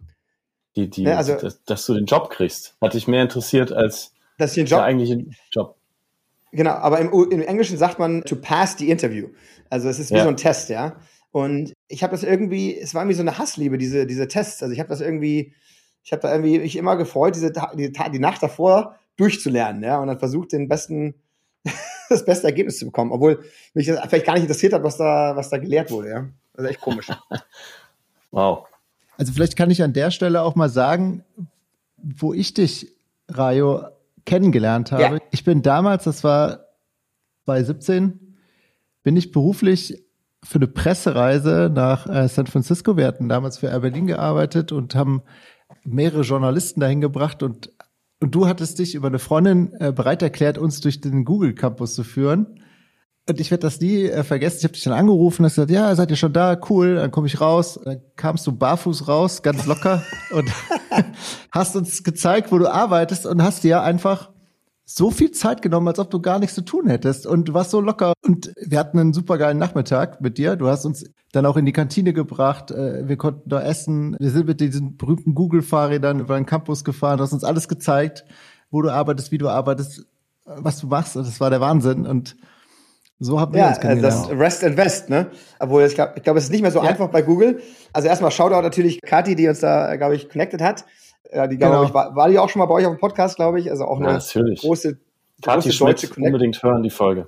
Die, 0.75 0.89
die, 0.89 1.03
Ja, 1.03 1.17
also- 1.17 1.35
dass, 1.35 1.63
dass 1.63 1.85
du 1.85 1.93
den 1.93 2.05
Job 2.05 2.29
kriegst. 2.29 2.75
Hat 2.81 2.93
dich 2.93 3.07
mehr 3.07 3.21
interessiert 3.23 3.71
als 3.71 4.13
ich 4.39 4.55
den 4.55 4.65
der 4.65 4.77
Job 4.77 4.85
eigentliche 4.85 5.25
Job. 5.51 5.75
Genau, 6.51 6.71
aber 6.71 6.99
im, 6.99 7.11
im 7.31 7.41
Englischen 7.41 7.77
sagt 7.77 7.99
man 7.99 8.23
to 8.23 8.35
pass 8.35 8.77
the 8.77 8.89
interview. 8.89 9.27
Also 9.69 9.89
es 9.89 9.99
ist 9.99 10.11
wie 10.11 10.17
Ja. 10.17 10.23
so 10.23 10.29
ein 10.29 10.37
Test, 10.37 10.69
ja. 10.69 10.95
Und 11.31 11.73
ich 11.87 12.03
habe 12.03 12.11
das 12.11 12.23
irgendwie, 12.23 12.77
es 12.77 12.93
war 12.93 13.03
irgendwie 13.03 13.15
so 13.17 13.21
eine 13.21 13.37
Hassliebe, 13.37 13.77
diese, 13.77 14.07
diese 14.07 14.27
Tests. 14.27 14.63
Also 14.63 14.73
ich 14.73 14.79
habe 14.79 14.89
das 14.89 15.01
irgendwie, 15.01 15.53
ich 16.03 16.11
habe 16.13 16.21
da 16.21 16.31
irgendwie 16.31 16.59
mich 16.59 16.77
immer 16.77 16.95
gefreut, 16.95 17.35
diese, 17.35 17.51
die, 17.75 17.91
die 17.91 18.19
Nacht 18.19 18.41
davor 18.41 18.95
durchzulernen, 19.17 19.83
ja, 19.83 19.99
und 19.99 20.07
dann 20.07 20.19
versucht, 20.19 20.53
den 20.53 20.69
besten, 20.69 21.15
das 22.09 22.23
beste 22.23 22.47
Ergebnis 22.47 22.79
zu 22.79 22.85
bekommen, 22.85 23.11
obwohl 23.11 23.43
mich 23.73 23.87
das 23.87 23.99
vielleicht 24.07 24.25
gar 24.25 24.33
nicht 24.33 24.43
interessiert 24.43 24.73
hat, 24.73 24.83
was 24.83 24.97
da, 24.97 25.35
was 25.35 25.49
da 25.49 25.57
gelehrt 25.57 25.91
wurde, 25.91 26.09
ja. 26.09 26.27
Also 26.55 26.69
echt 26.69 26.81
komisch. 26.81 27.07
Wow. 28.31 28.67
Also 29.17 29.31
vielleicht 29.31 29.55
kann 29.55 29.71
ich 29.71 29.81
an 29.81 29.93
der 29.93 30.11
Stelle 30.11 30.41
auch 30.41 30.55
mal 30.55 30.69
sagen, 30.69 31.23
wo 31.97 32.33
ich 32.33 32.53
dich, 32.53 32.93
Rayo, 33.29 33.85
kennengelernt 34.27 34.91
habe. 34.91 35.15
Ja. 35.15 35.17
Ich 35.31 35.43
bin 35.43 35.63
damals, 35.63 36.03
das 36.03 36.23
war 36.23 36.65
bei 37.45 37.63
17, 37.63 38.37
bin 39.01 39.15
ich 39.15 39.31
beruflich 39.31 40.03
für 40.43 40.59
eine 40.59 40.67
Pressereise 40.67 41.71
nach 41.73 42.07
äh, 42.07 42.27
San 42.27 42.45
Francisco. 42.45 42.97
Wir 42.97 43.07
hatten 43.07 43.29
damals 43.29 43.57
für 43.57 43.67
Air 43.67 43.79
Berlin 43.79 44.05
gearbeitet 44.05 44.71
und 44.71 44.93
haben 44.93 45.23
mehrere 45.83 46.21
Journalisten 46.21 46.81
dahin 46.81 47.01
gebracht 47.01 47.41
und, 47.41 47.73
und 48.19 48.35
du 48.35 48.47
hattest 48.47 48.79
dich 48.79 48.95
über 48.95 49.07
eine 49.07 49.19
Freundin 49.19 49.73
äh, 49.79 49.91
bereit 49.91 50.21
erklärt, 50.21 50.57
uns 50.57 50.81
durch 50.81 51.01
den 51.01 51.25
Google 51.25 51.55
Campus 51.55 51.95
zu 51.95 52.03
führen. 52.03 52.61
Und 53.29 53.41
ich 53.41 53.51
werde 53.51 53.61
das 53.61 53.81
nie 53.81 54.05
äh, 54.05 54.23
vergessen. 54.23 54.57
Ich 54.59 54.63
habe 54.63 54.73
dich 54.73 54.83
dann 54.83 54.93
angerufen 54.93 55.41
und 55.41 55.47
hast 55.47 55.55
gesagt, 55.55 55.71
ja, 55.71 55.93
seid 55.95 56.09
ihr 56.11 56.15
schon 56.15 56.31
da? 56.31 56.57
Cool, 56.69 56.95
dann 56.95 57.11
komme 57.11 57.27
ich 57.27 57.41
raus. 57.41 57.77
Dann 57.83 58.01
kamst 58.15 58.47
du 58.47 58.53
barfuß 58.53 59.07
raus, 59.09 59.41
ganz 59.41 59.65
locker 59.65 60.01
und 60.31 60.49
hast 61.51 61.75
uns 61.75 62.03
gezeigt, 62.03 62.51
wo 62.51 62.57
du 62.57 62.71
arbeitest 62.71 63.25
und 63.25 63.43
hast 63.43 63.63
dir 63.63 63.81
einfach 63.81 64.29
so 64.85 65.11
viel 65.11 65.31
Zeit 65.31 65.61
genommen, 65.61 65.89
als 65.89 65.99
ob 65.99 66.09
du 66.09 66.21
gar 66.21 66.39
nichts 66.39 66.55
zu 66.55 66.61
tun 66.61 66.87
hättest. 66.87 67.27
Und 67.27 67.49
du 67.49 67.53
warst 67.53 67.71
so 67.71 67.81
locker. 67.81 68.13
Und 68.25 68.53
wir 68.55 68.79
hatten 68.79 68.97
einen 68.97 69.11
supergeilen 69.11 69.57
Nachmittag 69.57 70.21
mit 70.21 70.37
dir. 70.37 70.55
Du 70.55 70.69
hast 70.69 70.85
uns 70.85 71.03
dann 71.33 71.45
auch 71.45 71.57
in 71.57 71.65
die 71.65 71.73
Kantine 71.73 72.13
gebracht. 72.13 72.71
Äh, 72.71 73.09
Wir 73.09 73.17
konnten 73.17 73.49
da 73.49 73.61
essen. 73.61 74.15
Wir 74.19 74.31
sind 74.31 74.47
mit 74.47 74.61
diesen 74.61 74.95
berühmten 74.95 75.35
Google-Fahrrädern 75.35 76.21
über 76.21 76.37
den 76.37 76.45
Campus 76.45 76.85
gefahren. 76.85 77.17
Du 77.17 77.25
hast 77.25 77.33
uns 77.33 77.43
alles 77.43 77.67
gezeigt, 77.67 78.23
wo 78.71 78.81
du 78.81 78.89
arbeitest, 78.89 79.33
wie 79.33 79.37
du 79.37 79.49
arbeitest, 79.49 80.05
was 80.45 80.79
du 80.79 80.87
machst. 80.87 81.17
Und 81.17 81.27
das 81.27 81.41
war 81.41 81.49
der 81.49 81.59
Wahnsinn. 81.59 82.05
Und 82.05 82.37
so 83.19 83.39
haben 83.39 83.53
wir 83.53 83.59
Ja, 83.61 83.69
uns 83.69 83.77
äh, 83.77 83.81
kennengelernt. 83.81 84.29
das 84.31 84.39
Rest 84.39 84.63
and 84.63 84.77
West, 84.77 85.09
ne? 85.09 85.31
Obwohl, 85.59 85.83
ich 85.83 85.95
glaube, 85.95 86.13
ich 86.15 86.23
glaub, 86.23 86.37
es 86.37 86.45
ist 86.45 86.51
nicht 86.51 86.61
mehr 86.61 86.71
so 86.71 86.79
Ja. 86.83 86.89
einfach 86.89 87.09
bei 87.09 87.21
Google. 87.21 87.61
Also 87.93 88.07
erstmal 88.07 88.31
Shoutout 88.31 88.61
natürlich 88.61 89.01
Kathi, 89.01 89.35
die 89.35 89.47
uns 89.47 89.59
da, 89.59 89.95
glaube 89.95 90.15
ich, 90.15 90.29
connected 90.29 90.61
hat. 90.61 90.85
Ja, 91.33 91.47
die, 91.47 91.57
Genau. 91.57 91.71
glaube 91.71 91.85
ich, 91.85 91.93
war, 91.93 92.15
war 92.15 92.29
die 92.29 92.39
auch 92.39 92.49
schon 92.49 92.59
mal 92.59 92.65
bei 92.67 92.75
euch 92.75 92.85
auf 92.85 92.93
dem 92.95 92.99
Podcast, 92.99 93.35
glaube 93.35 93.59
ich. 93.59 93.69
Also 93.71 93.85
auch 93.85 93.97
eine 93.97 94.13
natürlich. 94.13 94.61
große, 94.61 94.97
Kathi 95.41 95.69
große 95.69 95.77
deutsche 95.79 96.07
Connect 96.07 96.33
unbedingt 96.33 96.63
hören 96.63 96.83
die 96.83 96.89
Folge. 96.89 97.27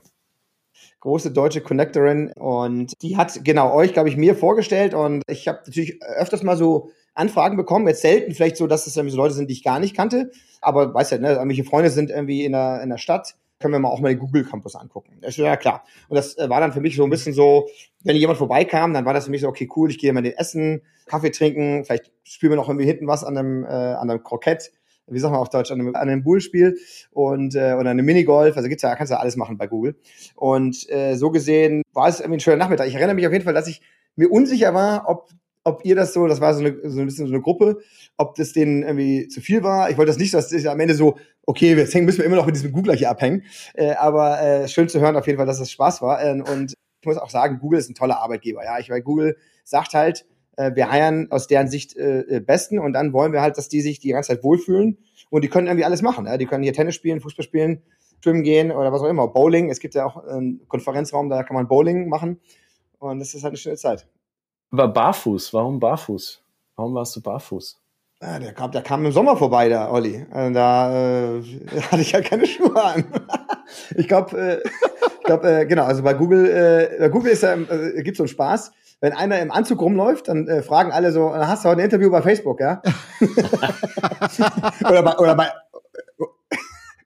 große 1.02 1.32
deutsche 1.32 1.62
Connectorin 1.62 2.32
und 2.38 2.94
die 3.02 3.18
hat 3.18 3.44
genau 3.44 3.74
euch, 3.74 3.94
glaube 3.94 4.10
ich, 4.10 4.18
mir 4.18 4.36
vorgestellt 4.36 4.94
und 4.94 5.22
ich 5.28 5.48
habe 5.48 5.60
natürlich 5.66 6.02
öfters 6.04 6.44
mal 6.44 6.58
so 6.58 6.92
Anfragen 7.14 7.58
bekommen, 7.58 7.88
jetzt 7.88 8.02
selten 8.02 8.34
vielleicht 8.34 8.58
so, 8.58 8.68
dass 8.68 8.86
es 8.88 8.96
irgendwie 8.96 9.12
so 9.12 9.18
Leute 9.18 9.34
sind, 9.34 9.50
die 9.50 9.54
ich 9.54 9.64
gar 9.64 9.80
nicht 9.80 9.96
kannte, 9.96 10.32
aber 10.62 10.94
weißt 10.94 11.12
ja, 11.14 11.18
ne, 11.18 11.32
irgendwelche 11.34 11.64
Freunde 11.64 11.90
sind 11.90 12.10
irgendwie 12.10 12.44
in 12.46 12.52
der, 12.54 12.82
in 12.82 12.90
der 12.90 12.98
Stadt, 12.98 13.36
können 13.60 13.74
wir 13.74 13.80
mal 13.80 13.90
auch 13.90 14.00
mal 14.00 14.10
den 14.10 14.20
Google 14.20 14.46
Campus 14.46 14.76
angucken. 14.76 15.18
Das 15.22 15.32
ist 15.32 15.38
ja 15.38 15.58
klar. 15.58 15.84
Und 16.08 16.16
das 16.16 16.38
äh, 16.38 16.50
war 16.50 16.62
dann 16.62 16.72
für 16.74 16.82
mich 16.82 16.96
so 16.96 17.04
ein 17.04 17.10
bisschen 17.10 17.34
so, 17.34 17.68
wenn 18.04 18.16
jemand 18.16 18.38
vorbeikam, 18.38 18.94
dann 18.94 19.06
war 19.06 19.14
das 19.14 19.26
für 19.26 19.32
mich 19.32 19.42
so, 19.42 19.50
okay, 19.50 19.70
cool, 19.76 19.90
ich 19.90 20.00
gehe 20.00 20.14
mal 20.14 20.22
den 20.22 20.34
essen, 20.34 20.82
Kaffee 21.06 21.32
trinken, 21.32 21.84
vielleicht 21.84 22.12
spielen 22.24 22.54
wir 22.54 22.58
noch 22.58 22.70
irgendwie 22.70 22.86
hinten 22.86 23.08
was 23.08 23.24
an 23.24 23.38
einem, 23.38 23.66
äh, 23.66 23.68
an 23.68 24.10
einem 24.10 24.24
Krokett, 24.24 24.72
wie 25.08 25.20
sagt 25.20 25.32
man 25.32 25.42
auf 25.42 25.50
Deutsch, 25.50 25.72
an 25.72 25.80
einem, 25.80 25.96
an 25.96 26.08
einem 26.08 26.24
Bullspiel 26.24 26.78
und 27.12 27.56
äh, 27.56 27.74
oder 27.74 27.90
einem 27.90 28.06
Minigolf, 28.06 28.56
also 28.56 28.70
gibt's 28.70 28.84
ja, 28.84 28.96
kannst 28.96 29.12
du 29.12 29.16
ja 29.16 29.20
alles 29.20 29.36
machen 29.36 29.58
bei 29.58 29.68
Google. 29.68 29.96
Und 30.36 30.90
äh, 30.90 31.16
so 31.16 31.32
gesehen 31.32 31.82
war 31.94 32.08
es 32.08 32.20
irgendwie 32.20 32.38
ein 32.38 32.42
schöner 32.42 32.58
Nachmittag. 32.58 32.88
Ich 32.88 32.96
erinnere 32.96 33.16
mich 33.16 33.28
auf 33.28 33.34
jeden 33.34 33.44
Fall, 33.44 33.54
dass 33.54 33.68
ich 33.68 33.82
mir 34.16 34.30
unsicher 34.32 34.74
war, 34.74 35.10
ob 35.10 35.30
ob 35.64 35.86
ihr 35.86 35.96
das 35.96 36.14
so, 36.14 36.28
das 36.28 36.42
war 36.42 36.54
so, 36.54 36.62
eine, 36.62 36.78
so 36.90 37.00
ein 37.00 37.06
bisschen 37.06 37.28
so 37.28 37.34
eine 37.34 37.42
Gruppe, 37.42 37.80
ob 38.18 38.36
das 38.36 38.54
denen 38.54 38.84
irgendwie 38.84 39.28
zu 39.28 39.42
viel 39.42 39.64
war. 39.64 39.90
Ich 39.90 39.98
wollte 39.98 40.10
das 40.12 40.18
nicht, 40.18 40.34
dass 40.34 40.50
das 40.50 40.66
am 40.66 40.80
Ende 40.80 40.96
so, 40.96 41.18
okay, 41.46 41.76
jetzt 41.76 41.94
hängen- 41.94 42.06
müssen 42.06 42.20
wir 42.20 42.26
immer 42.26 42.38
noch 42.38 42.46
mit 42.46 42.56
diesem 42.56 42.72
Googler 42.72 42.96
hier 42.96 43.10
abhängen. 43.10 43.44
Äh, 43.74 43.92
aber 43.92 44.42
äh, 44.42 44.68
schön 44.68 44.90
zu 44.90 45.00
hören 45.00 45.16
auf 45.16 45.28
jeden 45.28 45.38
Fall, 45.38 45.46
dass 45.46 45.60
das 45.60 45.72
Spaß 45.72 46.02
war. 46.02 46.24
Äh, 46.24 46.42
und 46.42 46.74
ich 47.02 47.06
muss 47.06 47.18
auch 47.18 47.30
sagen, 47.30 47.60
Google 47.60 47.80
ist 47.80 47.90
ein 47.90 47.96
toller 47.96 48.20
Arbeitgeber. 48.20 48.64
Ja, 48.64 48.80
ich 48.80 48.90
weil 48.90 49.02
Google 49.02 49.38
sagt 49.64 49.94
halt, 49.94 50.26
äh, 50.58 50.76
wir 50.76 50.92
heiern 50.92 51.28
aus 51.30 51.48
deren 51.48 51.70
Sicht 51.70 51.96
äh, 51.96 52.22
äh, 52.22 52.40
Besten 52.40 52.80
und 52.80 52.94
dann 52.94 53.14
wollen 53.14 53.32
wir 53.32 53.42
halt, 53.42 53.58
dass 53.58 53.70
die 53.70 53.82
sich 53.82 54.00
die 54.00 54.10
ganze 54.10 54.30
Zeit 54.30 54.44
wohlfühlen 54.44 54.98
und 55.30 55.44
die 55.44 55.48
können 55.50 55.68
irgendwie 55.68 55.86
alles 55.86 56.02
machen. 56.02 56.26
Ja? 56.26 56.38
Die 56.38 56.46
können 56.46 56.64
hier 56.64 56.74
Tennis 56.74 56.96
spielen, 56.96 57.22
Fußball 57.22 57.46
spielen, 57.46 57.82
schwimmen 58.22 58.44
gehen 58.44 58.72
oder 58.72 58.92
was 58.92 59.02
auch 59.02 59.08
immer. 59.10 59.28
Bowling, 59.28 59.70
es 59.70 59.80
gibt 59.80 59.96
ja 59.96 60.06
auch 60.06 60.18
einen 60.26 60.68
Konferenzraum, 60.68 61.30
da 61.30 61.44
kann 61.44 61.56
man 61.56 61.68
Bowling 61.68 62.10
machen 62.10 62.40
und 63.00 63.20
das 63.20 63.34
ist 63.34 63.44
halt 63.44 63.52
eine 63.52 63.58
schöne 63.58 63.78
Zeit. 63.78 64.08
Aber 64.72 64.88
barfuß, 64.88 65.54
warum 65.54 65.80
barfuß? 65.80 66.42
Warum 66.76 66.96
warst 66.96 67.16
du 67.16 67.22
barfuß? 67.22 67.80
Ja, 68.22 68.38
der 68.38 68.54
kam, 68.54 68.72
der 68.72 68.82
kam 68.82 69.06
im 69.06 69.12
Sommer 69.12 69.38
vorbei, 69.38 69.70
der 69.70 69.92
Olli. 69.92 70.26
Also 70.30 70.54
da 70.54 71.38
äh, 71.38 71.42
hatte 71.92 72.02
ich 72.02 72.12
ja 72.12 72.22
keine 72.22 72.46
Schuhe 72.46 72.84
an. 72.84 73.06
ich 73.96 74.08
glaube, 74.08 74.38
äh, 74.38 74.70
ich 75.20 75.24
glaub, 75.24 75.44
äh, 75.44 75.66
genau, 75.66 75.86
also 75.86 76.04
bei 76.04 76.14
Google, 76.14 76.46
äh, 76.50 77.00
bei 77.00 77.10
Google 77.10 77.32
ist 77.32 77.44
ja, 77.44 77.54
äh, 77.54 78.04
gibt 78.04 78.18
so 78.18 78.24
einen 78.24 78.28
Spaß. 78.28 78.72
Wenn 79.02 79.14
einer 79.14 79.40
im 79.40 79.52
Anzug 79.52 79.82
rumläuft, 79.82 80.28
dann 80.28 80.48
äh, 80.50 80.62
fragen 80.62 80.92
alle 80.92 81.14
so, 81.14 81.34
hast 81.34 81.64
du 81.64 81.70
heute 81.70 81.80
ein 81.80 81.86
Interview 81.86 82.12
bei 82.12 82.22
Facebook, 82.22 82.60
ja? 82.60 82.82
oder 84.82 85.04
bei, 85.04 85.18
oder 85.18 85.36
bei, 85.36 85.50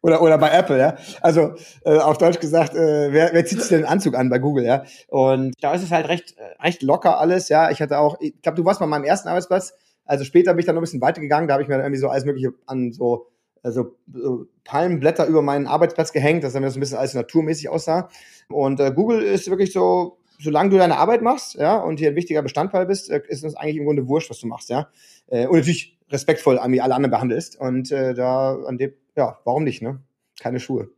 oder, 0.04 0.22
oder 0.22 0.38
bei 0.38 0.52
Apple, 0.52 0.78
ja. 0.78 0.98
Also 1.22 1.54
äh, 1.86 1.98
auf 1.98 2.18
Deutsch 2.18 2.40
gesagt, 2.40 2.76
äh, 2.76 3.12
wer, 3.12 3.32
wer 3.34 3.46
zieht 3.46 3.60
sich 3.60 3.70
denn 3.70 3.80
einen 3.80 3.94
Anzug 3.94 4.16
an 4.16 4.30
bei 4.30 4.38
Google, 4.38 4.66
ja? 4.66 4.84
Und 5.08 5.54
da 5.62 5.74
ist 5.74 5.82
es 5.82 5.92
halt 5.92 6.10
recht, 6.10 6.36
äh, 6.38 6.62
recht 6.62 6.84
locker 6.84 7.20
alles, 7.20 7.48
ja. 7.50 7.72
Ich 7.72 7.82
hatte 7.82 7.98
auch, 7.98 8.18
ich 8.20 8.40
glaube, 8.42 8.58
du 8.58 8.66
warst 8.66 8.82
an 8.82 8.90
meinem 8.90 9.06
ersten 9.06 9.30
Arbeitsplatz. 9.30 9.74
Also 10.06 10.26
später 10.26 10.52
bin 10.52 10.60
ich 10.60 10.66
dann 10.66 10.76
noch 10.76 10.82
ein 10.82 10.84
bisschen 10.84 11.02
weitergegangen, 11.02 11.48
da 11.48 11.54
habe 11.54 11.64
ich 11.64 11.70
mir 11.70 11.76
dann 11.76 11.86
irgendwie 11.86 12.02
so 12.02 12.10
alles 12.10 12.26
mögliche 12.26 12.52
an 12.66 12.92
so, 12.92 13.28
also 13.64 13.96
so 14.14 14.46
Palmenblätter 14.66 15.26
über 15.26 15.42
meinen 15.42 15.68
Arbeitsplatz 15.68 16.12
gehängt, 16.12 16.44
dass 16.44 16.52
dann 16.52 16.64
das 16.64 16.76
ein 16.76 16.82
bisschen 16.82 16.98
alles 16.98 17.14
naturmäßig 17.14 17.70
aussah. 17.70 18.10
Und 18.50 18.82
äh, 18.82 18.92
Google 18.92 19.22
ist 19.22 19.50
wirklich 19.50 19.72
so, 19.72 20.18
solange 20.38 20.70
du 20.70 20.78
deine 20.78 20.98
Arbeit 20.98 21.22
machst, 21.22 21.56
ja, 21.56 21.78
und 21.78 22.00
hier 22.00 22.10
ein 22.10 22.18
wichtiger 22.18 22.42
Bestandteil 22.42 22.86
bist, 22.88 23.10
äh, 23.10 23.22
ist 23.30 23.46
es 23.46 23.56
eigentlich 23.56 23.78
im 23.78 23.86
Grunde 23.86 24.10
wurscht, 24.10 24.30
was 24.30 24.40
du 24.40 24.48
machst, 24.48 24.70
ja. 24.70 24.90
Äh, 25.28 25.48
und 25.48 25.56
natürlich 25.56 25.98
respektvoll 26.10 26.60
an 26.60 26.74
wie 26.74 26.82
alle 26.82 26.94
anderen 26.94 27.12
behandelst. 27.12 27.58
Und 27.58 27.90
äh, 27.94 28.14
da 28.14 28.58
an 28.68 28.78
dem, 28.78 28.92
ja, 29.16 29.40
warum 29.44 29.64
nicht, 29.64 29.82
ne? 29.82 30.02
Keine 30.40 30.60
Schuhe. 30.60 30.90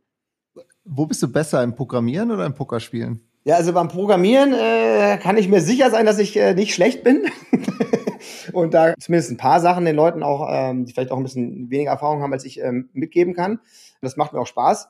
Wo 0.84 1.06
bist 1.06 1.22
du 1.22 1.28
besser, 1.28 1.62
im 1.62 1.74
Programmieren 1.74 2.30
oder 2.30 2.46
im 2.46 2.54
Pokerspielen? 2.54 3.20
Ja, 3.44 3.56
also 3.56 3.72
beim 3.72 3.88
Programmieren 3.88 4.54
äh, 4.54 5.18
kann 5.22 5.36
ich 5.36 5.48
mir 5.48 5.60
sicher 5.60 5.90
sein, 5.90 6.06
dass 6.06 6.18
ich 6.18 6.36
äh, 6.36 6.54
nicht 6.54 6.74
schlecht 6.74 7.04
bin. 7.04 7.26
und 8.52 8.74
da 8.74 8.94
zumindest 8.98 9.30
ein 9.30 9.36
paar 9.36 9.60
Sachen 9.60 9.84
den 9.84 9.94
Leuten 9.94 10.22
auch, 10.22 10.48
ähm, 10.50 10.84
die 10.84 10.92
vielleicht 10.92 11.12
auch 11.12 11.16
ein 11.16 11.22
bisschen 11.22 11.70
weniger 11.70 11.92
Erfahrung 11.92 12.22
haben, 12.22 12.32
als 12.32 12.44
ich 12.44 12.60
ähm, 12.60 12.88
mitgeben 12.92 13.34
kann. 13.34 13.60
Das 14.00 14.16
macht 14.16 14.32
mir 14.32 14.40
auch 14.40 14.46
Spaß. 14.46 14.88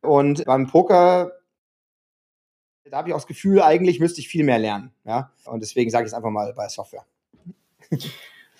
Und 0.00 0.44
beim 0.44 0.68
Poker, 0.68 1.32
da 2.90 2.98
habe 2.98 3.08
ich 3.08 3.14
auch 3.14 3.18
das 3.18 3.26
Gefühl, 3.26 3.60
eigentlich 3.60 4.00
müsste 4.00 4.20
ich 4.20 4.28
viel 4.28 4.44
mehr 4.44 4.58
lernen. 4.58 4.92
Ja? 5.04 5.32
Und 5.44 5.60
deswegen 5.62 5.90
sage 5.90 6.04
ich 6.04 6.12
es 6.12 6.14
einfach 6.14 6.30
mal 6.30 6.52
bei 6.54 6.68
Software. 6.68 7.04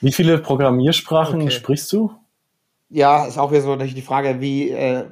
Wie 0.00 0.12
viele 0.12 0.38
Programmiersprachen 0.38 1.42
Okay. 1.42 1.50
sprichst 1.50 1.92
du? 1.92 2.12
Ja, 2.90 3.26
ist 3.26 3.36
auch 3.36 3.50
wieder 3.50 3.60
so 3.60 3.68
natürlich 3.70 3.94
die 3.94 4.02
Frage, 4.02 4.40
wie, 4.40 4.70
äh, 4.70 5.04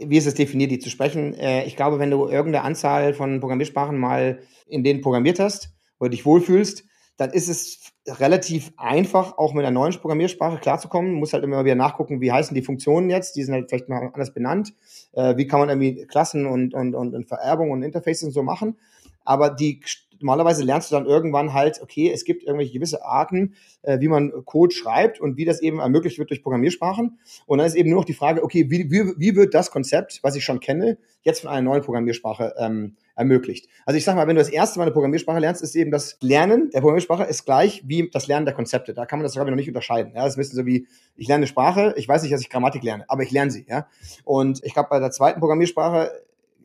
wie 0.00 0.16
ist 0.16 0.26
es 0.26 0.34
definiert, 0.34 0.70
die 0.70 0.78
zu 0.78 0.90
sprechen. 0.90 1.34
Äh, 1.34 1.64
ich 1.64 1.74
glaube, 1.74 1.98
wenn 1.98 2.10
du 2.10 2.28
irgendeine 2.28 2.62
Anzahl 2.62 3.14
von 3.14 3.40
Programmiersprachen 3.40 3.98
mal 3.98 4.40
in 4.68 4.84
denen 4.84 5.00
programmiert 5.00 5.40
hast 5.40 5.74
oder 5.98 6.10
dich 6.10 6.24
wohlfühlst, 6.24 6.84
dann 7.16 7.30
ist 7.30 7.48
es 7.48 7.92
relativ 8.06 8.72
einfach, 8.76 9.38
auch 9.38 9.54
mit 9.54 9.64
einer 9.64 9.72
neuen 9.72 9.92
Programmiersprache 9.94 10.58
klarzukommen. 10.58 11.12
Du 11.12 11.18
musst 11.18 11.32
halt 11.32 11.42
immer 11.42 11.64
wieder 11.64 11.74
nachgucken, 11.74 12.20
wie 12.20 12.30
heißen 12.30 12.54
die 12.54 12.62
Funktionen 12.62 13.10
jetzt, 13.10 13.34
die 13.34 13.42
sind 13.42 13.54
halt 13.54 13.70
vielleicht 13.70 13.88
mal 13.88 14.10
anders 14.12 14.32
benannt. 14.32 14.74
Äh, 15.12 15.36
wie 15.36 15.48
kann 15.48 15.58
man 15.58 15.68
irgendwie 15.68 16.06
Klassen 16.06 16.46
und, 16.46 16.74
und, 16.74 16.94
und, 16.94 17.14
und 17.14 17.26
Vererbung 17.26 17.72
und 17.72 17.82
Interfaces 17.82 18.24
und 18.24 18.32
so 18.32 18.44
machen. 18.44 18.78
Aber 19.24 19.50
die 19.50 19.80
normalerweise 20.20 20.64
lernst 20.64 20.90
du 20.90 20.96
dann 20.96 21.06
irgendwann 21.06 21.52
halt, 21.52 21.80
okay, 21.82 22.10
es 22.12 22.24
gibt 22.24 22.42
irgendwelche 22.42 22.72
gewisse 22.72 23.04
Arten, 23.04 23.54
äh, 23.82 24.00
wie 24.00 24.08
man 24.08 24.32
Code 24.44 24.74
schreibt 24.74 25.20
und 25.20 25.36
wie 25.36 25.44
das 25.44 25.60
eben 25.60 25.78
ermöglicht 25.78 26.18
wird 26.18 26.30
durch 26.30 26.42
Programmiersprachen. 26.42 27.18
Und 27.46 27.58
dann 27.58 27.66
ist 27.66 27.74
eben 27.74 27.90
nur 27.90 28.00
noch 28.00 28.04
die 28.04 28.14
Frage, 28.14 28.42
okay, 28.42 28.70
wie, 28.70 28.90
wie, 28.90 29.14
wie 29.16 29.36
wird 29.36 29.54
das 29.54 29.70
Konzept, 29.70 30.20
was 30.22 30.36
ich 30.36 30.44
schon 30.44 30.60
kenne, 30.60 30.98
jetzt 31.22 31.40
von 31.40 31.50
einer 31.50 31.62
neuen 31.62 31.82
Programmiersprache 31.82 32.54
ähm, 32.58 32.96
ermöglicht? 33.14 33.68
Also 33.84 33.98
ich 33.98 34.04
sag 34.04 34.16
mal, 34.16 34.26
wenn 34.26 34.36
du 34.36 34.40
das 34.40 34.50
erste 34.50 34.78
Mal 34.78 34.84
eine 34.84 34.92
Programmiersprache 34.92 35.38
lernst, 35.38 35.62
ist 35.62 35.74
eben 35.76 35.90
das 35.90 36.18
Lernen 36.20 36.70
der 36.70 36.80
Programmiersprache 36.80 37.24
ist 37.24 37.44
gleich 37.44 37.82
wie 37.86 38.08
das 38.10 38.26
Lernen 38.26 38.46
der 38.46 38.54
Konzepte. 38.54 38.94
Da 38.94 39.06
kann 39.06 39.18
man 39.18 39.24
das 39.24 39.34
ich 39.34 39.42
noch 39.42 39.50
nicht 39.50 39.68
unterscheiden. 39.68 40.12
Ja, 40.14 40.24
das 40.24 40.32
ist 40.32 40.36
ein 40.36 40.40
bisschen 40.40 40.56
so 40.56 40.66
wie, 40.66 40.86
ich 41.16 41.28
lerne 41.28 41.40
eine 41.40 41.46
Sprache, 41.46 41.94
ich 41.96 42.08
weiß 42.08 42.22
nicht, 42.22 42.32
dass 42.32 42.40
ich 42.40 42.50
Grammatik 42.50 42.82
lerne, 42.82 43.04
aber 43.08 43.22
ich 43.22 43.30
lerne 43.30 43.50
sie. 43.50 43.66
Ja, 43.68 43.86
und 44.24 44.62
ich 44.64 44.72
glaube, 44.72 44.88
bei 44.90 44.98
der 44.98 45.10
zweiten 45.10 45.40
Programmiersprache 45.40 46.10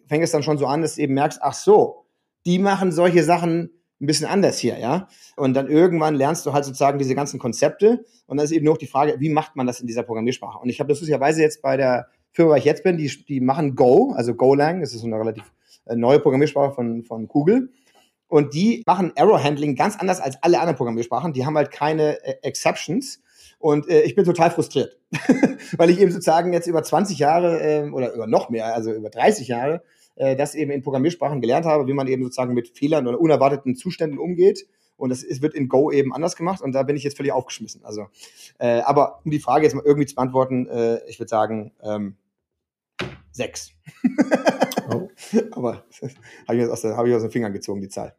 fängt 0.08 0.24
es 0.24 0.32
dann 0.32 0.43
schon 0.43 0.58
so 0.58 0.66
an, 0.66 0.82
dass 0.82 0.95
du 0.95 1.02
eben 1.02 1.14
merkst, 1.14 1.39
ach 1.41 1.54
so, 1.54 2.01
die 2.46 2.60
machen 2.60 2.92
solche 2.92 3.24
Sachen 3.24 3.72
ein 4.02 4.08
bisschen 4.08 4.28
anders 4.28 4.58
hier, 4.58 4.80
ja. 4.80 5.08
Und 5.36 5.54
dann 5.54 5.70
irgendwann 5.70 6.16
lernst 6.16 6.46
du 6.46 6.54
halt 6.54 6.66
sozusagen 6.66 6.98
diese 6.98 7.14
ganzen 7.14 7.39
Konzepte 7.39 8.04
und 8.26 8.38
dann 8.38 8.46
ist 8.46 8.52
eben 8.52 8.66
nur 8.66 8.74
noch 8.74 8.80
die 8.80 8.88
Frage, 8.88 9.16
wie 9.20 9.30
macht 9.30 9.56
man 9.56 9.68
das 9.68 9.80
in 9.80 9.88
dieser 9.88 10.04
Programmiersprache? 10.04 10.58
Und 10.58 10.70
ich 10.70 10.80
habe 10.80 10.89
das 10.89 11.00
lustigerweise 11.00 11.42
jetzt 11.42 11.62
bei 11.62 11.78
der 11.78 12.08
Firma, 12.32 12.54
wo 12.54 12.56
ich 12.56 12.66
jetzt 12.66 12.84
bin, 12.84 12.98
die, 12.98 13.12
die 13.26 13.42
machen 13.42 13.76
Go, 13.76 14.14
also 14.16 14.34
Golang, 14.34 14.82
das 14.82 14.94
ist 14.94 15.02
so 15.02 15.08
eine 15.08 15.20
relativ 15.20 15.52
äh, 15.86 15.96
neue 15.96 16.20
Programmiersprache 16.20 16.74
von, 16.74 17.04
von 17.04 17.28
Google. 17.28 17.70
Und 18.28 18.54
die 18.54 18.82
machen 18.86 19.12
Error 19.16 19.44
Handling 19.44 19.76
ganz 19.76 19.98
anders 19.98 20.22
als 20.22 20.42
alle 20.42 20.60
anderen 20.60 20.78
Programmiersprachen. 20.78 21.34
Die 21.34 21.46
haben 21.46 21.58
halt 21.58 21.70
keine 21.70 22.24
äh, 22.24 22.36
Exceptions. 22.44 23.22
Und 23.60 23.89
äh, 23.89 24.02
ich 24.02 24.16
bin 24.16 24.26
total 24.26 24.50
frustriert, 24.50 24.98
weil 25.78 25.89
ich 25.89 26.00
eben 26.00 26.12
sozusagen 26.12 26.54
jetzt 26.54 26.66
über 26.66 26.82
20 26.82 27.20
Jahre 27.20 27.62
äh, 27.62 27.89
oder 27.89 28.14
über 28.14 28.26
noch 28.26 28.50
mehr, 28.50 28.74
also 28.74 28.92
über 28.92 29.10
30 29.10 29.50
Jahre, 29.50 29.84
äh, 30.16 30.36
das 30.36 30.55
eben 30.55 30.72
in 30.72 30.82
Programmiersprachen 30.82 31.41
gelernt 31.41 31.66
habe, 31.66 31.88
wie 31.88 31.93
man 31.93 32.07
eben 32.07 32.24
sozusagen 32.24 32.53
mit 32.53 32.70
Fehlern 32.70 33.07
oder 33.07 33.20
unerwarteten 33.20 33.76
Zuständen 33.76 34.20
umgeht. 34.20 34.68
Und 34.97 35.09
das 35.09 35.24
ist, 35.24 35.41
wird 35.41 35.55
in 35.55 35.68
Go 35.68 35.91
eben 35.91 36.14
anders 36.14 36.36
gemacht 36.36 36.62
und 36.62 36.74
da 36.74 36.84
bin 36.84 36.95
ich 36.95 37.03
jetzt 37.03 37.18
völlig 37.18 37.32
aufgeschmissen. 37.32 37.84
Also, 37.84 38.07
äh, 38.59 38.82
aber 38.82 39.22
um 39.26 39.32
die 39.32 39.39
Frage 39.39 39.64
jetzt 39.64 39.74
mal 39.74 39.84
irgendwie 39.84 40.05
zu 40.05 40.16
beantworten, 40.16 40.68
äh, 40.68 40.99
ich 41.07 41.20
würde 41.20 41.30
sagen 41.30 41.72
ähm, 41.82 42.18
sechs. 43.32 43.72
Oh. 44.91 45.09
aber 45.51 45.84
habe 46.47 46.57
ich, 46.57 46.70
aus 46.70 46.84
hab 46.84 47.05
ich 47.05 47.16
aus 47.16 47.22
den 47.22 47.32
Fingern 47.32 47.53
gezogen, 47.53 47.82
die 47.82 47.89
Zahl. 47.89 48.16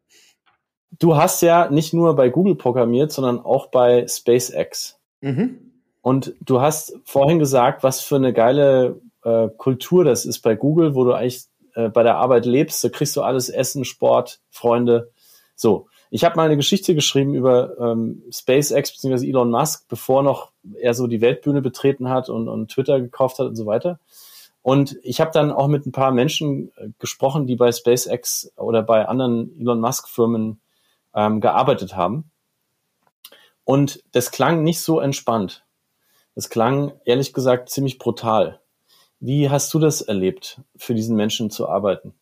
Du 0.98 1.16
hast 1.16 1.40
ja 1.42 1.70
nicht 1.70 1.94
nur 1.94 2.16
bei 2.16 2.28
Google 2.28 2.56
programmiert, 2.56 3.12
sondern 3.12 3.40
auch 3.40 3.68
bei 3.68 4.06
SpaceX. 4.06 4.98
Mhm. 5.20 5.72
Und 6.00 6.34
du 6.40 6.60
hast 6.60 6.98
vorhin 7.04 7.38
gesagt, 7.38 7.82
was 7.82 8.00
für 8.00 8.16
eine 8.16 8.32
geile 8.32 9.00
äh, 9.24 9.48
Kultur 9.56 10.04
das 10.04 10.26
ist 10.26 10.40
bei 10.40 10.54
Google, 10.54 10.94
wo 10.94 11.04
du 11.04 11.12
eigentlich 11.12 11.44
äh, 11.74 11.88
bei 11.88 12.02
der 12.02 12.16
Arbeit 12.16 12.46
lebst. 12.46 12.82
Da 12.82 12.88
kriegst 12.88 13.16
du 13.16 13.22
alles 13.22 13.48
Essen, 13.48 13.84
Sport, 13.84 14.40
Freunde. 14.50 15.10
So. 15.54 15.88
Ich 16.14 16.24
habe 16.24 16.36
mal 16.36 16.44
eine 16.44 16.56
Geschichte 16.56 16.94
geschrieben 16.94 17.34
über 17.34 17.78
ähm, 17.78 18.22
SpaceX 18.30 18.92
bzw. 18.92 19.26
Elon 19.26 19.50
Musk, 19.50 19.88
bevor 19.88 20.22
noch 20.22 20.52
er 20.78 20.92
so 20.92 21.06
die 21.06 21.22
Weltbühne 21.22 21.62
betreten 21.62 22.10
hat 22.10 22.28
und, 22.28 22.48
und 22.48 22.70
Twitter 22.70 23.00
gekauft 23.00 23.38
hat 23.38 23.46
und 23.46 23.56
so 23.56 23.64
weiter. 23.64 23.98
Und 24.60 24.98
ich 25.02 25.20
habe 25.20 25.32
dann 25.32 25.50
auch 25.50 25.66
mit 25.66 25.86
ein 25.86 25.92
paar 25.92 26.12
Menschen 26.12 26.70
äh, 26.76 26.88
gesprochen, 26.98 27.46
die 27.46 27.56
bei 27.56 27.72
SpaceX 27.72 28.52
oder 28.56 28.82
bei 28.82 29.08
anderen 29.08 29.58
Elon 29.58 29.80
Musk 29.80 30.08
Firmen 30.08 30.60
ähm, 31.14 31.40
gearbeitet 31.40 31.96
haben. 31.96 32.30
Und 33.64 34.02
das 34.12 34.30
klang 34.30 34.62
nicht 34.62 34.80
so 34.80 35.00
entspannt. 35.00 35.64
Das 36.34 36.48
klang 36.48 36.92
ehrlich 37.04 37.32
gesagt 37.32 37.70
ziemlich 37.70 37.98
brutal. 37.98 38.60
Wie 39.24 39.48
hast 39.48 39.72
du 39.72 39.78
das 39.78 40.00
erlebt, 40.00 40.60
für 40.76 40.94
diesen 40.94 41.14
Menschen 41.14 41.48
zu 41.48 41.68
arbeiten? 41.68 42.12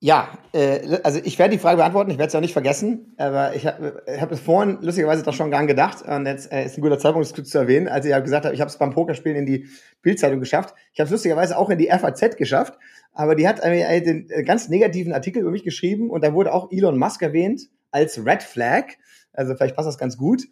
Ja, 0.00 0.28
äh, 0.52 0.98
also 1.02 1.18
ich 1.24 1.38
werde 1.38 1.52
die 1.52 1.58
Frage 1.58 1.78
beantworten, 1.78 2.10
ich 2.10 2.18
werde 2.18 2.28
es 2.28 2.34
auch 2.34 2.42
nicht 2.42 2.52
vergessen, 2.52 3.14
aber 3.16 3.54
ich 3.54 3.64
habe 3.64 4.02
hab 4.06 4.30
es 4.30 4.38
vorhin 4.38 4.76
lustigerweise 4.82 5.22
doch 5.22 5.32
schon 5.32 5.50
dran 5.50 5.66
gedacht 5.66 6.02
und 6.02 6.26
jetzt 6.26 6.52
äh, 6.52 6.66
ist 6.66 6.76
ein 6.76 6.82
guter 6.82 6.98
Zeitpunkt, 6.98 7.38
es 7.38 7.48
zu 7.48 7.58
erwähnen, 7.58 7.88
als 7.88 8.04
ich 8.04 8.10
ja 8.10 8.18
gesagt 8.18 8.44
habe, 8.44 8.54
ich 8.54 8.60
habe 8.60 8.68
es 8.68 8.76
beim 8.76 8.90
Pokerspielen 8.90 9.38
in 9.38 9.46
die 9.46 9.68
Bildzeitung 10.02 10.40
geschafft. 10.40 10.74
Ich 10.92 11.00
habe 11.00 11.06
es 11.06 11.10
lustigerweise 11.10 11.56
auch 11.56 11.70
in 11.70 11.78
die 11.78 11.88
FAZ 11.88 12.36
geschafft, 12.36 12.74
aber 13.14 13.34
die 13.34 13.48
hat 13.48 13.60
äh, 13.60 14.02
den 14.02 14.28
äh, 14.28 14.42
ganz 14.42 14.68
negativen 14.68 15.14
Artikel 15.14 15.40
über 15.40 15.50
mich 15.50 15.64
geschrieben 15.64 16.10
und 16.10 16.22
da 16.22 16.34
wurde 16.34 16.52
auch 16.52 16.70
Elon 16.70 16.98
Musk 16.98 17.22
erwähnt 17.22 17.62
als 17.92 18.22
Red 18.26 18.42
Flag, 18.42 18.84
also 19.32 19.54
vielleicht 19.54 19.74
passt 19.74 19.88
das 19.88 19.96
ganz 19.96 20.18
gut. 20.18 20.42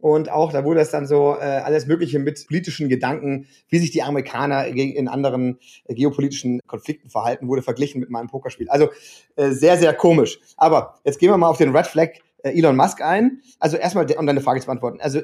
Und 0.00 0.30
auch 0.30 0.52
da 0.52 0.64
wurde 0.64 0.80
es 0.80 0.90
dann 0.90 1.06
so 1.06 1.34
äh, 1.34 1.42
alles 1.42 1.86
Mögliche 1.86 2.20
mit 2.20 2.46
politischen 2.46 2.88
Gedanken, 2.88 3.48
wie 3.68 3.78
sich 3.78 3.90
die 3.90 4.02
Amerikaner 4.02 4.66
in 4.66 5.08
anderen 5.08 5.58
äh, 5.86 5.94
geopolitischen 5.94 6.60
Konflikten 6.66 7.10
verhalten, 7.10 7.48
wurde 7.48 7.62
verglichen 7.62 8.00
mit 8.00 8.08
meinem 8.08 8.28
Pokerspiel. 8.28 8.68
Also 8.68 8.90
äh, 9.34 9.50
sehr, 9.50 9.76
sehr 9.76 9.92
komisch. 9.94 10.38
Aber 10.56 11.00
jetzt 11.04 11.18
gehen 11.18 11.30
wir 11.30 11.36
mal 11.36 11.48
auf 11.48 11.58
den 11.58 11.74
Red 11.74 11.86
Flag 11.86 12.10
äh, 12.44 12.56
Elon 12.56 12.76
Musk 12.76 13.02
ein. 13.02 13.40
Also 13.58 13.76
erstmal, 13.76 14.06
um 14.12 14.26
deine 14.26 14.40
Frage 14.40 14.60
zu 14.60 14.66
beantworten. 14.66 15.00
Also 15.00 15.20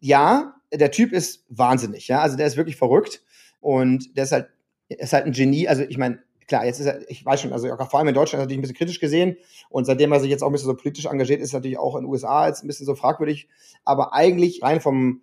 ja, 0.00 0.54
der 0.72 0.90
Typ 0.90 1.12
ist 1.12 1.44
wahnsinnig. 1.48 2.08
Ja, 2.08 2.20
also 2.20 2.36
der 2.36 2.46
ist 2.46 2.56
wirklich 2.56 2.76
verrückt 2.76 3.22
und 3.60 4.16
der 4.16 4.24
ist 4.24 4.32
halt, 4.32 4.48
ist 4.88 5.12
halt 5.12 5.26
ein 5.26 5.32
Genie. 5.32 5.68
Also 5.68 5.82
ich 5.82 5.98
meine, 5.98 6.20
klar, 6.50 6.66
jetzt 6.66 6.80
ist 6.80 6.86
er, 6.86 7.08
ich 7.08 7.24
weiß 7.24 7.40
schon, 7.40 7.52
also 7.52 7.68
vor 7.68 7.94
allem 7.94 8.08
in 8.08 8.14
Deutschland 8.14 8.40
ist 8.40 8.44
er 8.44 8.46
natürlich 8.46 8.58
ein 8.58 8.62
bisschen 8.62 8.76
kritisch 8.76 9.00
gesehen 9.00 9.36
und 9.68 9.84
seitdem 9.84 10.10
er 10.10 10.18
sich 10.18 10.30
jetzt 10.30 10.42
auch 10.42 10.48
ein 10.48 10.52
bisschen 10.52 10.66
so 10.66 10.74
politisch 10.74 11.06
engagiert, 11.06 11.40
ist 11.40 11.54
er 11.54 11.60
natürlich 11.60 11.78
auch 11.78 11.94
in 11.94 12.02
den 12.02 12.10
USA 12.10 12.48
jetzt 12.48 12.64
ein 12.64 12.66
bisschen 12.66 12.86
so 12.86 12.96
fragwürdig, 12.96 13.48
aber 13.84 14.12
eigentlich 14.12 14.60
rein 14.62 14.80
vom 14.80 15.22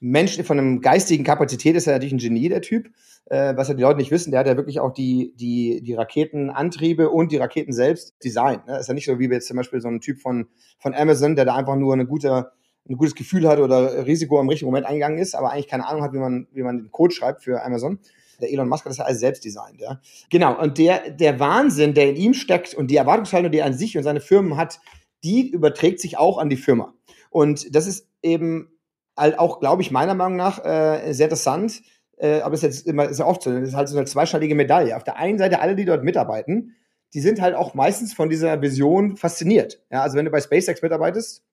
Menschen, 0.00 0.44
von 0.44 0.58
einem 0.58 0.82
geistigen 0.82 1.24
Kapazität 1.24 1.74
ist 1.76 1.86
er 1.86 1.94
natürlich 1.94 2.12
ein 2.12 2.18
Genie, 2.18 2.50
der 2.50 2.60
Typ. 2.60 2.90
Äh, 3.24 3.56
was 3.56 3.68
ja 3.68 3.74
die 3.74 3.82
Leute 3.82 3.96
nicht 3.96 4.10
wissen, 4.10 4.30
der 4.30 4.40
hat 4.40 4.46
ja 4.46 4.56
wirklich 4.56 4.78
auch 4.78 4.92
die, 4.92 5.32
die, 5.36 5.80
die 5.82 5.94
Raketenantriebe 5.94 7.08
und 7.08 7.32
die 7.32 7.38
Raketen 7.38 7.72
selbst 7.72 8.14
designt. 8.22 8.66
Ne? 8.66 8.78
Ist 8.78 8.88
ja 8.88 8.94
nicht 8.94 9.06
so 9.06 9.18
wie 9.18 9.30
jetzt 9.30 9.48
zum 9.48 9.56
Beispiel 9.56 9.80
so 9.80 9.88
ein 9.88 10.02
Typ 10.02 10.20
von, 10.20 10.48
von 10.78 10.94
Amazon, 10.94 11.34
der 11.34 11.46
da 11.46 11.56
einfach 11.56 11.76
nur 11.76 11.94
eine 11.94 12.06
gute, 12.06 12.52
ein 12.86 12.96
gutes 12.98 13.14
Gefühl 13.14 13.48
hat 13.48 13.58
oder 13.58 14.06
Risiko 14.06 14.38
im 14.38 14.50
richtigen 14.50 14.70
Moment 14.70 14.86
eingegangen 14.86 15.18
ist, 15.18 15.34
aber 15.34 15.50
eigentlich 15.50 15.68
keine 15.68 15.86
Ahnung 15.88 16.02
hat, 16.02 16.12
wie 16.12 16.18
man, 16.18 16.46
wie 16.52 16.62
man 16.62 16.76
den 16.76 16.92
Code 16.92 17.14
schreibt 17.14 17.42
für 17.42 17.64
Amazon. 17.64 17.98
Der 18.40 18.52
Elon 18.52 18.68
Musk 18.68 18.84
hat 18.84 18.90
das 18.90 18.98
ja 18.98 19.04
alles 19.04 19.20
selbst 19.20 19.44
designt, 19.44 19.80
ja. 19.80 20.00
Genau. 20.30 20.58
Und 20.60 20.78
der, 20.78 21.10
der 21.10 21.40
Wahnsinn, 21.40 21.94
der 21.94 22.10
in 22.10 22.16
ihm 22.16 22.34
steckt 22.34 22.74
und 22.74 22.90
die 22.90 22.96
Erwartungshaltung, 22.96 23.50
die 23.50 23.58
er 23.58 23.66
an 23.66 23.74
sich 23.74 23.96
und 23.96 24.02
seine 24.02 24.20
Firmen 24.20 24.56
hat, 24.56 24.80
die 25.24 25.48
überträgt 25.48 26.00
sich 26.00 26.18
auch 26.18 26.38
an 26.38 26.48
die 26.48 26.56
Firma. 26.56 26.94
Und 27.30 27.74
das 27.74 27.86
ist 27.86 28.08
eben 28.22 28.70
halt 29.16 29.38
auch, 29.38 29.60
glaube 29.60 29.82
ich, 29.82 29.90
meiner 29.90 30.14
Meinung 30.14 30.36
nach 30.36 30.64
äh, 30.64 31.12
sehr 31.12 31.26
interessant. 31.26 31.82
Äh, 32.18 32.40
aber 32.40 32.52
das 32.52 32.62
ist 32.62 32.78
jetzt 32.78 32.86
immer 32.86 33.12
sehr 33.12 33.26
oft 33.26 33.42
so. 33.42 33.52
Das 33.52 33.68
ist 33.68 33.74
halt 33.74 33.88
so 33.88 33.96
eine 33.96 34.06
zweischneidige 34.06 34.54
Medaille. 34.54 34.96
Auf 34.96 35.04
der 35.04 35.16
einen 35.16 35.38
Seite 35.38 35.60
alle, 35.60 35.76
die 35.76 35.84
dort 35.84 36.04
mitarbeiten, 36.04 36.76
die 37.14 37.20
sind 37.20 37.40
halt 37.40 37.54
auch 37.54 37.74
meistens 37.74 38.14
von 38.14 38.28
dieser 38.28 38.60
Vision 38.62 39.16
fasziniert. 39.16 39.82
Ja, 39.90 40.02
also 40.02 40.16
wenn 40.16 40.24
du 40.24 40.30
bei 40.30 40.40
SpaceX 40.40 40.82
mitarbeitest, 40.82 41.44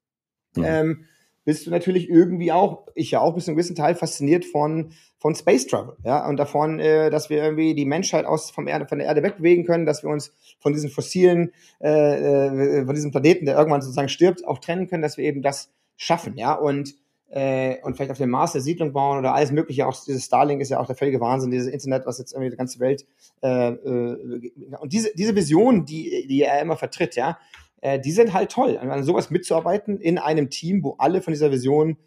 mhm. 0.56 0.64
ähm, 0.66 1.06
bist 1.46 1.66
du 1.66 1.72
natürlich 1.72 2.10
irgendwie 2.10 2.52
auch, 2.52 2.88
ich 2.96 3.12
ja 3.12 3.20
auch 3.20 3.34
bis 3.34 3.46
zu 3.46 3.52
einem 3.52 3.58
gewissen 3.58 3.76
Teil 3.76 3.96
fasziniert 3.96 4.46
von, 4.46 4.92
von 5.18 5.36
Space 5.36 5.68
Travel, 5.68 5.96
ja, 6.04 6.28
und 6.28 6.38
davon, 6.38 6.80
äh, 6.80 7.10
dass 7.10 7.30
wir 7.30 7.44
irgendwie 7.44 7.76
die 7.76 7.86
Menschheit 7.86 8.26
aus 8.26 8.52
vom 8.52 8.68
Erde, 8.68 8.88
von 8.88 9.00
der 9.00 9.08
Erde 9.08 9.24
wegbewegen 9.24 9.66
können, 9.66 9.86
dass 9.86 10.04
wir 10.04 10.10
uns 10.10 10.34
von 10.60 10.74
diesen 10.74 10.90
fossilen, 10.90 11.52
äh, 11.82 11.90
äh, 11.90 12.86
von 12.86 12.96
diesem 12.96 13.12
Planeten, 13.12 13.46
der 13.46 13.58
irgendwann 13.58 13.82
sozusagen 13.82 14.10
stirbt, 14.10 14.46
auch 14.48 14.60
trennen 14.60 14.88
können, 14.88 15.02
dass 15.04 15.18
wir 15.18 15.26
eben 15.26 15.42
das 15.42 15.72
schaffen, 15.98 16.38
ja, 16.38 16.54
und 16.54 16.96
äh, 17.34 17.82
und 17.82 17.96
vielleicht 17.96 18.12
auf 18.12 18.20
dem 18.20 18.30
Mars 18.30 18.54
eine 18.54 18.62
Siedlung 18.62 18.94
bauen 18.94 19.18
oder 19.18 19.34
alles 19.34 19.52
Mögliche. 19.52 19.88
Auch 19.88 19.96
dieses 20.06 20.26
Starlink 20.26 20.62
ist 20.62 20.70
ja 20.70 20.80
auch 20.80 20.86
der 20.86 20.96
völlige 20.96 21.20
Wahnsinn, 21.20 21.50
dieses 21.50 21.68
Internet, 21.68 22.06
was 22.06 22.20
jetzt 22.20 22.34
irgendwie 22.34 22.52
die 22.52 22.58
ganze 22.58 22.80
Welt 22.80 23.08
äh, 23.42 23.70
äh, 23.70 24.52
und 24.80 24.94
diese 24.94 25.12
diese 25.16 25.36
Vision, 25.36 25.84
die 25.84 26.28
die 26.28 26.44
er 26.44 26.62
immer 26.62 26.78
vertritt, 26.78 27.16
ja, 27.16 27.40
äh, 27.84 28.00
die 28.00 28.14
sind 28.14 28.34
halt 28.34 28.50
toll. 28.50 28.78
An 28.78 29.04
sowas 29.04 29.30
mitzuarbeiten 29.30 30.00
in 30.00 30.18
einem 30.18 30.50
Team, 30.50 30.84
wo 30.84 30.96
alle 31.00 31.22
von 31.22 31.34
dieser 31.34 31.52
Vision, 31.52 31.98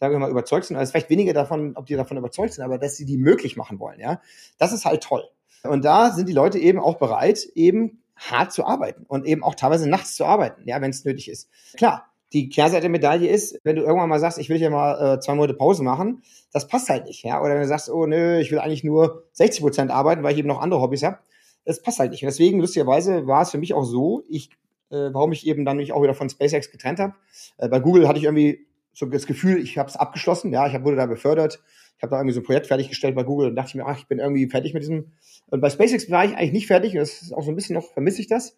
sagen 0.00 0.14
wir 0.14 0.18
mal, 0.18 0.30
überzeugt 0.30 0.64
sind. 0.64 0.76
Also 0.76 0.92
vielleicht 0.92 1.10
weniger 1.10 1.34
davon, 1.34 1.76
ob 1.76 1.84
die 1.84 1.94
davon 1.94 2.16
überzeugt 2.16 2.54
sind, 2.54 2.64
aber 2.64 2.78
dass 2.78 2.96
sie 2.96 3.04
die 3.04 3.18
möglich 3.18 3.54
machen 3.54 3.78
wollen, 3.78 4.00
ja. 4.00 4.22
Das 4.56 4.72
ist 4.72 4.86
halt 4.86 5.02
toll. 5.02 5.24
Und 5.62 5.84
da 5.84 6.10
sind 6.12 6.28
die 6.28 6.32
Leute 6.32 6.58
eben 6.58 6.80
auch 6.80 6.96
bereit, 6.96 7.44
eben 7.54 8.02
hart 8.16 8.50
zu 8.50 8.64
arbeiten 8.64 9.04
und 9.08 9.26
eben 9.26 9.44
auch 9.44 9.54
teilweise 9.54 9.86
nachts 9.90 10.16
zu 10.16 10.24
arbeiten, 10.24 10.62
ja, 10.64 10.80
wenn 10.80 10.90
es 10.90 11.04
nötig 11.04 11.28
ist. 11.28 11.50
Klar, 11.76 12.06
die 12.32 12.48
Kehrseite 12.48 12.82
der 12.82 12.90
Medaille 12.90 13.28
ist, 13.28 13.60
wenn 13.62 13.76
du 13.76 13.82
irgendwann 13.82 14.08
mal 14.08 14.20
sagst, 14.20 14.38
ich 14.38 14.48
will 14.48 14.56
hier 14.56 14.70
mal 14.70 15.16
äh, 15.16 15.20
zwei 15.20 15.34
Monate 15.34 15.52
Pause 15.52 15.82
machen, 15.82 16.22
das 16.50 16.66
passt 16.66 16.88
halt 16.88 17.04
nicht, 17.04 17.24
ja. 17.24 17.42
Oder 17.42 17.54
wenn 17.54 17.60
du 17.60 17.68
sagst, 17.68 17.90
oh 17.90 18.06
nö, 18.06 18.38
ich 18.38 18.50
will 18.50 18.58
eigentlich 18.58 18.84
nur 18.84 19.24
60 19.32 19.60
Prozent 19.60 19.90
arbeiten, 19.90 20.22
weil 20.22 20.32
ich 20.32 20.38
eben 20.38 20.48
noch 20.48 20.62
andere 20.62 20.80
Hobbys 20.80 21.02
habe, 21.02 21.18
das 21.66 21.82
passt 21.82 21.98
halt 21.98 22.12
nicht. 22.12 22.22
Und 22.22 22.28
deswegen, 22.28 22.58
lustigerweise, 22.58 23.26
war 23.26 23.42
es 23.42 23.50
für 23.50 23.58
mich 23.58 23.74
auch 23.74 23.84
so, 23.84 24.22
ich 24.30 24.48
äh, 24.90 25.10
warum 25.12 25.32
ich 25.32 25.46
eben 25.46 25.64
dann 25.64 25.76
mich 25.76 25.92
auch 25.92 26.02
wieder 26.02 26.14
von 26.14 26.28
SpaceX 26.28 26.70
getrennt 26.70 26.98
habe. 26.98 27.14
Äh, 27.58 27.68
bei 27.68 27.80
Google 27.80 28.08
hatte 28.08 28.18
ich 28.18 28.24
irgendwie 28.24 28.66
so 28.92 29.06
das 29.06 29.26
Gefühl, 29.26 29.58
ich 29.58 29.78
habe 29.78 29.88
es 29.88 29.96
abgeschlossen, 29.96 30.52
ja, 30.52 30.66
ich 30.66 30.74
hab, 30.74 30.84
wurde 30.84 30.96
da 30.96 31.06
befördert, 31.06 31.60
ich 31.96 32.02
habe 32.02 32.10
da 32.10 32.16
irgendwie 32.18 32.34
so 32.34 32.40
ein 32.40 32.44
Projekt 32.44 32.66
fertiggestellt 32.66 33.14
bei 33.14 33.24
Google 33.24 33.48
und 33.48 33.56
dachte 33.56 33.70
ich 33.70 33.74
mir, 33.74 33.86
ach, 33.86 33.98
ich 33.98 34.06
bin 34.06 34.18
irgendwie 34.18 34.48
fertig 34.48 34.74
mit 34.74 34.82
diesem. 34.82 35.12
Und 35.48 35.60
bei 35.60 35.70
SpaceX 35.70 36.10
war 36.10 36.24
ich 36.24 36.34
eigentlich 36.34 36.52
nicht 36.52 36.66
fertig 36.66 36.92
und 36.92 36.98
das 36.98 37.22
ist 37.22 37.32
auch 37.32 37.42
so 37.42 37.50
ein 37.50 37.56
bisschen 37.56 37.74
noch, 37.74 37.92
vermisse 37.92 38.20
ich 38.20 38.26
das. 38.26 38.56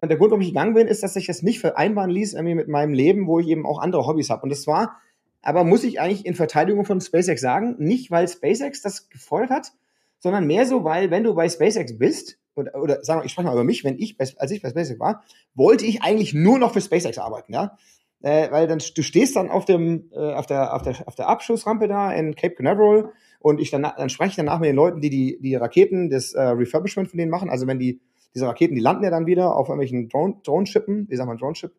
Und 0.00 0.08
der 0.08 0.16
Grund, 0.16 0.30
warum 0.30 0.40
ich 0.40 0.48
gegangen 0.48 0.74
bin, 0.74 0.86
ist, 0.86 1.02
dass 1.02 1.16
ich 1.16 1.26
das 1.26 1.42
nicht 1.42 1.60
vereinbaren 1.60 2.10
ließ 2.10 2.34
irgendwie 2.34 2.54
mit 2.54 2.68
meinem 2.68 2.94
Leben, 2.94 3.26
wo 3.26 3.38
ich 3.38 3.48
eben 3.48 3.66
auch 3.66 3.78
andere 3.78 4.06
Hobbys 4.06 4.30
habe. 4.30 4.42
Und 4.42 4.48
das 4.48 4.66
war, 4.66 4.96
aber 5.42 5.64
muss 5.64 5.84
ich 5.84 6.00
eigentlich 6.00 6.26
in 6.26 6.34
Verteidigung 6.34 6.84
von 6.84 7.00
SpaceX 7.00 7.40
sagen, 7.40 7.76
nicht 7.78 8.10
weil 8.10 8.28
SpaceX 8.28 8.82
das 8.82 9.08
gefordert 9.08 9.50
hat, 9.50 9.72
sondern 10.18 10.46
mehr 10.46 10.66
so, 10.66 10.84
weil 10.84 11.10
wenn 11.10 11.24
du 11.24 11.34
bei 11.34 11.48
SpaceX 11.48 11.96
bist, 11.98 12.38
oder, 12.54 12.74
oder 12.74 13.04
sagen 13.04 13.20
wir, 13.20 13.24
ich 13.24 13.32
spreche 13.32 13.46
mal 13.46 13.52
über 13.52 13.64
mich, 13.64 13.84
wenn 13.84 13.98
ich, 13.98 14.16
als 14.18 14.50
ich 14.50 14.62
bei 14.62 14.70
SpaceX 14.70 14.98
war, 15.00 15.22
wollte 15.54 15.86
ich 15.86 16.02
eigentlich 16.02 16.34
nur 16.34 16.58
noch 16.58 16.72
für 16.72 16.80
SpaceX 16.80 17.18
arbeiten, 17.18 17.52
ja. 17.52 17.76
Äh, 18.22 18.50
weil 18.50 18.66
dann, 18.66 18.78
du 18.78 19.02
stehst 19.02 19.36
dann 19.36 19.48
auf 19.48 19.64
dem, 19.64 20.10
äh, 20.12 20.32
auf 20.34 20.46
der, 20.46 20.74
auf 20.74 20.82
der, 20.82 20.96
auf 21.06 21.14
der 21.14 21.28
Abschussrampe 21.28 21.88
da 21.88 22.12
in 22.12 22.34
Cape 22.34 22.54
Canaveral 22.54 23.12
und 23.38 23.60
ich 23.60 23.70
dann, 23.70 23.82
dann 23.82 24.10
spreche 24.10 24.30
ich 24.30 24.36
danach 24.36 24.60
mit 24.60 24.68
den 24.68 24.76
Leuten, 24.76 25.00
die 25.00 25.08
die, 25.08 25.38
die 25.40 25.54
Raketen, 25.54 26.10
das 26.10 26.34
äh, 26.34 26.42
Refurbishment 26.42 27.08
von 27.08 27.16
denen 27.16 27.30
machen. 27.30 27.48
Also 27.48 27.66
wenn 27.66 27.78
die, 27.78 28.00
diese 28.34 28.46
Raketen, 28.46 28.74
die 28.74 28.82
landen 28.82 29.04
ja 29.04 29.10
dann 29.10 29.26
wieder 29.26 29.56
auf 29.56 29.68
irgendwelchen 29.68 30.08
Drone, 30.10 30.36
Drone-Shippen, 30.44 31.08
wie 31.08 31.16
sagt 31.16 31.28
man 31.28 31.38
Drone-Ship? 31.38 31.72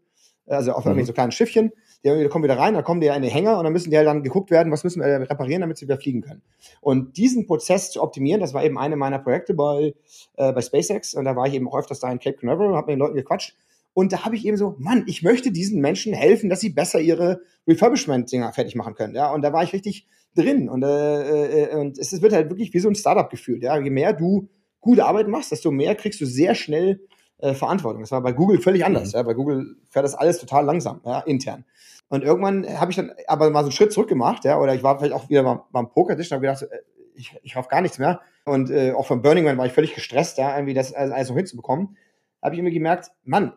Also 0.51 0.71
auf 0.71 0.85
mhm. 0.85 0.91
irgendwelchen 0.91 1.07
so 1.07 1.13
kleinen 1.13 1.31
Schiffchen 1.31 1.71
die 2.03 2.27
kommen 2.29 2.43
wieder 2.43 2.57
rein, 2.57 2.73
dann 2.73 2.83
kommen 2.83 2.99
die 2.99 3.07
in 3.07 3.21
die 3.21 3.29
Hänger 3.29 3.57
und 3.57 3.63
dann 3.63 3.73
müssen 3.73 3.91
die 3.91 3.97
halt 3.97 4.07
dann 4.07 4.23
geguckt 4.23 4.49
werden, 4.49 4.71
was 4.71 4.83
müssen 4.83 5.01
wir 5.01 5.07
reparieren, 5.07 5.61
damit 5.61 5.77
sie 5.77 5.85
wieder 5.85 5.97
fliegen 5.97 6.21
können. 6.21 6.41
Und 6.79 7.17
diesen 7.17 7.45
Prozess 7.45 7.91
zu 7.91 8.01
optimieren, 8.01 8.41
das 8.41 8.53
war 8.53 8.63
eben 8.63 8.77
eine 8.77 8.95
meiner 8.95 9.19
Projekte 9.19 9.53
bei, 9.53 9.93
äh, 10.35 10.51
bei 10.51 10.61
SpaceX 10.61 11.13
und 11.13 11.25
da 11.25 11.35
war 11.35 11.47
ich 11.47 11.53
eben 11.53 11.67
auch 11.67 11.77
öfters 11.77 11.99
da 11.99 12.11
in 12.11 12.19
Cape 12.19 12.37
Canaveral 12.37 12.69
und 12.69 12.75
habe 12.75 12.87
mit 12.87 12.95
den 12.95 12.99
Leuten 12.99 13.15
gequatscht. 13.15 13.55
Und 13.93 14.13
da 14.13 14.23
habe 14.23 14.35
ich 14.35 14.45
eben 14.45 14.57
so, 14.57 14.75
Mann, 14.79 15.03
ich 15.05 15.21
möchte 15.21 15.51
diesen 15.51 15.81
Menschen 15.81 16.13
helfen, 16.13 16.49
dass 16.49 16.61
sie 16.61 16.69
besser 16.69 17.01
ihre 17.01 17.41
Refurbishment-Dinger 17.67 18.53
fertig 18.53 18.75
machen 18.75 18.95
können. 18.95 19.13
Ja, 19.13 19.33
und 19.33 19.41
da 19.41 19.51
war 19.51 19.63
ich 19.63 19.73
richtig 19.73 20.07
drin. 20.33 20.69
Und, 20.69 20.83
äh, 20.83 21.65
äh, 21.65 21.75
und 21.75 21.99
es 21.99 22.21
wird 22.21 22.31
halt 22.31 22.49
wirklich 22.49 22.73
wie 22.73 22.79
so 22.79 22.87
ein 22.87 22.95
Startup 22.95 23.29
gefühlt. 23.29 23.63
Ja, 23.63 23.77
je 23.77 23.89
mehr 23.89 24.13
du 24.13 24.47
gute 24.79 25.05
Arbeit 25.05 25.27
machst, 25.27 25.51
desto 25.51 25.71
mehr 25.71 25.93
kriegst 25.95 26.21
du 26.21 26.25
sehr 26.25 26.55
schnell 26.55 27.01
äh, 27.41 27.53
Verantwortung. 27.53 28.01
Das 28.01 28.11
war 28.11 28.21
bei 28.21 28.31
Google 28.31 28.61
völlig 28.61 28.85
anders. 28.85 29.13
Mhm. 29.13 29.17
Ja, 29.17 29.23
bei 29.23 29.33
Google 29.33 29.75
fährt 29.89 30.05
das 30.05 30.15
alles 30.15 30.39
total 30.39 30.65
langsam, 30.65 31.01
ja, 31.05 31.19
intern. 31.19 31.65
Und 32.09 32.23
irgendwann 32.23 32.67
habe 32.79 32.91
ich 32.91 32.97
dann 32.97 33.11
aber 33.27 33.49
mal 33.49 33.61
so 33.61 33.65
einen 33.67 33.71
Schritt 33.71 33.93
zurück 33.93 34.09
gemacht, 34.09 34.43
ja, 34.43 34.59
oder 34.59 34.75
ich 34.75 34.83
war 34.83 34.97
vielleicht 34.97 35.13
auch 35.13 35.29
wieder 35.29 35.43
beim, 35.43 35.61
beim 35.71 35.89
Pokertisch 35.89 36.31
und 36.31 36.35
habe 36.35 36.47
gedacht, 36.47 36.63
äh, 36.63 36.79
ich, 37.15 37.37
ich 37.43 37.55
hoffe 37.55 37.69
gar 37.69 37.81
nichts 37.81 37.99
mehr. 37.99 38.21
Und 38.45 38.69
äh, 38.69 38.93
auch 38.93 39.05
vom 39.05 39.21
Burning 39.21 39.45
Man 39.45 39.57
war 39.57 39.65
ich 39.65 39.73
völlig 39.73 39.93
gestresst, 39.93 40.37
ja, 40.37 40.55
irgendwie 40.55 40.73
das 40.73 40.93
alles 40.93 41.29
noch 41.29 41.35
hinzubekommen. 41.35 41.97
Da 42.41 42.47
habe 42.47 42.55
ich 42.55 42.59
irgendwie 42.59 42.73
gemerkt, 42.73 43.11
Mann, 43.23 43.53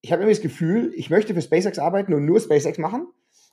ich 0.00 0.12
habe 0.12 0.22
irgendwie 0.22 0.34
das 0.34 0.42
Gefühl, 0.42 0.92
ich 0.94 1.08
möchte 1.08 1.34
für 1.34 1.40
SpaceX 1.40 1.78
arbeiten 1.78 2.12
und 2.12 2.24
nur 2.24 2.40
SpaceX 2.40 2.78
machen. 2.78 3.06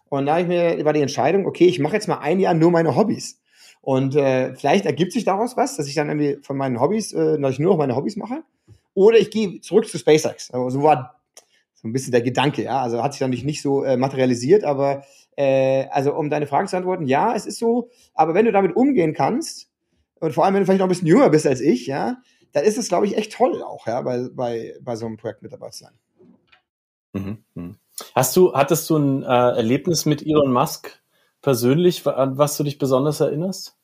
Und 0.09 0.25
da 0.25 0.39
ich 0.39 0.47
mir 0.47 0.83
war 0.83 0.91
die 0.91 1.01
Entscheidung, 1.01 1.45
okay, 1.45 1.67
ich 1.67 1.79
mache 1.79 1.93
jetzt 1.93 2.07
mal 2.07 2.19
ein 2.19 2.39
Jahr 2.39 2.53
nur 2.53 2.71
meine 2.71 2.95
Hobbys. 2.95 3.39
Und 3.79 4.15
äh, 4.15 4.53
vielleicht 4.55 4.85
ergibt 4.85 5.13
sich 5.13 5.23
daraus 5.23 5.55
was, 5.55 5.77
dass 5.77 5.87
ich 5.87 5.95
dann 5.95 6.09
irgendwie 6.09 6.43
von 6.43 6.57
meinen 6.57 6.81
Hobbys, 6.81 7.13
äh, 7.13 7.39
dass 7.39 7.53
ich 7.53 7.59
nur 7.59 7.71
noch 7.71 7.77
meine 7.77 7.95
Hobbys 7.95 8.17
mache. 8.17 8.43
Oder 8.93 9.17
ich 9.17 9.31
gehe 9.31 9.61
zurück 9.61 9.87
zu 9.87 9.97
SpaceX. 9.97 10.51
Also 10.51 10.69
so 10.69 10.83
war 10.83 11.21
so 11.73 11.87
ein 11.87 11.93
bisschen 11.93 12.11
der 12.11 12.21
Gedanke, 12.21 12.63
ja. 12.63 12.81
Also 12.81 13.03
hat 13.03 13.13
sich 13.13 13.19
dann 13.19 13.31
nicht, 13.31 13.61
so 13.61 13.83
äh, 13.83 13.97
materialisiert, 13.97 14.63
aber 14.63 15.03
äh, 15.35 15.87
also 15.89 16.13
um 16.13 16.29
deine 16.29 16.47
Frage 16.47 16.67
zu 16.67 16.77
antworten, 16.77 17.07
ja, 17.07 17.33
es 17.35 17.45
ist 17.45 17.59
so, 17.59 17.89
aber 18.13 18.33
wenn 18.33 18.45
du 18.45 18.51
damit 18.51 18.75
umgehen 18.75 19.13
kannst, 19.13 19.69
und 20.19 20.33
vor 20.33 20.45
allem, 20.45 20.53
wenn 20.53 20.61
du 20.61 20.65
vielleicht 20.65 20.79
noch 20.79 20.85
ein 20.85 20.89
bisschen 20.89 21.07
jünger 21.07 21.29
bist 21.29 21.47
als 21.47 21.61
ich, 21.61 21.87
ja, 21.87 22.17
dann 22.51 22.63
ist 22.63 22.77
es, 22.77 22.89
glaube 22.89 23.07
ich, 23.07 23.17
echt 23.17 23.33
toll 23.33 23.63
auch, 23.63 23.87
ja, 23.87 24.01
bei, 24.01 24.27
bei, 24.31 24.75
bei 24.81 24.95
so 24.95 25.07
einem 25.07 25.17
Projekt 25.17 25.41
mit 25.41 25.51
dabei 25.51 25.69
zu 25.69 25.85
sein. 25.85 25.93
Mhm. 27.13 27.43
mhm. 27.55 27.77
Hast 28.15 28.35
du, 28.35 28.53
hattest 28.53 28.89
du 28.89 28.97
ein 28.97 29.23
äh, 29.23 29.25
Erlebnis 29.25 30.05
mit 30.05 30.25
Elon 30.25 30.51
Musk 30.51 31.01
persönlich, 31.41 32.05
an 32.07 32.37
was 32.37 32.57
du 32.57 32.63
dich 32.63 32.77
besonders 32.77 33.19
erinnerst? 33.19 33.77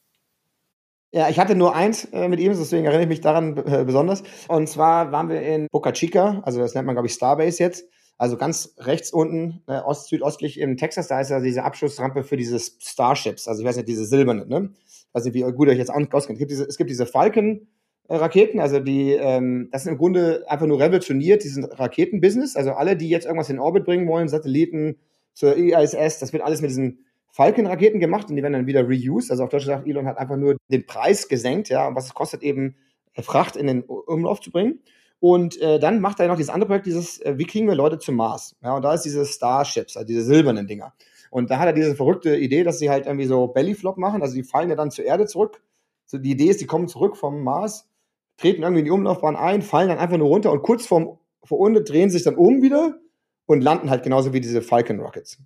Ja, 1.11 1.29
ich 1.29 1.39
hatte 1.39 1.55
nur 1.55 1.73
eins 1.73 2.05
äh, 2.05 2.27
mit 2.27 2.39
ihm, 2.39 2.51
deswegen 2.51 2.85
erinnere 2.85 3.03
ich 3.03 3.09
mich 3.09 3.21
daran 3.21 3.57
äh, 3.57 3.85
besonders. 3.85 4.23
Und 4.49 4.67
zwar 4.67 5.11
waren 5.11 5.29
wir 5.29 5.41
in 5.41 5.67
Boca 5.71 5.91
Chica, 5.93 6.41
also 6.43 6.59
das 6.59 6.75
nennt 6.75 6.85
man, 6.85 6.95
glaube 6.95 7.07
ich, 7.07 7.13
Starbase 7.13 7.63
jetzt. 7.63 7.85
Also 8.17 8.35
ganz 8.35 8.73
rechts 8.79 9.11
unten, 9.13 9.61
äh, 9.67 9.79
ost, 9.79 10.09
südostlich 10.09 10.59
in 10.59 10.75
Texas, 10.75 11.07
da 11.07 11.21
ist 11.21 11.29
ja 11.29 11.39
diese 11.39 11.63
Abschussrampe 11.63 12.23
für 12.23 12.35
diese 12.35 12.59
Starships, 12.59 13.47
also 13.47 13.61
ich 13.61 13.67
weiß 13.67 13.77
nicht, 13.77 13.87
diese 13.87 14.05
silberne, 14.05 14.45
ne? 14.47 14.71
Nicht, 15.13 15.33
wie 15.33 15.41
gut 15.41 15.67
euch 15.67 15.77
jetzt 15.77 15.89
auskennt. 15.89 16.35
Es 16.35 16.39
gibt 16.39 16.51
diese, 16.51 16.65
es 16.65 16.77
gibt 16.77 16.89
diese 16.89 17.05
Falcon 17.07 17.67
äh, 18.07 18.15
Raketen. 18.15 18.59
Also 18.59 18.79
die, 18.79 19.13
ähm, 19.13 19.69
das 19.71 19.83
ist 19.83 19.87
im 19.87 19.97
Grunde 19.97 20.45
einfach 20.47 20.67
nur 20.67 20.79
revolutioniert, 20.79 21.43
diesen 21.43 21.65
Raketenbusiness. 21.65 22.55
Also 22.55 22.73
alle, 22.73 22.95
die 22.95 23.09
jetzt 23.09 23.25
irgendwas 23.25 23.49
in 23.49 23.59
Orbit 23.59 23.85
bringen 23.85 24.07
wollen, 24.07 24.27
Satelliten 24.27 24.97
zur 25.33 25.55
ISS, 25.55 26.19
das 26.19 26.33
wird 26.33 26.43
alles 26.43 26.61
mit 26.61 26.69
diesen 26.69 27.05
Falcon-Raketen 27.31 27.99
gemacht 27.99 28.29
und 28.29 28.35
die 28.35 28.43
werden 28.43 28.53
dann 28.53 28.67
wieder 28.67 28.83
reused. 28.83 29.31
Also 29.31 29.43
auf 29.43 29.49
Deutsch 29.49 29.65
gesagt, 29.65 29.87
Elon 29.87 30.07
hat 30.07 30.17
einfach 30.17 30.37
nur 30.37 30.57
den 30.69 30.85
Preis 30.85 31.27
gesenkt, 31.27 31.69
ja, 31.69 31.93
was 31.95 32.05
es 32.05 32.13
kostet 32.13 32.41
eben 32.41 32.75
Fracht 33.21 33.55
in 33.55 33.67
den 33.67 33.83
Umlauf 33.83 34.41
zu 34.41 34.51
bringen. 34.51 34.79
Und 35.19 35.59
äh, 35.61 35.79
dann 35.79 35.99
macht 35.99 36.19
er 36.19 36.27
noch 36.27 36.35
dieses 36.35 36.51
andere 36.51 36.67
Projekt, 36.67 36.85
dieses, 36.85 37.19
äh, 37.21 37.37
wie 37.37 37.45
kriegen 37.45 37.67
wir 37.67 37.75
Leute 37.75 37.97
zum 37.97 38.15
Mars? 38.15 38.55
Ja, 38.61 38.75
und 38.75 38.83
da 38.83 38.93
ist 38.93 39.01
diese 39.01 39.25
Starships, 39.25 39.97
also 39.97 40.05
diese 40.05 40.23
silbernen 40.23 40.67
Dinger. 40.67 40.93
Und 41.31 41.49
da 41.49 41.59
hat 41.59 41.65
er 41.65 41.73
diese 41.73 41.95
verrückte 41.95 42.37
Idee, 42.37 42.63
dass 42.63 42.79
sie 42.79 42.89
halt 42.89 43.05
irgendwie 43.05 43.25
so 43.25 43.47
Bellyflop 43.47 43.97
machen, 43.97 44.21
also 44.21 44.35
die 44.35 44.43
fallen 44.43 44.69
ja 44.69 44.75
dann 44.75 44.91
zur 44.91 45.05
Erde 45.05 45.25
zurück. 45.25 45.61
So 46.05 46.17
die 46.17 46.31
Idee 46.31 46.49
ist, 46.49 46.61
die 46.61 46.67
kommen 46.67 46.87
zurück 46.87 47.17
vom 47.17 47.43
Mars, 47.43 47.89
treten 48.37 48.61
irgendwie 48.61 48.79
in 48.79 48.85
die 48.85 48.91
Umlaufbahn 48.91 49.35
ein, 49.35 49.61
fallen 49.61 49.89
dann 49.89 49.97
einfach 49.97 50.17
nur 50.17 50.27
runter 50.27 50.51
und 50.51 50.61
kurz 50.61 50.85
vorm, 50.85 51.17
vor 51.43 51.59
unten 51.59 51.83
drehen 51.83 52.09
sich 52.09 52.23
dann 52.23 52.35
um 52.35 52.61
wieder 52.61 52.99
und 53.45 53.61
landen 53.61 53.89
halt 53.89 54.03
genauso 54.03 54.33
wie 54.33 54.39
diese 54.39 54.61
Falcon 54.61 54.99
Rockets. 54.99 55.39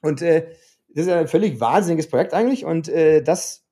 Und 0.00 0.22
äh, 0.22 0.48
das 0.94 1.06
ist 1.06 1.12
ein 1.12 1.28
völlig 1.28 1.60
wahnsinniges 1.60 2.08
Projekt 2.08 2.34
eigentlich 2.34 2.64
und 2.64 2.88
äh, 2.88 3.22
das 3.22 3.62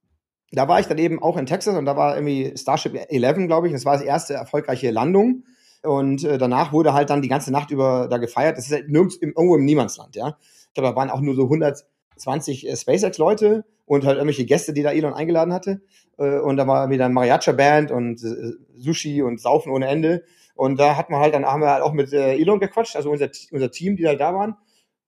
da 0.53 0.67
war 0.67 0.81
ich 0.81 0.87
dann 0.87 0.99
eben 0.99 1.23
auch 1.23 1.37
in 1.37 1.47
Texas 1.47 1.77
und 1.77 1.85
da 1.85 1.97
war 1.97 2.17
irgendwie 2.17 2.57
Starship 2.57 2.95
11, 3.09 3.47
glaube 3.47 3.69
ich. 3.69 3.73
Das 3.73 3.85
war 3.85 3.95
das 3.95 4.03
erste 4.03 4.35
erfolgreiche 4.35 4.91
Landung. 4.91 5.45
Und 5.83 6.25
äh, 6.25 6.39
danach 6.39 6.73
wurde 6.73 6.93
halt 6.93 7.09
dann 7.11 7.23
die 7.23 7.29
ganze 7.29 7.53
Nacht 7.53 7.71
über 7.71 8.09
da 8.09 8.19
gefeiert. 8.19 8.59
Das 8.59 8.67
ist 8.67 8.73
halt 8.73 8.91
nirgends 8.91 9.17
im, 9.17 9.31
irgendwo 9.31 9.57
im 9.57 9.65
Niemandsland, 9.65 10.17
ja. 10.17 10.37
Ich 10.69 10.75
glaube, 10.75 10.91
da 10.91 10.97
waren 10.97 11.11
auch 11.11 11.21
nur 11.21 11.35
so 11.35 11.45
120 11.45 12.69
äh, 12.69 12.77
SpaceX-Leute 12.77 13.65
und 13.87 14.05
halt 14.05 14.19
irgendwelche 14.19 14.45
Gäste, 14.45 14.73
die 14.73 14.83
da 14.83 14.91
Elon 14.93 15.15
eingeladen 15.15 15.55
hatte. 15.55 15.81
Äh, 16.19 16.39
und 16.41 16.57
da 16.57 16.67
war 16.67 16.91
wieder 16.91 17.07
ein 17.07 17.15
Mariachi-Band 17.15 17.93
und 17.93 18.23
äh, 18.23 18.53
Sushi 18.77 19.23
und 19.23 19.41
Saufen 19.41 19.73
ohne 19.73 19.87
Ende. 19.87 20.25
Und 20.55 20.79
da 20.79 20.97
hat 20.97 21.09
man 21.09 21.21
halt, 21.21 21.33
dann 21.33 21.47
haben 21.47 21.63
wir 21.63 21.71
halt 21.71 21.83
auch 21.83 21.93
mit 21.93 22.13
äh, 22.13 22.35
Elon 22.35 22.61
gequatscht, 22.61 22.97
also 22.97 23.11
unser, 23.11 23.31
unser 23.51 23.71
Team, 23.71 23.97
die 23.97 24.07
halt 24.07 24.21
da 24.21 24.35
waren. 24.35 24.57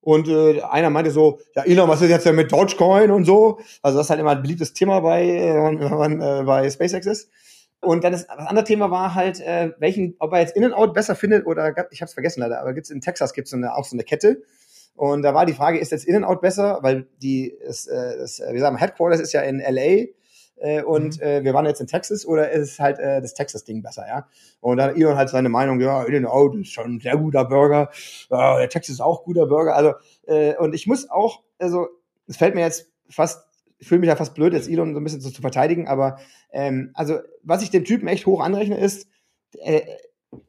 Und 0.02 0.28
äh, 0.28 0.60
einer 0.62 0.90
meinte 0.90 1.12
so, 1.12 1.38
ja 1.54 1.62
Elon, 1.62 1.88
was 1.88 2.02
ist 2.02 2.10
jetzt 2.10 2.26
denn 2.26 2.34
mit 2.34 2.50
Dogecoin 2.50 3.12
und 3.12 3.24
so? 3.24 3.60
Also 3.82 3.98
das 3.98 4.06
ist 4.06 4.10
halt 4.10 4.20
immer 4.20 4.32
ein 4.32 4.42
beliebtes 4.42 4.74
Thema 4.74 5.00
bei, 5.00 5.24
äh, 5.24 5.54
wenn 5.54 5.90
man 5.90 6.20
äh, 6.20 6.42
bei 6.44 6.68
SpaceX 6.68 7.06
ist. 7.06 7.30
Und 7.80 8.02
dann 8.02 8.12
das, 8.12 8.26
das 8.26 8.46
andere 8.46 8.64
Thema 8.64 8.90
war 8.90 9.14
halt, 9.14 9.40
äh, 9.40 9.70
welchen, 9.78 10.16
ob 10.18 10.32
er 10.32 10.40
jetzt 10.40 10.56
In-N-Out 10.56 10.92
besser 10.92 11.14
findet 11.14 11.46
oder, 11.46 11.70
ich 11.90 12.00
habe 12.00 12.08
es 12.08 12.14
vergessen 12.14 12.40
leider, 12.40 12.60
aber 12.60 12.74
gibt's 12.74 12.90
in 12.90 13.00
Texas 13.00 13.32
gibt's 13.32 13.50
so 13.50 13.56
eine, 13.56 13.74
auch 13.74 13.84
so 13.84 13.94
eine 13.94 14.02
Kette. 14.02 14.42
Und 14.94 15.22
da 15.22 15.34
war 15.34 15.46
die 15.46 15.52
Frage, 15.52 15.78
ist 15.78 15.92
jetzt 15.92 16.04
In-N-Out 16.04 16.40
besser? 16.40 16.80
Weil 16.82 17.06
die, 17.22 17.56
das, 17.64 17.86
äh, 17.86 18.18
das, 18.18 18.40
wir 18.40 18.60
sagen, 18.60 18.76
Headquarters 18.76 19.20
ist 19.20 19.32
ja 19.32 19.40
in 19.42 19.60
LA 19.60 20.06
äh, 20.62 20.82
und 20.82 21.18
mhm. 21.18 21.22
äh, 21.22 21.44
wir 21.44 21.54
waren 21.54 21.66
jetzt 21.66 21.80
in 21.80 21.86
Texas 21.86 22.24
oder 22.24 22.50
ist 22.50 22.78
halt 22.78 22.98
äh, 22.98 23.20
das 23.20 23.34
Texas-Ding 23.34 23.82
besser, 23.82 24.06
ja? 24.06 24.26
Und 24.60 24.76
dann 24.78 24.90
hat 24.90 24.96
Elon 24.96 25.16
halt 25.16 25.28
seine 25.28 25.48
Meinung, 25.48 25.80
ja, 25.80 26.04
in 26.04 26.26
out 26.26 26.54
ist 26.54 26.72
schon 26.72 26.96
ein 26.96 27.00
sehr 27.00 27.16
guter 27.16 27.44
Burger, 27.44 27.90
ja, 28.30 28.58
der 28.58 28.68
Texas 28.68 28.94
ist 28.94 29.00
auch 29.00 29.24
guter 29.24 29.46
Burger, 29.46 29.74
also 29.74 29.92
äh, 30.26 30.56
und 30.56 30.74
ich 30.74 30.86
muss 30.86 31.10
auch, 31.10 31.42
also 31.58 31.88
es 32.26 32.36
fällt 32.36 32.54
mir 32.54 32.62
jetzt 32.62 32.90
fast 33.08 33.44
ich 33.82 33.88
fühle 33.88 33.98
mich 33.98 34.08
ja 34.08 34.14
fast 34.14 34.34
blöd, 34.34 34.52
jetzt 34.52 34.68
Elon 34.68 34.94
so 34.94 35.00
ein 35.00 35.04
bisschen 35.04 35.20
so 35.20 35.30
zu 35.30 35.42
verteidigen, 35.42 35.88
aber 35.88 36.20
ähm, 36.52 36.92
also 36.94 37.18
was 37.42 37.64
ich 37.64 37.70
dem 37.70 37.84
Typen 37.84 38.06
echt 38.06 38.26
hoch 38.26 38.40
anrechne, 38.40 38.78
ist, 38.78 39.08
äh, 39.58 39.80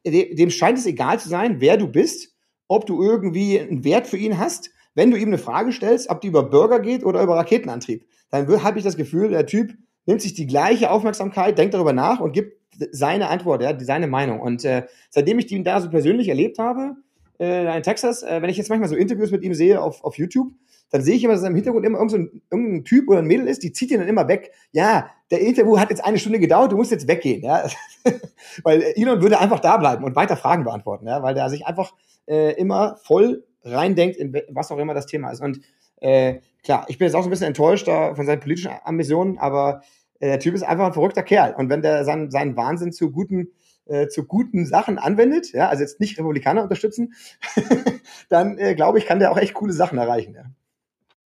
dem 0.06 0.52
scheint 0.52 0.78
es 0.78 0.86
egal 0.86 1.20
zu 1.20 1.30
sein, 1.30 1.60
wer 1.60 1.78
du 1.78 1.88
bist, 1.88 2.36
ob 2.68 2.86
du 2.86 3.02
irgendwie 3.02 3.60
einen 3.60 3.84
Wert 3.84 4.06
für 4.06 4.18
ihn 4.18 4.38
hast, 4.38 4.70
wenn 4.94 5.10
du 5.10 5.18
ihm 5.18 5.30
eine 5.30 5.40
Frage 5.40 5.72
stellst, 5.72 6.12
ob 6.12 6.22
die 6.22 6.28
über 6.28 6.44
Burger 6.44 6.80
geht 6.80 7.04
oder 7.04 7.24
über 7.24 7.36
Raketenantrieb. 7.36 8.06
Dann 8.30 8.48
habe 8.64 8.78
ich 8.78 8.84
das 8.84 8.98
Gefühl, 8.98 9.30
der 9.30 9.48
Typ 9.48 9.74
nimmt 10.06 10.22
sich 10.22 10.34
die 10.34 10.48
gleiche 10.48 10.92
Aufmerksamkeit, 10.92 11.58
denkt 11.58 11.74
darüber 11.74 11.94
nach 11.94 12.20
und 12.20 12.34
gibt 12.34 12.58
seine 12.92 13.30
Antwort, 13.30 13.62
ja, 13.62 13.78
seine 13.80 14.08
Meinung. 14.08 14.40
Und 14.40 14.66
äh, 14.66 14.84
seitdem 15.10 15.40
ich 15.40 15.52
ihn 15.52 15.64
da 15.64 15.80
so 15.80 15.90
persönlich 15.90 16.30
erlebt 16.30 16.60
habe, 16.60 16.96
äh, 17.40 17.76
in 17.76 17.84
Texas, 17.84 18.24
äh, 18.24 18.42
wenn 18.42 18.50
ich 18.50 18.58
jetzt 18.58 18.70
manchmal 18.70 18.90
so 18.90 18.96
Interviews 18.96 19.32
mit 19.32 19.44
ihm 19.44 19.54
sehe 19.54 19.82
auf, 19.82 20.04
auf 20.04 20.18
YouTube, 20.18 20.52
dann 20.94 21.02
sehe 21.02 21.16
ich 21.16 21.24
immer, 21.24 21.34
dass 21.34 21.44
im 21.44 21.56
Hintergrund 21.56 21.86
immer 21.86 21.98
irgendein, 21.98 22.26
so 22.28 22.40
irgendein 22.52 22.84
Typ 22.86 23.10
oder 23.10 23.20
ein 23.20 23.26
Mädel 23.26 23.48
ist, 23.48 23.64
die 23.64 23.72
zieht 23.72 23.90
ihn 23.90 24.00
dann 24.00 24.08
immer 24.08 24.28
weg. 24.28 24.52
Ja, 24.72 25.10
der 25.32 25.42
Interview 25.42 25.80
hat 25.80 25.90
jetzt 25.90 26.06
eine 26.06 26.20
Stunde 26.20 26.40
gedauert, 26.40 26.72
du 26.72 26.78
musst 26.78 26.92
jetzt 26.92 27.08
weggehen, 27.08 27.44
ja. 27.44 27.68
weil 28.64 28.84
Elon 28.96 29.22
würde 29.22 29.40
einfach 29.40 29.60
da 29.60 29.78
bleiben 29.78 30.04
und 30.04 30.16
weiter 30.16 30.38
Fragen 30.38 30.64
beantworten, 30.64 31.08
ja, 31.08 31.24
weil 31.24 31.34
der 31.34 31.50
sich 31.50 31.66
einfach 31.66 31.94
äh, 32.28 32.54
immer 32.54 32.98
voll 33.04 33.44
reindenkt 33.64 34.18
in 34.18 34.40
was 34.50 34.72
auch 34.72 34.78
immer 34.78 34.94
das 34.94 35.08
Thema 35.08 35.32
ist. 35.32 35.42
Und 35.42 35.62
äh, 36.00 36.42
klar, 36.64 36.86
ich 36.88 36.98
bin 36.98 37.06
jetzt 37.06 37.16
auch 37.16 37.22
so 37.22 37.28
ein 37.28 37.32
bisschen 37.32 37.48
enttäuscht 37.48 37.88
da 37.88 38.16
von 38.16 38.26
seinen 38.26 38.40
politischen 38.40 38.72
Ambitionen, 38.84 39.38
aber 39.38 39.82
äh, 40.20 40.28
der 40.28 40.40
Typ 40.40 40.56
ist 40.56 40.64
einfach 40.64 40.88
ein 40.88 40.94
verrückter 40.94 41.24
Kerl. 41.24 41.54
Und 41.56 41.70
wenn 41.70 41.82
der 41.82 42.06
seinen, 42.06 42.32
seinen 42.32 42.56
Wahnsinn 42.56 42.92
zu 42.92 43.12
guten, 43.12 43.50
äh, 43.86 44.08
zu 44.08 44.26
guten 44.26 44.66
Sachen 44.66 44.98
anwendet, 44.98 45.52
ja, 45.54 45.68
also 45.68 45.84
jetzt 45.84 46.00
nicht 46.00 46.18
Republikaner 46.18 46.64
unterstützen, 46.64 47.14
dann 48.30 48.58
äh, 48.58 48.76
glaube 48.76 49.00
ich, 49.00 49.06
kann 49.06 49.20
der 49.20 49.32
auch 49.32 49.38
echt 49.38 49.54
coole 49.54 49.74
Sachen 49.74 49.98
erreichen. 49.98 50.36
Ja. 50.36 50.44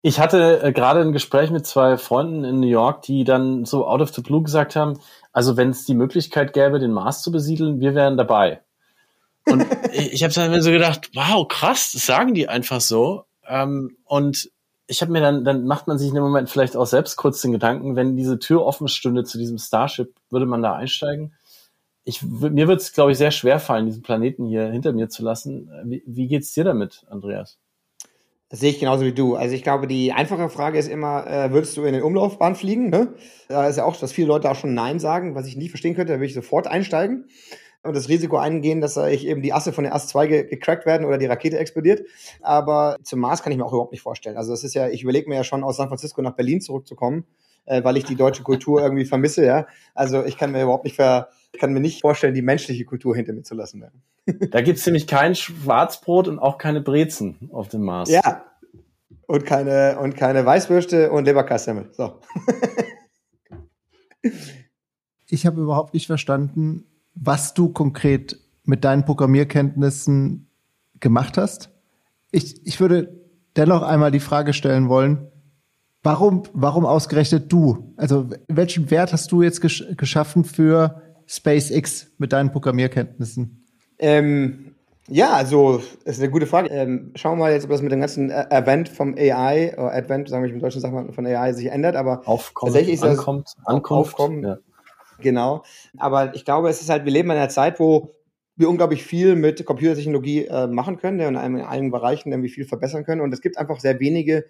Ich 0.02 0.20
hatte 0.20 0.62
äh, 0.64 0.72
gerade 0.72 1.02
ein 1.02 1.12
Gespräch 1.12 1.52
mit 1.52 1.66
zwei 1.66 1.98
Freunden 1.98 2.44
in 2.46 2.60
New 2.62 2.68
York, 2.68 3.02
die 3.02 3.26
dann 3.26 3.66
so 3.66 3.86
out 3.86 4.02
of 4.02 4.14
the 4.14 4.22
blue 4.22 4.42
gesagt 4.42 4.76
haben, 4.76 5.00
also 5.34 5.58
wenn 5.58 5.70
es 5.70 5.86
die 5.86 5.94
Möglichkeit 5.94 6.54
gäbe, 6.54 6.80
den 6.80 6.92
Mars 6.92 7.22
zu 7.22 7.32
besiedeln, 7.32 7.82
wir 7.82 7.96
wären 7.96 8.18
dabei. 8.18 8.62
Und 9.46 9.66
ich 9.94 10.24
habe 10.24 10.34
dann 10.34 10.62
so 10.62 10.72
gedacht, 10.72 11.12
wow, 11.14 11.48
krass, 11.48 11.92
das 11.94 12.06
sagen 12.06 12.34
die 12.34 12.48
einfach 12.48 12.82
so. 12.82 13.26
Ähm, 13.48 13.98
und 14.06 14.50
ich 14.90 15.02
habe 15.04 15.12
mir 15.12 15.22
dann, 15.22 15.46
dann 15.46 15.66
macht 15.66 15.88
man 15.88 16.00
sich 16.00 16.10
in 16.10 16.16
dem 16.16 16.24
Moment 16.24 16.50
vielleicht 16.50 16.76
auch 16.76 16.88
selbst 16.88 17.16
kurz 17.16 17.42
den 17.42 17.52
Gedanken, 17.52 17.96
wenn 17.96 18.18
diese 18.18 18.40
Tür 18.40 18.66
offen 18.66 18.88
stünde 18.88 19.24
zu 19.24 19.38
diesem 19.38 19.60
Starship, 19.60 20.16
würde 20.32 20.48
man 20.48 20.64
da 20.64 20.74
einsteigen? 20.74 21.34
Ich, 22.06 22.24
mir 22.24 22.68
wird 22.68 22.82
es, 22.82 22.92
glaube 22.92 23.12
ich, 23.12 23.18
sehr 23.20 23.30
schwer 23.30 23.60
fallen, 23.60 23.86
diesen 23.86 24.02
Planeten 24.02 24.48
hier 24.48 24.66
hinter 24.72 24.92
mir 24.92 25.08
zu 25.08 25.24
lassen. 25.24 25.70
Wie, 25.86 26.02
wie 26.08 26.28
geht's 26.28 26.54
dir 26.54 26.64
damit, 26.64 27.06
Andreas? 27.08 27.60
Das 28.50 28.62
sehe 28.62 28.72
ich 28.72 28.80
genauso 28.80 29.06
wie 29.06 29.14
du. 29.14 29.36
Also 29.36 29.54
ich 29.54 29.62
glaube, 29.62 29.86
die 29.86 30.12
einfache 30.12 30.50
Frage 30.50 30.80
ist 30.80 30.88
immer, 30.88 31.28
äh, 31.28 31.52
würdest 31.52 31.78
du 31.78 31.84
in 31.84 31.94
den 31.94 32.02
Umlaufbahn 32.02 32.56
fliegen? 32.56 32.90
Ne? 32.90 33.14
Da 33.48 33.68
ist 33.68 33.76
ja 33.76 33.86
auch, 33.86 33.96
dass 33.96 34.12
viele 34.12 34.30
Leute 34.30 34.50
auch 34.50 34.56
schon 34.56 34.74
Nein 34.74 35.00
sagen, 35.00 35.36
was 35.36 35.46
ich 35.46 35.56
nie 35.56 35.70
verstehen 35.70 35.94
könnte, 35.94 36.14
da 36.14 36.18
würde 36.18 36.26
ich 36.26 36.34
sofort 36.34 36.66
einsteigen 36.66 37.26
das 37.84 38.10
Risiko 38.10 38.38
eingehen, 38.38 38.82
dass 38.82 38.98
ich 38.98 39.26
eben 39.26 39.42
die 39.42 39.54
Asse 39.54 39.72
von 39.72 39.84
der 39.84 39.96
Ast 39.96 40.10
2 40.10 40.28
ge 40.28 40.44
gecrackt 40.44 40.86
werden 40.86 41.06
oder 41.06 41.18
die 41.18 41.26
Rakete 41.26 41.58
explodiert. 41.58 42.06
Aber 42.42 42.98
zum 43.04 43.20
Mars 43.20 43.42
kann 43.42 43.52
ich 43.52 43.58
mir 43.58 43.66
auch 43.66 43.72
überhaupt 43.72 43.94
nicht 43.94 44.02
vorstellen. 44.02 44.38
Also 44.38 44.52
das 44.52 44.64
ist 44.64 44.74
ja, 44.74 44.90
ich 44.90 45.04
überlege 45.04 45.30
mir 45.30 45.36
ja 45.36 45.44
schon 45.44 45.64
aus 45.64 45.78
San 45.78 45.88
Francisco 45.88 46.22
nach 46.22 46.36
Berlin 46.36 46.62
zurückzukommen, 46.62 47.26
äh, 47.66 47.84
weil 47.84 47.98
ich 47.98 48.04
die 48.04 48.16
deutsche 48.16 48.44
Kultur 48.44 48.82
irgendwie 48.82 49.06
vermisse, 49.06 49.46
ja. 49.46 49.68
Also 49.96 50.26
ich 50.26 50.38
kann 50.38 50.52
mir 50.52 50.64
überhaupt 50.64 50.84
nicht 50.84 50.96
ver 50.96 51.30
ich 51.52 51.60
kann 51.60 51.74
mir 51.74 51.80
nicht 51.80 52.02
vorstellen, 52.02 52.34
die 52.34 52.42
menschliche 52.42 52.86
Kultur 52.86 53.16
hinter 53.16 53.34
mir 53.34 53.44
zu 53.44 53.56
lassen. 53.56 53.82
Ja. 53.82 53.90
Da 54.52 54.62
gibt's 54.62 54.86
nämlich 54.86 55.08
kein 55.08 55.34
Schwarzbrot 55.34 56.28
und 56.28 56.38
auch 56.38 56.60
keine 56.60 56.82
Brezen 56.82 57.50
auf 57.52 57.68
dem 57.68 57.82
Mars. 57.82 58.12
Ja. 58.12 58.46
Und 59.26 59.44
keine, 59.44 59.98
und 60.00 60.16
keine 60.16 60.46
Weißwürste 60.46 61.12
und 61.12 61.26
Leberkassemmel. 61.26 61.90
So. 61.94 62.20
ich 65.30 65.48
habe 65.48 65.62
überhaupt 65.62 65.96
nicht 65.96 66.06
verstanden, 66.06 66.86
was 67.22 67.54
du 67.54 67.70
konkret 67.70 68.40
mit 68.64 68.84
deinen 68.84 69.06
Programmierkenntnissen 69.06 70.48
gemacht 71.00 71.38
hast. 71.38 71.70
Ich, 72.32 72.66
ich 72.66 72.80
würde 72.80 73.20
dennoch 73.56 73.82
einmal 73.82 74.12
die 74.12 74.20
Frage 74.20 74.54
stellen 74.54 74.90
wollen, 74.90 75.28
warum, 76.04 76.44
warum 76.54 76.86
ausgerechnet 76.86 77.52
du? 77.52 77.94
Also 77.98 78.30
welchen 78.48 78.90
Wert 78.92 79.12
hast 79.12 79.32
du 79.32 79.42
jetzt 79.42 79.62
gesch 79.62 79.84
geschaffen 79.98 80.44
für 80.46 81.02
SpaceX 81.26 82.12
mit 82.18 82.34
deinen 82.34 82.52
Programmierkenntnissen? 82.52 83.66
Ähm, 83.98 84.76
ja, 85.08 85.34
also 85.34 85.82
ist 86.06 86.22
eine 86.22 86.30
gute 86.30 86.46
Frage. 86.46 86.70
Ähm, 86.70 87.12
schauen 87.16 87.38
wir 87.38 87.46
mal 87.46 87.52
jetzt, 87.52 87.64
ob 87.66 87.72
das 87.72 87.82
mit 87.82 87.92
dem 87.92 88.00
ganzen 88.00 88.30
äh, 88.30 88.46
Event 88.50 88.88
vom 88.88 89.16
AI, 89.18 89.74
oder 89.74 89.94
Advent, 89.94 90.30
sagen 90.30 90.44
wir 90.44 90.52
im 90.52 90.60
deutschen 90.60 90.82
Sachen 90.82 91.12
von 91.12 91.26
AI, 91.26 91.54
sich 91.54 91.68
ändert, 91.68 91.96
aber 91.96 92.22
Aufkommen, 92.26 92.72
tatsächlich 92.72 92.96
ist 92.96 93.04
das 93.04 93.18
ankommt, 93.18 93.56
Ankunft, 93.66 94.14
Aufkommen, 94.14 94.44
ja. 94.44 94.58
Genau. 95.22 95.64
Aber 95.98 96.34
ich 96.36 96.46
glaube, 96.46 96.70
es 96.70 96.82
ist 96.82 96.90
halt, 96.90 97.06
wir 97.06 97.12
leben 97.12 97.30
in 97.30 97.38
einer 97.38 97.50
Zeit, 97.50 97.80
wo 97.80 98.16
wir 98.56 98.70
unglaublich 98.70 99.04
viel 99.04 99.36
mit 99.36 99.66
Computertechnologie 99.66 100.46
äh, 100.46 100.68
machen 100.68 100.98
können 100.98 101.26
und 101.26 101.42
in 101.42 101.62
allen 101.62 101.92
Bereichen 101.92 102.32
irgendwie 102.32 102.50
viel 102.50 102.66
verbessern 102.66 103.06
können. 103.06 103.22
Und 103.22 103.34
es 103.34 103.42
gibt 103.42 103.58
einfach 103.58 103.80
sehr 103.80 104.00
wenige, 104.00 104.46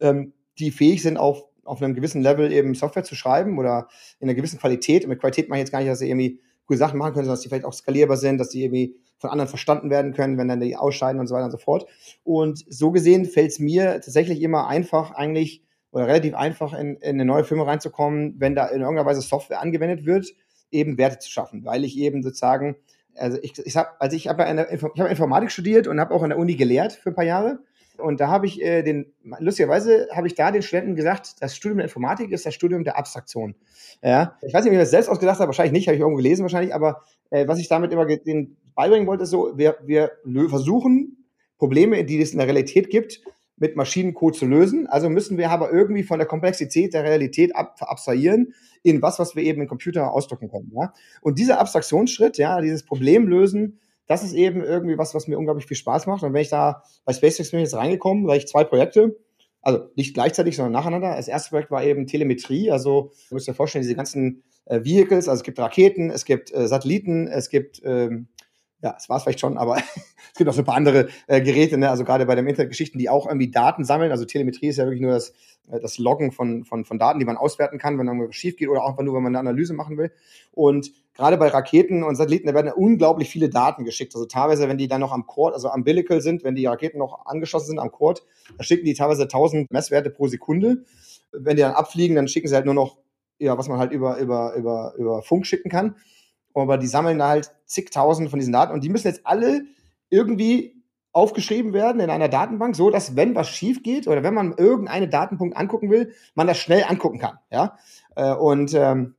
ähm, 0.00 0.32
die 0.58 0.70
fähig 0.70 1.02
sind, 1.02 1.16
auf, 1.16 1.44
auf 1.64 1.82
einem 1.82 1.94
gewissen 1.94 2.22
Level 2.22 2.52
eben 2.52 2.74
Software 2.74 3.02
zu 3.02 3.16
schreiben 3.16 3.58
oder 3.58 3.88
in 4.20 4.28
einer 4.28 4.36
gewissen 4.36 4.60
Qualität. 4.60 5.04
Und 5.04 5.10
mit 5.10 5.20
Qualität 5.20 5.48
meine 5.48 5.60
ich 5.60 5.66
jetzt 5.66 5.72
gar 5.72 5.80
nicht, 5.80 5.90
dass 5.90 5.98
sie 5.98 6.08
irgendwie 6.08 6.40
gute 6.66 6.78
Sachen 6.78 6.98
machen 6.98 7.14
können, 7.14 7.24
sondern 7.24 7.34
dass 7.34 7.42
die 7.42 7.48
vielleicht 7.48 7.64
auch 7.64 7.72
skalierbar 7.72 8.16
sind, 8.16 8.38
dass 8.38 8.50
die 8.50 8.62
irgendwie 8.62 8.96
von 9.18 9.30
anderen 9.30 9.48
verstanden 9.48 9.90
werden 9.90 10.12
können, 10.14 10.38
wenn 10.38 10.46
dann 10.46 10.60
die 10.60 10.76
ausscheiden 10.76 11.20
und 11.20 11.26
so 11.26 11.34
weiter 11.34 11.46
und 11.46 11.50
so 11.50 11.58
fort. 11.58 11.86
Und 12.22 12.64
so 12.68 12.92
gesehen 12.92 13.24
fällt 13.24 13.50
es 13.50 13.58
mir 13.58 13.94
tatsächlich 13.94 14.40
immer 14.40 14.68
einfach, 14.68 15.10
eigentlich 15.10 15.64
oder 15.98 16.06
relativ 16.08 16.34
einfach 16.34 16.72
in, 16.72 16.96
in 16.96 17.16
eine 17.16 17.24
neue 17.24 17.44
Firma 17.44 17.64
reinzukommen, 17.64 18.36
wenn 18.38 18.54
da 18.54 18.66
in 18.66 18.80
irgendeiner 18.80 19.06
Weise 19.06 19.20
Software 19.20 19.60
angewendet 19.60 20.06
wird, 20.06 20.32
eben 20.70 20.96
Werte 20.96 21.18
zu 21.18 21.30
schaffen, 21.30 21.64
weil 21.64 21.84
ich 21.84 21.98
eben 21.98 22.22
sozusagen, 22.22 22.76
also 23.16 23.38
ich, 23.42 23.58
ich 23.58 23.76
habe, 23.76 23.88
also 23.98 24.16
ich 24.16 24.28
habe 24.28 24.42
ja 24.42 24.48
eine, 24.48 24.72
ich 24.72 24.82
habe 24.82 25.08
Informatik 25.08 25.50
studiert 25.50 25.88
und 25.88 25.98
habe 25.98 26.14
auch 26.14 26.22
an 26.22 26.30
der 26.30 26.38
Uni 26.38 26.54
gelehrt 26.54 26.92
für 26.92 27.10
ein 27.10 27.14
paar 27.14 27.24
Jahre. 27.24 27.58
Und 27.96 28.20
da 28.20 28.28
habe 28.28 28.46
ich 28.46 28.62
äh, 28.62 28.84
den, 28.84 29.12
lustigerweise 29.40 30.08
habe 30.12 30.28
ich 30.28 30.36
da 30.36 30.52
den 30.52 30.62
Studenten 30.62 30.94
gesagt, 30.94 31.42
das 31.42 31.56
Studium 31.56 31.78
der 31.78 31.86
Informatik 31.86 32.30
ist 32.30 32.46
das 32.46 32.54
Studium 32.54 32.84
der 32.84 32.96
Abstraktion. 32.96 33.56
Ja, 34.02 34.36
ich 34.40 34.54
weiß 34.54 34.62
nicht, 34.62 34.70
ob 34.70 34.74
ich 34.74 34.82
das 34.82 34.90
selbst 34.90 35.08
ausgedacht 35.08 35.40
habe, 35.40 35.48
wahrscheinlich 35.48 35.72
nicht, 35.72 35.88
habe 35.88 35.96
ich 35.96 36.00
irgendwo 36.00 36.18
gelesen 36.18 36.42
wahrscheinlich, 36.42 36.72
aber 36.72 37.02
äh, 37.30 37.48
was 37.48 37.58
ich 37.58 37.66
damit 37.66 37.92
immer 37.92 38.06
den 38.06 38.56
beibringen 38.76 39.08
wollte, 39.08 39.24
ist 39.24 39.30
so, 39.30 39.58
wir, 39.58 39.78
wir 39.84 40.12
versuchen 40.48 41.26
Probleme, 41.58 42.04
die 42.04 42.20
es 42.22 42.30
in 42.30 42.38
der 42.38 42.46
Realität 42.46 42.88
gibt, 42.88 43.20
mit 43.58 43.76
Maschinencode 43.76 44.36
zu 44.36 44.46
lösen. 44.46 44.86
Also 44.86 45.08
müssen 45.08 45.38
wir 45.38 45.50
aber 45.50 45.72
irgendwie 45.72 46.02
von 46.02 46.18
der 46.18 46.28
Komplexität 46.28 46.94
der 46.94 47.04
Realität 47.04 47.54
ab, 47.54 47.76
abstrahieren 47.80 48.54
in 48.82 49.02
was, 49.02 49.18
was 49.18 49.36
wir 49.36 49.42
eben 49.42 49.62
im 49.62 49.68
Computer 49.68 50.12
ausdrücken 50.12 50.50
können. 50.50 50.72
Ja? 50.74 50.92
Und 51.20 51.38
dieser 51.38 51.60
Abstraktionsschritt, 51.60 52.38
ja, 52.38 52.60
dieses 52.60 52.84
Problemlösen, 52.84 53.80
das 54.06 54.22
ist 54.22 54.32
eben 54.32 54.62
irgendwie 54.62 54.96
was, 54.96 55.14
was 55.14 55.28
mir 55.28 55.38
unglaublich 55.38 55.66
viel 55.66 55.76
Spaß 55.76 56.06
macht. 56.06 56.22
Und 56.22 56.32
wenn 56.32 56.42
ich 56.42 56.48
da 56.48 56.82
bei 57.04 57.12
SpaceX 57.12 57.50
bin 57.50 57.60
ich 57.60 57.64
jetzt 57.64 57.74
reingekommen, 57.74 58.26
da 58.26 58.34
ich 58.34 58.46
zwei 58.46 58.64
Projekte, 58.64 59.16
also 59.60 59.90
nicht 59.96 60.14
gleichzeitig, 60.14 60.56
sondern 60.56 60.72
nacheinander. 60.72 61.14
Das 61.14 61.28
erste 61.28 61.50
Projekt 61.50 61.70
war 61.70 61.84
eben 61.84 62.06
Telemetrie. 62.06 62.70
Also, 62.70 63.12
du 63.28 63.34
musst 63.34 63.48
dir 63.48 63.54
vorstellen, 63.54 63.82
diese 63.82 63.96
ganzen 63.96 64.44
äh, 64.64 64.82
Vehicles, 64.82 65.28
also 65.28 65.40
es 65.40 65.44
gibt 65.44 65.58
Raketen, 65.58 66.10
es 66.10 66.24
gibt 66.24 66.54
äh, 66.54 66.66
Satelliten, 66.66 67.26
es 67.26 67.50
gibt 67.50 67.82
ähm, 67.84 68.28
ja, 68.82 68.94
es 68.96 69.08
war 69.08 69.16
es 69.16 69.24
vielleicht 69.24 69.40
schon, 69.40 69.58
aber 69.58 69.76
es 70.32 70.36
gibt 70.36 70.48
auch 70.48 70.54
so 70.54 70.62
ein 70.62 70.64
paar 70.64 70.76
andere 70.76 71.08
äh, 71.26 71.40
Geräte, 71.40 71.78
ne? 71.78 71.90
also 71.90 72.04
gerade 72.04 72.26
bei 72.26 72.34
den 72.34 72.46
Internetgeschichten, 72.46 72.98
die 72.98 73.08
auch 73.08 73.26
irgendwie 73.26 73.50
Daten 73.50 73.84
sammeln. 73.84 74.10
Also 74.12 74.24
Telemetrie 74.24 74.68
ist 74.68 74.76
ja 74.76 74.84
wirklich 74.84 75.00
nur 75.00 75.12
das, 75.12 75.30
äh, 75.70 75.80
das 75.80 75.98
Loggen 75.98 76.30
von, 76.30 76.64
von, 76.64 76.84
von 76.84 76.98
Daten, 76.98 77.18
die 77.18 77.24
man 77.24 77.36
auswerten 77.36 77.78
kann, 77.78 77.98
wenn 77.98 78.06
irgendwas 78.06 78.36
schief 78.36 78.56
geht 78.56 78.68
oder 78.68 78.82
auch 78.82 78.90
einfach 78.90 79.02
nur, 79.02 79.14
wenn 79.14 79.22
man 79.22 79.34
eine 79.34 79.48
Analyse 79.48 79.74
machen 79.74 79.98
will. 79.98 80.12
Und 80.52 80.92
gerade 81.14 81.36
bei 81.38 81.48
Raketen 81.48 82.04
und 82.04 82.14
Satelliten, 82.14 82.46
da 82.46 82.54
werden 82.54 82.72
unglaublich 82.72 83.28
viele 83.28 83.48
Daten 83.48 83.84
geschickt. 83.84 84.14
Also 84.14 84.26
teilweise, 84.26 84.68
wenn 84.68 84.78
die 84.78 84.88
dann 84.88 85.00
noch 85.00 85.12
am 85.12 85.26
Cord, 85.26 85.54
also 85.54 85.68
am 85.68 85.80
Umbilical 85.80 86.20
sind, 86.20 86.44
wenn 86.44 86.54
die 86.54 86.66
Raketen 86.66 86.98
noch 86.98 87.26
angeschlossen 87.26 87.66
sind 87.66 87.78
am 87.80 87.90
Cord, 87.90 88.24
da 88.56 88.62
schicken 88.62 88.84
die 88.84 88.94
teilweise 88.94 89.22
1000 89.22 89.72
Messwerte 89.72 90.10
pro 90.10 90.28
Sekunde. 90.28 90.84
Wenn 91.32 91.56
die 91.56 91.62
dann 91.62 91.74
abfliegen, 91.74 92.14
dann 92.14 92.28
schicken 92.28 92.46
sie 92.46 92.54
halt 92.54 92.64
nur 92.64 92.74
noch, 92.74 92.98
ja, 93.40 93.58
was 93.58 93.68
man 93.68 93.78
halt 93.78 93.92
über, 93.92 94.18
über, 94.18 94.54
über, 94.54 94.94
über 94.96 95.22
Funk 95.22 95.46
schicken 95.46 95.68
kann 95.68 95.96
aber 96.58 96.78
die 96.78 96.86
sammeln 96.86 97.18
da 97.18 97.28
halt 97.28 97.52
zigtausend 97.66 98.30
von 98.30 98.38
diesen 98.38 98.52
Daten 98.52 98.72
und 98.72 98.84
die 98.84 98.88
müssen 98.88 99.08
jetzt 99.08 99.26
alle 99.26 99.62
irgendwie 100.10 100.78
aufgeschrieben 101.12 101.72
werden 101.72 102.00
in 102.00 102.10
einer 102.10 102.28
Datenbank, 102.28 102.76
so 102.76 102.90
dass 102.90 103.16
wenn 103.16 103.34
was 103.34 103.48
schief 103.48 103.82
geht 103.82 104.06
oder 104.06 104.22
wenn 104.22 104.34
man 104.34 104.54
irgendeinen 104.56 105.10
Datenpunkt 105.10 105.56
angucken 105.56 105.90
will, 105.90 106.12
man 106.34 106.46
das 106.46 106.58
schnell 106.58 106.84
angucken 106.86 107.18
kann. 107.18 107.38
Ja, 107.50 107.76
äh, 108.14 108.32
und 108.34 108.72
ähm, 108.74 109.14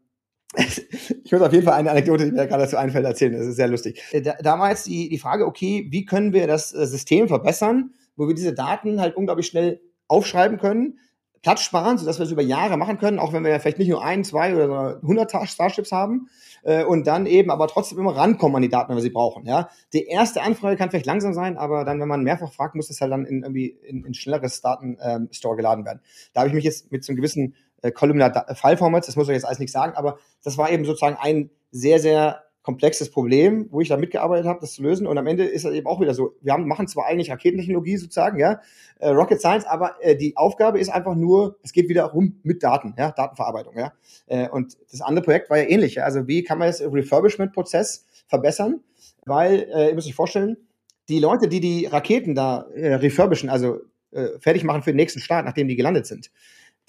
ich 0.55 1.31
muss 1.31 1.41
auf 1.41 1.53
jeden 1.53 1.65
Fall 1.65 1.75
eine 1.75 1.91
Anekdote, 1.91 2.25
die 2.25 2.31
mir 2.31 2.47
gerade 2.47 2.63
dazu 2.63 2.77
einfällt, 2.77 3.05
erzählen. 3.05 3.33
Das 3.33 3.45
ist 3.45 3.55
sehr 3.55 3.67
lustig. 3.67 4.01
Äh, 4.11 4.21
da, 4.21 4.33
damals 4.41 4.83
die, 4.83 5.09
die 5.09 5.19
Frage, 5.19 5.45
okay, 5.45 5.87
wie 5.89 6.05
können 6.05 6.33
wir 6.33 6.47
das 6.47 6.73
äh, 6.73 6.87
System 6.87 7.27
verbessern, 7.27 7.91
wo 8.15 8.27
wir 8.27 8.35
diese 8.35 8.53
Daten 8.53 8.99
halt 8.99 9.15
unglaublich 9.15 9.47
schnell 9.47 9.81
aufschreiben 10.07 10.57
können, 10.57 10.99
Platz 11.41 11.61
sparen, 11.61 11.97
sodass 11.97 12.19
wir 12.19 12.25
es 12.25 12.31
über 12.31 12.41
Jahre 12.41 12.77
machen 12.77 12.97
können, 12.97 13.19
auch 13.19 13.33
wenn 13.33 13.43
wir 13.43 13.59
vielleicht 13.59 13.79
nicht 13.79 13.89
nur 13.89 14.03
ein, 14.03 14.23
zwei 14.23 14.53
oder 14.53 14.99
100 15.01 15.47
Starships 15.47 15.91
haben 15.91 16.29
äh, 16.63 16.83
und 16.83 17.07
dann 17.07 17.25
eben 17.25 17.49
aber 17.51 17.67
trotzdem 17.67 17.97
immer 17.99 18.15
rankommen 18.15 18.57
an 18.57 18.61
die 18.61 18.69
Daten, 18.69 18.89
wenn 18.89 18.97
wir 18.97 19.01
sie 19.01 19.09
brauchen. 19.09 19.45
Ja, 19.45 19.69
die 19.93 20.05
erste 20.05 20.41
Anfrage 20.41 20.75
kann 20.77 20.89
vielleicht 20.89 21.05
langsam 21.05 21.33
sein, 21.33 21.57
aber 21.57 21.85
dann, 21.85 21.99
wenn 21.99 22.07
man 22.07 22.23
mehrfach 22.23 22.51
fragt, 22.51 22.75
muss 22.75 22.89
es 22.89 22.99
halt 23.01 23.11
dann 23.11 23.25
in 23.25 23.43
irgendwie 23.43 23.67
in, 23.67 24.03
in 24.05 24.13
schnelleres 24.13 24.61
Datenstore 24.61 25.53
ähm, 25.53 25.57
geladen 25.57 25.85
werden. 25.85 26.01
Da 26.33 26.41
habe 26.41 26.49
ich 26.49 26.55
mich 26.55 26.65
jetzt 26.65 26.91
mit 26.91 27.03
so 27.03 27.11
einem 27.11 27.17
gewissen 27.17 27.55
äh, 27.81 27.91
Columnar 27.91 28.45
File-Format, 28.55 29.07
das 29.07 29.15
muss 29.15 29.29
ich 29.29 29.33
jetzt 29.33 29.45
alles 29.45 29.59
nicht 29.59 29.71
sagen, 29.71 29.93
aber 29.95 30.17
das 30.43 30.57
war 30.57 30.69
eben 30.69 30.85
sozusagen 30.85 31.17
ein 31.19 31.49
sehr, 31.71 31.99
sehr 31.99 32.43
komplexes 32.61 33.09
Problem, 33.09 33.67
wo 33.71 33.81
ich 33.81 33.87
da 33.87 33.97
mitgearbeitet 33.97 34.45
habe, 34.45 34.59
das 34.59 34.73
zu 34.73 34.83
lösen. 34.83 35.07
Und 35.07 35.17
am 35.17 35.27
Ende 35.27 35.45
ist 35.45 35.65
es 35.65 35.73
eben 35.73 35.87
auch 35.87 36.01
wieder 36.01 36.13
so, 36.13 36.35
wir 36.41 36.53
haben, 36.53 36.67
machen 36.67 36.87
zwar 36.87 37.05
eigentlich 37.05 37.31
Raketentechnologie 37.31 37.97
sozusagen, 37.97 38.37
ja, 38.37 38.61
äh, 38.99 39.09
Rocket 39.09 39.39
Science, 39.39 39.65
aber 39.65 39.95
äh, 40.01 40.15
die 40.15 40.35
Aufgabe 40.35 40.79
ist 40.79 40.89
einfach 40.89 41.15
nur, 41.15 41.57
es 41.63 41.71
geht 41.71 41.89
wieder 41.89 42.05
rum 42.05 42.39
mit 42.43 42.61
Daten, 42.61 42.93
ja, 42.97 43.11
Datenverarbeitung, 43.11 43.77
ja. 43.77 43.93
Äh, 44.27 44.49
und 44.49 44.77
das 44.91 45.01
andere 45.01 45.23
Projekt 45.23 45.49
war 45.49 45.57
ja 45.57 45.69
ähnlich, 45.69 45.95
ja. 45.95 46.03
Also 46.03 46.27
wie 46.27 46.43
kann 46.43 46.59
man 46.59 46.67
das 46.67 46.81
Refurbishment-Prozess 46.81 48.05
verbessern? 48.27 48.81
Weil, 49.25 49.67
äh, 49.73 49.89
ihr 49.89 49.95
müsst 49.95 50.07
euch 50.07 50.15
vorstellen, 50.15 50.57
die 51.07 51.19
Leute, 51.19 51.47
die 51.47 51.59
die 51.59 51.85
Raketen 51.85 52.35
da 52.35 52.67
äh, 52.75 52.95
refurbischen, 52.95 53.49
also 53.49 53.79
äh, 54.11 54.27
fertig 54.39 54.63
machen 54.63 54.83
für 54.83 54.91
den 54.91 54.97
nächsten 54.97 55.19
Start, 55.19 55.45
nachdem 55.45 55.67
die 55.67 55.75
gelandet 55.75 56.05
sind, 56.05 56.29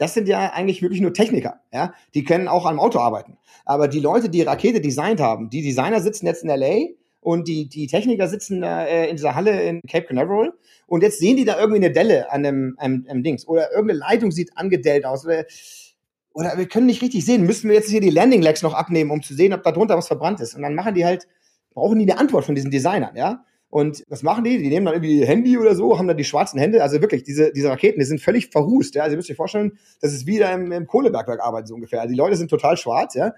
das 0.00 0.14
sind 0.14 0.28
ja 0.28 0.50
eigentlich 0.54 0.80
wirklich 0.80 1.02
nur 1.02 1.12
Techniker, 1.12 1.60
ja. 1.74 1.92
Die 2.14 2.24
können 2.24 2.48
auch 2.48 2.64
am 2.64 2.80
Auto 2.80 2.98
arbeiten. 3.00 3.36
Aber 3.66 3.86
die 3.86 4.00
Leute, 4.00 4.30
die 4.30 4.40
Rakete 4.40 4.80
designt 4.80 5.20
haben, 5.20 5.50
die 5.50 5.60
Designer 5.60 6.00
sitzen 6.00 6.24
jetzt 6.24 6.42
in 6.42 6.48
LA 6.48 6.86
und 7.20 7.46
die, 7.46 7.68
die 7.68 7.86
Techniker 7.86 8.26
sitzen 8.26 8.62
äh, 8.62 9.08
in 9.08 9.16
dieser 9.16 9.34
Halle 9.34 9.62
in 9.62 9.82
Cape 9.86 10.06
Canaveral 10.06 10.54
und 10.86 11.02
jetzt 11.02 11.18
sehen 11.18 11.36
die 11.36 11.44
da 11.44 11.58
irgendwie 11.58 11.84
eine 11.84 11.92
Delle 11.92 12.32
an 12.32 12.42
dem, 12.42 12.76
an, 12.78 13.04
an 13.10 13.22
Dings 13.22 13.46
oder 13.46 13.70
irgendeine 13.72 13.98
Leitung 13.98 14.30
sieht 14.30 14.56
angedellt 14.56 15.04
aus 15.04 15.26
oder, 15.26 15.44
oder 16.32 16.56
wir 16.56 16.66
können 16.66 16.86
nicht 16.86 17.02
richtig 17.02 17.26
sehen, 17.26 17.44
müssen 17.44 17.68
wir 17.68 17.76
jetzt 17.76 17.90
hier 17.90 18.00
die 18.00 18.08
Landing 18.08 18.40
Legs 18.40 18.62
noch 18.62 18.72
abnehmen, 18.72 19.10
um 19.10 19.22
zu 19.22 19.34
sehen, 19.34 19.52
ob 19.52 19.62
da 19.64 19.70
drunter 19.70 19.98
was 19.98 20.06
verbrannt 20.06 20.40
ist. 20.40 20.54
Und 20.54 20.62
dann 20.62 20.74
machen 20.74 20.94
die 20.94 21.04
halt, 21.04 21.28
brauchen 21.74 21.98
die 21.98 22.10
eine 22.10 22.18
Antwort 22.18 22.46
von 22.46 22.54
diesen 22.54 22.70
Designern, 22.70 23.16
ja. 23.16 23.44
Und 23.70 24.04
was 24.08 24.24
machen 24.24 24.42
die? 24.42 24.58
Die 24.58 24.68
nehmen 24.68 24.84
dann 24.84 24.96
irgendwie 24.96 25.24
Handy 25.24 25.56
oder 25.56 25.76
so, 25.76 25.96
haben 25.96 26.08
dann 26.08 26.16
die 26.16 26.24
schwarzen 26.24 26.58
Hände. 26.58 26.82
Also 26.82 27.00
wirklich, 27.00 27.22
diese, 27.22 27.52
diese 27.52 27.70
Raketen, 27.70 28.00
die 28.00 28.04
sind 28.04 28.20
völlig 28.20 28.48
verrußt. 28.48 28.96
Ja? 28.96 29.04
Also 29.04 29.14
ihr 29.14 29.16
müsst 29.16 29.30
euch 29.30 29.36
vorstellen, 29.36 29.78
das 30.00 30.12
ist 30.12 30.26
wieder 30.26 30.52
im, 30.52 30.72
im 30.72 30.88
Kohlebergwerk 30.88 31.40
arbeiten 31.40 31.68
so 31.68 31.76
ungefähr. 31.76 32.00
Also 32.00 32.10
die 32.10 32.18
Leute 32.18 32.36
sind 32.36 32.48
total 32.48 32.76
schwarz, 32.76 33.14
ja, 33.14 33.32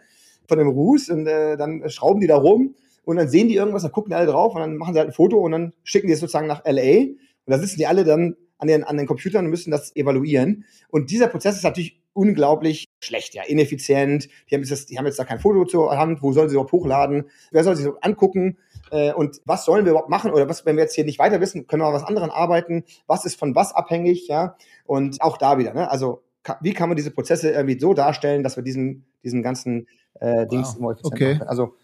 von 0.49 0.59
dem 0.59 0.69
Ruß 0.69 1.11
und 1.11 1.27
äh, 1.27 1.57
dann 1.57 1.89
schrauben 1.91 2.21
die 2.21 2.27
da 2.27 2.37
rum 2.37 2.75
und 3.05 3.17
dann 3.17 3.29
sehen 3.29 3.49
die 3.49 3.57
irgendwas, 3.57 3.83
dann 3.83 3.93
gucken 3.93 4.11
die 4.11 4.17
alle 4.17 4.27
drauf 4.27 4.55
und 4.55 4.61
dann 4.61 4.77
machen 4.77 4.95
sie 4.95 5.01
halt 5.01 5.11
ein 5.11 5.15
Foto 5.15 5.39
und 5.39 5.53
dann 5.53 5.73
schicken 5.85 6.07
die 6.07 6.15
es 6.15 6.21
sozusagen 6.21 6.47
nach 6.47 6.65
LA 6.65 7.01
und 7.01 7.19
da 7.47 7.59
sitzen 7.59 7.77
die 7.77 7.87
alle 7.87 8.05
dann 8.05 8.37
an 8.59 8.69
den, 8.69 8.85
an 8.85 8.97
den 8.97 9.07
Computern 9.07 9.45
und 9.45 9.51
müssen 9.51 9.71
das 9.71 9.95
evaluieren. 9.97 10.65
Und 10.89 11.11
dieser 11.11 11.27
Prozess 11.27 11.57
ist 11.57 11.65
natürlich 11.65 12.01
unglaublich 12.15 12.87
schlecht, 13.01 13.35
ja, 13.35 13.43
ineffizient. 13.43 14.29
Die 14.49 14.55
haben, 14.55 14.63
jetzt, 14.63 14.91
die 14.91 14.99
haben 14.99 15.07
jetzt 15.07 15.19
da 15.19 15.25
kein 15.25 15.41
Foto 15.41 15.65
zur 15.65 15.97
Hand, 15.97 16.23
wo 16.23 16.33
sollen 16.33 16.49
sie 16.49 16.55
überhaupt 16.55 16.73
hochladen? 16.73 17.25
Wer 17.51 17.65
soll 17.65 17.75
sich 17.75 17.87
das 17.87 17.95
angucken? 18.03 18.59
Äh, 18.93 19.13
und 19.13 19.41
was 19.45 19.65
sollen 19.65 19.85
wir 19.85 19.91
überhaupt 19.91 20.11
machen? 20.11 20.31
Oder 20.31 20.49
was, 20.49 20.65
wenn 20.65 20.77
wir 20.77 20.85
jetzt 20.85 20.95
hier 20.95 21.05
nicht 21.05 21.19
weiter 21.19 21.41
wissen, 21.41 21.67
können 21.67 21.83
wir 21.83 21.91
mal 21.91 21.97
was 21.97 22.05
anderem 22.05 22.31
arbeiten? 22.31 22.85
Was 23.07 23.25
ist 23.25 23.39
von 23.39 23.55
was 23.55 23.75
abhängig? 23.75 24.29
Ja, 24.29 24.57
und 24.85 25.21
auch 25.21 25.39
da 25.39 25.59
wieder, 25.59 25.75
ne? 25.75 25.91
Also 25.91 26.23
wie 26.61 26.73
kann 26.73 26.89
man 26.89 26.97
diese 26.97 27.11
Prozesse 27.11 27.51
irgendwie 27.51 27.79
so 27.79 27.95
darstellen, 27.95 28.43
dass 28.43 28.57
wir 28.57 28.63
diesen, 28.63 29.05
diesen 29.23 29.43
ganzen 29.43 29.87
äh, 30.21 30.47
Dings 30.47 30.77
wow. 30.79 30.97
okay. 31.05 31.35
machen? 31.35 31.49
Also 31.49 31.75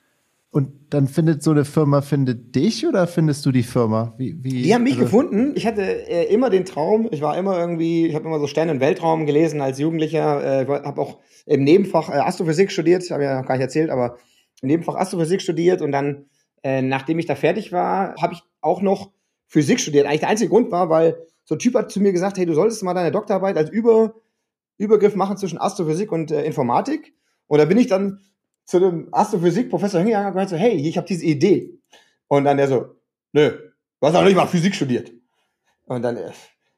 und 0.51 0.71
dann 0.91 1.09
findet 1.09 1.43
so 1.43 1.51
eine 1.51 1.67
Firma 1.67 2.01
findet 2.01 2.55
dich 2.55 2.87
oder 2.87 3.07
findest 3.07 3.45
du 3.45 3.53
die 3.53 3.63
Firma? 3.63 4.15
Wie, 4.17 4.43
wie, 4.43 4.63
die 4.63 4.75
haben 4.75 4.83
mich 4.83 4.95
also 4.95 5.05
gefunden. 5.05 5.53
Ich 5.55 5.67
hatte 5.67 5.83
äh, 5.83 6.33
immer 6.33 6.49
den 6.49 6.65
Traum. 6.65 7.09
Ich 7.11 7.21
war 7.21 7.37
immer 7.37 7.59
irgendwie, 7.59 8.07
ich 8.07 8.15
habe 8.15 8.27
immer 8.27 8.41
so 8.41 8.47
Sterne 8.47 8.73
und 8.73 8.81
Weltraum 8.81 9.27
gelesen 9.27 9.61
als 9.61 9.79
Jugendlicher. 9.79 10.63
Äh, 10.63 10.67
habe 10.67 11.01
auch 11.01 11.19
im 11.45 11.65
Nebenfach 11.65 12.09
äh, 12.09 12.13
Astrophysik 12.13 12.73
studiert. 12.73 13.11
Habe 13.11 13.25
ja 13.25 13.41
noch 13.41 13.47
gar 13.47 13.57
nicht 13.57 13.63
erzählt, 13.63 13.91
aber 13.91 14.17
im 14.63 14.69
Nebenfach 14.69 14.95
Astrophysik 14.95 15.43
studiert 15.43 15.83
und 15.83 15.93
dann, 15.93 16.27
äh, 16.69 16.83
nachdem 16.83 17.19
ich 17.19 17.25
da 17.25 17.35
fertig 17.35 17.73
war, 17.73 18.15
habe 18.21 18.35
ich 18.35 18.43
auch 18.61 18.83
noch 18.83 19.11
Physik 19.47 19.81
studiert. 19.81 20.07
Eigentlich 20.07 20.21
der 20.21 20.29
einzige 20.29 20.51
Grund 20.51 20.71
war, 20.71 20.91
weil 20.91 21.17
so 21.45 21.55
ein 21.55 21.59
Typ 21.59 21.75
hat 21.75 21.91
zu 21.91 22.01
mir 22.01 22.13
gesagt, 22.13 22.37
hey, 22.37 22.45
du 22.45 22.53
solltest 22.53 22.83
mal 22.83 22.93
deine 22.93 23.11
Doktorarbeit 23.11 23.57
als 23.57 23.71
Über 23.71 24.15
Übergriff 24.77 25.17
machen 25.17 25.39
zwischen 25.39 25.59
Astrophysik 25.59 26.13
und 26.13 26.31
äh, 26.31 26.45
Informatik. 26.45 27.15
Und 27.47 27.59
da 27.59 27.65
bin 27.65 27.79
ich 27.79 27.87
dann 27.87 28.21
zu 28.67 28.79
dem 28.79 29.09
Astrophysik-Professor 29.13 30.01
hingegangen 30.01 30.29
und 30.29 30.35
gesagt 30.35 30.51
so, 30.51 30.57
hey, 30.57 30.73
ich 30.73 30.97
habe 30.99 31.07
diese 31.07 31.25
Idee. 31.25 31.81
Und 32.29 32.45
dann 32.45 32.59
der 32.59 32.69
so, 32.69 32.97
nö, 33.33 33.51
du 33.51 34.07
hast 34.07 34.15
auch 34.15 34.23
nicht 34.23 34.37
mal 34.37 34.47
Physik 34.47 34.75
studiert. 34.75 35.11
Und 35.87 36.03
dann, 36.03 36.19
äh, 36.19 36.31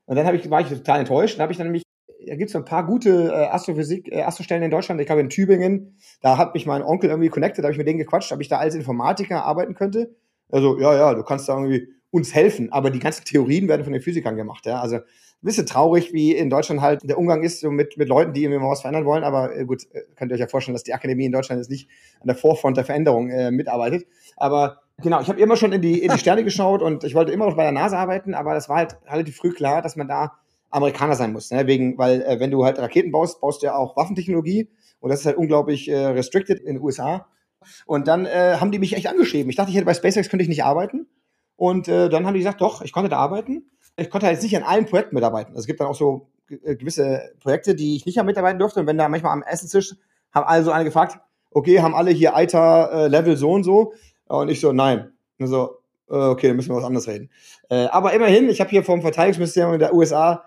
und 0.07 0.16
dann 0.16 0.34
ich, 0.34 0.49
war 0.49 0.61
ich 0.61 0.68
total 0.68 1.01
enttäuscht. 1.01 1.34
Dann 1.34 1.43
habe 1.43 1.53
ich 1.53 1.59
dann 1.59 1.66
nämlich, 1.66 1.82
da 2.31 2.37
gibt's 2.37 2.53
so 2.53 2.59
ein 2.61 2.64
paar 2.64 2.87
gute 2.87 3.33
äh, 3.33 3.49
Astrophysik, 3.49 4.07
äh, 4.12 4.22
Astrostellen 4.22 4.62
in 4.62 4.70
Deutschland. 4.70 5.01
Ich 5.01 5.09
glaube 5.09 5.20
in 5.20 5.31
Tübingen, 5.31 5.97
da 6.20 6.39
hat 6.39 6.55
mich 6.55 6.64
mein 6.64 6.81
Onkel 6.81 7.11
irgendwie 7.11 7.28
connected, 7.28 7.64
da 7.64 7.66
habe 7.66 7.72
ich 7.72 7.78
mit 7.78 7.89
denen 7.89 7.99
gequatscht, 7.99 8.30
ob 8.30 8.41
ich 8.41 8.46
da 8.46 8.59
als 8.59 8.76
Informatiker 8.76 9.45
arbeiten 9.45 9.75
könnte. 9.75 10.14
Also, 10.49 10.79
ja, 10.79 10.95
ja, 10.95 11.14
du 11.14 11.25
kannst 11.25 11.49
da 11.49 11.55
irgendwie 11.55 11.88
uns 12.13 12.33
helfen, 12.33 12.71
aber 12.71 12.91
die 12.91 13.00
ganzen 13.00 13.25
Theorien 13.25 13.67
werden 13.67 13.83
von 13.83 13.92
den 13.92 14.00
Physikern 14.00 14.37
gemacht, 14.37 14.64
ja. 14.64 14.80
Also 14.80 14.96
ein 14.96 15.03
bisschen 15.41 15.67
traurig, 15.67 16.13
wie 16.13 16.33
in 16.33 16.50
Deutschland 16.50 16.80
halt 16.83 17.00
der 17.03 17.18
Umgang 17.18 17.42
ist 17.42 17.61
so 17.61 17.71
mit, 17.72 17.96
mit 17.96 18.09
Leuten, 18.09 18.33
die 18.33 18.45
irgendwie 18.45 18.61
mal 18.61 18.71
was 18.71 18.83
verändern 18.83 19.07
wollen. 19.07 19.25
Aber 19.25 19.57
äh, 19.57 19.64
gut, 19.64 19.88
äh, 19.92 20.03
könnt 20.14 20.30
ihr 20.30 20.34
euch 20.34 20.41
ja 20.41 20.46
vorstellen, 20.46 20.75
dass 20.75 20.84
die 20.84 20.95
Akademie 20.95 21.25
in 21.25 21.33
Deutschland 21.33 21.59
jetzt 21.59 21.71
nicht 21.71 21.88
an 22.21 22.29
der 22.29 22.37
Vorfront 22.37 22.76
der 22.76 22.84
Veränderung 22.84 23.29
äh, 23.30 23.50
mitarbeitet. 23.50 24.07
Aber 24.37 24.83
genau, 25.03 25.21
ich 25.21 25.29
habe 25.29 25.41
immer 25.41 25.57
schon 25.57 25.72
in 25.72 25.83
die, 25.83 26.00
in 26.00 26.13
die 26.13 26.18
Sterne 26.18 26.45
geschaut 26.45 26.80
und 26.80 27.03
ich 27.03 27.17
wollte 27.17 27.33
immer 27.33 27.46
noch 27.46 27.57
bei 27.57 27.64
der 27.64 27.72
NASA 27.72 27.99
arbeiten, 27.99 28.34
aber 28.34 28.55
das 28.55 28.68
war 28.68 28.76
halt 28.76 28.99
relativ 29.09 29.37
früh 29.37 29.53
klar, 29.53 29.83
dass 29.83 29.96
man 29.96 30.07
da 30.07 30.34
Amerikaner 30.71 31.14
sein 31.14 31.33
muss. 31.33 31.51
Ne? 31.51 31.67
Wegen, 31.67 31.99
weil 31.99 32.22
äh, 32.22 32.41
wenn 32.41 32.51
du 32.51 32.64
halt 32.64 32.79
Raketen 32.79 33.13
baust, 33.13 33.41
baust 33.41 33.63
du 33.63 33.67
ja 33.67 33.76
auch 33.76 33.97
Waffentechnologie 33.97 34.68
und 35.01 35.11
das 35.11 35.21
ist 35.21 35.26
halt 35.26 35.37
unglaublich 35.37 35.88
äh, 35.88 36.07
restricted 36.07 36.61
in 36.61 36.76
den 36.76 36.83
USA. 36.83 37.26
Und 37.87 38.09
dann 38.09 38.25
äh, 38.25 38.57
haben 38.59 38.71
die 38.71 38.79
mich 38.79 38.95
echt 38.95 39.09
angeschrieben. 39.09 39.51
Ich 39.51 39.57
dachte, 39.57 39.71
ich 39.71 39.76
hätte 39.76 39.87
bei 39.87 39.95
SpaceX 39.95 40.30
könnte 40.30 40.42
ich 40.42 40.49
nicht 40.49 40.64
arbeiten. 40.64 41.07
Und 41.57 41.88
äh, 41.88 42.09
dann 42.09 42.26
haben 42.26 42.33
die 42.33 42.41
gesagt, 42.41 42.63
doch, 42.63 42.80
ich 42.80 42.92
konnte 42.92 43.11
da 43.11 43.18
arbeiten 43.18 43.71
ich 44.01 44.11
konnte 44.11 44.26
halt 44.26 44.42
nicht 44.42 44.57
an 44.57 44.63
allen 44.63 44.87
Projekten 44.87 45.14
mitarbeiten. 45.14 45.51
Also 45.51 45.61
es 45.61 45.67
gibt 45.67 45.80
dann 45.80 45.88
auch 45.88 45.95
so 45.95 46.29
äh, 46.49 46.76
gewisse 46.76 47.33
Projekte, 47.41 47.75
die 47.75 47.97
ich 47.97 48.07
nicht 48.07 48.17
mehr 48.17 48.25
mitarbeiten 48.25 48.59
durfte. 48.59 48.80
Und 48.80 48.87
wenn 48.87 48.99
da 48.99 49.09
manchmal 49.09 49.33
am 49.33 49.42
Essenstisch 49.42 49.95
haben 50.33 50.47
alle 50.47 50.64
so 50.64 50.71
eine 50.71 50.84
gefragt, 50.84 51.18
okay, 51.51 51.80
haben 51.80 51.95
alle 51.95 52.11
hier 52.11 52.33
ITER 52.37 52.91
äh, 52.92 53.09
Level 53.09 53.37
so 53.37 53.51
und 53.51 53.64
so? 53.64 53.92
Und 54.26 54.49
ich 54.49 54.61
so, 54.61 54.72
nein. 54.72 55.13
Und 55.38 55.49
so, 55.49 55.79
äh, 56.09 56.14
okay, 56.14 56.49
dann 56.49 56.57
müssen 56.57 56.71
wir 56.71 56.76
was 56.76 56.84
anderes 56.84 57.09
reden. 57.09 57.30
Äh, 57.68 57.87
aber 57.87 58.13
immerhin, 58.13 58.49
ich 58.49 58.61
habe 58.61 58.71
hier 58.71 58.84
vom 58.84 59.03
Verteidigungsministerium 59.03 59.79
der 59.79 59.95
USA 59.95 60.45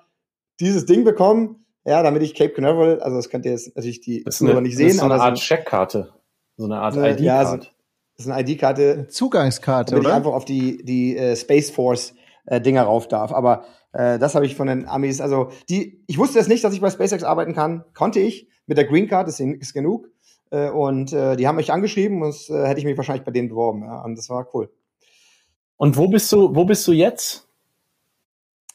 dieses 0.59 0.85
Ding 0.85 1.03
bekommen, 1.03 1.65
ja, 1.85 2.01
damit 2.03 2.21
ich 2.23 2.33
Cape 2.33 2.51
Canaveral, 2.53 3.01
also 3.01 3.17
das 3.17 3.29
könnt 3.29 3.45
ihr 3.45 3.51
jetzt 3.51 3.75
natürlich 3.75 4.01
die 4.01 4.23
Das 4.23 4.35
ist 4.35 4.39
Zuhörer 4.39 4.61
nicht 4.61 4.75
das 4.75 4.81
ist 4.81 4.87
sehen, 4.91 4.99
so 4.99 5.05
eine 5.05 5.21
Art 5.21 5.37
so, 5.37 5.43
Checkkarte. 5.43 6.13
So 6.57 6.65
eine 6.65 6.79
Art 6.79 6.97
eine- 6.97 7.19
ja, 7.19 7.45
so- 7.45 7.57
das 7.57 8.25
ist 8.25 8.31
eine 8.31 8.41
ID-Karte, 8.41 9.07
Zugangskarte, 9.09 9.91
damit 9.91 10.03
ich 10.03 10.07
oder? 10.07 10.15
einfach 10.15 10.33
auf 10.33 10.45
die, 10.45 10.83
die 10.85 11.17
äh, 11.17 11.35
Space 11.35 11.71
Force 11.71 12.13
äh, 12.45 12.61
Dinger 12.61 12.83
rauf 12.83 13.07
darf. 13.07 13.31
Aber 13.33 13.65
äh, 13.91 14.19
das 14.19 14.35
habe 14.35 14.45
ich 14.45 14.55
von 14.55 14.67
den 14.67 14.87
Amis, 14.87 15.19
also 15.19 15.49
die, 15.67 16.03
ich 16.07 16.17
wusste 16.17 16.39
es 16.39 16.47
nicht, 16.47 16.63
dass 16.63 16.73
ich 16.73 16.81
bei 16.81 16.89
SpaceX 16.91 17.23
arbeiten 17.23 17.53
kann, 17.53 17.83
konnte 17.95 18.19
ich 18.19 18.47
mit 18.67 18.77
der 18.77 18.85
Green 18.85 19.07
Card, 19.07 19.27
ist, 19.27 19.39
ist 19.39 19.73
genug. 19.73 20.09
Äh, 20.51 20.69
und 20.69 21.11
äh, 21.11 21.35
die 21.35 21.47
haben 21.47 21.55
mich 21.55 21.73
angeschrieben 21.73 22.21
und 22.21 22.35
äh, 22.49 22.67
hätte 22.67 22.79
ich 22.79 22.85
mich 22.85 22.95
wahrscheinlich 22.97 23.25
bei 23.25 23.31
denen 23.31 23.49
beworben. 23.49 23.83
Ja, 23.83 24.03
und 24.03 24.15
das 24.17 24.29
war 24.29 24.47
cool. 24.53 24.69
Und 25.77 25.97
wo 25.97 26.07
bist 26.07 26.31
du, 26.31 26.55
wo 26.55 26.65
bist 26.65 26.87
du 26.87 26.91
jetzt? 26.93 27.47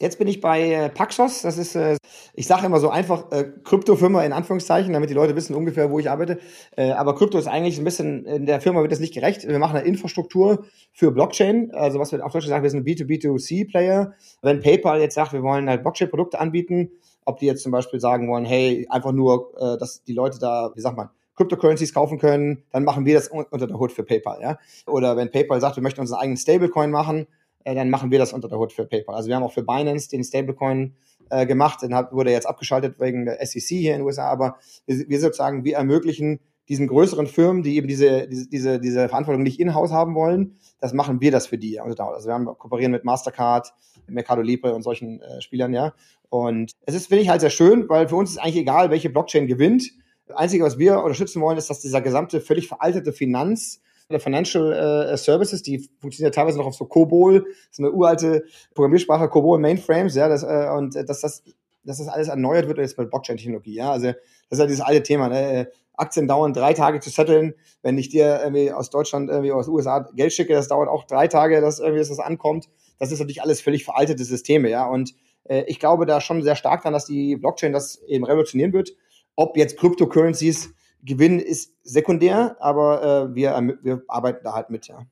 Jetzt 0.01 0.17
bin 0.17 0.29
ich 0.29 0.39
bei 0.39 0.71
äh, 0.71 0.89
Paxos. 0.89 1.41
Das 1.41 1.57
ist, 1.57 1.75
äh, 1.75 1.97
ich 2.33 2.47
sage 2.47 2.65
immer 2.65 2.79
so 2.79 2.89
einfach 2.89 3.31
äh, 3.33 3.51
Kryptofirma 3.65 4.23
in 4.23 4.31
Anführungszeichen, 4.31 4.93
damit 4.93 5.09
die 5.09 5.13
Leute 5.13 5.35
wissen 5.35 5.53
ungefähr, 5.55 5.91
wo 5.91 5.99
ich 5.99 6.09
arbeite. 6.09 6.39
Aber 6.77 7.15
Krypto 7.15 7.37
ist 7.37 7.47
eigentlich 7.47 7.77
ein 7.79 7.83
bisschen, 7.83 8.25
in 8.25 8.45
der 8.45 8.61
Firma 8.61 8.81
wird 8.81 8.93
das 8.93 9.01
nicht 9.01 9.13
gerecht. 9.13 9.45
Wir 9.45 9.59
machen 9.59 9.75
eine 9.75 9.85
Infrastruktur 9.85 10.63
für 10.93 11.11
Blockchain. 11.11 11.71
Also 11.73 11.99
was 11.99 12.13
wir 12.13 12.25
auf 12.25 12.31
Deutsch 12.31 12.47
sagen, 12.47 12.63
wir 12.63 12.69
sind 12.69 12.79
ein 12.79 12.85
B2B2C-Player. 12.85 14.13
Wenn 14.41 14.61
PayPal 14.61 15.01
jetzt 15.01 15.15
sagt, 15.15 15.33
wir 15.33 15.43
wollen 15.43 15.69
halt 15.69 15.81
Blockchain-Produkte 15.81 16.39
anbieten, 16.39 16.91
ob 17.25 17.39
die 17.39 17.45
jetzt 17.47 17.63
zum 17.63 17.73
Beispiel 17.73 17.99
sagen 17.99 18.29
wollen, 18.29 18.45
hey, 18.45 18.87
einfach 18.89 19.11
nur, 19.11 19.51
dass 19.79 20.03
die 20.05 20.13
Leute 20.13 20.39
da, 20.39 20.71
wie 20.75 20.81
sagt 20.81 20.95
man, 20.95 21.09
Cryptocurrencies 21.35 21.93
kaufen 21.93 22.17
können, 22.19 22.63
dann 22.71 22.83
machen 22.83 23.05
wir 23.05 23.15
das 23.15 23.31
un- 23.31 23.45
unter 23.49 23.67
der 23.67 23.79
Hood 23.79 23.91
für 23.91 24.03
PayPal, 24.03 24.39
ja. 24.41 24.57
Oder 24.87 25.15
wenn 25.15 25.31
PayPal 25.31 25.61
sagt, 25.61 25.75
wir 25.77 25.83
möchten 25.83 26.01
unseren 26.01 26.19
eigenen 26.19 26.37
Stablecoin 26.37 26.91
machen, 26.91 27.27
äh, 27.63 27.75
dann 27.75 27.89
machen 27.89 28.11
wir 28.11 28.19
das 28.19 28.33
unter 28.33 28.47
der 28.47 28.59
Hood 28.59 28.73
für 28.73 28.85
PayPal. 28.85 29.15
Also 29.15 29.27
wir 29.27 29.35
haben 29.35 29.43
auch 29.43 29.53
für 29.53 29.63
Binance 29.63 30.09
den 30.09 30.23
Stablecoin 30.23 30.95
äh, 31.29 31.45
gemacht, 31.45 31.81
den 31.81 31.93
hat, 31.93 32.11
wurde 32.11 32.31
jetzt 32.31 32.47
abgeschaltet 32.47 32.99
wegen 32.99 33.25
der 33.25 33.45
SEC 33.45 33.61
hier 33.61 33.93
in 33.93 33.99
den 33.99 34.05
USA, 34.05 34.29
aber 34.29 34.57
wir, 34.85 35.07
wir 35.07 35.19
sozusagen, 35.19 35.63
wir 35.63 35.75
ermöglichen 35.75 36.39
diesen 36.67 36.87
größeren 36.87 37.25
Firmen, 37.25 37.63
die 37.63 37.75
eben 37.77 37.87
diese, 37.87 38.27
diese, 38.27 38.47
diese, 38.47 38.79
diese 38.79 39.09
Verantwortung 39.09 39.41
nicht 39.41 39.59
in-house 39.59 39.91
haben 39.91 40.13
wollen, 40.13 40.57
das 40.79 40.93
machen 40.93 41.19
wir 41.19 41.31
das 41.31 41.47
für 41.47 41.57
die. 41.57 41.79
Also 41.79 41.97
wir 42.27 42.33
haben 42.33 42.45
kooperieren 42.45 42.91
mit 42.91 43.03
Mastercard, 43.03 43.73
Mercado 44.07 44.41
Libre 44.41 44.75
und 44.75 44.83
solchen 44.83 45.21
äh, 45.21 45.41
Spielern, 45.41 45.73
ja. 45.73 45.93
Und 46.29 46.71
es 46.85 46.93
ist, 46.93 47.07
finde 47.07 47.23
ich, 47.23 47.29
halt 47.29 47.41
sehr 47.41 47.49
schön, 47.49 47.89
weil 47.89 48.07
für 48.07 48.15
uns 48.15 48.31
ist 48.31 48.37
eigentlich 48.37 48.57
egal, 48.57 48.91
welche 48.91 49.09
Blockchain 49.09 49.47
gewinnt. 49.47 49.91
Das 50.27 50.37
Einzige, 50.37 50.63
was 50.63 50.77
wir 50.77 50.99
unterstützen 50.99 51.41
wollen, 51.41 51.57
ist, 51.57 51.71
dass 51.71 51.79
dieser 51.79 52.01
gesamte 52.01 52.39
völlig 52.39 52.67
veraltete 52.67 53.13
Finanz- 53.13 53.81
oder 54.09 54.19
Financial 54.19 54.73
äh, 55.11 55.17
Services, 55.17 55.61
die 55.61 55.89
funktionieren 55.99 56.31
ja 56.31 56.35
teilweise 56.35 56.57
noch 56.57 56.65
auf 56.65 56.75
so 56.75 56.85
COBOL, 56.85 57.41
das 57.41 57.49
ist 57.71 57.79
eine 57.79 57.91
uralte 57.91 58.43
Programmiersprache, 58.73 59.29
COBOL 59.29 59.59
Mainframes, 59.59 60.15
ja, 60.15 60.27
das, 60.27 60.43
äh, 60.43 60.69
und 60.75 60.95
äh, 60.95 61.05
dass 61.05 61.21
das, 61.21 61.43
dass 61.83 61.99
das 61.99 62.07
alles 62.07 62.27
erneuert 62.27 62.67
wird 62.67 62.79
jetzt 62.79 62.97
mit 62.97 63.09
Blockchain-Technologie, 63.09 63.75
ja, 63.75 63.91
also 63.91 64.07
das 64.07 64.17
ist 64.57 64.59
ja 64.59 64.65
dieses 64.65 64.81
alte 64.81 65.03
Thema, 65.03 65.29
ne? 65.29 65.53
Äh, 65.53 65.65
Aktien 65.95 66.29
dauern 66.29 66.53
drei 66.53 66.73
Tage 66.73 67.01
zu 67.01 67.09
setteln, 67.09 67.53
wenn 67.81 67.97
ich 67.97 68.07
dir 68.07 68.39
irgendwie 68.41 68.71
aus 68.71 68.89
Deutschland, 68.89 69.29
irgendwie 69.29 69.51
aus 69.51 69.67
USA 69.67 70.07
Geld 70.15 70.31
schicke, 70.31 70.53
das 70.53 70.69
dauert 70.69 70.87
auch 70.87 71.03
drei 71.03 71.27
Tage, 71.27 71.59
dass 71.59 71.79
irgendwie 71.79 71.99
dass 71.99 72.07
das 72.07 72.19
ankommt. 72.19 72.69
Das 72.99 73.11
ist 73.11 73.19
natürlich 73.19 73.41
alles 73.41 73.59
völlig 73.59 73.83
veraltete 73.83 74.23
Systeme, 74.23 74.69
ja, 74.69 74.87
und 74.87 75.13
äh, 75.43 75.65
ich 75.67 75.77
glaube 75.77 76.05
da 76.05 76.21
schon 76.21 76.41
sehr 76.41 76.55
stark 76.55 76.83
dran, 76.83 76.93
dass 76.93 77.05
die 77.05 77.35
Blockchain 77.35 77.73
das 77.73 78.01
eben 78.07 78.23
revolutionieren 78.23 78.71
wird. 78.71 78.91
Ob 79.35 79.57
jetzt 79.57 79.77
Cryptocurrencies 79.77 80.73
gewinnen, 81.03 81.39
ist 81.39 81.73
sekundär, 81.83 82.57
aber 82.59 83.03
äh, 83.31 83.35
wir, 83.35 83.51
erm- 83.51 83.79
wir 83.81 84.03
arbeiten 84.07 84.43
da 84.43 84.53
halt 84.53 84.69
mit, 84.69 84.87
ja. 84.87 85.05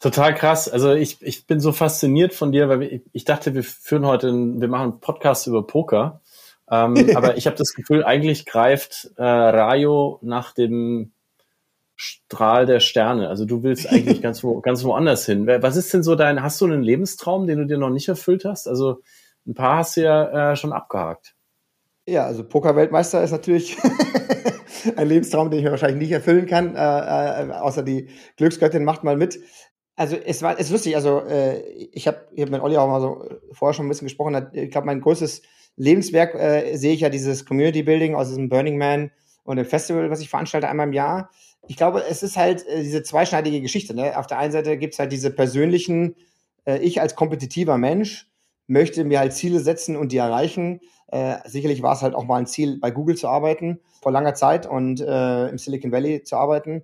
Total 0.00 0.34
krass. 0.34 0.68
Also 0.68 0.92
ich, 0.92 1.22
ich 1.22 1.46
bin 1.46 1.60
so 1.60 1.72
fasziniert 1.72 2.34
von 2.34 2.52
dir, 2.52 2.68
weil 2.68 3.02
ich 3.12 3.24
dachte, 3.24 3.54
wir 3.54 3.62
führen 3.62 4.04
heute, 4.04 4.28
einen, 4.28 4.60
wir 4.60 4.68
machen 4.68 4.92
einen 4.92 5.00
Podcast 5.00 5.46
über 5.46 5.66
Poker. 5.66 6.20
Ähm, 6.70 6.94
aber 7.16 7.36
ich 7.36 7.46
habe 7.46 7.56
das 7.56 7.74
Gefühl, 7.74 8.04
eigentlich 8.04 8.44
greift 8.44 9.10
äh, 9.16 9.22
Rayo 9.22 10.18
nach 10.22 10.52
dem 10.52 11.12
Strahl 11.96 12.66
der 12.66 12.80
Sterne. 12.80 13.28
Also 13.28 13.44
du 13.44 13.62
willst 13.62 13.88
eigentlich 13.88 14.20
ganz, 14.22 14.44
wo, 14.44 14.60
ganz 14.60 14.84
woanders 14.84 15.24
hin. 15.26 15.46
Was 15.46 15.76
ist 15.76 15.94
denn 15.94 16.02
so 16.02 16.16
dein, 16.16 16.42
hast 16.42 16.60
du 16.60 16.66
einen 16.66 16.82
Lebenstraum, 16.82 17.46
den 17.46 17.58
du 17.58 17.66
dir 17.66 17.78
noch 17.78 17.90
nicht 17.90 18.08
erfüllt 18.08 18.44
hast? 18.44 18.68
Also 18.68 19.00
ein 19.46 19.54
paar 19.54 19.78
hast 19.78 19.96
du 19.96 20.02
ja 20.02 20.52
äh, 20.52 20.56
schon 20.56 20.72
abgehakt. 20.72 21.34
Ja, 22.06 22.26
also 22.26 22.44
Pokerweltmeister 22.44 23.22
ist 23.22 23.30
natürlich 23.30 23.78
ein 24.96 25.08
Lebenstraum, 25.08 25.50
den 25.50 25.58
ich 25.58 25.64
mir 25.64 25.70
wahrscheinlich 25.70 26.00
nicht 26.00 26.12
erfüllen 26.12 26.46
kann, 26.46 26.74
äh, 26.76 26.78
äh, 26.78 27.50
außer 27.52 27.82
die 27.82 28.08
Glücksgöttin 28.36 28.84
macht 28.84 29.04
mal 29.04 29.16
mit. 29.16 29.40
Also 29.96 30.16
es 30.16 30.42
war 30.42 30.54
es 30.54 30.66
ist 30.66 30.72
lustig, 30.72 30.96
also 30.96 31.20
äh, 31.20 31.60
ich 31.92 32.08
habe 32.08 32.26
ich 32.32 32.42
hab 32.42 32.50
mit 32.50 32.60
Olli 32.60 32.76
auch 32.76 32.88
mal 32.88 33.00
so 33.00 33.24
vorher 33.52 33.74
schon 33.74 33.86
ein 33.86 33.88
bisschen 33.88 34.06
gesprochen, 34.06 34.48
ich 34.52 34.70
glaube 34.70 34.86
mein 34.86 35.00
größtes 35.00 35.42
Lebenswerk 35.76 36.34
äh, 36.34 36.76
sehe 36.76 36.94
ich 36.94 37.00
ja 37.00 37.08
dieses 37.08 37.44
Community 37.46 37.82
Building 37.82 38.14
aus 38.14 38.28
diesem 38.28 38.48
Burning 38.48 38.76
Man 38.76 39.10
und 39.44 39.56
dem 39.56 39.66
Festival, 39.66 40.10
was 40.10 40.20
ich 40.20 40.28
veranstalte 40.28 40.68
einmal 40.68 40.88
im 40.88 40.92
Jahr. 40.92 41.30
Ich 41.66 41.76
glaube, 41.76 42.02
es 42.08 42.22
ist 42.22 42.36
halt 42.36 42.66
äh, 42.66 42.82
diese 42.82 43.02
zweischneidige 43.02 43.60
Geschichte. 43.60 43.94
Ne? 43.94 44.18
Auf 44.18 44.26
der 44.26 44.38
einen 44.38 44.52
Seite 44.52 44.76
gibt's 44.76 44.98
halt 44.98 45.12
diese 45.12 45.30
persönlichen, 45.30 46.16
äh, 46.64 46.78
ich 46.78 47.00
als 47.00 47.14
kompetitiver 47.14 47.78
Mensch 47.78 48.28
möchte 48.66 49.04
mir 49.04 49.18
halt 49.18 49.32
Ziele 49.32 49.60
setzen 49.60 49.96
und 49.96 50.12
die 50.12 50.16
erreichen. 50.16 50.80
Äh, 51.14 51.48
sicherlich 51.48 51.80
war 51.80 51.92
es 51.92 52.02
halt 52.02 52.16
auch 52.16 52.24
mal 52.24 52.38
ein 52.38 52.46
Ziel, 52.48 52.80
bei 52.80 52.90
Google 52.90 53.16
zu 53.16 53.28
arbeiten, 53.28 53.78
vor 54.02 54.10
langer 54.10 54.34
Zeit 54.34 54.66
und 54.66 55.00
äh, 55.00 55.46
im 55.46 55.58
Silicon 55.58 55.92
Valley 55.92 56.24
zu 56.24 56.34
arbeiten. 56.34 56.82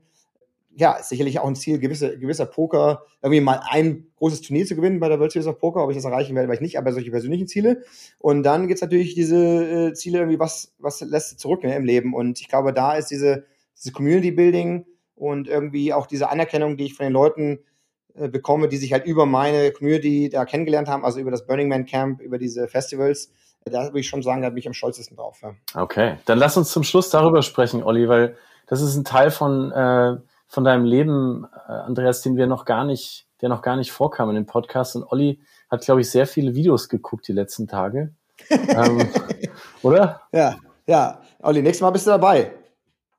Ja, 0.76 1.02
sicherlich 1.02 1.40
auch 1.40 1.48
ein 1.48 1.56
Ziel, 1.56 1.80
gewisse, 1.80 2.16
gewisser 2.16 2.46
Poker, 2.46 3.02
irgendwie 3.22 3.40
mal 3.40 3.60
ein 3.68 4.06
großes 4.18 4.42
Turnier 4.42 4.66
zu 4.66 4.76
gewinnen 4.76 5.00
bei 5.00 5.08
der 5.08 5.18
World 5.18 5.32
Series 5.32 5.48
of 5.48 5.58
Poker. 5.58 5.82
Ob 5.82 5.90
ich 5.90 5.96
das 5.96 6.04
erreichen 6.04 6.36
werde, 6.36 6.48
weiß 6.48 6.58
ich 6.58 6.62
nicht, 6.62 6.78
aber 6.78 6.92
solche 6.92 7.10
persönlichen 7.10 7.48
Ziele. 7.48 7.82
Und 8.20 8.44
dann 8.44 8.68
gibt's 8.68 8.82
natürlich 8.82 9.16
diese 9.16 9.88
äh, 9.88 9.94
Ziele, 9.94 10.18
irgendwie, 10.18 10.38
was, 10.38 10.74
was 10.78 11.00
lässt 11.00 11.32
du 11.32 11.36
zurück 11.36 11.64
ne, 11.64 11.74
im 11.74 11.84
Leben. 11.84 12.14
Und 12.14 12.40
ich 12.40 12.46
glaube, 12.46 12.72
da 12.72 12.94
ist 12.94 13.10
diese, 13.10 13.46
diese 13.76 13.90
Community 13.90 14.30
Building 14.30 14.86
und 15.16 15.48
irgendwie 15.48 15.92
auch 15.92 16.06
diese 16.06 16.30
Anerkennung, 16.30 16.76
die 16.76 16.84
ich 16.84 16.94
von 16.94 17.02
den 17.02 17.12
Leuten 17.12 17.64
äh, 18.14 18.28
bekomme, 18.28 18.68
die 18.68 18.76
sich 18.76 18.92
halt 18.92 19.06
über 19.06 19.26
meine 19.26 19.72
Community 19.72 20.28
da 20.28 20.44
kennengelernt 20.44 20.86
haben, 20.86 21.04
also 21.04 21.18
über 21.18 21.32
das 21.32 21.48
Burning 21.48 21.66
Man 21.66 21.84
Camp, 21.84 22.20
über 22.20 22.38
diese 22.38 22.68
Festivals, 22.68 23.32
da 23.64 23.84
würde 23.84 24.00
ich 24.00 24.08
schon 24.08 24.22
sagen, 24.22 24.42
da 24.42 24.48
bin 24.48 24.58
ich 24.58 24.66
am 24.66 24.72
stolzesten 24.72 25.16
drauf. 25.16 25.40
Ja. 25.42 25.54
Okay, 25.82 26.16
dann 26.24 26.38
lass 26.38 26.56
uns 26.56 26.70
zum 26.70 26.82
Schluss 26.82 27.10
darüber 27.10 27.42
sprechen, 27.42 27.82
Olli, 27.82 28.08
weil 28.08 28.36
das 28.66 28.80
ist 28.80 28.96
ein 28.96 29.04
Teil 29.04 29.30
von, 29.30 29.72
äh, 29.72 30.16
von 30.46 30.64
deinem 30.64 30.84
Leben, 30.84 31.46
äh, 31.68 31.72
Andreas, 31.72 32.22
den 32.22 32.36
wir 32.36 32.46
noch 32.46 32.64
gar 32.64 32.84
nicht, 32.84 33.26
der 33.40 33.48
noch 33.48 33.62
gar 33.62 33.76
nicht 33.76 33.92
vorkam 33.92 34.30
in 34.30 34.36
dem 34.36 34.46
Podcast. 34.46 34.96
Und 34.96 35.04
Olli 35.04 35.40
hat, 35.70 35.82
glaube 35.82 36.00
ich, 36.00 36.10
sehr 36.10 36.26
viele 36.26 36.54
Videos 36.54 36.88
geguckt 36.88 37.28
die 37.28 37.32
letzten 37.32 37.68
Tage. 37.68 38.14
ähm, 38.50 39.08
oder? 39.82 40.22
ja, 40.32 40.56
ja. 40.86 41.20
Olli, 41.40 41.62
nächstes 41.62 41.82
Mal 41.82 41.90
bist 41.90 42.06
du 42.06 42.10
dabei. 42.10 42.52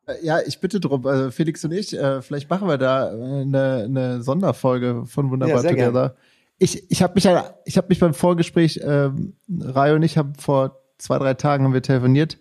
Äh, 0.07 0.25
Ja, 0.25 0.39
ich 0.41 0.59
bitte 0.59 0.79
drum, 0.79 1.05
also 1.05 1.29
Felix 1.31 1.63
und 1.63 1.71
ich, 1.71 1.97
äh, 1.97 2.21
vielleicht 2.21 2.49
machen 2.49 2.67
wir 2.67 2.77
da 2.77 3.11
äh, 3.11 3.41
eine, 3.41 3.83
eine 3.85 4.23
Sonderfolge 4.23 5.05
von 5.05 5.29
Wunderbar 5.29 5.63
Ja, 5.63 5.69
Together. 5.69 6.15
Ich, 6.61 6.91
ich 6.91 7.01
habe 7.01 7.15
mich 7.15 7.23
ja, 7.23 7.55
ich 7.65 7.77
habe 7.77 7.87
mich 7.89 7.99
beim 7.99 8.13
Vorgespräch, 8.13 8.81
ähm, 8.83 9.33
Rayo 9.49 9.95
und 9.95 10.03
ich 10.03 10.17
haben 10.17 10.35
vor 10.35 10.79
zwei, 10.99 11.17
drei 11.17 11.33
Tagen 11.33 11.63
haben 11.63 11.73
wir 11.73 11.81
telefoniert 11.81 12.37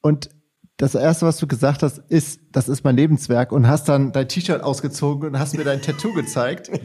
und 0.00 0.28
das 0.76 0.96
erste, 0.96 1.24
was 1.24 1.36
du 1.36 1.46
gesagt 1.46 1.84
hast, 1.84 1.98
ist, 2.08 2.40
das 2.50 2.68
ist 2.68 2.82
mein 2.82 2.96
Lebenswerk 2.96 3.52
und 3.52 3.68
hast 3.68 3.88
dann 3.88 4.10
dein 4.10 4.28
T-Shirt 4.28 4.60
ausgezogen 4.60 5.28
und 5.28 5.38
hast 5.38 5.56
mir 5.56 5.62
dein 5.62 5.80
Tattoo 5.80 6.12
gezeigt. 6.14 6.70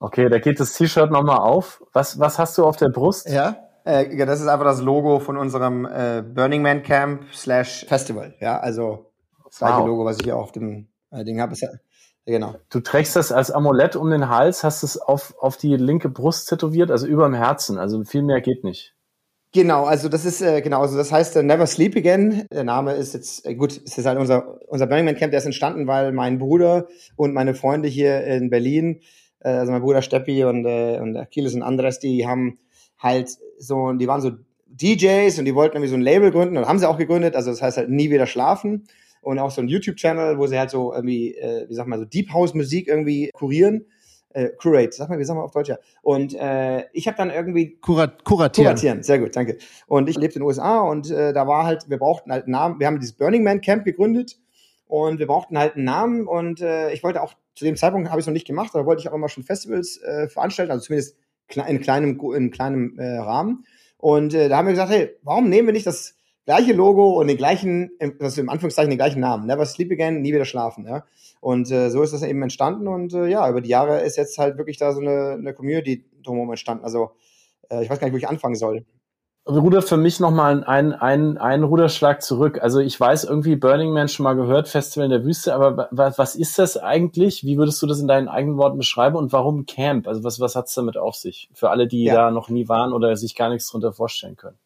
Okay, 0.00 0.28
da 0.28 0.38
geht 0.38 0.60
das 0.60 0.74
T-Shirt 0.74 1.10
nochmal 1.10 1.38
auf. 1.38 1.82
Was, 1.92 2.20
was 2.20 2.38
hast 2.38 2.56
du 2.56 2.64
auf 2.64 2.76
der 2.76 2.88
Brust? 2.88 3.28
Ja? 3.28 3.56
Äh, 3.84 4.16
ja, 4.16 4.26
das 4.26 4.40
ist 4.40 4.46
einfach 4.46 4.64
das 4.64 4.80
Logo 4.80 5.18
von 5.18 5.36
unserem 5.36 5.86
äh, 5.86 6.22
Burning 6.22 6.62
Man 6.62 6.84
Camp 6.84 7.24
slash 7.34 7.84
Festival. 7.88 8.32
Ja, 8.38 8.60
also 8.60 9.10
das 9.44 9.58
gleiche 9.58 9.78
Wow. 9.78 9.86
Logo, 9.88 10.04
was 10.04 10.18
ich 10.18 10.24
hier 10.24 10.36
auf 10.36 10.52
dem 10.52 10.86
äh, 11.10 11.24
Ding 11.24 11.40
habe. 11.40 11.52
Ja, 11.56 11.68
genau. 12.30 12.54
Du 12.70 12.80
trägst 12.80 13.16
das 13.16 13.32
als 13.32 13.50
Amulett 13.50 13.96
um 13.96 14.10
den 14.10 14.28
Hals, 14.28 14.64
hast 14.64 14.82
es 14.82 14.98
auf, 14.98 15.34
auf 15.38 15.56
die 15.56 15.76
linke 15.76 16.08
Brust 16.08 16.48
tätowiert, 16.48 16.90
also 16.90 17.06
über 17.06 17.24
dem 17.24 17.34
Herzen. 17.34 17.78
Also 17.78 18.04
viel 18.04 18.22
mehr 18.22 18.40
geht 18.40 18.64
nicht. 18.64 18.94
Genau, 19.52 19.84
also 19.84 20.10
das 20.10 20.26
ist 20.26 20.42
äh, 20.42 20.60
genau, 20.60 20.82
also 20.82 20.98
das 20.98 21.10
heißt 21.10 21.36
äh, 21.36 21.42
Never 21.42 21.66
Sleep 21.66 21.96
Again. 21.96 22.46
Der 22.52 22.64
Name 22.64 22.92
ist 22.92 23.14
jetzt 23.14 23.46
äh, 23.46 23.54
gut, 23.54 23.80
es 23.82 23.96
ist 23.96 24.04
halt 24.04 24.18
unser 24.18 24.58
unser 24.68 24.86
Burning 24.86 25.06
Man 25.06 25.16
Camp, 25.16 25.30
der 25.30 25.38
ist 25.38 25.46
entstanden, 25.46 25.86
weil 25.86 26.12
mein 26.12 26.38
Bruder 26.38 26.86
und 27.16 27.32
meine 27.32 27.54
Freunde 27.54 27.88
hier 27.88 28.24
in 28.24 28.50
Berlin, 28.50 29.00
äh, 29.40 29.48
also 29.48 29.72
mein 29.72 29.80
Bruder 29.80 30.02
Steppi 30.02 30.44
und 30.44 30.66
äh, 30.66 30.98
und 31.00 31.16
Achilles 31.16 31.54
und 31.54 31.62
Andres, 31.62 31.98
die 31.98 32.26
haben 32.26 32.58
halt 32.98 33.30
so, 33.58 33.92
die 33.92 34.06
waren 34.06 34.20
so 34.20 34.32
DJs 34.66 35.38
und 35.38 35.46
die 35.46 35.54
wollten 35.54 35.76
irgendwie 35.76 35.90
so 35.90 35.96
ein 35.96 36.02
Label 36.02 36.30
gründen 36.30 36.58
und 36.58 36.68
haben 36.68 36.78
sie 36.78 36.88
auch 36.88 36.98
gegründet. 36.98 37.34
Also 37.34 37.50
das 37.50 37.62
heißt 37.62 37.78
halt 37.78 37.88
nie 37.88 38.10
wieder 38.10 38.26
schlafen 38.26 38.86
und 39.22 39.38
auch 39.38 39.50
so 39.50 39.60
ein 39.60 39.68
YouTube-Channel, 39.68 40.38
wo 40.38 40.46
sie 40.46 40.58
halt 40.58 40.70
so 40.70 40.92
irgendwie, 40.92 41.34
äh, 41.34 41.68
wie 41.68 41.74
sag 41.74 41.86
mal, 41.86 41.98
so 41.98 42.04
Deep 42.04 42.32
House 42.32 42.54
Musik 42.54 42.88
irgendwie 42.88 43.30
kurieren. 43.32 43.86
Äh, 44.30 44.50
curate, 44.58 44.92
sag 44.92 45.08
mal, 45.08 45.18
wie 45.18 45.24
sagen 45.24 45.38
wir 45.38 45.44
auf 45.44 45.52
Deutsch 45.52 45.70
ja. 45.70 45.78
Und 46.02 46.34
äh, 46.34 46.84
ich 46.92 47.06
habe 47.06 47.16
dann 47.16 47.30
irgendwie 47.30 47.76
Kurat, 47.80 48.24
kuratieren. 48.24 48.66
Kuratieren, 48.66 49.02
sehr 49.02 49.18
gut, 49.18 49.34
danke. 49.34 49.56
Und 49.86 50.08
ich 50.08 50.16
lebte 50.16 50.36
in 50.36 50.40
den 50.40 50.46
USA 50.46 50.80
und 50.80 51.10
äh, 51.10 51.32
da 51.32 51.46
war 51.46 51.64
halt, 51.64 51.88
wir 51.88 51.96
brauchten 51.96 52.30
halt 52.30 52.44
einen 52.44 52.52
Namen, 52.52 52.78
wir 52.78 52.86
haben 52.86 53.00
dieses 53.00 53.16
Burning 53.16 53.42
Man 53.42 53.62
Camp 53.62 53.84
gegründet 53.84 54.38
und 54.86 55.18
wir 55.18 55.26
brauchten 55.26 55.58
halt 55.58 55.76
einen 55.76 55.84
Namen 55.84 56.26
und 56.26 56.60
äh, 56.60 56.92
ich 56.92 57.02
wollte 57.02 57.22
auch 57.22 57.34
zu 57.54 57.64
dem 57.64 57.76
Zeitpunkt 57.76 58.10
habe 58.10 58.20
ich 58.20 58.24
es 58.24 58.26
noch 58.26 58.34
nicht 58.34 58.46
gemacht, 58.46 58.70
da 58.74 58.84
wollte 58.84 59.00
ich 59.00 59.08
auch 59.08 59.14
immer 59.14 59.28
schon 59.28 59.44
Festivals 59.44 59.96
äh, 60.02 60.28
veranstalten, 60.28 60.70
also 60.70 60.84
zumindest 60.84 61.16
in 61.66 61.80
kleinem, 61.80 62.20
in 62.34 62.50
kleinem 62.50 62.98
äh, 62.98 63.16
Rahmen. 63.16 63.64
Und 63.96 64.34
äh, 64.34 64.48
da 64.48 64.58
haben 64.58 64.66
wir 64.66 64.74
gesagt, 64.74 64.92
hey, 64.92 65.16
warum 65.22 65.48
nehmen 65.48 65.68
wir 65.68 65.72
nicht 65.72 65.86
das 65.86 66.17
gleiche 66.48 66.72
Logo 66.72 67.20
und 67.20 67.26
den 67.26 67.36
gleichen, 67.36 67.90
das 68.18 68.38
im 68.38 68.48
Anführungszeichen 68.48 68.88
den 68.88 68.96
gleichen 68.96 69.20
Namen, 69.20 69.46
Never 69.46 69.66
Sleep 69.66 69.92
Again, 69.92 70.22
nie 70.22 70.32
wieder 70.32 70.46
schlafen, 70.46 70.86
ja. 70.86 71.04
Und 71.40 71.70
äh, 71.70 71.90
so 71.90 72.02
ist 72.02 72.14
das 72.14 72.22
eben 72.22 72.40
entstanden 72.40 72.88
und 72.88 73.12
äh, 73.12 73.26
ja, 73.26 73.48
über 73.50 73.60
die 73.60 73.68
Jahre 73.68 74.00
ist 74.00 74.16
jetzt 74.16 74.38
halt 74.38 74.56
wirklich 74.56 74.78
da 74.78 74.92
so 74.92 75.00
eine, 75.00 75.32
eine 75.32 75.52
Community 75.52 76.06
drumherum 76.24 76.48
entstanden. 76.48 76.84
Also 76.84 77.10
äh, 77.68 77.84
ich 77.84 77.90
weiß 77.90 78.00
gar 78.00 78.06
nicht, 78.06 78.14
wo 78.14 78.18
ich 78.18 78.28
anfangen 78.28 78.54
soll. 78.54 78.86
Ruder 79.46 79.82
für 79.82 79.98
mich 79.98 80.20
nochmal 80.20 80.64
ein, 80.64 80.94
ein, 80.94 81.36
ein 81.36 81.64
Ruderschlag 81.64 82.22
zurück. 82.22 82.58
Also 82.62 82.80
ich 82.80 82.98
weiß 82.98 83.24
irgendwie 83.24 83.56
Burning 83.56 83.92
Man 83.92 84.08
schon 84.08 84.24
mal 84.24 84.34
gehört, 84.34 84.68
Festival 84.68 85.04
in 85.04 85.10
der 85.10 85.24
Wüste, 85.24 85.54
aber 85.54 85.88
was, 85.90 86.16
was 86.16 86.34
ist 86.34 86.58
das 86.58 86.78
eigentlich? 86.78 87.44
Wie 87.44 87.58
würdest 87.58 87.82
du 87.82 87.86
das 87.86 88.00
in 88.00 88.08
deinen 88.08 88.28
eigenen 88.28 88.56
Worten 88.56 88.78
beschreiben 88.78 89.16
und 89.16 89.32
warum 89.32 89.66
Camp? 89.66 90.08
Also 90.08 90.24
was, 90.24 90.40
was 90.40 90.56
hat's 90.56 90.74
damit 90.74 90.96
auf 90.96 91.14
sich? 91.14 91.50
Für 91.52 91.68
alle, 91.68 91.86
die 91.86 92.04
ja. 92.04 92.14
da 92.14 92.30
noch 92.30 92.48
nie 92.48 92.68
waren 92.68 92.94
oder 92.94 93.14
sich 93.16 93.34
gar 93.36 93.50
nichts 93.50 93.70
drunter 93.70 93.92
vorstellen 93.92 94.36
können. 94.36 94.58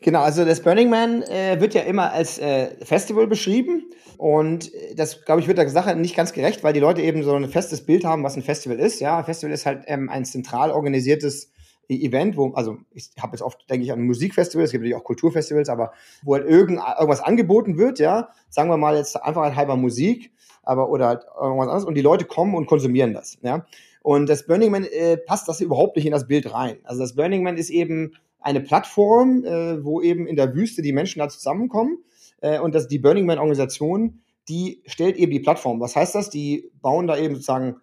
Genau, 0.00 0.20
also 0.20 0.44
das 0.44 0.62
Burning 0.62 0.90
Man 0.90 1.22
äh, 1.22 1.60
wird 1.60 1.74
ja 1.74 1.82
immer 1.82 2.12
als 2.12 2.38
äh, 2.38 2.68
Festival 2.84 3.26
beschrieben 3.26 3.90
und 4.16 4.70
das, 4.94 5.24
glaube 5.24 5.40
ich, 5.40 5.48
wird 5.48 5.58
der 5.58 5.68
Sache 5.68 5.96
nicht 5.96 6.14
ganz 6.14 6.32
gerecht, 6.32 6.62
weil 6.62 6.72
die 6.72 6.80
Leute 6.80 7.02
eben 7.02 7.24
so 7.24 7.34
ein 7.34 7.48
festes 7.48 7.84
Bild 7.84 8.04
haben, 8.04 8.22
was 8.22 8.36
ein 8.36 8.42
Festival 8.42 8.78
ist. 8.78 9.00
Ja, 9.00 9.18
ein 9.18 9.24
Festival 9.24 9.52
ist 9.52 9.66
halt 9.66 9.84
ähm, 9.86 10.08
ein 10.08 10.24
zentral 10.24 10.70
organisiertes 10.70 11.50
Event, 11.88 12.36
wo, 12.36 12.52
also 12.52 12.78
ich 12.92 13.10
habe 13.18 13.32
jetzt 13.32 13.42
oft, 13.42 13.68
denke 13.70 13.84
ich, 13.84 13.92
an 13.92 14.02
Musikfestivals, 14.02 14.68
es 14.68 14.72
gibt 14.72 14.82
natürlich 14.82 15.00
auch 15.00 15.04
Kulturfestivals, 15.04 15.68
aber 15.68 15.92
wo 16.22 16.34
halt 16.34 16.46
irgend, 16.46 16.78
irgendwas 16.78 17.20
angeboten 17.20 17.78
wird, 17.78 17.98
ja, 17.98 18.28
sagen 18.50 18.68
wir 18.68 18.76
mal 18.76 18.96
jetzt 18.96 19.16
einfach 19.16 19.42
halt 19.42 19.56
halber 19.56 19.76
Musik, 19.76 20.30
aber 20.62 20.90
oder 20.90 21.08
halt 21.08 21.24
irgendwas 21.40 21.68
anderes 21.68 21.84
und 21.84 21.94
die 21.94 22.02
Leute 22.02 22.26
kommen 22.26 22.54
und 22.54 22.66
konsumieren 22.66 23.14
das, 23.14 23.38
ja. 23.42 23.66
Und 24.02 24.28
das 24.28 24.46
Burning 24.46 24.70
Man 24.70 24.84
äh, 24.84 25.16
passt 25.16 25.48
das 25.48 25.60
überhaupt 25.60 25.96
nicht 25.96 26.06
in 26.06 26.12
das 26.12 26.28
Bild 26.28 26.52
rein. 26.52 26.78
Also 26.84 27.00
das 27.00 27.14
Burning 27.14 27.42
Man 27.42 27.56
ist 27.56 27.68
eben 27.68 28.12
eine 28.40 28.60
Plattform, 28.60 29.44
äh, 29.44 29.84
wo 29.84 30.00
eben 30.00 30.26
in 30.26 30.36
der 30.36 30.54
Wüste 30.54 30.82
die 30.82 30.92
Menschen 30.92 31.18
da 31.18 31.28
zusammenkommen 31.28 31.98
äh, 32.40 32.58
und 32.58 32.74
das 32.74 32.88
die 32.88 32.98
Burning 32.98 33.26
Man 33.26 33.38
Organisation, 33.38 34.20
die 34.48 34.82
stellt 34.86 35.16
eben 35.16 35.32
die 35.32 35.40
Plattform. 35.40 35.80
Was 35.80 35.96
heißt 35.96 36.14
das? 36.14 36.30
Die 36.30 36.70
bauen 36.80 37.06
da 37.06 37.16
eben 37.16 37.34
sozusagen 37.34 37.80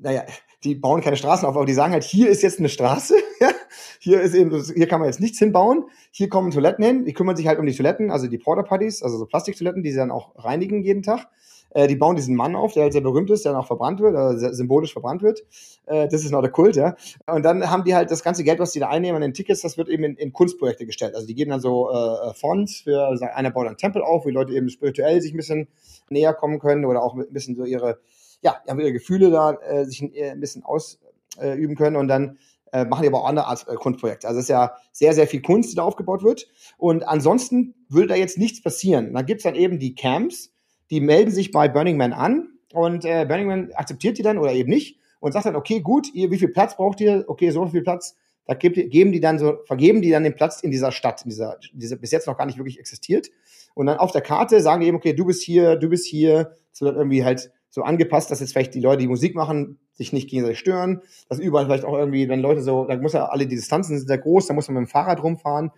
naja, 0.00 0.24
die 0.62 0.74
bauen 0.74 1.00
keine 1.00 1.16
Straßen 1.16 1.46
auf, 1.46 1.56
aber 1.56 1.66
die 1.66 1.74
sagen 1.74 1.92
halt, 1.92 2.04
hier 2.04 2.28
ist 2.28 2.42
jetzt 2.42 2.58
eine 2.58 2.68
Straße, 2.68 3.14
hier 3.98 4.20
ist 4.20 4.34
eben, 4.34 4.62
hier 4.74 4.88
kann 4.88 5.00
man 5.00 5.08
jetzt 5.08 5.20
nichts 5.20 5.38
hinbauen, 5.38 5.84
hier 6.10 6.28
kommen 6.28 6.50
Toiletten 6.50 6.84
hin, 6.84 7.04
die 7.04 7.12
kümmern 7.12 7.36
sich 7.36 7.46
halt 7.46 7.58
um 7.58 7.66
die 7.66 7.74
Toiletten, 7.74 8.10
also 8.10 8.26
die 8.26 8.38
Porta 8.38 8.62
Potties, 8.62 9.02
also 9.02 9.18
so 9.18 9.26
Plastiktoiletten, 9.26 9.82
die 9.82 9.90
sie 9.90 9.98
dann 9.98 10.10
auch 10.10 10.32
reinigen 10.36 10.82
jeden 10.82 11.02
Tag. 11.02 11.28
Äh, 11.74 11.86
die 11.86 11.96
bauen 11.96 12.16
diesen 12.16 12.34
Mann 12.34 12.56
auf, 12.56 12.72
der 12.72 12.84
halt 12.84 12.92
sehr 12.94 13.02
berühmt 13.02 13.30
ist, 13.30 13.44
der 13.44 13.52
dann 13.52 13.60
auch 13.60 13.66
verbrannt 13.66 14.00
wird, 14.00 14.16
also 14.16 14.52
symbolisch 14.52 14.92
verbrannt 14.92 15.22
wird. 15.22 15.42
Äh, 15.86 16.08
das 16.08 16.24
ist 16.24 16.30
noch 16.30 16.40
der 16.40 16.50
Kult, 16.50 16.76
ja. 16.76 16.96
Und 17.26 17.44
dann 17.44 17.70
haben 17.70 17.84
die 17.84 17.94
halt 17.94 18.10
das 18.10 18.22
ganze 18.22 18.44
Geld, 18.44 18.58
was 18.58 18.72
die 18.72 18.80
da 18.80 18.88
einnehmen 18.88 19.16
an 19.16 19.22
den 19.22 19.34
Tickets, 19.34 19.60
das 19.60 19.76
wird 19.76 19.88
eben 19.88 20.04
in, 20.04 20.16
in 20.16 20.32
Kunstprojekte 20.32 20.86
gestellt. 20.86 21.14
Also 21.14 21.26
die 21.26 21.34
geben 21.34 21.50
dann 21.50 21.60
so 21.60 21.90
äh, 21.90 22.32
Fonds 22.34 22.80
für, 22.80 23.04
also 23.04 23.26
einer 23.26 23.50
baut 23.50 23.66
einen 23.66 23.76
Tempel 23.76 24.02
auf, 24.02 24.24
wo 24.24 24.28
die 24.28 24.34
Leute 24.34 24.54
eben 24.54 24.70
spirituell 24.70 25.20
sich 25.20 25.34
ein 25.34 25.36
bisschen 25.36 25.68
näher 26.08 26.32
kommen 26.32 26.58
können 26.58 26.84
oder 26.84 27.02
auch 27.02 27.14
ein 27.14 27.26
bisschen 27.30 27.54
so 27.56 27.64
ihre 27.64 27.98
ja, 28.44 28.56
haben 28.68 28.78
ihre 28.78 28.92
Gefühle 28.92 29.30
da 29.30 29.52
äh, 29.52 29.84
sich 29.86 30.02
äh, 30.14 30.30
ein 30.30 30.40
bisschen 30.40 30.64
ausüben 30.64 31.76
können 31.76 31.96
und 31.96 32.08
dann 32.08 32.38
äh, 32.72 32.84
machen 32.84 33.02
die 33.02 33.08
aber 33.08 33.22
auch 33.22 33.28
andere 33.28 33.46
Art 33.46 33.66
äh, 33.68 33.74
Kunstprojekte. 33.74 34.28
Also 34.28 34.38
es 34.38 34.44
ist 34.44 34.50
ja 34.50 34.74
sehr, 34.92 35.14
sehr 35.14 35.26
viel 35.26 35.40
Kunst, 35.40 35.70
die 35.70 35.76
da 35.76 35.82
aufgebaut 35.82 36.22
wird. 36.22 36.48
Und 36.76 37.08
ansonsten 37.08 37.74
würde 37.88 38.08
da 38.08 38.16
jetzt 38.16 38.36
nichts 38.36 38.62
passieren. 38.62 39.14
Da 39.14 39.22
gibt's 39.22 39.44
dann 39.44 39.54
eben 39.54 39.78
die 39.78 39.94
Camps, 39.94 40.52
die 40.94 41.00
melden 41.00 41.32
sich 41.32 41.50
bei 41.50 41.68
Burning 41.68 41.96
Man 41.96 42.12
an 42.12 42.50
und 42.72 43.04
äh, 43.04 43.24
Burning 43.26 43.48
Man 43.48 43.72
akzeptiert 43.72 44.16
die 44.16 44.22
dann 44.22 44.38
oder 44.38 44.52
eben 44.52 44.70
nicht 44.70 45.00
und 45.18 45.32
sagt 45.32 45.46
dann, 45.46 45.56
okay, 45.56 45.80
gut, 45.80 46.06
ihr, 46.14 46.30
wie 46.30 46.38
viel 46.38 46.50
Platz 46.50 46.76
braucht 46.76 47.00
ihr? 47.00 47.24
Okay, 47.26 47.50
so 47.50 47.66
viel 47.66 47.82
Platz. 47.82 48.16
Da 48.46 48.54
gibt, 48.54 48.76
geben 48.76 49.10
die 49.10 49.18
dann 49.18 49.40
so, 49.40 49.58
vergeben 49.66 50.02
die 50.02 50.10
dann 50.10 50.22
den 50.22 50.36
Platz 50.36 50.60
in 50.60 50.70
dieser 50.70 50.92
Stadt, 50.92 51.22
in 51.24 51.30
dieser, 51.30 51.58
diese 51.72 51.96
bis 51.96 52.12
jetzt 52.12 52.28
noch 52.28 52.38
gar 52.38 52.46
nicht 52.46 52.58
wirklich 52.58 52.78
existiert. 52.78 53.30
Und 53.74 53.86
dann 53.86 53.98
auf 53.98 54.12
der 54.12 54.20
Karte 54.20 54.60
sagen 54.60 54.82
die 54.82 54.86
eben, 54.86 54.96
okay, 54.96 55.14
du 55.14 55.24
bist 55.24 55.42
hier, 55.42 55.74
du 55.74 55.88
bist 55.88 56.06
hier. 56.06 56.52
Es 56.72 56.80
wird 56.80 56.96
irgendwie 56.96 57.24
halt 57.24 57.50
so 57.70 57.82
angepasst, 57.82 58.30
dass 58.30 58.38
jetzt 58.38 58.52
vielleicht 58.52 58.74
die 58.74 58.80
Leute, 58.80 59.02
die 59.02 59.08
Musik 59.08 59.34
machen, 59.34 59.80
sich 59.94 60.12
nicht 60.12 60.30
gegenseitig 60.30 60.60
stören. 60.60 61.00
Dass 61.28 61.40
überall 61.40 61.64
vielleicht 61.64 61.84
auch 61.84 61.98
irgendwie, 61.98 62.28
wenn 62.28 62.38
Leute 62.38 62.62
so, 62.62 62.84
da 62.84 62.96
muss 62.98 63.14
ja 63.14 63.24
alle 63.24 63.48
die 63.48 63.56
Distanzen 63.56 63.98
sind 63.98 64.06
sehr 64.06 64.18
groß, 64.18 64.46
da 64.46 64.54
muss 64.54 64.68
man 64.68 64.74
mit 64.74 64.88
dem 64.88 64.92
Fahrrad 64.92 65.20
rumfahren. 65.20 65.72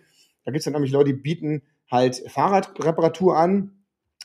Da 0.45 0.51
gibt's 0.51 0.65
dann 0.65 0.73
nämlich 0.73 0.91
Leute, 0.91 1.13
die 1.13 1.19
bieten 1.19 1.63
halt 1.89 2.21
Fahrradreparatur 2.27 3.35
an 3.35 3.76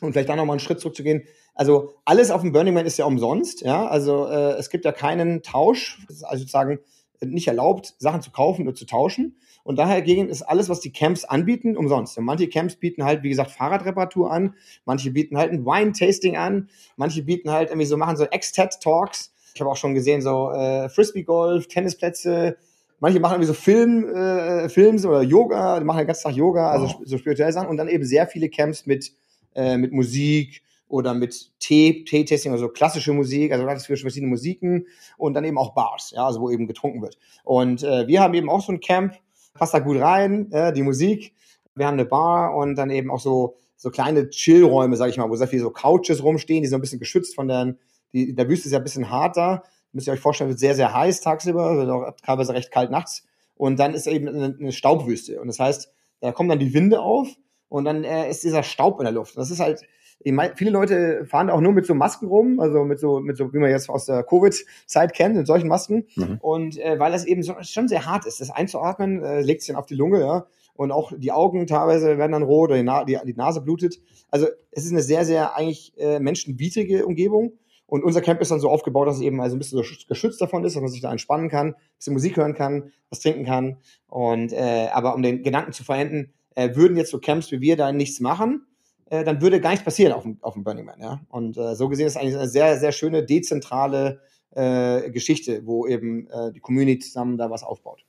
und 0.02 0.12
vielleicht 0.12 0.28
dann 0.28 0.36
nochmal 0.36 0.54
einen 0.54 0.60
Schritt 0.60 0.80
zurückzugehen. 0.80 1.24
Also 1.54 1.94
alles 2.04 2.30
auf 2.30 2.40
dem 2.40 2.52
Burning 2.52 2.74
Man 2.74 2.86
ist 2.86 2.98
ja 2.98 3.04
umsonst, 3.04 3.62
ja. 3.62 3.86
Also 3.86 4.26
äh, 4.26 4.52
es 4.58 4.70
gibt 4.70 4.84
ja 4.84 4.92
keinen 4.92 5.42
Tausch, 5.42 6.04
also 6.08 6.38
sozusagen 6.42 6.78
nicht 7.20 7.48
erlaubt, 7.48 7.94
Sachen 7.98 8.22
zu 8.22 8.30
kaufen 8.30 8.66
oder 8.66 8.74
zu 8.74 8.86
tauschen. 8.86 9.36
Und 9.64 9.76
daher 9.78 10.02
gegen 10.02 10.28
ist 10.28 10.42
alles, 10.42 10.68
was 10.68 10.80
die 10.80 10.92
Camps 10.92 11.24
anbieten, 11.24 11.76
umsonst. 11.76 12.18
Und 12.18 12.24
manche 12.24 12.48
Camps 12.48 12.76
bieten 12.76 13.04
halt, 13.04 13.22
wie 13.22 13.28
gesagt, 13.28 13.52
Fahrradreparatur 13.52 14.30
an, 14.30 14.54
manche 14.84 15.10
bieten 15.12 15.38
halt 15.38 15.52
ein 15.52 15.64
Wine-Tasting 15.64 16.36
an, 16.36 16.68
manche 16.96 17.22
bieten 17.22 17.50
halt 17.50 17.70
irgendwie 17.70 17.86
so, 17.86 17.96
machen 17.96 18.16
so 18.16 18.24
Extat-Talks. 18.24 19.32
Ich 19.54 19.60
habe 19.60 19.70
auch 19.70 19.76
schon 19.76 19.94
gesehen, 19.94 20.20
so 20.20 20.50
äh, 20.50 20.88
Frisbee-Golf, 20.88 21.68
Tennisplätze, 21.68 22.56
manche 22.98 23.20
machen 23.20 23.34
irgendwie 23.34 23.48
so 23.48 23.54
Film, 23.54 24.08
äh, 24.14 24.68
Films 24.68 25.04
oder 25.04 25.22
Yoga, 25.22 25.78
die 25.78 25.84
machen 25.84 25.98
den 25.98 26.06
ganzen 26.06 26.22
Tag 26.24 26.36
Yoga, 26.36 26.70
also 26.70 26.86
wow. 26.86 27.00
so 27.04 27.18
spirituelle 27.18 27.52
Sachen 27.52 27.68
und 27.68 27.76
dann 27.76 27.88
eben 27.88 28.04
sehr 28.04 28.26
viele 28.26 28.48
Camps 28.48 28.86
mit, 28.86 29.12
äh, 29.54 29.76
mit 29.76 29.92
Musik 29.92 30.62
oder 30.88 31.14
mit 31.14 31.50
Tee, 31.58 32.04
Tee-Tasting, 32.04 32.52
also 32.52 32.68
klassische 32.68 33.14
Musik, 33.14 33.50
also 33.52 33.64
ganz 33.64 33.86
viele 33.86 33.96
verschiedene 33.96 34.28
Musiken 34.28 34.86
und 35.16 35.32
dann 35.32 35.44
eben 35.44 35.56
auch 35.56 35.74
Bars, 35.74 36.12
ja, 36.14 36.26
also 36.26 36.40
wo 36.42 36.50
eben 36.50 36.66
getrunken 36.66 37.00
wird. 37.00 37.18
Und 37.44 37.82
äh, 37.82 38.06
wir 38.06 38.20
haben 38.20 38.34
eben 38.34 38.50
auch 38.50 38.62
so 38.62 38.72
ein 38.72 38.80
Camp, 38.80 39.14
passt 39.54 39.72
da 39.72 39.78
gut 39.78 39.98
rein, 39.98 40.52
äh, 40.52 40.72
die 40.72 40.82
Musik. 40.82 41.32
Wir 41.74 41.86
haben 41.86 41.94
eine 41.94 42.04
Bar 42.04 42.54
und 42.54 42.74
dann 42.74 42.90
eben 42.90 43.10
auch 43.10 43.20
so, 43.20 43.56
so 43.76 43.90
kleine 43.90 44.28
Chillräume, 44.28 44.96
sag 44.96 45.08
ich 45.08 45.16
mal, 45.16 45.30
wo 45.30 45.36
sehr 45.36 45.48
viele 45.48 45.62
so 45.62 45.70
Couches 45.70 46.22
rumstehen, 46.22 46.62
die 46.62 46.68
so 46.68 46.76
ein 46.76 46.82
bisschen 46.82 46.98
geschützt 46.98 47.34
von 47.34 47.48
der, 47.48 47.74
die, 48.12 48.34
der 48.34 48.48
Wüste 48.50 48.68
ist 48.68 48.72
ja 48.72 48.78
ein 48.78 48.84
bisschen 48.84 49.08
harter. 49.08 49.62
Müsst 49.92 50.08
ihr 50.08 50.12
euch 50.12 50.20
vorstellen, 50.20 50.50
wird 50.50 50.58
sehr, 50.58 50.74
sehr 50.74 50.92
heiß 50.92 51.22
tagsüber, 51.22 51.76
wird 51.76 51.88
auch 51.88 52.14
teilweise 52.22 52.52
recht 52.52 52.70
kalt 52.70 52.90
nachts. 52.90 53.26
Und 53.54 53.78
dann 53.78 53.94
ist 53.94 54.06
eben 54.06 54.28
eine, 54.28 54.56
eine 54.58 54.72
Staubwüste. 54.72 55.40
Und 55.40 55.46
das 55.46 55.58
heißt, 55.58 55.90
da 56.20 56.32
kommen 56.32 56.50
dann 56.50 56.58
die 56.58 56.74
Winde 56.74 57.00
auf 57.00 57.28
und 57.72 57.86
dann 57.86 58.04
äh, 58.04 58.28
ist 58.28 58.44
dieser 58.44 58.62
Staub 58.62 59.00
in 59.00 59.04
der 59.04 59.14
Luft. 59.14 59.36
Das 59.38 59.50
ist 59.50 59.58
halt, 59.58 59.80
viele 60.22 60.70
Leute 60.70 61.24
fahren 61.24 61.48
auch 61.48 61.62
nur 61.62 61.72
mit 61.72 61.86
so 61.86 61.94
Masken 61.94 62.26
rum, 62.26 62.60
also 62.60 62.84
mit 62.84 63.00
so, 63.00 63.18
mit 63.18 63.38
so, 63.38 63.50
wie 63.54 63.58
man 63.58 63.70
jetzt 63.70 63.88
aus 63.88 64.04
der 64.04 64.24
Covid-Zeit 64.24 65.14
kennt, 65.14 65.36
mit 65.36 65.46
solchen 65.46 65.68
Masken. 65.68 66.04
Mhm. 66.14 66.38
Und 66.42 66.78
äh, 66.78 66.98
weil 66.98 67.12
das 67.12 67.24
eben 67.24 67.42
so, 67.42 67.54
schon 67.62 67.88
sehr 67.88 68.04
hart 68.04 68.26
ist, 68.26 68.42
das 68.42 68.50
einzuatmen, 68.50 69.24
äh, 69.24 69.40
legt 69.40 69.62
sich 69.62 69.68
dann 69.68 69.76
auf 69.76 69.86
die 69.86 69.94
Lunge, 69.94 70.20
ja. 70.20 70.46
Und 70.74 70.92
auch 70.92 71.12
die 71.16 71.32
Augen 71.32 71.66
teilweise 71.66 72.18
werden 72.18 72.32
dann 72.32 72.42
rot 72.42 72.70
oder 72.70 72.76
die, 72.76 72.82
Na 72.82 73.04
die, 73.04 73.18
die 73.24 73.34
Nase 73.34 73.62
blutet. 73.62 74.00
Also 74.30 74.48
es 74.70 74.84
ist 74.84 74.92
eine 74.92 75.02
sehr, 75.02 75.24
sehr 75.24 75.56
eigentlich 75.56 75.94
äh, 75.96 76.20
menschenwidrige 76.20 77.06
Umgebung. 77.06 77.54
Und 77.86 78.04
unser 78.04 78.20
Camp 78.20 78.40
ist 78.42 78.50
dann 78.50 78.60
so 78.60 78.68
aufgebaut, 78.68 79.08
dass 79.08 79.16
es 79.16 79.22
eben 79.22 79.40
also 79.40 79.56
ein 79.56 79.58
bisschen 79.58 79.82
so 79.82 79.84
geschützt 80.08 80.40
davon 80.40 80.64
ist, 80.64 80.74
dass 80.76 80.82
man 80.82 80.90
sich 80.90 81.00
da 81.00 81.10
entspannen 81.10 81.48
kann, 81.48 81.68
ein 81.68 81.74
bisschen 81.96 82.12
Musik 82.12 82.36
hören 82.36 82.54
kann, 82.54 82.92
was 83.08 83.20
trinken 83.20 83.44
kann. 83.44 83.78
Und 84.08 84.52
äh, 84.52 84.88
aber 84.92 85.14
um 85.14 85.22
den 85.22 85.42
Gedanken 85.42 85.72
zu 85.72 85.84
verenden, 85.84 86.32
äh, 86.54 86.74
würden 86.74 86.96
jetzt 86.96 87.10
so 87.10 87.18
Camps 87.18 87.50
wie 87.50 87.60
wir 87.60 87.76
da 87.76 87.92
nichts 87.92 88.20
machen, 88.20 88.66
äh, 89.10 89.24
dann 89.24 89.40
würde 89.40 89.60
gar 89.60 89.70
nichts 89.70 89.84
passieren 89.84 90.12
auf 90.12 90.22
dem, 90.22 90.38
auf 90.40 90.54
dem 90.54 90.64
Burning 90.64 90.86
Man. 90.86 91.00
Ja? 91.00 91.20
Und 91.28 91.56
äh, 91.56 91.74
so 91.74 91.88
gesehen 91.88 92.06
ist 92.06 92.16
eigentlich 92.16 92.36
eine 92.36 92.48
sehr, 92.48 92.78
sehr 92.78 92.92
schöne, 92.92 93.24
dezentrale 93.24 94.20
äh, 94.54 95.10
Geschichte, 95.10 95.66
wo 95.66 95.86
eben 95.86 96.28
äh, 96.28 96.52
die 96.52 96.60
Community 96.60 97.00
zusammen 97.00 97.36
da 97.36 97.50
was 97.50 97.62
aufbaut. 97.62 98.04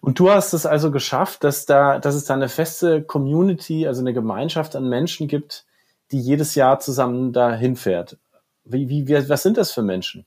Und 0.00 0.18
du 0.18 0.30
hast 0.30 0.52
es 0.52 0.66
also 0.66 0.90
geschafft, 0.90 1.44
dass 1.44 1.66
da, 1.66 1.98
dass 1.98 2.14
es 2.14 2.24
da 2.24 2.34
eine 2.34 2.48
feste 2.48 3.02
Community, 3.02 3.86
also 3.86 4.00
eine 4.00 4.12
Gemeinschaft 4.12 4.76
an 4.76 4.88
Menschen 4.88 5.28
gibt, 5.28 5.66
die 6.12 6.20
jedes 6.20 6.54
Jahr 6.54 6.78
zusammen 6.78 7.32
da 7.32 7.54
hinfährt. 7.54 8.18
Wie, 8.64 8.88
wie, 8.88 9.28
was 9.28 9.42
sind 9.42 9.56
das 9.56 9.72
für 9.72 9.82
Menschen? 9.82 10.26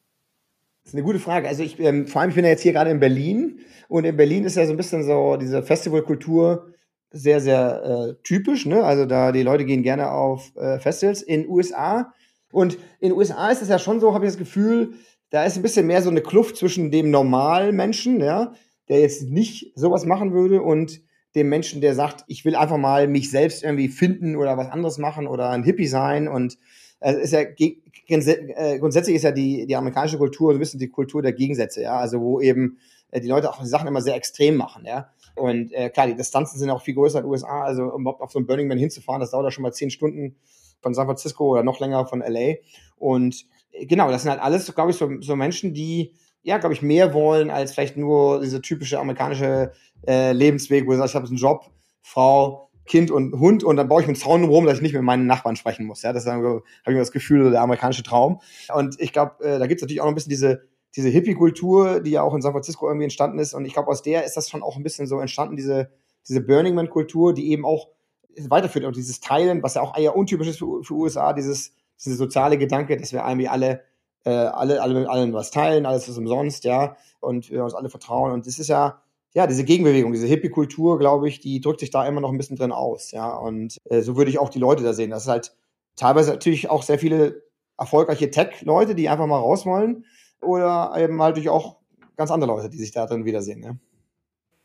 Das 0.84 0.94
ist 0.94 0.96
eine 0.96 1.04
gute 1.04 1.20
Frage. 1.20 1.48
Also 1.48 1.62
ich, 1.62 1.80
ähm, 1.80 2.08
vor 2.08 2.22
allem, 2.22 2.30
ich 2.30 2.36
bin 2.36 2.46
ja 2.46 2.52
jetzt 2.52 2.64
hier 2.64 2.74
gerade 2.74 2.90
in 2.90 3.00
Berlin 3.00 3.60
und 3.88 4.06
in 4.06 4.18
Berlin 4.18 4.46
ist 4.46 4.56
ja 4.56 4.66
so 4.66 4.74
ein 4.74 4.78
bisschen 4.78 5.04
so 5.04 5.38
diese 5.38 5.62
Festivalkultur 5.62 6.74
sehr, 7.12 7.42
sehr 7.42 7.84
äh, 7.84 8.24
typisch. 8.24 8.66
Ne? 8.66 8.84
Also 8.84 9.06
da 9.06 9.32
die 9.32 9.44
Leute 9.44 9.66
gehen 9.66 9.84
gerne 9.84 10.12
auf 10.12 10.56
äh, 10.56 10.80
Festivals 10.80 11.22
in 11.22 11.48
USA. 11.48 12.14
Und 12.52 12.78
in 13.00 13.12
USA 13.12 13.50
ist 13.50 13.62
es 13.62 13.70
ja 13.70 13.80
schon 13.80 14.00
so, 14.00 14.14
habe 14.14 14.26
ich 14.26 14.32
das 14.32 14.38
Gefühl, 14.38 14.94
da 15.30 15.44
ist 15.44 15.56
ein 15.56 15.62
bisschen 15.62 15.88
mehr 15.88 16.02
so 16.02 16.10
eine 16.10 16.22
Kluft 16.22 16.58
zwischen 16.58 16.92
dem 16.92 17.12
normalen 17.12 17.76
Menschen, 17.76 18.20
ja, 18.20 18.54
der 18.88 19.02
jetzt 19.02 19.24
nicht 19.24 19.72
sowas 19.76 20.06
machen 20.06 20.34
würde 20.34 20.62
und 20.62 21.02
dem 21.36 21.50
Menschen, 21.50 21.80
der 21.82 21.94
sagt, 21.94 22.24
ich 22.28 22.44
will 22.44 22.56
einfach 22.56 22.78
mal 22.78 23.08
mich 23.08 23.30
selbst 23.30 23.64
irgendwie 23.64 23.88
finden 23.88 24.36
oder 24.36 24.58
was 24.58 24.70
anderes 24.70 24.98
machen 24.98 25.28
oder 25.28 25.50
ein 25.52 25.64
Hippie 25.64 25.86
sein. 25.86 26.28
Und 26.28 26.58
äh, 27.00 27.22
ist 27.22 27.34
ja 27.34 27.42
äh, 27.42 28.80
grundsätzlich 28.80 29.16
ist 29.16 29.24
ja 29.24 29.32
die, 29.32 29.68
die 29.68 29.76
amerikanische 29.76 30.18
Kultur 30.18 30.52
so 30.52 30.58
ein 30.58 30.60
bisschen 30.60 30.80
die 30.80 30.90
Kultur 30.90 31.22
der 31.22 31.34
Gegensätze, 31.34 31.84
ja. 31.84 32.00
Also 32.00 32.20
wo 32.20 32.42
eben 32.42 32.80
äh, 33.12 33.22
die 33.22 33.28
Leute 33.28 33.50
auch 33.50 33.64
Sachen 33.64 33.88
immer 33.88 34.02
sehr 34.02 34.16
extrem 34.16 34.56
machen, 34.56 34.86
ja. 34.86 35.12
Und 35.36 35.72
äh, 35.74 35.90
klar, 35.90 36.08
die 36.08 36.16
Distanzen 36.16 36.60
sind 36.60 36.70
auch 36.70 36.82
viel 36.82 36.96
größer 36.96 37.20
in 37.20 37.26
den 37.26 37.32
USA. 37.32 37.64
Also 37.64 37.84
um 37.84 38.02
überhaupt 38.02 38.22
auf 38.22 38.32
so 38.32 38.40
ein 38.40 38.46
Burning 38.46 38.68
Man 38.68 38.78
hinzufahren, 38.78 39.22
das 39.22 39.32
dauert 39.32 39.46
ja 39.46 39.52
schon 39.52 39.64
mal 39.64 39.74
zehn 39.74 39.90
Stunden 39.90 40.36
von 40.82 40.94
San 40.94 41.06
Francisco 41.06 41.50
oder 41.50 41.64
noch 41.64 41.80
länger 41.80 42.06
von 42.06 42.22
LA. 42.22 42.56
Und 42.98 43.46
genau, 43.88 44.12
das 44.12 44.24
sind 44.24 44.32
halt 44.32 44.42
alles, 44.42 44.74
glaube 44.74 44.92
ich, 44.92 44.98
so, 44.98 45.10
so 45.22 45.36
Menschen, 45.36 45.74
die, 45.74 46.14
ja, 46.42 46.58
glaube 46.58 46.74
ich, 46.74 46.82
mehr 46.82 47.14
wollen 47.14 47.50
als 47.50 47.74
vielleicht 47.74 47.98
nur 47.98 48.42
diese 48.42 48.62
typische 48.62 49.00
amerikanische 49.00 49.72
äh, 50.08 50.32
Lebensweg, 50.32 50.88
wo 50.88 50.92
du 50.92 50.98
sagst, 50.98 51.12
ich 51.12 51.16
habe 51.16 51.28
einen 51.28 51.38
Job, 51.38 51.70
Frau, 52.02 52.70
Kind 52.86 53.12
und 53.12 53.40
Hund 53.40 53.64
und 53.64 53.76
dann 53.76 53.88
baue 53.88 54.02
ich 54.02 54.08
einen 54.08 54.16
Zaun 54.16 54.44
rum, 54.46 54.66
dass 54.66 54.78
ich 54.78 54.82
nicht 54.82 54.94
mit 54.94 55.04
meinen 55.04 55.28
Nachbarn 55.28 55.56
sprechen 55.56 55.86
muss. 55.86 56.02
Ja, 56.02 56.12
das 56.12 56.26
habe 56.26 56.64
ich 56.88 56.96
das 56.96 57.12
Gefühl, 57.12 57.52
der 57.52 57.62
amerikanische 57.62 58.02
Traum. 58.02 58.42
Und 58.74 59.00
ich 59.00 59.14
glaube, 59.14 59.44
äh, 59.44 59.60
da 59.60 59.68
gibt 59.68 59.80
es 59.80 59.84
natürlich 59.84 60.02
auch 60.02 60.06
noch 60.06 60.12
ein 60.12 60.16
bisschen 60.16 60.32
diese, 60.32 60.64
diese 60.96 61.10
Hippie-Kultur, 61.10 62.00
die 62.00 62.12
ja 62.12 62.24
auch 62.24 62.34
in 62.34 62.42
San 62.42 62.52
Francisco 62.52 62.88
irgendwie 62.88 63.06
entstanden 63.06 63.40
ist. 63.40 63.54
Und 63.54 63.66
ich 63.66 63.74
glaube, 63.74 63.90
aus 63.90 64.02
der 64.02 64.26
ist 64.26 64.36
das 64.38 64.50
schon 64.50 64.64
auch 64.64 64.76
ein 64.76 64.84
bisschen 64.84 65.08
so 65.08 65.20
entstanden, 65.20 65.56
diese, 65.56 65.92
diese 66.28 66.42
Burning 66.42 66.76
Man-Kultur, 66.76 67.34
die 67.34 67.52
eben 67.52 67.66
auch 67.66 67.90
weiterführt 68.38 68.86
und 68.86 68.96
dieses 68.96 69.20
Teilen, 69.20 69.64
was 69.64 69.76
ja 69.76 69.82
auch 69.82 69.98
eher 69.98 70.16
untypisch 70.16 70.48
ist 70.48 70.60
für, 70.60 70.84
für 70.84 70.94
USA, 70.94 71.34
dieses, 71.34 71.74
diese 72.04 72.16
soziale 72.16 72.58
Gedanke, 72.58 72.98
dass 72.98 73.12
wir 73.12 73.22
irgendwie 73.22 73.48
alle, 73.48 73.82
äh, 74.24 74.30
alle, 74.30 74.82
alle 74.82 74.94
mit 74.94 75.08
allen 75.08 75.34
was 75.34 75.52
teilen, 75.52 75.86
alles 75.86 76.08
ist 76.08 76.18
umsonst, 76.18 76.64
ja, 76.64 76.96
und 77.20 77.50
wir 77.50 77.64
uns 77.64 77.74
alle 77.74 77.90
vertrauen. 77.90 78.32
Und 78.32 78.48
das 78.48 78.60
ist 78.60 78.70
ja, 78.70 79.02
ja, 79.34 79.46
diese 79.46 79.64
Gegenbewegung, 79.64 80.12
diese 80.12 80.28
Hippie-Kultur, 80.28 80.98
glaube 80.98 81.28
ich, 81.28 81.40
die 81.40 81.60
drückt 81.62 81.82
sich 81.82 81.92
da 81.92 82.08
immer 82.08 82.22
noch 82.22 82.32
ein 82.32 82.38
bisschen 82.38 82.58
drin 82.58 82.72
aus, 82.72 83.12
ja. 83.12 83.36
Und 83.36 83.78
äh, 83.86 84.02
so 84.02 84.16
würde 84.18 84.32
ich 84.32 84.40
auch 84.40 84.50
die 84.50 84.60
Leute 84.60 84.84
da 84.84 84.94
sehen. 84.94 85.12
Das 85.12 85.24
ist 85.24 85.30
halt 85.30 85.56
teilweise 85.96 86.32
natürlich 86.32 86.70
auch 86.70 86.84
sehr 86.84 87.00
viele 87.00 87.44
erfolgreiche 87.78 88.30
Tech-Leute, 88.30 88.96
die 88.96 89.10
einfach 89.10 89.28
mal 89.28 89.38
raus 89.38 89.66
wollen, 89.66 90.06
oder 90.42 90.94
eben 90.98 91.22
halt 91.22 91.32
natürlich 91.32 91.50
auch 91.50 91.78
ganz 92.18 92.32
andere 92.32 92.52
Leute, 92.52 92.70
die 92.70 92.78
sich 92.78 92.92
da 92.92 93.06
drin 93.06 93.26
wiedersehen, 93.26 93.64
ja. 93.64 93.76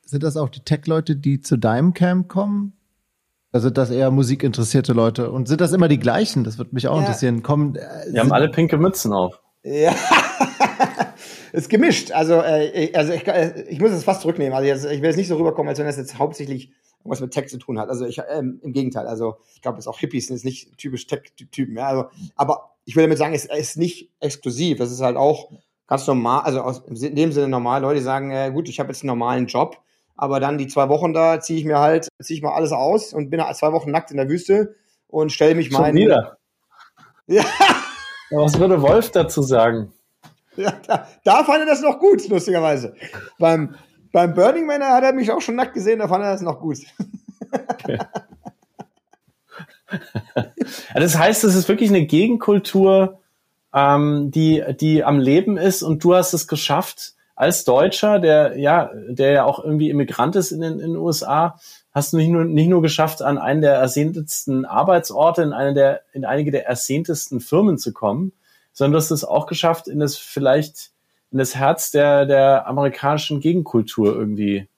Sind 0.06 0.22
das 0.22 0.36
auch 0.36 0.50
die 0.50 0.60
Tech-Leute, 0.60 1.16
die 1.16 1.40
zu 1.40 1.56
deinem 1.56 1.94
Camp 1.94 2.28
kommen? 2.28 2.74
Also 3.52 3.70
das 3.70 3.90
eher 3.90 4.10
musikinteressierte 4.10 4.92
Leute. 4.92 5.30
Und 5.30 5.48
sind 5.48 5.60
das 5.60 5.72
immer 5.72 5.88
die 5.88 5.98
gleichen? 5.98 6.44
Das 6.44 6.58
würde 6.58 6.74
mich 6.74 6.88
auch 6.88 6.96
Ja. 6.96 7.00
interessieren. 7.02 7.42
Kommen, 7.42 7.76
äh, 7.76 8.12
Wir 8.12 8.20
haben 8.20 8.32
alle 8.32 8.50
pinke 8.50 8.76
Mützen 8.76 9.12
auf. 9.12 9.40
Ja. 9.62 9.94
ist 11.52 11.70
gemischt. 11.70 12.10
Also, 12.12 12.34
äh, 12.34 12.92
also 12.94 13.12
ich, 13.12 13.26
äh, 13.26 13.62
ich 13.68 13.80
muss 13.80 13.92
es 13.92 14.04
fast 14.04 14.22
zurücknehmen. 14.22 14.52
Also 14.52 14.66
jetzt, 14.66 14.84
ich 14.84 15.00
will 15.00 15.08
jetzt 15.08 15.16
nicht 15.16 15.28
so 15.28 15.36
rüberkommen, 15.36 15.68
als 15.68 15.78
wenn 15.78 15.86
das 15.86 15.96
jetzt 15.96 16.18
hauptsächlich 16.18 16.72
irgendwas 16.98 17.20
mit 17.20 17.30
Tech 17.30 17.48
zu 17.48 17.58
tun 17.58 17.78
hat. 17.78 17.88
Also 17.88 18.06
ich, 18.06 18.20
ähm, 18.28 18.60
im 18.62 18.72
Gegenteil. 18.72 19.06
Also 19.06 19.36
ich 19.54 19.62
glaube, 19.62 19.78
es 19.78 19.86
auch 19.86 19.98
Hippies 20.00 20.26
sind 20.26 20.36
jetzt 20.36 20.44
nicht 20.44 20.76
typisch 20.76 21.06
Tech-Typen. 21.06 21.76
Ja? 21.76 21.86
Also, 21.86 22.06
aber 22.34 22.74
ich 22.84 22.96
will 22.96 23.04
damit 23.04 23.18
sagen, 23.18 23.34
es 23.34 23.44
ist 23.44 23.76
nicht 23.76 24.10
exklusiv. 24.20 24.80
Es 24.80 24.90
ist 24.90 25.00
halt 25.00 25.16
auch 25.16 25.50
ganz 25.86 26.06
normal, 26.06 26.42
also 26.42 26.60
aus, 26.60 26.82
in 26.86 27.16
dem 27.16 27.32
Sinne 27.32 27.48
normal. 27.48 27.82
Leute 27.82 28.02
sagen, 28.02 28.30
äh, 28.30 28.50
gut, 28.52 28.68
ich 28.68 28.80
habe 28.80 28.90
jetzt 28.90 29.02
einen 29.02 29.08
normalen 29.08 29.46
Job, 29.46 29.78
aber 30.16 30.40
dann 30.40 30.58
die 30.58 30.66
zwei 30.66 30.88
Wochen 30.88 31.12
da 31.12 31.40
ziehe 31.40 31.58
ich 31.58 31.64
mir 31.64 31.78
halt, 31.78 32.08
ziehe 32.22 32.36
ich 32.36 32.42
mal 32.42 32.54
alles 32.54 32.72
aus 32.72 33.12
und 33.12 33.30
bin 33.30 33.42
zwei 33.54 33.72
Wochen 33.72 33.90
nackt 33.90 34.10
in 34.10 34.16
der 34.16 34.28
Wüste 34.28 34.76
und 35.08 35.32
stelle 35.32 35.54
mich 35.54 35.70
meinen. 35.70 35.96
wieder. 35.96 36.38
Ja. 37.26 37.42
Was 38.30 38.58
würde 38.58 38.82
Wolf 38.82 39.10
dazu 39.10 39.40
sagen? 39.40 39.90
Ja, 40.56 40.74
da, 40.86 41.08
da 41.24 41.42
fand 41.42 41.60
er 41.60 41.66
das 41.66 41.80
noch 41.80 41.98
gut, 41.98 42.28
lustigerweise. 42.28 42.94
Beim, 43.38 43.76
beim 44.12 44.34
Burning 44.34 44.66
Man 44.66 44.82
hat 44.82 45.04
er 45.04 45.14
mich 45.14 45.32
auch 45.32 45.40
schon 45.40 45.56
nackt 45.56 45.72
gesehen, 45.72 46.00
da 46.00 46.08
fand 46.08 46.22
er 46.22 46.32
das 46.32 46.42
noch 46.42 46.60
gut. 46.60 46.80
Ja, 50.94 51.00
das 51.00 51.16
heißt, 51.16 51.44
es 51.44 51.54
ist 51.54 51.68
wirklich 51.68 51.90
eine 51.90 52.06
Gegenkultur, 52.06 53.20
ähm, 53.74 54.30
die, 54.30 54.62
die 54.80 55.04
am 55.04 55.18
Leben 55.18 55.56
ist 55.56 55.82
und 55.82 56.02
du 56.04 56.14
hast 56.14 56.32
es 56.32 56.46
geschafft, 56.46 57.14
als 57.36 57.64
Deutscher, 57.64 58.20
der 58.20 58.56
ja, 58.56 58.90
der 59.08 59.32
ja 59.32 59.44
auch 59.44 59.62
irgendwie 59.62 59.90
Immigrant 59.90 60.36
ist 60.36 60.52
in 60.52 60.60
den, 60.60 60.74
in 60.74 60.92
den 60.92 60.96
USA, 60.96 61.58
hast 61.92 62.12
du 62.12 62.16
nicht 62.16 62.28
nur, 62.28 62.44
nicht 62.44 62.68
nur 62.68 62.80
geschafft, 62.80 63.22
an 63.22 63.38
einen 63.38 63.60
der 63.60 63.74
ersehntesten 63.74 64.64
Arbeitsorte, 64.64 65.42
in 65.42 65.52
eine 65.52 65.74
der, 65.74 66.02
in 66.12 66.24
einige 66.24 66.52
der 66.52 66.66
ersehntesten 66.66 67.40
Firmen 67.40 67.76
zu 67.76 67.92
kommen, 67.92 68.32
sondern 68.72 68.92
du 68.92 68.98
hast 68.98 69.10
es 69.10 69.24
auch 69.24 69.46
geschafft, 69.46 69.88
in 69.88 69.98
das 69.98 70.16
vielleicht, 70.16 70.92
in 71.32 71.38
das 71.38 71.56
Herz 71.56 71.90
der, 71.90 72.26
der 72.26 72.68
amerikanischen 72.68 73.40
Gegenkultur 73.40 74.14
irgendwie 74.14 74.68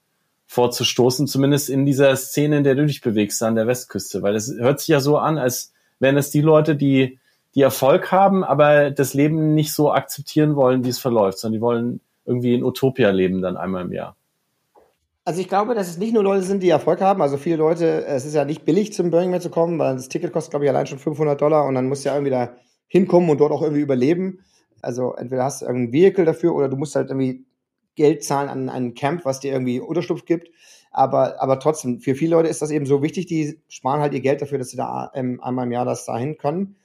vorzustoßen, 0.47 1.27
zumindest 1.27 1.69
in 1.69 1.85
dieser 1.85 2.15
Szene, 2.17 2.59
in 2.59 2.65
der 2.65 2.75
du 2.75 2.87
dich 2.87 3.03
bewegst, 3.03 3.43
an 3.43 3.57
der 3.57 3.67
Westküste. 3.67 4.23
Weil 4.23 4.37
es 4.37 4.55
hört 4.59 4.81
sich 4.81 4.89
ja 4.89 5.01
so 5.01 5.19
an, 5.19 5.37
als 5.37 5.73
wären 5.99 6.17
es 6.17 6.31
die 6.31 6.41
Leute, 6.41 6.77
die, 6.77 7.19
die 7.57 7.63
Erfolg 7.63 8.13
haben, 8.13 8.45
aber 8.45 8.91
das 8.91 9.15
Leben 9.15 9.55
nicht 9.55 9.73
so 9.73 9.91
akzeptieren 9.91 10.55
wollen, 10.55 10.85
wie 10.85 10.91
es 10.91 10.99
verläuft, 10.99 11.39
sondern 11.39 11.59
die 11.59 11.63
wollen 11.63 12.01
irgendwie 12.27 12.55
in 12.55 12.63
Utopia 12.63 13.11
leben 13.11 13.41
dann 13.41 13.57
einmal 13.57 13.83
im 13.83 13.93
Jahr. 13.93 14.15
Also 15.25 15.41
ich 15.41 15.49
glaube, 15.49 15.75
dass 15.75 15.89
es 15.89 15.97
nicht 15.97 16.13
nur 16.13 16.23
Leute 16.23 16.43
sind, 16.43 16.63
die 16.63 16.69
Erfolg 16.69 17.01
haben. 17.01 17.23
Also 17.23 17.37
viele 17.39 17.57
Leute, 17.57 18.05
es 18.05 18.27
ist 18.27 18.35
ja 18.35 18.45
nicht 18.45 18.65
billig 18.65 18.93
zum 18.93 19.11
Burning 19.11 19.31
Man 19.31 19.41
zu 19.41 19.51
kommen, 19.51 19.79
weil 19.79 19.97
das 19.97 20.09
Ticket 20.09 20.33
kostet, 20.33 20.51
glaube 20.51 20.67
ich, 20.67 20.71
allein 20.71 20.87
schon 20.87 20.99
500 20.99 21.41
Dollar 21.41 21.67
und 21.67 21.75
dann 21.75 21.89
musst 21.89 22.05
du 22.05 22.11
ja 22.11 22.15
irgendwie 22.15 22.31
da 22.31 22.57
hinkommen 22.89 23.31
und 23.31 23.41
dort 23.41 23.53
auch 23.53 23.63
irgendwie 23.63 23.81
überleben. 23.81 24.41
Also 24.83 25.15
entweder 25.15 25.45
hast 25.45 25.63
du 25.63 25.67
irgendein 25.67 25.93
Vehicle 25.95 26.27
dafür 26.27 26.55
oder 26.55 26.69
du 26.69 26.77
musst 26.77 26.95
halt 26.95 27.09
irgendwie 27.09 27.45
Geld 27.97 28.23
zahlen 28.23 28.51
an 28.51 28.69
ein 28.69 28.95
Camp, 28.95 29.25
was 29.25 29.41
dir 29.41 29.53
irgendwie 29.53 29.81
Unterschlupf 29.81 30.27
gibt. 30.27 30.51
Aber, 30.91 31.43
aber 31.43 31.59
trotzdem, 31.59 32.01
für 32.01 32.15
viele 32.15 32.37
Leute 32.37 32.49
ist 32.49 32.63
das 32.63 32.71
eben 32.71 32.87
so 32.87 33.03
wichtig, 33.03 33.27
die 33.27 33.59
sparen 33.69 34.01
halt 34.01 34.13
ihr 34.13 34.21
Geld 34.21 34.43
dafür, 34.43 34.59
dass 34.59 34.69
sie 34.69 34.77
da 34.77 35.11
ähm, 35.15 35.41
einmal 35.43 35.67
im 35.67 35.73
Jahr 35.73 35.85
das 35.87 36.05
dahin 36.05 36.37
können. 36.37 36.77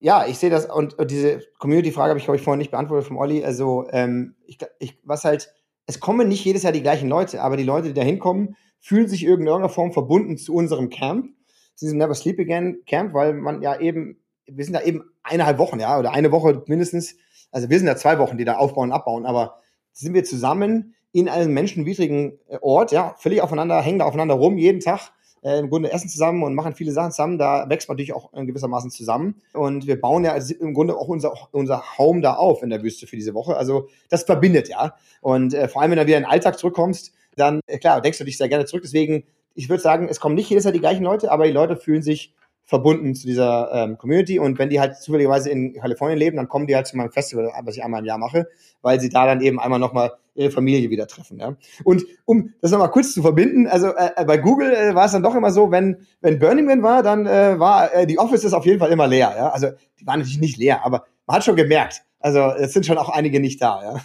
Ja, 0.00 0.26
ich 0.26 0.38
sehe 0.38 0.50
das 0.50 0.66
und, 0.66 0.94
und 0.94 1.10
diese 1.10 1.40
Community-Frage 1.58 2.10
habe 2.10 2.18
ich, 2.18 2.24
glaube 2.24 2.36
ich, 2.36 2.42
vorhin 2.42 2.58
nicht 2.58 2.70
beantwortet 2.70 3.08
vom 3.08 3.16
Olli. 3.16 3.44
Also, 3.44 3.86
ähm, 3.90 4.36
ich, 4.46 4.58
ich, 4.78 4.98
was 5.02 5.24
halt, 5.24 5.52
es 5.86 5.98
kommen 5.98 6.28
nicht 6.28 6.44
jedes 6.44 6.62
Jahr 6.62 6.72
die 6.72 6.82
gleichen 6.82 7.08
Leute, 7.08 7.42
aber 7.42 7.56
die 7.56 7.64
Leute, 7.64 7.88
die 7.88 7.94
da 7.94 8.02
hinkommen, 8.02 8.56
fühlen 8.80 9.08
sich 9.08 9.24
in 9.24 9.28
irgendeiner 9.28 9.68
Form 9.68 9.92
verbunden 9.92 10.36
zu 10.36 10.54
unserem 10.54 10.88
Camp, 10.90 11.26
zu 11.74 11.84
diesem 11.84 11.98
Never 11.98 12.14
Sleep 12.14 12.38
Again 12.38 12.82
Camp, 12.86 13.12
weil 13.12 13.34
man 13.34 13.62
ja 13.62 13.80
eben, 13.80 14.20
wir 14.46 14.64
sind 14.64 14.74
da 14.74 14.82
eben 14.82 15.02
eineinhalb 15.22 15.58
Wochen, 15.58 15.80
ja, 15.80 15.98
oder 15.98 16.12
eine 16.12 16.30
Woche 16.30 16.62
mindestens, 16.66 17.16
also 17.50 17.68
wir 17.68 17.78
sind 17.78 17.86
da 17.86 17.96
zwei 17.96 18.18
Wochen, 18.18 18.38
die 18.38 18.44
da 18.44 18.56
aufbauen 18.56 18.90
und 18.90 18.94
abbauen, 18.94 19.26
aber 19.26 19.56
sind 19.92 20.14
wir 20.14 20.24
zusammen 20.24 20.94
in 21.12 21.28
einem 21.28 21.52
menschenwidrigen 21.52 22.38
äh, 22.48 22.58
Ort, 22.60 22.92
ja, 22.92 23.14
völlig 23.18 23.42
aufeinander, 23.42 23.80
hängen 23.80 23.98
da 23.98 24.04
aufeinander 24.04 24.34
rum, 24.34 24.58
jeden 24.58 24.80
Tag, 24.80 25.10
äh, 25.42 25.58
im 25.58 25.68
Grunde 25.68 25.92
essen 25.92 26.08
zusammen 26.08 26.42
und 26.42 26.54
machen 26.54 26.74
viele 26.74 26.92
Sachen 26.92 27.10
zusammen, 27.10 27.38
da 27.38 27.68
wächst 27.68 27.88
man 27.88 27.96
natürlich 27.96 28.14
auch 28.14 28.32
in 28.32 28.46
gewissermaßen 28.46 28.90
zusammen. 28.90 29.36
Und 29.52 29.86
wir 29.86 30.00
bauen 30.00 30.24
ja 30.24 30.36
im 30.60 30.74
Grunde 30.74 30.96
auch 30.96 31.08
unser, 31.08 31.32
unser 31.52 31.82
Home 31.98 32.20
da 32.20 32.34
auf 32.34 32.62
in 32.62 32.70
der 32.70 32.82
Wüste 32.82 33.06
für 33.06 33.16
diese 33.16 33.34
Woche. 33.34 33.56
Also 33.56 33.88
das 34.08 34.24
verbindet 34.24 34.68
ja. 34.68 34.94
Und 35.20 35.54
äh, 35.54 35.68
vor 35.68 35.82
allem, 35.82 35.92
wenn 35.92 35.98
du 35.98 36.06
wieder 36.06 36.18
in 36.18 36.24
den 36.24 36.30
Alltag 36.30 36.58
zurückkommst, 36.58 37.12
dann, 37.36 37.60
äh, 37.66 37.78
klar, 37.78 38.00
denkst 38.00 38.18
du 38.18 38.24
dich 38.24 38.36
sehr 38.36 38.48
gerne 38.48 38.64
zurück. 38.64 38.82
Deswegen, 38.84 39.24
ich 39.54 39.68
würde 39.68 39.82
sagen, 39.82 40.08
es 40.08 40.20
kommen 40.20 40.34
nicht 40.34 40.50
jedes 40.50 40.64
Jahr 40.64 40.72
die 40.72 40.80
gleichen 40.80 41.04
Leute, 41.04 41.30
aber 41.30 41.46
die 41.46 41.52
Leute 41.52 41.76
fühlen 41.76 42.02
sich 42.02 42.34
verbunden 42.68 43.14
zu 43.14 43.26
dieser 43.26 43.70
ähm, 43.72 43.96
Community 43.96 44.38
und 44.38 44.58
wenn 44.58 44.68
die 44.68 44.78
halt 44.78 44.98
zufälligerweise 44.98 45.48
in 45.48 45.72
Kalifornien 45.72 46.18
leben, 46.18 46.36
dann 46.36 46.48
kommen 46.48 46.66
die 46.66 46.76
halt 46.76 46.86
zu 46.86 46.98
meinem 46.98 47.10
Festival, 47.10 47.50
was 47.64 47.76
ich 47.78 47.82
einmal 47.82 48.00
im 48.00 48.06
Jahr 48.06 48.18
mache, 48.18 48.46
weil 48.82 49.00
sie 49.00 49.08
da 49.08 49.24
dann 49.24 49.40
eben 49.40 49.58
einmal 49.58 49.78
nochmal 49.78 50.12
ihre 50.34 50.50
Familie 50.50 50.90
wieder 50.90 51.06
treffen. 51.06 51.38
Ja? 51.40 51.56
Und 51.84 52.04
um 52.26 52.52
das 52.60 52.70
nochmal 52.70 52.90
kurz 52.90 53.14
zu 53.14 53.22
verbinden, 53.22 53.66
also 53.66 53.94
äh, 53.96 54.22
bei 54.26 54.36
Google 54.36 54.74
äh, 54.74 54.94
war 54.94 55.06
es 55.06 55.12
dann 55.12 55.22
doch 55.22 55.34
immer 55.34 55.50
so, 55.50 55.70
wenn, 55.70 56.06
wenn 56.20 56.38
Burning 56.38 56.66
Man 56.66 56.82
war, 56.82 57.02
dann 57.02 57.26
äh, 57.26 57.58
war 57.58 57.94
äh, 57.94 58.06
die 58.06 58.18
Offices 58.18 58.52
auf 58.52 58.66
jeden 58.66 58.80
Fall 58.80 58.92
immer 58.92 59.06
leer. 59.06 59.32
Ja? 59.34 59.48
Also 59.48 59.68
die 59.98 60.06
waren 60.06 60.18
natürlich 60.18 60.40
nicht 60.40 60.58
leer, 60.58 60.84
aber 60.84 61.06
man 61.26 61.36
hat 61.36 61.44
schon 61.44 61.56
gemerkt, 61.56 62.02
also 62.20 62.40
es 62.50 62.74
sind 62.74 62.84
schon 62.84 62.98
auch 62.98 63.08
einige 63.08 63.40
nicht 63.40 63.62
da. 63.62 63.80
Ja? 63.82 64.00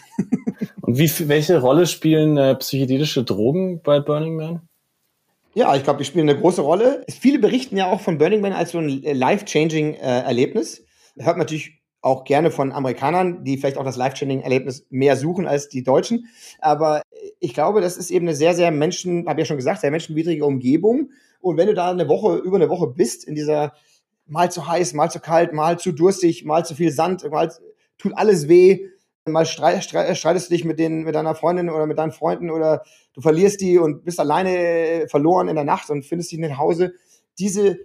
Und 0.80 0.98
wie, 0.98 1.11
welche 1.27 1.60
Rolle 1.60 1.85
spielen 1.85 2.38
äh, 2.38 2.56
psychedelische 2.56 3.26
Drogen 3.26 3.81
bei 3.84 3.99
Burning 3.99 4.38
Man? 4.38 4.61
Ja, 5.56 5.76
ich 5.76 5.84
glaube, 5.84 6.00
die 6.00 6.06
spielen 6.06 6.28
eine 6.28 6.40
große 6.40 6.62
Rolle. 6.62 7.06
Viele 7.10 7.38
berichten 7.38 7.78
ja 7.78 7.92
auch 7.92 8.02
von 8.02 8.18
Burning 8.18 8.42
Man 8.42 8.54
als 8.54 8.72
so 8.72 8.80
ein 8.80 9.04
life-changing 9.04 9.94
äh, 9.94 10.22
Erlebnis. 10.22 10.84
Hört 11.16 11.38
man 11.38 11.46
natürlich 11.46 11.84
auch 12.02 12.24
gerne 12.24 12.50
von 12.50 12.72
Amerikanern, 12.72 13.44
die 13.44 13.58
vielleicht 13.58 13.78
auch 13.78 13.86
das 13.86 13.96
life-changing 13.96 14.42
Erlebnis 14.42 14.88
mehr 14.90 15.16
suchen 15.16 15.48
als 15.48 15.70
die 15.70 15.84
Deutschen. 15.84 16.28
Aber 16.60 17.04
ich 17.40 17.54
glaube, 17.54 17.82
das 17.82 17.98
ist 17.98 18.10
eben 18.10 18.28
eine 18.28 18.36
sehr, 18.36 18.56
sehr 18.56 18.72
Menschen, 18.72 19.28
habe 19.28 19.42
ja 19.42 19.46
schon 19.46 19.58
gesagt, 19.58 19.82
sehr 19.82 19.92
menschenwidrige 19.92 20.44
Umgebung. 20.44 21.12
Und 21.40 21.58
wenn 21.58 21.68
du 21.68 21.76
da 21.76 21.92
eine 21.92 22.08
Woche, 22.08 22.38
über 22.38 22.56
eine 22.56 22.70
Woche 22.70 22.88
bist, 22.88 23.24
in 23.24 23.36
dieser 23.36 23.74
mal 24.26 24.52
zu 24.52 24.68
heiß, 24.68 24.94
mal 24.94 25.12
zu 25.12 25.20
kalt, 25.20 25.54
mal 25.54 25.78
zu 25.78 25.92
durstig, 25.92 26.46
mal 26.46 26.66
zu 26.66 26.74
viel 26.74 26.92
Sand, 26.92 27.30
mal 27.30 27.54
tut 28.00 28.14
alles 28.16 28.48
weh, 28.48 28.88
mal 29.26 29.46
streit, 29.46 29.84
streitest 29.84 30.50
du 30.50 30.54
dich 30.54 30.66
mit, 30.66 30.80
den, 30.80 31.04
mit 31.04 31.16
deiner 31.16 31.36
Freundin 31.36 31.70
oder 31.70 31.86
mit 31.86 31.98
deinen 31.98 32.12
Freunden 32.12 32.50
oder 32.50 32.84
du 33.14 33.22
verlierst 33.22 33.61
die 33.61 33.77
und 33.77 34.03
bist 34.03 34.19
alleine 34.19 35.07
verloren 35.07 35.48
in 35.48 35.56
der 35.56 35.64
Nacht 35.64 35.90
und 35.90 36.06
findest 36.06 36.31
dich 36.31 36.40
nicht 36.40 36.49
nach 36.49 36.57
Hause. 36.57 36.94
Diese, 37.40 37.80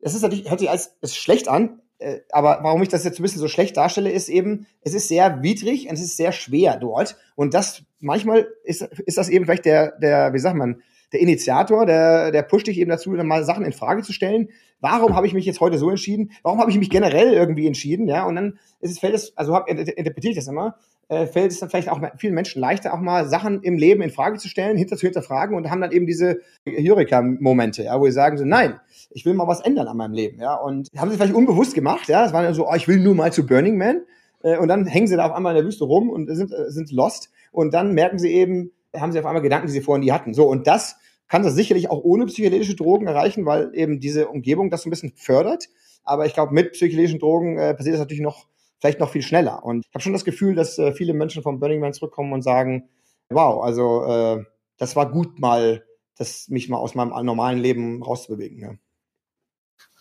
das 0.00 0.14
ist 0.14 0.22
natürlich, 0.22 0.50
hört 0.50 0.60
sich 0.60 0.70
als 0.70 0.96
ist 1.00 1.16
schlecht 1.16 1.48
an, 1.48 1.80
äh, 2.02 2.20
aber 2.30 2.58
warum 2.62 2.82
ich 2.82 2.88
das 2.88 3.04
jetzt 3.04 3.18
ein 3.18 3.22
bisschen 3.22 3.40
so 3.40 3.48
schlecht 3.48 3.76
darstelle, 3.76 4.10
ist 4.10 4.28
eben, 4.28 4.66
es 4.82 4.94
ist 4.94 5.08
sehr 5.08 5.42
widrig 5.42 5.88
und 5.88 5.94
es 5.94 6.02
ist 6.02 6.16
sehr 6.16 6.32
schwer 6.32 6.76
dort. 6.76 7.16
Und 7.36 7.54
das, 7.54 7.82
manchmal 8.00 8.48
ist, 8.64 8.82
ist 8.82 9.18
das 9.18 9.28
eben 9.28 9.44
vielleicht 9.44 9.64
der, 9.64 9.98
der, 9.98 10.32
wie 10.34 10.38
sagt 10.38 10.56
man, 10.56 10.82
der 11.12 11.20
Initiator, 11.20 11.84
der, 11.86 12.30
der 12.30 12.42
pusht 12.42 12.66
dich 12.66 12.78
eben 12.78 12.90
dazu, 12.90 13.14
dann 13.14 13.26
mal 13.26 13.44
Sachen 13.44 13.64
in 13.64 13.72
Frage 13.72 14.02
zu 14.02 14.12
stellen. 14.12 14.48
Warum 14.80 15.14
habe 15.14 15.26
ich 15.26 15.34
mich 15.34 15.44
jetzt 15.44 15.60
heute 15.60 15.78
so 15.78 15.90
entschieden? 15.90 16.32
Warum 16.42 16.58
habe 16.58 16.70
ich 16.70 16.78
mich 16.78 16.90
generell 16.90 17.34
irgendwie 17.34 17.66
entschieden? 17.66 18.08
Ja, 18.08 18.24
und 18.24 18.34
dann 18.34 18.58
ist 18.80 18.92
es, 18.92 18.98
fällt 18.98 19.14
es, 19.14 19.36
also 19.36 19.54
hab, 19.54 19.68
interpretiere 19.68 20.30
ich 20.30 20.36
das 20.36 20.48
immer, 20.48 20.76
äh, 21.12 21.26
fällt 21.26 21.52
es 21.52 21.60
dann 21.60 21.68
vielleicht 21.70 21.90
auch 21.90 22.00
vielen 22.16 22.34
Menschen 22.34 22.60
leichter, 22.60 22.94
auch 22.94 23.00
mal 23.00 23.28
Sachen 23.28 23.62
im 23.62 23.76
Leben 23.76 24.02
in 24.02 24.10
Frage 24.10 24.38
zu 24.38 24.48
stellen, 24.48 24.76
hinter 24.76 24.96
zu 24.96 25.06
hinterfragen 25.06 25.56
und 25.56 25.70
haben 25.70 25.80
dann 25.80 25.92
eben 25.92 26.06
diese 26.06 26.40
Eureka-Momente, 26.66 27.84
ja, 27.84 28.00
wo 28.00 28.06
sie 28.06 28.12
sagen 28.12 28.38
so, 28.38 28.44
nein, 28.44 28.80
ich 29.10 29.26
will 29.26 29.34
mal 29.34 29.46
was 29.46 29.60
ändern 29.60 29.88
an 29.88 29.96
meinem 29.96 30.14
Leben, 30.14 30.40
ja, 30.40 30.54
und 30.54 30.88
haben 30.96 31.10
sie 31.10 31.16
vielleicht 31.16 31.34
unbewusst 31.34 31.74
gemacht, 31.74 32.08
ja, 32.08 32.22
das 32.22 32.32
war 32.32 32.42
dann 32.42 32.54
so, 32.54 32.68
oh, 32.68 32.74
ich 32.74 32.88
will 32.88 32.98
nur 32.98 33.14
mal 33.14 33.32
zu 33.32 33.46
Burning 33.46 33.76
Man, 33.76 34.02
Äh, 34.42 34.58
und 34.58 34.68
dann 34.68 34.86
hängen 34.86 35.06
sie 35.06 35.16
da 35.16 35.26
auf 35.26 35.32
einmal 35.32 35.52
in 35.52 35.58
der 35.58 35.66
Wüste 35.66 35.84
rum 35.84 36.10
und 36.10 36.28
sind, 36.34 36.52
äh, 36.52 36.70
sind 36.70 36.90
lost. 36.90 37.30
Und 37.52 37.74
dann 37.74 37.94
merken 37.94 38.18
sie 38.18 38.32
eben, 38.32 38.72
haben 38.94 39.12
sie 39.12 39.18
auf 39.18 39.26
einmal 39.26 39.42
Gedanken, 39.42 39.66
die 39.66 39.72
sie 39.72 39.80
vorhin 39.80 40.04
nie 40.04 40.12
hatten. 40.12 40.34
So, 40.34 40.46
und 40.48 40.66
das 40.66 40.96
kann 41.28 41.42
das 41.42 41.54
sicherlich 41.54 41.90
auch 41.90 42.02
ohne 42.02 42.26
psychedelische 42.26 42.74
Drogen 42.74 43.06
erreichen, 43.06 43.46
weil 43.46 43.70
eben 43.74 44.00
diese 44.00 44.28
Umgebung 44.28 44.70
das 44.70 44.82
so 44.82 44.88
ein 44.88 44.90
bisschen 44.90 45.12
fördert. 45.14 45.68
Aber 46.04 46.26
ich 46.26 46.34
glaube, 46.34 46.52
mit 46.52 46.72
psychedelischen 46.72 47.20
Drogen 47.20 47.58
äh, 47.58 47.74
passiert 47.74 47.94
das 47.94 48.00
natürlich 48.00 48.22
noch, 48.22 48.46
vielleicht 48.82 48.98
noch 48.98 49.10
viel 49.10 49.22
schneller. 49.22 49.64
Und 49.64 49.86
ich 49.88 49.94
habe 49.94 50.02
schon 50.02 50.12
das 50.12 50.24
Gefühl, 50.24 50.56
dass 50.56 50.76
äh, 50.76 50.92
viele 50.92 51.14
Menschen 51.14 51.44
vom 51.44 51.60
Burning 51.60 51.78
Man 51.78 51.92
zurückkommen 51.92 52.32
und 52.32 52.42
sagen, 52.42 52.88
wow, 53.30 53.62
also 53.62 54.04
äh, 54.04 54.44
das 54.76 54.96
war 54.96 55.08
gut 55.08 55.38
mal, 55.38 55.84
das 56.18 56.48
mich 56.48 56.68
mal 56.68 56.78
aus 56.78 56.96
meinem 56.96 57.10
normalen 57.24 57.58
Leben 57.58 58.02
rauszubewegen. 58.02 58.58
Ja. 58.58 58.70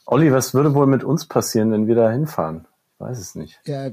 Olli, 0.07 0.31
was 0.31 0.55
würde 0.55 0.73
wohl 0.73 0.87
mit 0.87 1.03
uns 1.03 1.27
passieren, 1.27 1.71
wenn 1.71 1.85
wir 1.85 1.93
da 1.93 2.09
hinfahren? 2.09 2.67
Ich 2.95 2.99
weiß 2.99 3.19
es 3.19 3.35
nicht. 3.35 3.61
Ja, 3.65 3.91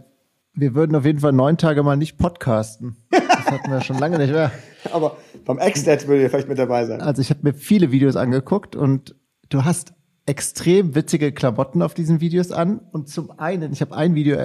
wir 0.54 0.74
würden 0.74 0.96
auf 0.96 1.04
jeden 1.04 1.20
Fall 1.20 1.32
neun 1.32 1.58
Tage 1.58 1.82
mal 1.82 1.98
nicht 1.98 2.16
podcasten. 2.16 2.96
Das 3.10 3.44
hatten 3.44 3.70
wir 3.70 3.82
schon 3.82 3.98
lange 3.98 4.16
nicht 4.16 4.32
mehr. 4.32 4.50
Aber 4.90 5.18
beim 5.44 5.58
Exnet 5.58 6.08
würde 6.08 6.22
ihr 6.22 6.30
vielleicht 6.30 6.48
mit 6.48 6.58
dabei 6.58 6.86
sein. 6.86 7.02
Also 7.02 7.20
ich 7.20 7.28
habe 7.28 7.40
mir 7.42 7.52
viele 7.52 7.92
Videos 7.92 8.16
angeguckt 8.16 8.74
und 8.74 9.14
du 9.50 9.66
hast 9.66 9.92
extrem 10.24 10.94
witzige 10.94 11.32
Klamotten 11.32 11.82
auf 11.82 11.92
diesen 11.92 12.22
Videos 12.22 12.52
an. 12.52 12.80
Und 12.90 13.10
zum 13.10 13.30
einen, 13.38 13.74
ich 13.74 13.82
habe 13.82 13.94
ein 13.94 14.14
Video 14.14 14.38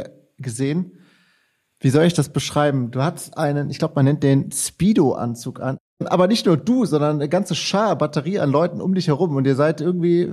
gesehen, 0.44 0.99
wie 1.80 1.90
soll 1.90 2.06
ich 2.06 2.14
das 2.14 2.30
beschreiben? 2.30 2.91
Du 2.91 3.02
hast 3.02 3.38
einen, 3.38 3.70
ich 3.70 3.80
glaube, 3.80 3.95
man 3.95 4.06
nennt 4.06 4.24
den 4.24 4.52
Speedo-Anzug 4.52 5.60
an. 5.60 5.78
Aber 6.06 6.28
nicht 6.28 6.45
nur 6.45 6.57
du, 6.57 6.86
sondern 6.86 7.18
eine 7.18 7.30
ganze 7.30 7.56
Schar, 7.56 7.98
Batterie 7.98 8.40
an 8.40 8.52
Leuten 8.52 8.82
um 8.82 8.94
dich 8.94 9.07
herum. 9.07 9.36
Und 9.36 9.45
ihr 9.45 9.56
seid 9.56 9.82
irgendwie 9.82 10.32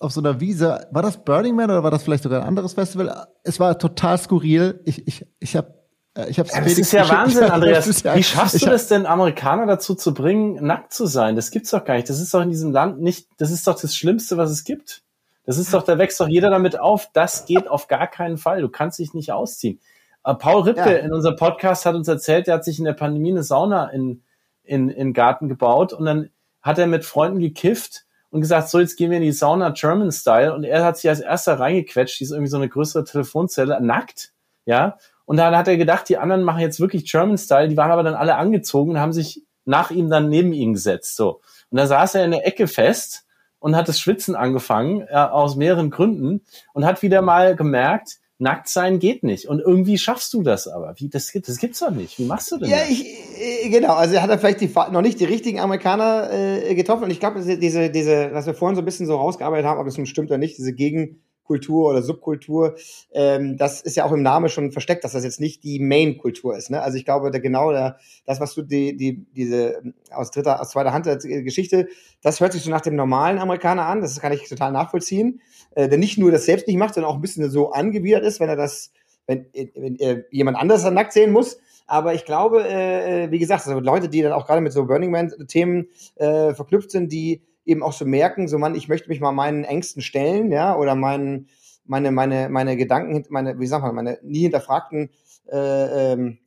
auf 0.00 0.12
so 0.12 0.20
einer 0.20 0.40
Wiese. 0.40 0.88
War 0.90 1.02
das 1.02 1.22
Burning 1.24 1.54
Man 1.54 1.70
oder 1.70 1.84
war 1.84 1.90
das 1.90 2.02
vielleicht 2.02 2.24
sogar 2.24 2.40
ein 2.40 2.48
anderes 2.48 2.72
Festival? 2.72 3.28
Es 3.44 3.60
war 3.60 3.78
total 3.78 4.18
skurril. 4.18 4.80
Ich, 4.84 5.06
ich, 5.06 5.26
ich 5.38 5.56
habe 5.56 5.80
ich 6.28 6.40
hab's 6.40 6.52
ja, 6.52 6.60
das 6.60 6.76
ist 6.76 6.92
ja 6.92 7.08
Wahnsinn, 7.08 7.44
Andreas. 7.50 7.86
Wie 7.86 8.22
schaffst 8.24 8.60
du 8.60 8.66
das 8.66 8.88
denn, 8.88 9.06
Amerikaner 9.06 9.66
dazu 9.66 9.94
zu 9.94 10.12
bringen, 10.12 10.64
nackt 10.64 10.92
zu 10.92 11.06
sein? 11.06 11.36
Das 11.36 11.52
gibt's 11.52 11.70
doch 11.70 11.84
gar 11.84 11.94
nicht. 11.94 12.10
Das 12.10 12.18
ist 12.20 12.34
doch 12.34 12.42
in 12.42 12.50
diesem 12.50 12.72
Land 12.72 13.00
nicht, 13.00 13.28
das 13.38 13.52
ist 13.52 13.66
doch 13.66 13.80
das 13.80 13.94
Schlimmste, 13.94 14.36
was 14.36 14.50
es 14.50 14.64
gibt. 14.64 15.02
Das 15.44 15.58
ist 15.58 15.72
doch, 15.72 15.82
da 15.82 15.98
wächst 15.98 16.20
doch 16.20 16.28
jeder 16.28 16.50
damit 16.50 16.78
auf. 16.78 17.10
Das 17.12 17.46
geht 17.46 17.68
auf 17.68 17.88
gar 17.88 18.06
keinen 18.06 18.36
Fall. 18.36 18.60
Du 18.60 18.68
kannst 18.68 18.98
dich 18.98 19.14
nicht 19.14 19.32
ausziehen. 19.32 19.80
Äh, 20.24 20.34
Paul 20.34 20.62
Ripke 20.62 20.92
ja. 20.92 20.98
in 20.98 21.12
unserem 21.12 21.36
Podcast 21.36 21.86
hat 21.86 21.94
uns 21.94 22.08
erzählt, 22.08 22.48
er 22.48 22.54
hat 22.54 22.64
sich 22.64 22.78
in 22.78 22.84
der 22.84 22.92
Pandemie 22.92 23.30
eine 23.30 23.42
Sauna 23.42 23.88
in, 23.88 24.22
in, 24.62 24.88
in 24.88 25.12
Garten 25.12 25.48
gebaut 25.48 25.92
und 25.92 26.04
dann 26.04 26.30
hat 26.62 26.78
er 26.78 26.86
mit 26.86 27.04
Freunden 27.04 27.40
gekifft 27.40 28.04
und 28.30 28.40
gesagt, 28.40 28.68
so 28.68 28.78
jetzt 28.78 28.96
gehen 28.96 29.10
wir 29.10 29.16
in 29.16 29.24
die 29.24 29.32
Sauna 29.32 29.70
German 29.70 30.12
Style 30.12 30.54
und 30.54 30.64
er 30.64 30.84
hat 30.84 30.98
sich 30.98 31.08
als 31.08 31.20
erster 31.20 31.58
reingequetscht, 31.58 32.20
die 32.20 32.24
ist 32.24 32.30
irgendwie 32.30 32.50
so 32.50 32.58
eine 32.58 32.68
größere 32.68 33.04
Telefonzelle, 33.04 33.80
nackt, 33.80 34.32
ja, 34.66 34.98
und 35.24 35.36
dann 35.36 35.56
hat 35.56 35.68
er 35.68 35.76
gedacht, 35.76 36.08
die 36.08 36.18
anderen 36.18 36.42
machen 36.42 36.60
jetzt 36.60 36.80
wirklich 36.80 37.10
German 37.10 37.38
Style, 37.38 37.68
die 37.68 37.76
waren 37.76 37.90
aber 37.90 38.02
dann 38.02 38.14
alle 38.14 38.36
angezogen 38.36 38.92
und 38.92 39.00
haben 39.00 39.12
sich 39.12 39.42
nach 39.64 39.90
ihm 39.90 40.10
dann 40.10 40.28
neben 40.28 40.52
ihn 40.52 40.74
gesetzt, 40.74 41.16
so. 41.16 41.40
Und 41.70 41.78
da 41.78 41.86
saß 41.86 42.16
er 42.16 42.24
in 42.24 42.32
der 42.32 42.46
Ecke 42.46 42.66
fest 42.66 43.26
und 43.60 43.76
hat 43.76 43.88
das 43.88 44.00
Schwitzen 44.00 44.34
angefangen, 44.34 45.02
äh, 45.02 45.14
aus 45.14 45.54
mehreren 45.54 45.90
Gründen 45.90 46.40
und 46.72 46.84
hat 46.84 47.02
wieder 47.02 47.22
mal 47.22 47.54
gemerkt, 47.54 48.18
nackt 48.40 48.68
sein 48.68 48.98
geht 48.98 49.22
nicht. 49.22 49.46
Und 49.46 49.60
irgendwie 49.60 49.98
schaffst 49.98 50.32
du 50.32 50.42
das 50.42 50.66
aber. 50.66 50.94
Wie, 50.96 51.08
das, 51.08 51.30
das 51.32 51.58
gibt's 51.58 51.78
doch 51.80 51.90
nicht. 51.90 52.18
Wie 52.18 52.24
machst 52.24 52.50
du 52.50 52.56
denn 52.56 52.70
ja, 52.70 52.78
das? 52.78 52.90
Ich, 52.90 53.04
äh, 53.38 53.68
genau. 53.68 53.94
Also 53.94 54.14
er 54.14 54.22
hat 54.22 54.30
er 54.30 54.38
vielleicht 54.38 54.62
die, 54.62 54.72
noch 54.90 55.02
nicht 55.02 55.20
die 55.20 55.26
richtigen 55.26 55.60
Amerikaner 55.60 56.30
äh, 56.32 56.74
getroffen. 56.74 57.04
Und 57.04 57.10
ich 57.10 57.20
glaube, 57.20 57.40
diese, 57.40 57.90
diese, 57.90 58.30
was 58.32 58.46
wir 58.46 58.54
vorhin 58.54 58.76
so 58.76 58.82
ein 58.82 58.86
bisschen 58.86 59.06
so 59.06 59.16
rausgearbeitet 59.16 59.66
haben, 59.66 59.78
ob 59.78 59.86
das 59.86 59.98
nun 59.98 60.06
stimmt 60.06 60.30
oder 60.30 60.38
nicht, 60.38 60.56
diese 60.56 60.72
Gegen, 60.72 61.20
Kultur 61.50 61.90
oder 61.90 62.00
Subkultur, 62.00 62.76
ähm, 63.10 63.56
das 63.56 63.80
ist 63.80 63.96
ja 63.96 64.04
auch 64.04 64.12
im 64.12 64.22
Namen 64.22 64.48
schon 64.48 64.70
versteckt, 64.70 65.02
dass 65.02 65.14
das 65.14 65.24
jetzt 65.24 65.40
nicht 65.40 65.64
die 65.64 65.80
Main-Kultur 65.80 66.56
ist. 66.56 66.70
Ne? 66.70 66.80
Also 66.80 66.96
ich 66.96 67.04
glaube, 67.04 67.32
der, 67.32 67.40
genau 67.40 67.72
der, 67.72 67.98
das, 68.24 68.38
was 68.38 68.54
du 68.54 68.62
die, 68.62 68.96
die, 68.96 69.26
diese 69.34 69.82
aus 70.12 70.30
dritter, 70.30 70.60
aus 70.60 70.70
zweiter 70.70 70.92
Hand 70.92 71.08
äh, 71.08 71.42
Geschichte, 71.42 71.88
das 72.22 72.38
hört 72.38 72.52
sich 72.52 72.62
so 72.62 72.70
nach 72.70 72.82
dem 72.82 72.94
normalen 72.94 73.38
Amerikaner 73.38 73.86
an. 73.86 74.00
Das 74.00 74.20
kann 74.20 74.30
ich 74.30 74.48
total 74.48 74.70
nachvollziehen. 74.70 75.40
Äh, 75.74 75.88
der 75.88 75.98
nicht 75.98 76.18
nur 76.18 76.30
das 76.30 76.44
selbst 76.44 76.68
nicht 76.68 76.76
macht, 76.76 76.94
sondern 76.94 77.10
auch 77.10 77.16
ein 77.16 77.20
bisschen 77.20 77.50
so 77.50 77.72
angewidert 77.72 78.22
ist, 78.22 78.38
wenn 78.38 78.48
er 78.48 78.54
das, 78.54 78.92
wenn, 79.26 79.46
wenn 79.52 79.96
er 79.96 80.24
jemand 80.30 80.56
anders 80.56 80.84
dann 80.84 80.94
nackt 80.94 81.12
sehen 81.12 81.32
muss. 81.32 81.58
Aber 81.88 82.14
ich 82.14 82.24
glaube, 82.24 82.62
äh, 82.68 83.28
wie 83.32 83.40
gesagt, 83.40 83.66
also 83.66 83.80
Leute, 83.80 84.08
die 84.08 84.22
dann 84.22 84.30
auch 84.30 84.46
gerade 84.46 84.60
mit 84.60 84.72
so 84.72 84.86
Burning 84.86 85.10
Man-Themen 85.10 85.88
äh, 86.14 86.54
verknüpft 86.54 86.92
sind, 86.92 87.10
die 87.10 87.42
eben 87.64 87.82
auch 87.82 87.92
so 87.92 88.04
merken, 88.04 88.48
so 88.48 88.58
man, 88.58 88.74
ich 88.74 88.88
möchte 88.88 89.08
mich 89.08 89.20
mal 89.20 89.32
meinen 89.32 89.64
Ängsten 89.64 90.02
stellen, 90.02 90.50
ja, 90.52 90.76
oder 90.76 90.94
meinen, 90.94 91.48
meine, 91.84 92.10
meine, 92.10 92.48
meine 92.48 92.76
Gedanken, 92.76 93.24
meine, 93.28 93.58
wie 93.60 93.66
sagt 93.66 93.84
man, 93.84 93.94
meine 93.94 94.18
nie 94.22 94.40
hinterfragten 94.40 95.10
äh, 95.50 96.12
ähm, 96.12 96.38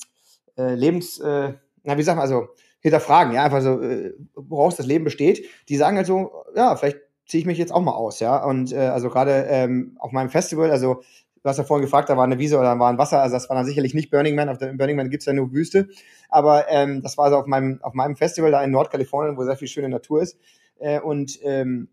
äh, 0.57 0.75
Lebens, 0.75 1.19
äh, 1.19 1.53
na, 1.83 1.97
wie 1.97 2.03
sagt 2.03 2.17
man, 2.17 2.23
also 2.23 2.47
hinterfragen, 2.79 3.33
ja, 3.33 3.43
einfach 3.43 3.61
so, 3.61 3.81
äh, 3.81 4.13
woraus 4.35 4.75
das 4.75 4.85
Leben 4.85 5.05
besteht, 5.05 5.45
die 5.69 5.77
sagen 5.77 5.97
halt 5.97 6.07
so, 6.07 6.31
ja, 6.55 6.75
vielleicht 6.75 6.99
ziehe 7.25 7.39
ich 7.39 7.47
mich 7.47 7.57
jetzt 7.57 7.73
auch 7.73 7.81
mal 7.81 7.93
aus, 7.93 8.19
ja. 8.19 8.43
Und 8.43 8.73
äh, 8.73 8.77
also 8.77 9.09
gerade 9.09 9.45
ähm, 9.49 9.95
auf 9.99 10.11
meinem 10.11 10.29
Festival, 10.29 10.69
also 10.69 10.95
du 10.95 11.49
hast 11.49 11.57
ja 11.57 11.63
vorhin 11.63 11.85
gefragt, 11.85 12.09
da 12.09 12.17
war 12.17 12.25
eine 12.25 12.39
Wiese 12.39 12.57
oder 12.57 12.77
war 12.79 12.89
ein 12.89 12.97
Wasser, 12.97 13.21
also 13.21 13.35
das 13.35 13.49
war 13.49 13.55
dann 13.55 13.65
sicherlich 13.65 13.93
nicht 13.93 14.11
Burning 14.11 14.35
Man, 14.35 14.49
auf 14.49 14.57
der 14.57 14.73
Burning 14.73 14.97
Man 14.97 15.09
gibt's 15.09 15.25
ja 15.25 15.33
nur 15.33 15.53
Wüste, 15.53 15.87
aber 16.29 16.69
ähm, 16.69 17.01
das 17.01 17.17
war 17.17 17.25
also 17.25 17.37
auf 17.37 17.47
meinem, 17.47 17.79
auf 17.81 17.93
meinem 17.93 18.15
Festival 18.15 18.51
da 18.51 18.63
in 18.63 18.71
Nordkalifornien, 18.71 19.37
wo 19.37 19.43
sehr 19.43 19.57
viel 19.57 19.67
schöne 19.67 19.89
Natur 19.89 20.21
ist. 20.21 20.37
Äh, 20.79 20.99
und 20.99 21.39
ähm, 21.43 21.89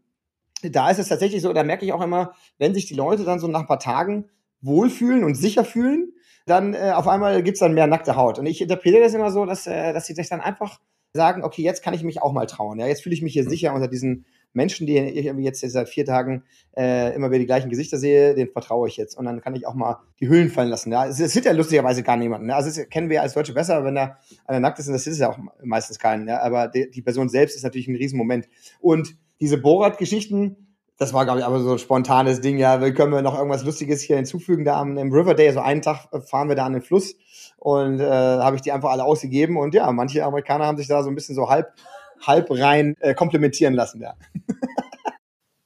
da 0.63 0.91
ist 0.91 0.99
es 0.99 1.09
tatsächlich 1.09 1.43
so, 1.43 1.53
da 1.53 1.63
merke 1.63 1.85
ich 1.85 1.93
auch 1.93 2.03
immer, 2.03 2.35
wenn 2.59 2.75
sich 2.75 2.87
die 2.87 2.95
Leute 2.95 3.25
dann 3.25 3.39
so 3.39 3.49
nach 3.49 3.61
ein 3.61 3.67
paar 3.67 3.79
Tagen 3.79 4.29
wohlfühlen 4.61 5.25
und 5.25 5.35
sicher 5.35 5.65
fühlen, 5.65 6.13
dann 6.47 6.75
äh, 6.75 6.93
auf 6.95 7.09
einmal 7.09 7.43
gibt's 7.43 7.61
dann 7.61 7.75
mehr 7.75 7.87
nackte 7.87 8.17
Haut. 8.17 8.39
Und 8.39 8.47
ich 8.47 8.61
interpretiere 8.61 9.03
das 9.03 9.15
immer 9.15 9.31
so, 9.31 9.47
dass, 9.47 9.67
äh, 9.67 9.93
dass 9.93 10.07
sie 10.07 10.15
sich 10.15 10.29
dann 10.29 10.41
einfach 10.41 10.81
sagen, 11.13 11.43
okay, 11.45 11.63
jetzt 11.63 11.83
kann 11.83 11.95
ich 11.95 12.03
mich 12.03 12.23
auch 12.23 12.33
mal 12.33 12.47
trauen. 12.47 12.79
Ja, 12.79 12.87
jetzt 12.87 13.03
fühle 13.03 13.15
ich 13.15 13.23
mich 13.23 13.33
hier 13.33 13.49
sicher 13.49 13.75
unter 13.75 13.89
diesen 13.89 14.27
Menschen, 14.53 14.87
die 14.87 14.99
ich 14.99 15.25
jetzt 15.25 15.61
seit 15.61 15.89
vier 15.89 16.05
Tagen 16.05 16.45
äh, 16.77 17.15
immer 17.15 17.31
wieder 17.31 17.39
die 17.39 17.47
gleichen 17.47 17.71
Gesichter 17.71 17.99
sehe, 17.99 18.35
den 18.35 18.49
vertraue 18.49 18.89
ich 18.89 18.97
jetzt. 18.97 19.17
Und 19.17 19.25
dann 19.25 19.41
kann 19.41 19.55
ich 19.55 19.67
auch 19.67 19.75
mal 19.75 20.01
die 20.19 20.29
Hüllen 20.29 20.51
fallen 20.51 20.69
lassen. 20.69 20.91
Ja, 20.91 21.07
es, 21.07 21.21
es 21.21 21.33
sieht 21.33 21.45
ja 21.45 21.53
lustigerweise 21.53 22.03
gar 22.03 22.17
niemanden. 22.17 22.49
Ne? 22.49 22.55
Also 22.55 22.69
das 22.69 22.89
kennen 22.89 23.11
wir 23.11 23.23
als 23.23 23.35
Deutsche 23.35 23.55
besser, 23.55 23.85
wenn 23.85 23.95
da 23.95 24.19
einer 24.47 24.61
nackt 24.61 24.79
ist, 24.79 24.89
und 24.89 24.95
das 24.95 25.07
ist 25.07 25.19
ja 25.19 25.31
auch 25.31 25.39
meistens 25.63 25.99
keinen. 25.99 26.29
Ja? 26.29 26.41
Aber 26.41 26.69
die, 26.69 26.91
die 26.91 27.03
Person 27.03 27.29
selbst 27.29 27.57
ist 27.57 27.63
natürlich 27.63 27.89
ein 27.89 27.97
Riesenmoment. 27.97 28.49
Und 28.81 29.17
diese 29.41 29.59
Borat-Geschichten, 29.59 30.71
das 30.99 31.15
war, 31.15 31.25
glaube 31.25 31.39
ich, 31.39 31.47
aber 31.47 31.61
so 31.61 31.73
ein 31.73 31.79
spontanes 31.79 32.43
Ding. 32.43 32.59
Ja, 32.59 32.83
wir 32.83 32.93
können 32.93 33.11
wir 33.11 33.23
noch 33.23 33.35
irgendwas 33.35 33.65
Lustiges 33.65 34.03
hier 34.03 34.17
hinzufügen. 34.17 34.67
Da 34.67 34.79
am 34.79 34.99
im 34.99 35.11
River 35.11 35.33
Day, 35.33 35.51
so 35.51 35.61
einen 35.61 35.81
Tag 35.81 36.09
fahren 36.29 36.49
wir 36.49 36.57
da 36.57 36.67
an 36.67 36.75
den 36.75 36.83
Fluss 36.83 37.15
und 37.57 38.01
äh, 38.01 38.05
habe 38.05 38.57
ich 38.57 38.63
die 38.63 38.71
einfach 38.71 38.91
alle 38.91 39.05
ausgegeben. 39.05 39.57
Und 39.57 39.75
ja, 39.75 39.91
manche 39.93 40.23
Amerikaner 40.25 40.67
haben 40.67 40.77
sich 40.77 40.89
da 40.89 41.03
so 41.03 41.09
ein 41.09 41.15
bisschen 41.15 41.35
so 41.35 41.49
halb 41.49 41.73
halb 42.21 42.51
rein 42.51 42.97
äh, 43.01 43.15
komplementieren 43.15 43.75
lassen, 43.75 44.01
ja. 44.01 44.15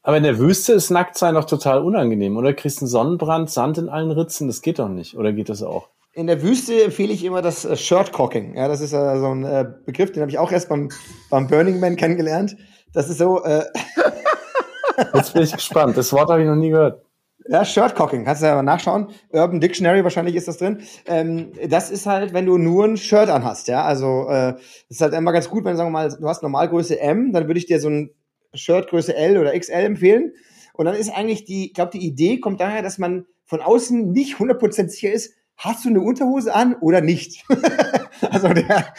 Aber 0.02 0.18
in 0.18 0.22
der 0.22 0.38
Wüste 0.38 0.74
ist 0.74 0.90
Nacktsein 0.90 1.34
doch 1.34 1.46
total 1.46 1.82
unangenehm, 1.82 2.36
oder? 2.36 2.52
Kriegst 2.52 2.80
einen 2.80 2.88
Sonnenbrand, 2.88 3.50
Sand 3.50 3.78
in 3.78 3.88
allen 3.88 4.10
Ritzen, 4.10 4.48
das 4.48 4.60
geht 4.60 4.78
doch 4.78 4.90
nicht. 4.90 5.16
Oder 5.16 5.32
geht 5.32 5.48
das 5.48 5.62
auch? 5.62 5.88
In 6.12 6.26
der 6.26 6.42
Wüste 6.42 6.84
empfehle 6.84 7.12
ich 7.12 7.24
immer 7.24 7.40
das 7.40 7.64
äh, 7.64 7.76
Shirtcocking. 7.76 8.54
Ja, 8.54 8.68
das 8.68 8.80
ist 8.80 8.92
äh, 8.92 9.18
so 9.18 9.34
ein 9.34 9.44
äh, 9.44 9.64
Begriff, 9.86 10.12
den 10.12 10.20
habe 10.20 10.30
ich 10.30 10.38
auch 10.38 10.52
erst 10.52 10.68
beim, 10.68 10.90
beim 11.30 11.48
Burning 11.48 11.80
Man 11.80 11.96
kennengelernt. 11.96 12.56
Das 12.92 13.08
ist 13.08 13.18
so. 13.18 13.42
Äh 13.44 13.64
Jetzt 15.14 15.32
bin 15.32 15.42
ich 15.42 15.52
gespannt. 15.52 15.96
Das 15.96 16.12
Wort 16.12 16.30
habe 16.30 16.42
ich 16.42 16.46
noch 16.46 16.54
nie 16.54 16.70
gehört. 16.70 17.02
Ja, 17.46 17.62
Shirtcocking, 17.62 18.24
kannst 18.24 18.40
du 18.40 18.46
ja 18.46 18.54
mal 18.54 18.62
nachschauen. 18.62 19.08
Urban 19.30 19.60
Dictionary 19.60 20.02
wahrscheinlich 20.02 20.34
ist 20.34 20.48
das 20.48 20.56
drin. 20.56 20.78
Ähm, 21.04 21.52
das 21.68 21.90
ist 21.90 22.06
halt, 22.06 22.32
wenn 22.32 22.46
du 22.46 22.56
nur 22.56 22.86
ein 22.86 22.96
Shirt 22.96 23.28
anhast, 23.28 23.68
ja. 23.68 23.82
Also 23.84 24.26
äh, 24.30 24.54
ist 24.88 25.02
halt 25.02 25.12
immer 25.12 25.32
ganz 25.32 25.50
gut, 25.50 25.64
wenn 25.64 25.76
sagen 25.76 25.88
wir 25.88 25.92
mal, 25.92 26.08
du 26.08 26.26
hast 26.26 26.42
Normalgröße 26.42 26.98
M, 26.98 27.32
dann 27.32 27.46
würde 27.46 27.58
ich 27.58 27.66
dir 27.66 27.80
so 27.80 27.90
ein 27.90 28.10
Shirtgröße 28.54 29.14
L 29.14 29.36
oder 29.36 29.58
XL 29.58 29.72
empfehlen. 29.72 30.32
Und 30.72 30.86
dann 30.86 30.94
ist 30.94 31.10
eigentlich 31.10 31.44
die, 31.44 31.66
ich 31.66 31.74
glaube, 31.74 31.92
die 31.92 32.06
Idee 32.06 32.40
kommt 32.40 32.60
daher, 32.60 32.82
dass 32.82 32.96
man 32.96 33.26
von 33.44 33.60
außen 33.60 34.10
nicht 34.10 34.36
100% 34.36 34.88
sicher 34.88 35.12
ist, 35.12 35.34
hast 35.58 35.84
du 35.84 35.90
eine 35.90 36.00
Unterhose 36.00 36.54
an 36.54 36.74
oder 36.80 37.02
nicht? 37.02 37.44
also 38.30 38.48
der, 38.48 38.94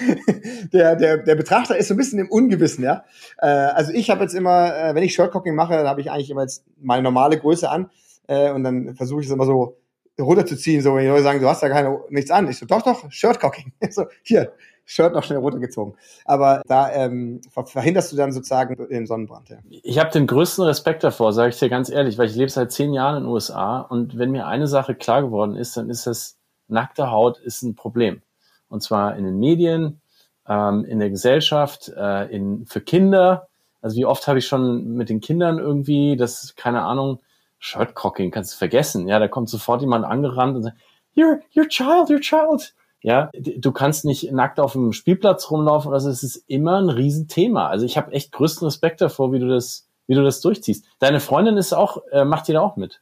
der, 0.72 0.95
der, 0.95 1.17
der 1.17 1.35
Betrachter 1.35 1.77
ist 1.77 1.88
so 1.88 1.95
ein 1.95 1.97
bisschen 1.97 2.19
im 2.19 2.30
Ungewissen, 2.30 2.84
ja. 2.84 3.05
Äh, 3.39 3.47
also 3.47 3.91
ich 3.91 4.11
habe 4.11 4.22
jetzt 4.22 4.35
immer, 4.35 4.76
äh, 4.77 4.93
wenn 4.93 5.03
ich 5.03 5.15
Shirtcocking 5.15 5.55
mache, 5.55 5.73
dann 5.73 5.88
habe 5.88 6.01
ich 6.01 6.11
eigentlich 6.11 6.30
immer 6.30 6.43
jetzt 6.43 6.63
meine 6.80 7.01
normale 7.01 7.39
Größe 7.39 7.69
an 7.69 7.89
äh, 8.27 8.52
und 8.52 8.64
dann 8.64 8.95
versuche 8.95 9.22
ich 9.22 9.27
es 9.27 9.34
immer 9.34 9.45
so 9.45 9.77
runterzuziehen, 10.19 10.81
so 10.81 10.95
wenn 10.95 11.03
die 11.03 11.10
Leute 11.10 11.23
sagen, 11.23 11.41
du 11.41 11.47
hast 11.47 11.61
da 11.61 11.69
keine 11.69 11.99
nichts 12.10 12.31
an. 12.31 12.47
Ich 12.49 12.57
so, 12.57 12.65
doch, 12.65 12.81
doch, 12.81 13.11
Shirtcocking. 13.11 13.73
so, 13.89 14.06
hier, 14.23 14.53
Shirt 14.85 15.14
noch 15.14 15.23
schnell 15.23 15.39
runtergezogen. 15.39 15.95
Aber 16.26 16.61
da 16.68 16.91
ähm, 16.93 17.41
verhinderst 17.65 18.11
du 18.11 18.15
dann 18.15 18.31
sozusagen 18.31 18.76
den 18.88 19.07
Sonnenbrand. 19.07 19.49
Ja. 19.49 19.57
Ich 19.69 19.99
habe 19.99 20.11
den 20.11 20.27
größten 20.27 20.64
Respekt 20.64 21.03
davor, 21.03 21.34
sage 21.34 21.49
ich 21.49 21.60
dir 21.60 21.69
ganz 21.69 21.89
ehrlich, 21.89 22.18
weil 22.18 22.30
ich 22.30 22.35
lebe 22.35 22.52
seit 22.52 22.72
zehn 22.72 22.93
Jahren 22.93 23.18
in 23.18 23.23
den 23.23 23.31
USA 23.31 23.81
und 23.81 24.18
wenn 24.18 24.31
mir 24.31 24.47
eine 24.47 24.68
Sache 24.68 24.95
klar 24.95 25.22
geworden 25.23 25.56
ist, 25.56 25.76
dann 25.76 25.89
ist 25.89 26.07
das, 26.07 26.38
nackte 26.68 27.11
Haut 27.11 27.39
ist 27.39 27.64
ein 27.64 27.76
Problem. 27.76 28.22
Und 28.69 28.81
zwar 28.81 29.15
in 29.18 29.26
den 29.26 29.38
Medien, 29.39 30.02
ähm, 30.47 30.85
in 30.85 30.99
der 30.99 31.10
Gesellschaft, 31.10 31.91
äh, 31.95 32.26
in, 32.26 32.65
für 32.65 32.81
Kinder. 32.81 33.47
Also 33.81 33.97
wie 33.97 34.06
oft 34.06 34.27
habe 34.27 34.39
ich 34.39 34.47
schon 34.47 34.93
mit 34.93 35.10
den 35.10 35.19
Kindern 35.19 35.60
irgendwie, 35.60 36.15
das, 36.15 36.56
keine 36.56 36.81
Ahnung, 36.84 37.19
Shirtcocking, 37.65 38.29
kannst 38.29 38.53
du 38.53 38.57
vergessen. 38.57 39.07
Ja, 39.07 39.17
da 39.17 39.27
kommt 39.27 39.49
sofort 39.49 39.81
jemand 39.81 40.05
angerannt 40.05 40.55
und 40.55 40.63
sagt, 40.63 40.77
your, 41.17 41.39
your 41.55 41.67
child, 41.67 42.11
your 42.11 42.19
child. 42.19 42.75
Ja, 43.01 43.29
du 43.33 43.71
kannst 43.71 44.05
nicht 44.05 44.31
nackt 44.31 44.59
auf 44.59 44.73
dem 44.73 44.93
Spielplatz 44.93 45.49
rumlaufen, 45.51 45.93
also 45.93 46.09
es 46.09 46.23
ist 46.23 46.43
immer 46.47 46.79
ein 46.79 46.89
Riesenthema. 46.89 47.67
Also 47.67 47.85
ich 47.85 47.97
habe 47.97 48.11
echt 48.11 48.31
größten 48.31 48.65
Respekt 48.65 49.01
davor, 49.01 49.31
wie 49.31 49.39
du 49.39 49.47
das, 49.47 49.87
wie 50.07 50.15
du 50.15 50.23
das 50.23 50.41
durchziehst. 50.41 50.85
Deine 50.99 51.19
Freundin 51.19 51.57
ist 51.57 51.73
auch, 51.73 52.03
äh, 52.11 52.23
macht 52.23 52.47
die 52.47 52.53
da 52.53 52.61
auch 52.61 52.77
mit? 52.77 53.01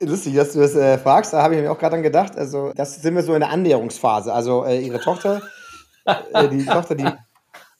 Lustig, 0.00 0.34
dass 0.34 0.52
du 0.52 0.60
das 0.60 0.74
äh, 0.74 0.98
fragst, 0.98 1.32
da 1.32 1.42
habe 1.42 1.54
ich 1.54 1.62
mir 1.62 1.70
auch 1.70 1.78
gerade 1.78 1.96
dann 1.96 2.02
gedacht. 2.02 2.36
Also, 2.36 2.72
das 2.74 3.00
sind 3.02 3.14
wir 3.14 3.22
so 3.22 3.34
in 3.34 3.40
der 3.40 3.50
Annäherungsphase. 3.50 4.32
Also, 4.32 4.64
äh, 4.64 4.80
ihre 4.80 5.00
Tochter, 5.00 5.42
äh, 6.04 6.48
die 6.48 6.64
Tochter, 6.64 6.94
die, 6.94 7.10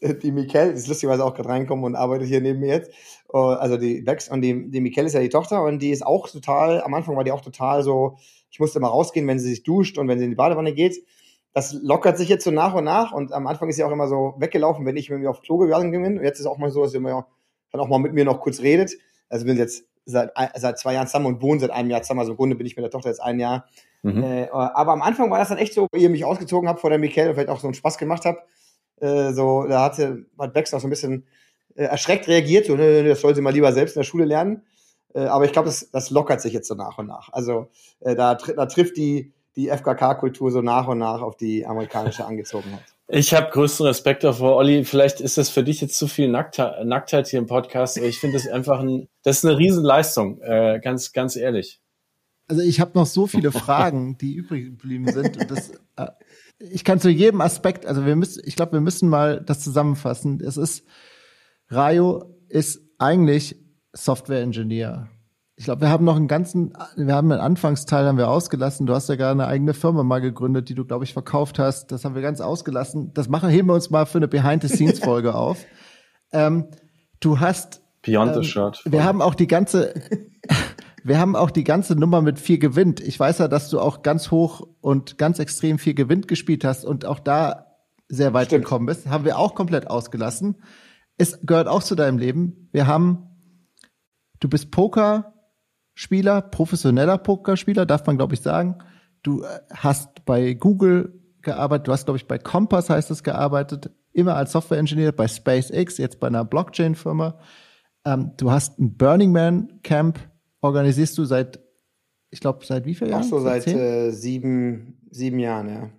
die 0.00 0.30
Mikel, 0.30 0.72
die 0.72 0.78
ist 0.78 0.88
lustigerweise 0.88 1.24
auch 1.24 1.34
gerade 1.34 1.48
reinkommen 1.48 1.84
und 1.84 1.96
arbeitet 1.96 2.28
hier 2.28 2.40
neben 2.40 2.60
mir 2.60 2.74
jetzt. 2.74 2.92
Uh, 3.32 3.55
also, 3.55 3.77
die 3.77 4.01
Bex 4.01 4.28
und 4.28 4.43
die, 4.43 4.70
die 4.70 4.81
Mikel 4.81 5.07
ist 5.07 5.12
ja 5.12 5.20
die 5.20 5.28
Tochter 5.28 5.62
und 5.62 5.81
die 5.81 5.90
ist 5.90 6.05
auch 6.05 6.28
total, 6.28 6.82
am 6.82 6.94
Anfang 6.94 7.16
war 7.16 7.23
die 7.23 7.31
auch 7.31 7.43
total 7.43 7.82
so, 7.82 8.16
ich 8.51 8.59
musste 8.59 8.81
mal 8.81 8.89
rausgehen, 8.89 9.27
wenn 9.28 9.39
sie 9.39 9.51
sich 9.51 9.62
duscht 9.62 9.98
und 9.98 10.09
wenn 10.09 10.19
sie 10.19 10.24
in 10.24 10.31
die 10.31 10.36
Badewanne 10.36 10.73
geht. 10.73 11.05
Das 11.52 11.73
lockert 11.73 12.19
sich 12.19 12.28
jetzt 12.28 12.44
so 12.44 12.51
nach 12.51 12.74
und 12.74 12.85
nach 12.85 13.12
und 13.12 13.32
am 13.32 13.47
Anfang 13.47 13.69
ist 13.69 13.77
sie 13.77 13.85
auch 13.85 13.90
immer 13.90 14.09
so 14.09 14.35
weggelaufen, 14.39 14.86
wenn 14.86 14.97
ich 14.97 15.11
mit 15.11 15.20
mir 15.20 15.31
auf 15.31 15.43
Klo 15.43 15.59
gegangen 15.59 15.90
bin. 15.90 16.19
Und 16.19 16.24
jetzt 16.24 16.39
ist 16.39 16.40
es 16.40 16.47
auch 16.47 16.59
mal 16.59 16.70
so, 16.70 16.82
dass 16.82 16.93
sie 16.93 16.98
immer 16.98 17.27
dann 17.73 17.81
auch 17.81 17.89
mal 17.89 17.98
mit 17.98 18.12
mir 18.12 18.24
noch 18.24 18.40
kurz 18.40 18.61
redet. 18.61 18.93
Also, 19.28 19.47
wir 19.47 19.52
sind 19.52 19.61
jetzt 19.61 19.85
seit, 20.05 20.32
seit 20.57 20.78
zwei 20.78 20.94
Jahren 20.94 21.07
zusammen 21.07 21.27
und 21.27 21.43
wohnen 21.43 21.61
seit 21.61 21.70
einem 21.70 21.90
Jahr 21.90 22.02
zusammen. 22.02 22.20
Also 22.20 22.32
im 22.32 22.36
Grunde 22.36 22.57
bin 22.57 22.66
ich 22.66 22.77
mit 22.77 22.82
der 22.82 22.90
Tochter 22.90 23.09
jetzt 23.09 23.23
ein 23.23 23.39
Jahr. 23.39 23.66
Mhm. 24.02 24.23
Äh, 24.23 24.48
aber 24.51 24.93
am 24.93 25.02
Anfang 25.02 25.31
war 25.31 25.39
das 25.39 25.48
dann 25.48 25.59
echt 25.59 25.74
so, 25.74 25.86
ihr 25.94 26.11
mich 26.11 26.24
ausgezogen 26.24 26.69
habt 26.69 26.81
vor 26.81 26.90
der 26.90 26.98
Michael 26.98 27.28
und 27.28 27.35
vielleicht 27.35 27.51
auch 27.51 27.61
so 27.61 27.66
einen 27.66 27.74
Spaß 27.74 27.98
gemacht 27.98 28.24
habt. 28.24 28.43
Äh, 29.01 29.32
so, 29.32 29.66
da 29.66 29.85
hatte, 29.85 30.27
hat 30.39 30.52
Bex 30.52 30.74
auch 30.74 30.81
so 30.81 30.86
ein 30.86 30.90
bisschen 30.90 31.27
äh, 31.74 31.84
erschreckt 31.84 32.28
reagiert, 32.28 32.66
so, 32.66 32.76
ne, 32.76 33.05
das 33.05 33.20
soll 33.20 33.34
sie 33.34 33.40
mal 33.40 33.52
lieber 33.52 33.72
selbst 33.72 33.97
in 33.97 34.01
der 34.01 34.05
Schule 34.05 34.24
lernen. 34.24 34.62
Äh, 35.14 35.20
aber 35.20 35.44
ich 35.44 35.52
glaube, 35.52 35.66
das, 35.66 35.90
das 35.90 36.10
lockert 36.10 36.40
sich 36.40 36.52
jetzt 36.52 36.68
so 36.68 36.74
nach 36.74 36.98
und 36.98 37.06
nach. 37.06 37.32
Also 37.32 37.68
äh, 38.01 38.14
da, 38.14 38.34
da 38.34 38.66
trifft 38.66 38.97
die, 38.97 39.32
die 39.56 39.68
FKK-Kultur 39.68 40.51
so 40.51 40.62
nach 40.62 40.86
und 40.88 40.98
nach 40.98 41.22
auf 41.22 41.36
die 41.36 41.66
amerikanische 41.66 42.24
Angezogenheit. 42.24 42.84
Ich 43.12 43.34
habe 43.34 43.51
größten 43.51 43.86
Respekt 43.86 44.22
davor, 44.22 44.55
Olli. 44.55 44.84
Vielleicht 44.84 45.20
ist 45.20 45.36
das 45.36 45.51
für 45.51 45.64
dich 45.64 45.80
jetzt 45.80 45.97
zu 45.97 46.06
viel 46.06 46.28
Nacktheit, 46.28 46.84
Nacktheit 46.84 47.26
hier 47.26 47.40
im 47.40 47.47
Podcast. 47.47 47.97
Ich 47.97 48.20
finde 48.20 48.36
das 48.36 48.47
einfach 48.47 48.78
ein, 48.78 49.09
das 49.24 49.38
ist 49.38 49.44
eine 49.44 49.59
Riesenleistung, 49.59 50.40
äh, 50.42 50.80
ganz, 50.82 51.12
ganz 51.12 51.34
ehrlich. 51.34 51.80
Also 52.47 52.62
ich 52.62 52.80
habe 52.80 52.92
noch 52.94 53.06
so 53.06 53.26
viele 53.26 53.51
Fragen, 53.51 54.16
die 54.18 54.34
übrig 54.34 54.66
geblieben 54.66 55.10
sind. 55.10 55.36
Und 55.38 55.51
das, 55.51 55.72
äh, 55.97 56.06
ich 56.60 56.84
kann 56.84 57.01
zu 57.01 57.10
jedem 57.10 57.40
Aspekt, 57.40 57.84
also 57.84 58.06
wir 58.06 58.14
müssen, 58.14 58.42
ich 58.44 58.55
glaube, 58.55 58.74
wir 58.74 58.80
müssen 58.80 59.09
mal 59.09 59.40
das 59.40 59.60
zusammenfassen. 59.60 60.40
Es 60.40 60.56
ist, 60.56 60.84
Rayo 61.70 62.24
ist 62.48 62.80
eigentlich 62.98 63.56
Software 63.92 64.42
Engineer. 64.42 65.09
Ich 65.56 65.64
glaube, 65.64 65.82
wir 65.82 65.90
haben 65.90 66.05
noch 66.05 66.16
einen 66.16 66.26
ganzen, 66.26 66.72
wir 66.97 67.14
haben 67.14 67.30
einen 67.30 67.40
Anfangsteil 67.40 68.06
haben 68.06 68.18
wir 68.18 68.28
ausgelassen. 68.28 68.86
Du 68.86 68.94
hast 68.94 69.09
ja 69.09 69.16
gerade 69.16 69.32
eine 69.32 69.47
eigene 69.47 69.74
Firma 69.74 70.02
mal 70.02 70.20
gegründet, 70.20 70.68
die 70.68 70.74
du, 70.74 70.84
glaube 70.84 71.05
ich, 71.05 71.12
verkauft 71.12 71.59
hast. 71.59 71.92
Das 71.92 72.05
haben 72.05 72.14
wir 72.14 72.22
ganz 72.22 72.40
ausgelassen. 72.40 73.12
Das 73.12 73.28
machen, 73.28 73.51
heben 73.51 73.68
wir 73.68 73.74
uns 73.74 73.90
mal 73.90 74.06
für 74.06 74.18
eine 74.18 74.26
Behind-the-Scenes-Folge 74.26 75.34
auf. 75.36 75.64
Ähm, 76.32 76.68
du 77.20 77.40
hast. 77.40 77.82
Beyond 78.02 78.36
ähm, 78.36 78.42
the 78.42 78.48
Shot. 78.48 78.82
Wir 78.86 79.05
haben 79.05 79.20
auch 79.20 79.34
die 79.34 79.47
ganze, 79.47 79.92
wir 81.05 81.18
haben 81.18 81.36
auch 81.36 81.51
die 81.51 81.64
ganze 81.64 81.94
Nummer 81.94 82.22
mit 82.22 82.38
viel 82.38 82.59
Gewinn. 82.59 82.94
Ich 83.02 83.20
weiß 83.20 83.38
ja, 83.38 83.48
dass 83.48 83.68
du 83.68 83.80
auch 83.80 84.02
ganz 84.02 84.30
hoch 84.30 84.66
und 84.80 85.18
ganz 85.18 85.38
extrem 85.38 85.78
viel 85.78 85.94
Gewinn 85.94 86.22
gespielt 86.22 86.64
hast 86.64 86.86
und 86.86 87.05
auch 87.05 87.20
da 87.20 87.66
sehr 88.09 88.32
weit 88.32 88.47
Stimmt. 88.47 88.64
gekommen 88.64 88.86
bist. 88.86 89.09
Haben 89.09 89.26
wir 89.26 89.38
auch 89.38 89.55
komplett 89.55 89.88
ausgelassen. 89.88 90.56
Es 91.20 91.38
gehört 91.42 91.68
auch 91.68 91.82
zu 91.82 91.97
deinem 91.97 92.16
Leben. 92.16 92.70
Wir 92.72 92.86
haben, 92.86 93.28
du 94.40 94.48
bist 94.48 94.70
Poker, 94.70 95.34
Spieler, 95.92 96.40
professioneller 96.40 97.18
Pokerspieler, 97.18 97.84
darf 97.84 98.06
man 98.06 98.16
glaube 98.16 98.32
ich 98.32 98.40
sagen. 98.40 98.78
Du 99.22 99.42
äh, 99.42 99.60
hast 99.68 100.24
bei 100.24 100.55
Google 100.55 101.20
gearbeitet, 101.42 101.88
du 101.88 101.92
hast 101.92 102.06
glaube 102.06 102.16
ich 102.16 102.26
bei 102.26 102.38
Compass 102.38 102.88
heißt 102.88 103.10
es 103.10 103.22
gearbeitet, 103.22 103.90
immer 104.14 104.34
als 104.34 104.52
Software-Engineer 104.52 105.12
bei 105.12 105.28
SpaceX, 105.28 105.98
jetzt 105.98 106.20
bei 106.20 106.28
einer 106.28 106.47
Blockchain-Firma. 106.47 107.38
Ähm, 108.06 108.32
du 108.38 108.51
hast 108.51 108.78
ein 108.78 108.97
Burning 108.97 109.32
Man 109.32 109.82
Camp, 109.82 110.18
organisierst 110.62 111.18
du 111.18 111.26
seit, 111.26 111.60
ich 112.30 112.40
glaube, 112.40 112.64
seit 112.64 112.86
wie 112.86 112.94
vielen 112.94 113.10
Jahren? 113.10 113.24
Ach 113.24 113.28
so, 113.28 113.40
seit, 113.40 113.64
seit 113.64 113.76
äh, 113.76 114.10
sieben, 114.10 115.06
sieben 115.10 115.38
Jahren, 115.38 115.68
ja. 115.68 115.90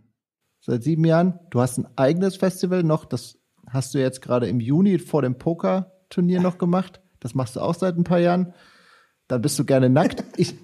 Seit 0.61 0.81
sieben 0.81 1.05
Jahren. 1.05 1.39
Du 1.51 1.61
hast 1.61 1.77
ein 1.77 1.87
eigenes 1.95 2.37
Festival 2.37 2.81
noch, 2.81 3.05
das 3.05 3.37
hast 3.71 3.93
du 3.93 3.99
jetzt 3.99 4.21
gerade 4.21 4.47
im 4.47 4.59
Juni 4.59 4.99
vor 4.99 5.21
dem 5.21 5.37
Poker-Turnier 5.37 6.41
noch 6.41 6.57
gemacht. 6.57 7.01
Das 7.19 7.35
machst 7.35 7.55
du 7.55 7.59
auch 7.59 7.75
seit 7.75 7.97
ein 7.97 8.03
paar 8.03 8.19
Jahren 8.19 8.53
dann 9.31 9.41
bist 9.41 9.57
du 9.57 9.63
gerne 9.63 9.89
nackt. 9.89 10.23
Ich, 10.35 10.55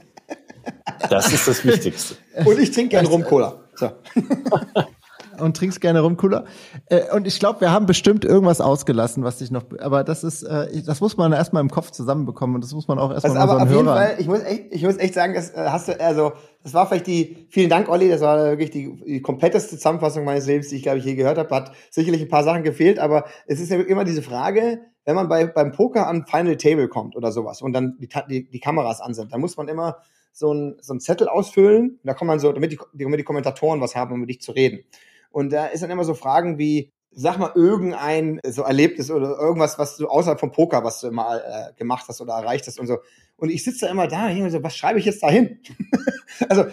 das 1.09 1.31
ist 1.31 1.47
das 1.47 1.63
Wichtigste. 1.63 2.15
Und 2.43 2.59
ich 2.59 2.71
trinke 2.71 2.89
gerne 2.89 3.07
Rum-Cola. 3.07 3.63
So. 3.75 3.91
und 5.39 5.57
trinkst 5.57 5.81
gerne 5.81 6.01
Rum-Cola. 6.01 6.45
Äh, 6.87 7.13
und 7.15 7.27
ich 7.27 7.39
glaube, 7.39 7.61
wir 7.61 7.71
haben 7.71 7.85
bestimmt 7.85 8.25
irgendwas 8.25 8.61
ausgelassen, 8.61 9.23
was 9.23 9.37
dich 9.37 9.51
noch, 9.51 9.63
aber 9.79 10.03
das 10.03 10.23
ist, 10.23 10.43
äh, 10.43 10.81
das 10.83 11.01
muss 11.01 11.17
man 11.17 11.33
erstmal 11.33 11.61
im 11.61 11.69
Kopf 11.69 11.91
zusammenbekommen 11.91 12.55
und 12.55 12.63
das 12.63 12.73
muss 12.73 12.87
man 12.87 12.99
auch 12.99 13.11
erstmal 13.11 13.37
also, 13.37 13.53
aber 13.53 13.63
auf 13.63 13.71
jeden 13.71 13.85
Fall, 13.85 14.15
ich 14.19 14.27
muss 14.27 14.41
echt, 14.41 14.63
ich 14.71 14.83
muss 14.83 14.97
echt 14.97 15.13
sagen, 15.13 15.33
das 15.33 15.51
äh, 15.51 15.67
hast 15.69 15.87
du, 15.87 15.99
also, 15.99 16.33
das 16.63 16.73
war 16.73 16.87
vielleicht 16.87 17.07
die, 17.07 17.47
vielen 17.49 17.69
Dank, 17.69 17.89
Olli, 17.89 18.09
das 18.09 18.21
war 18.21 18.37
wirklich 18.49 18.71
die, 18.71 18.93
die 19.05 19.21
kompletteste 19.21 19.77
Zusammenfassung 19.77 20.25
meines 20.25 20.47
Lebens, 20.47 20.67
die 20.69 20.75
ich, 20.75 20.83
glaube 20.83 20.97
ich, 20.97 21.05
je 21.05 21.15
gehört 21.15 21.37
habe. 21.37 21.55
Hat 21.55 21.71
sicherlich 21.89 22.21
ein 22.21 22.27
paar 22.27 22.43
Sachen 22.43 22.63
gefehlt, 22.63 22.99
aber 22.99 23.25
es 23.45 23.59
ist 23.59 23.69
ja 23.69 23.79
immer 23.79 24.03
diese 24.03 24.21
Frage, 24.21 24.81
wenn 25.05 25.15
man 25.15 25.29
bei, 25.29 25.45
beim 25.45 25.71
Poker 25.71 26.07
an 26.07 26.25
Final 26.27 26.57
Table 26.57 26.89
kommt 26.89 27.15
oder 27.15 27.31
sowas 27.31 27.61
und 27.61 27.71
dann 27.71 27.95
die, 27.99 28.09
die, 28.29 28.49
die 28.49 28.59
Kameras 28.59 28.99
an 28.99 29.13
sind, 29.13 29.31
dann 29.31 29.39
muss 29.39 29.55
man 29.55 29.69
immer 29.69 29.99
so 30.33 30.53
ein, 30.53 30.75
so 30.81 30.93
ein 30.93 30.99
Zettel 30.99 31.27
ausfüllen. 31.29 31.99
Da 32.03 32.13
kann 32.13 32.27
man 32.27 32.39
so, 32.39 32.51
damit 32.51 32.71
die, 32.71 32.79
damit 32.93 33.19
die 33.19 33.23
Kommentatoren 33.23 33.81
was 33.81 33.95
haben, 33.95 34.13
um 34.13 34.19
mit 34.19 34.29
dich 34.29 34.41
zu 34.41 34.51
reden. 34.51 34.83
Und 35.31 35.51
da 35.51 35.67
ist 35.67 35.83
dann 35.83 35.91
immer 35.91 36.03
so 36.03 36.13
Fragen 36.13 36.57
wie, 36.57 36.91
sag 37.11 37.37
mal 37.39 37.51
irgendein 37.55 38.39
so 38.47 38.63
Erlebnis 38.63 39.09
oder 39.09 39.37
irgendwas, 39.39 39.79
was 39.79 39.97
du 39.97 40.07
außerhalb 40.07 40.39
vom 40.39 40.51
Poker, 40.51 40.83
was 40.83 41.01
du 41.01 41.07
immer 41.07 41.37
äh, 41.37 41.73
gemacht 41.73 42.05
hast 42.07 42.21
oder 42.21 42.33
erreicht 42.33 42.67
hast 42.67 42.79
und 42.79 42.87
so. 42.87 42.99
Und 43.37 43.49
ich 43.49 43.63
sitze 43.63 43.85
da 43.85 43.91
immer 43.91 44.07
da 44.07 44.27
und 44.27 44.49
so, 44.49 44.63
was 44.63 44.75
schreibe 44.75 44.99
ich 44.99 45.05
jetzt 45.05 45.21
da 45.21 45.29
hin? 45.29 45.59
also, 46.49 46.65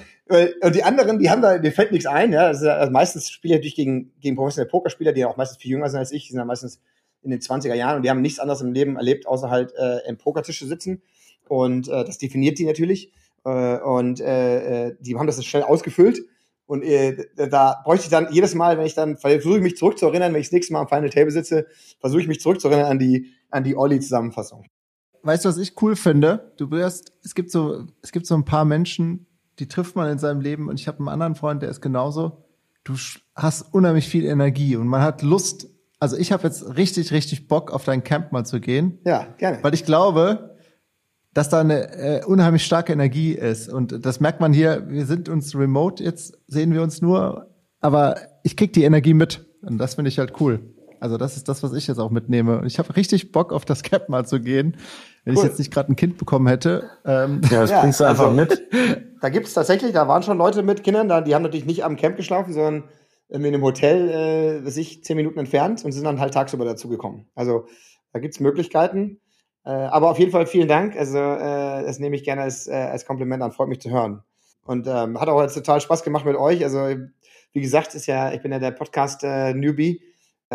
und 0.63 0.75
die 0.75 0.83
anderen, 0.83 1.19
die 1.19 1.31
haben 1.31 1.43
da, 1.43 1.59
dir 1.59 1.73
fällt 1.73 1.93
nichts 1.93 2.07
ein, 2.07 2.33
ja. 2.33 2.47
Also 2.47 2.67
meistens 2.91 3.31
spiele 3.31 3.55
ich 3.55 3.59
natürlich 3.59 3.77
gegen, 3.77 4.13
gegen 4.21 4.37
professionelle 4.37 4.71
Pokerspieler, 4.71 5.13
die 5.13 5.21
ja 5.21 5.29
auch 5.29 5.37
meistens 5.37 5.59
viel 5.59 5.71
jünger 5.71 5.91
sind 5.91 5.99
als 5.99 6.13
ich, 6.13 6.25
die 6.25 6.33
sind 6.33 6.39
ja 6.39 6.45
meistens 6.45 6.81
in 7.23 7.31
den 7.31 7.41
20er 7.41 7.75
Jahren 7.75 7.97
und 7.97 8.03
die 8.03 8.11
haben 8.11 8.21
nichts 8.21 8.39
anderes 8.39 8.61
im 8.61 8.73
Leben 8.73 8.97
erlebt, 8.97 9.27
außer 9.27 9.51
halt 9.51 9.75
äh, 9.77 10.07
im 10.09 10.17
Pokertisch 10.17 10.59
zu 10.59 10.67
sitzen. 10.67 11.03
Und 11.49 11.89
äh, 11.89 12.05
das 12.05 12.19
definiert 12.19 12.59
die 12.59 12.65
natürlich. 12.65 13.13
Äh, 13.45 13.79
und 13.79 14.21
äh, 14.21 14.89
äh, 14.89 14.97
die 15.01 15.17
haben 15.17 15.27
das 15.27 15.45
schnell 15.45 15.63
ausgefüllt. 15.63 16.21
Und 16.67 16.83
äh, 16.83 17.27
da 17.37 17.83
bräuchte 17.85 18.05
ich 18.05 18.11
dann 18.11 18.29
jedes 18.33 18.55
Mal, 18.55 18.79
wenn 18.79 18.87
ich 18.87 18.95
dann 18.95 19.17
versuche 19.17 19.57
ich 19.57 19.63
mich 19.63 19.77
zurückzuerinnern, 19.77 20.33
wenn 20.33 20.41
ich 20.41 20.49
das 20.49 20.53
nächste 20.53 20.73
Mal 20.73 20.81
am 20.81 20.89
Final 20.89 21.11
Table 21.11 21.31
sitze, 21.31 21.67
versuche 22.01 22.23
ich 22.23 22.29
mich 22.29 22.41
zurückzuerinnern 22.41 22.87
an 22.87 22.99
die 22.99 23.33
an 23.55 23.65
die 23.65 23.77
Olli-Zusammenfassung. 23.77 24.67
Weißt 25.23 25.45
du, 25.45 25.49
was 25.49 25.59
ich 25.59 25.81
cool 25.81 25.97
finde? 25.97 26.53
Du 26.59 26.71
wirst, 26.71 27.13
es 27.23 27.35
gibt 27.35 27.51
so, 27.51 27.87
es 28.03 28.13
gibt 28.13 28.27
so 28.27 28.35
ein 28.35 28.45
paar 28.45 28.65
Menschen, 28.65 29.27
die 29.59 29.69
trifft 29.69 29.97
man 29.97 30.11
in 30.11 30.19
seinem 30.19 30.41
Leben 30.41 30.69
und 30.69 30.79
ich 30.79 30.89
habe 30.89 30.99
einen 30.99 31.09
anderen 31.09 31.35
Freund, 31.35 31.63
der 31.63 31.71
ist 31.71 31.81
genauso. 31.81 32.45
Du 32.83 32.95
hast 33.35 33.73
unheimlich 33.73 34.09
viel 34.09 34.27
Energie 34.27 34.77
und 34.77 34.87
man 34.87 35.01
hat 35.01 35.23
Lust, 35.23 35.69
also 35.99 36.17
ich 36.19 36.33
habe 36.33 36.43
jetzt 36.43 36.77
richtig, 36.77 37.13
richtig 37.13 37.49
Bock, 37.49 37.73
auf 37.73 37.85
dein 37.85 38.05
Camp 38.05 38.33
mal 38.33 38.45
zu 38.45 38.61
gehen. 38.61 38.99
Ja, 39.05 39.29
gerne. 39.39 39.61
Weil 39.63 39.73
ich 39.73 39.87
glaube, 39.87 40.54
dass 41.35 41.49
da 41.49 41.61
eine 41.61 41.93
äh, 41.93 42.25
unheimlich 42.25 42.65
starke 42.65 42.93
Energie 42.93 43.33
ist. 43.33 43.69
Und 43.69 44.05
das 44.07 44.21
merkt 44.21 44.41
man 44.41 44.53
hier, 44.53 44.89
wir 44.89 45.05
sind 45.05 45.29
uns 45.29 45.55
remote, 45.55 46.03
jetzt 46.03 46.39
sehen 46.47 46.73
wir 46.73 46.83
uns 46.83 47.03
nur, 47.03 47.51
aber 47.81 48.17
ich 48.45 48.57
krieg 48.57 48.73
die 48.73 48.85
Energie 48.85 49.15
mit. 49.15 49.45
Und 49.63 49.79
das 49.79 49.97
finde 49.97 50.09
ich 50.09 50.19
halt 50.19 50.41
cool. 50.41 50.61
Also 51.01 51.19
das 51.19 51.37
ist 51.37 51.49
das, 51.49 51.63
was 51.63 51.75
ich 51.75 51.87
jetzt 51.87 51.99
auch 51.99 52.11
mitnehme. 52.11 52.61
Und 52.61 52.67
ich 52.67 52.79
habe 52.79 52.97
richtig 52.97 53.33
Bock, 53.33 53.53
auf 53.53 53.65
das 53.65 53.83
Camp 53.83 54.09
mal 54.09 54.25
zu 54.25 54.41
gehen. 54.41 54.77
Wenn 55.25 55.37
cool. 55.37 55.43
ich 55.43 55.49
jetzt 55.51 55.59
nicht 55.59 55.73
gerade 55.73 55.93
ein 55.93 55.97
Kind 55.97 56.17
bekommen 56.17 56.47
hätte. 56.47 56.89
Ähm, 57.05 57.41
ja, 57.51 57.61
das 57.63 57.71
ja, 57.71 57.81
bringst 57.81 58.01
du 58.01 58.05
einfach 58.05 58.31
also, 58.31 58.37
mit. 58.37 58.63
Da 59.21 59.31
gibt 59.31 59.47
es 59.47 59.55
tatsächlich, 59.55 59.93
da 59.93 60.07
waren 60.07 60.23
schon 60.23 60.37
Leute 60.37 60.63
mit 60.63 60.85
Kindern, 60.85 61.09
da, 61.09 61.23
die 61.23 61.35
haben 61.35 61.43
natürlich 61.43 61.65
nicht 61.65 61.83
am 61.83 61.97
Camp 61.97 62.19
geschlafen, 62.19 62.53
sondern 62.53 62.85
in 63.31 63.45
einem 63.45 63.63
Hotel 63.63 64.11
äh, 64.67 64.71
sich 64.71 65.03
zehn 65.03 65.17
Minuten 65.17 65.39
entfernt 65.39 65.83
und 65.83 65.93
sind 65.93 66.05
dann 66.05 66.21
halt 66.21 66.35
tagsüber 66.35 66.67
dazugekommen. 66.67 67.27
Also 67.35 67.67
da 68.13 68.19
gibt's 68.19 68.39
Möglichkeiten. 68.39 69.21
Äh, 69.65 69.71
aber 69.71 70.11
auf 70.11 70.19
jeden 70.19 70.31
Fall 70.31 70.47
vielen 70.47 70.69
Dank. 70.69 70.97
Also 70.97 71.19
äh, 71.19 71.85
das 71.85 71.99
nehme 71.99 72.17
ich 72.17 72.25
gerne 72.25 72.43
als, 72.43 72.67
äh, 72.67 72.73
als 72.73 73.07
Kompliment 73.07 73.43
an. 73.43 73.53
Freut 73.53 73.69
mich 73.69 73.81
zu 73.81 73.91
hören. 73.91 74.23
Und 74.67 74.87
ähm, 74.87 75.21
hat 75.21 75.29
auch 75.29 75.43
jetzt 75.43 75.55
total 75.55 75.81
Spaß 75.81 76.03
gemacht 76.03 76.25
mit 76.25 76.37
euch. 76.37 76.65
Also 76.65 76.79
wie 77.53 77.61
gesagt, 77.61 77.95
ist 77.95 78.07
ja, 78.07 78.33
ich 78.33 78.43
bin 78.43 78.53
ja 78.53 78.59
der 78.59 78.73
Podcast 78.73 79.23
äh, 79.25 79.55
Newbie. 79.55 80.03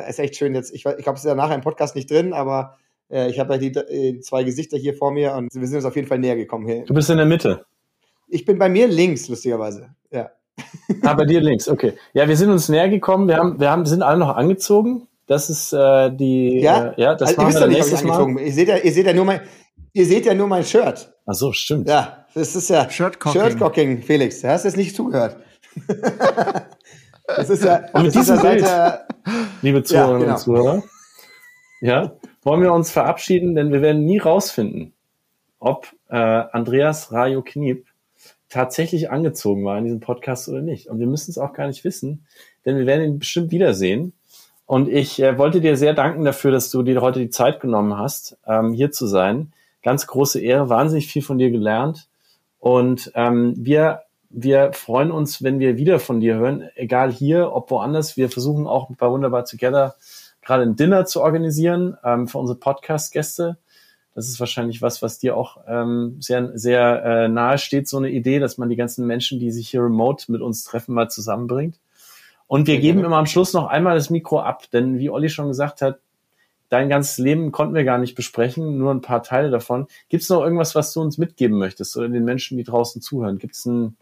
Ist 0.08 0.20
echt 0.20 0.36
schön 0.36 0.56
jetzt. 0.56 0.74
Ich, 0.74 0.86
ich 0.86 1.04
glaube, 1.04 1.18
es 1.18 1.26
ist 1.26 1.30
ja 1.30 1.36
nachher 1.36 1.56
im 1.56 1.62
Podcast 1.62 1.96
nicht 1.96 2.10
drin, 2.10 2.34
aber 2.34 2.78
äh, 3.10 3.30
ich 3.30 3.40
habe 3.40 3.54
ja 3.54 3.60
die, 3.60 3.72
die 3.72 4.20
zwei 4.22 4.44
Gesichter 4.44 4.78
hier 4.78 4.94
vor 4.94 5.12
mir 5.12 5.34
und 5.34 5.54
wir 5.54 5.68
sind 5.68 5.78
uns 5.78 5.86
auf 5.86 5.96
jeden 5.96 6.08
Fall 6.08 6.20
näher 6.20 6.36
gekommen. 6.36 6.68
Hier. 6.68 6.86
Du 6.86 6.94
bist 6.94 7.10
in 7.10 7.18
der 7.18 7.26
Mitte. 7.26 7.66
Ich 8.28 8.46
bin 8.46 8.58
bei 8.60 8.70
mir 8.70 8.88
links, 8.88 9.28
lustigerweise. 9.28 9.90
Ja. 10.12 10.32
Ah, 11.04 11.14
bei 11.14 11.26
dir 11.26 11.42
links, 11.42 11.68
okay. 11.68 11.94
Ja, 12.14 12.28
wir 12.28 12.38
sind 12.38 12.50
uns 12.50 12.70
näher 12.70 12.90
gekommen. 12.90 13.28
Wir 13.28 13.38
haben, 13.38 13.60
wir 13.60 13.72
haben, 13.72 13.86
sind 13.86 14.04
alle 14.04 14.20
noch 14.20 14.36
angezogen. 14.36 15.08
Das 15.30 15.48
ist 15.48 15.74
äh, 15.74 16.10
die. 16.10 16.60
Ja, 16.60 16.88
äh, 16.88 17.02
ja 17.02 17.14
das 17.14 17.30
also, 17.30 17.42
machen 17.44 17.60
wir 17.60 17.68
nächstes 17.68 18.04
Mal. 18.04 18.40
Ihr 18.40 18.52
seht 18.52 18.68
ja, 18.68 18.78
ihr 18.78 18.92
seht 18.92 19.06
ja 19.06 19.14
nur 19.14 19.26
mein, 19.26 19.42
ihr 19.94 20.06
seht 20.08 20.26
ja 20.26 20.34
nur 20.34 20.48
mein 20.48 20.64
Shirt. 20.64 21.14
Ach 21.28 21.36
so, 21.36 21.54
stimmt. 21.54 21.88
Ja. 21.88 22.26
das 22.34 22.56
ist 22.56 22.68
ja 22.72 22.90
Shirtcocking. 22.90 23.40
Shirtcocking, 23.40 24.02
Felix. 24.02 24.42
Du 24.42 24.50
hast 24.50 24.66
jetzt 24.66 24.76
nicht 24.76 24.96
zugehört. 24.96 25.38
das 27.28 27.52
ist 27.52 27.64
ja, 27.64 27.86
Und 27.94 28.06
mit 28.06 28.16
ja 28.16 28.22
diesem 28.22 28.38
seit 28.38 28.64
Bild. 28.64 29.34
liebe 29.62 29.84
Zuhörerinnen 29.84 30.22
genau. 30.22 30.34
und 30.34 30.40
Zuhörer. 30.40 30.84
Ja, 31.82 32.18
wollen 32.42 32.64
wir 32.64 32.74
uns 32.74 32.90
verabschieden, 32.90 33.54
denn 33.54 33.72
wir 33.72 33.84
werden 33.84 34.06
nie 34.06 34.18
rausfinden, 34.18 34.94
ob 35.60 35.94
äh, 36.10 36.16
Andreas 36.18 37.12
Rajo 37.12 37.44
Kniep 37.44 37.86
tatsächlich 38.50 39.12
angezogen 39.12 39.64
war 39.64 39.78
in 39.78 39.84
diesem 39.84 40.00
Podcast 40.00 40.50
oder 40.50 40.64
nicht. 40.64 40.88
Und 40.88 40.98
wir 40.98 41.06
müssen 41.06 41.30
es 41.30 41.38
auch 41.38 41.54
gar 41.54 41.68
nicht 41.68 41.84
wissen, 41.84 42.26
denn 42.66 42.78
wir 42.80 42.88
werden 42.88 43.06
ihn 43.06 43.20
bestimmt 43.20 43.52
wiedersehen. 43.52 44.14
Und 44.70 44.88
ich 44.88 45.20
äh, 45.20 45.36
wollte 45.40 45.62
dir 45.62 45.76
sehr 45.78 45.96
danken 45.96 46.24
dafür, 46.24 46.52
dass 46.52 46.70
du 46.70 46.84
dir 46.84 47.02
heute 47.02 47.18
die 47.18 47.32
Zeit 47.32 47.60
genommen 47.60 47.98
hast, 47.98 48.38
ähm, 48.46 48.72
hier 48.72 48.92
zu 48.92 49.08
sein. 49.08 49.52
Ganz 49.82 50.06
große 50.06 50.40
Ehre, 50.40 50.70
wahnsinnig 50.70 51.08
viel 51.08 51.24
von 51.24 51.40
dir 51.40 51.50
gelernt. 51.50 52.08
Und 52.60 53.12
ähm, 53.16 53.56
wir, 53.58 54.04
wir 54.30 54.72
freuen 54.74 55.10
uns, 55.10 55.42
wenn 55.42 55.58
wir 55.58 55.78
wieder 55.78 56.00
von 56.00 56.20
dir 56.20 56.36
hören, 56.36 56.70
egal 56.76 57.12
hier, 57.12 57.52
ob 57.52 57.72
woanders. 57.72 58.16
Wir 58.16 58.30
versuchen 58.30 58.68
auch 58.68 58.92
bei 58.96 59.10
Wunderbar 59.10 59.44
Together 59.44 59.96
gerade 60.44 60.62
ein 60.62 60.76
Dinner 60.76 61.06
zu 61.06 61.24
organisieren 61.24 61.98
ähm, 62.04 62.28
für 62.28 62.38
unsere 62.38 62.60
Podcast-Gäste. 62.60 63.58
Das 64.14 64.30
ist 64.30 64.40
wahrscheinlich 64.40 64.84
was, 64.84 65.02
was 65.02 65.18
dir 65.18 65.36
auch 65.36 65.58
ähm, 65.68 66.18
sehr, 66.20 66.56
sehr 66.56 67.04
äh, 67.04 67.28
nahe 67.28 67.58
steht, 67.58 67.88
so 67.88 67.98
eine 67.98 68.12
Idee, 68.12 68.38
dass 68.38 68.60
man 68.60 68.70
die 68.70 68.76
ganzen 68.76 69.08
Menschen, 69.08 69.40
die 69.40 69.50
sich 69.50 69.68
hier 69.68 69.82
remote 69.82 70.32
mit 70.32 70.42
uns 70.42 70.64
treffen, 70.64 70.94
mal 70.94 71.10
zusammenbringt. 71.10 71.80
Und 72.50 72.66
wir 72.66 72.80
geben 72.80 73.06
immer 73.06 73.18
am 73.18 73.28
Schluss 73.28 73.54
noch 73.54 73.68
einmal 73.68 73.94
das 73.94 74.10
Mikro 74.10 74.40
ab, 74.40 74.64
denn 74.74 74.98
wie 74.98 75.12
Olli 75.12 75.30
schon 75.30 75.50
gesagt 75.50 75.84
hat, 75.84 76.00
dein 76.68 76.90
ganzes 76.90 77.20
Leben 77.20 77.52
konnten 77.52 77.76
wir 77.76 77.84
gar 77.84 78.00
nicht 78.00 78.16
besprechen, 78.16 78.80
nur 78.80 78.92
ein 78.92 79.02
paar 79.02 79.22
Teile 79.22 79.52
davon. 79.52 79.86
Gibt 80.10 80.24
es 80.24 80.30
noch 80.30 80.42
irgendwas, 80.42 80.74
was 80.74 80.92
du 80.92 81.00
uns 81.00 81.20
mitgeben 81.20 81.60
möchtest 81.60 81.96
oder 81.96 82.10
den 82.10 82.26
Menschen, 82.26 82.58
die 82.58 82.64
draußen 82.64 83.04
zuhören? 83.04 83.38
Gibt 83.38 83.54
es 83.54 83.68
ein 83.68 83.98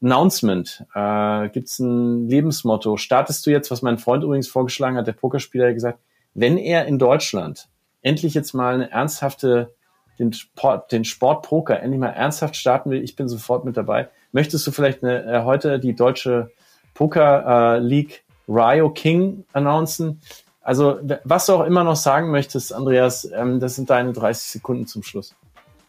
Announcement? 0.00 0.84
Äh, 0.94 1.48
Gibt 1.48 1.66
es 1.66 1.80
ein 1.80 2.28
Lebensmotto? 2.28 2.96
Startest 2.96 3.44
du 3.44 3.50
jetzt, 3.50 3.72
was 3.72 3.82
mein 3.82 3.98
Freund 3.98 4.22
übrigens 4.22 4.46
vorgeschlagen 4.46 4.96
hat, 4.96 5.08
der 5.08 5.12
Pokerspieler 5.12 5.66
hat 5.66 5.74
gesagt, 5.74 5.98
wenn 6.32 6.58
er 6.58 6.86
in 6.86 7.00
Deutschland 7.00 7.68
endlich 8.02 8.34
jetzt 8.34 8.54
mal 8.54 8.72
eine 8.72 8.92
ernsthafte, 8.92 9.74
den 10.20 10.32
Sport, 10.32 10.92
den 10.92 11.04
Sport 11.04 11.44
Poker 11.44 11.80
endlich 11.80 11.98
mal 11.98 12.10
ernsthaft 12.10 12.54
starten 12.54 12.92
will, 12.92 13.02
ich 13.02 13.16
bin 13.16 13.28
sofort 13.28 13.64
mit 13.64 13.76
dabei. 13.76 14.10
Möchtest 14.30 14.64
du 14.64 14.70
vielleicht 14.70 15.02
eine, 15.02 15.24
äh, 15.24 15.42
heute 15.42 15.80
die 15.80 15.96
deutsche 15.96 16.52
Poker 16.94 17.76
äh, 17.76 17.78
League 17.78 18.22
Rio 18.48 18.90
King 18.90 19.44
announcen? 19.52 20.20
Also, 20.62 20.98
was 21.24 21.46
du 21.46 21.54
auch 21.54 21.64
immer 21.64 21.84
noch 21.84 21.96
sagen 21.96 22.30
möchtest, 22.30 22.72
Andreas, 22.72 23.28
ähm, 23.34 23.60
das 23.60 23.76
sind 23.76 23.90
deine 23.90 24.12
30 24.12 24.50
Sekunden 24.50 24.86
zum 24.86 25.02
Schluss. 25.02 25.34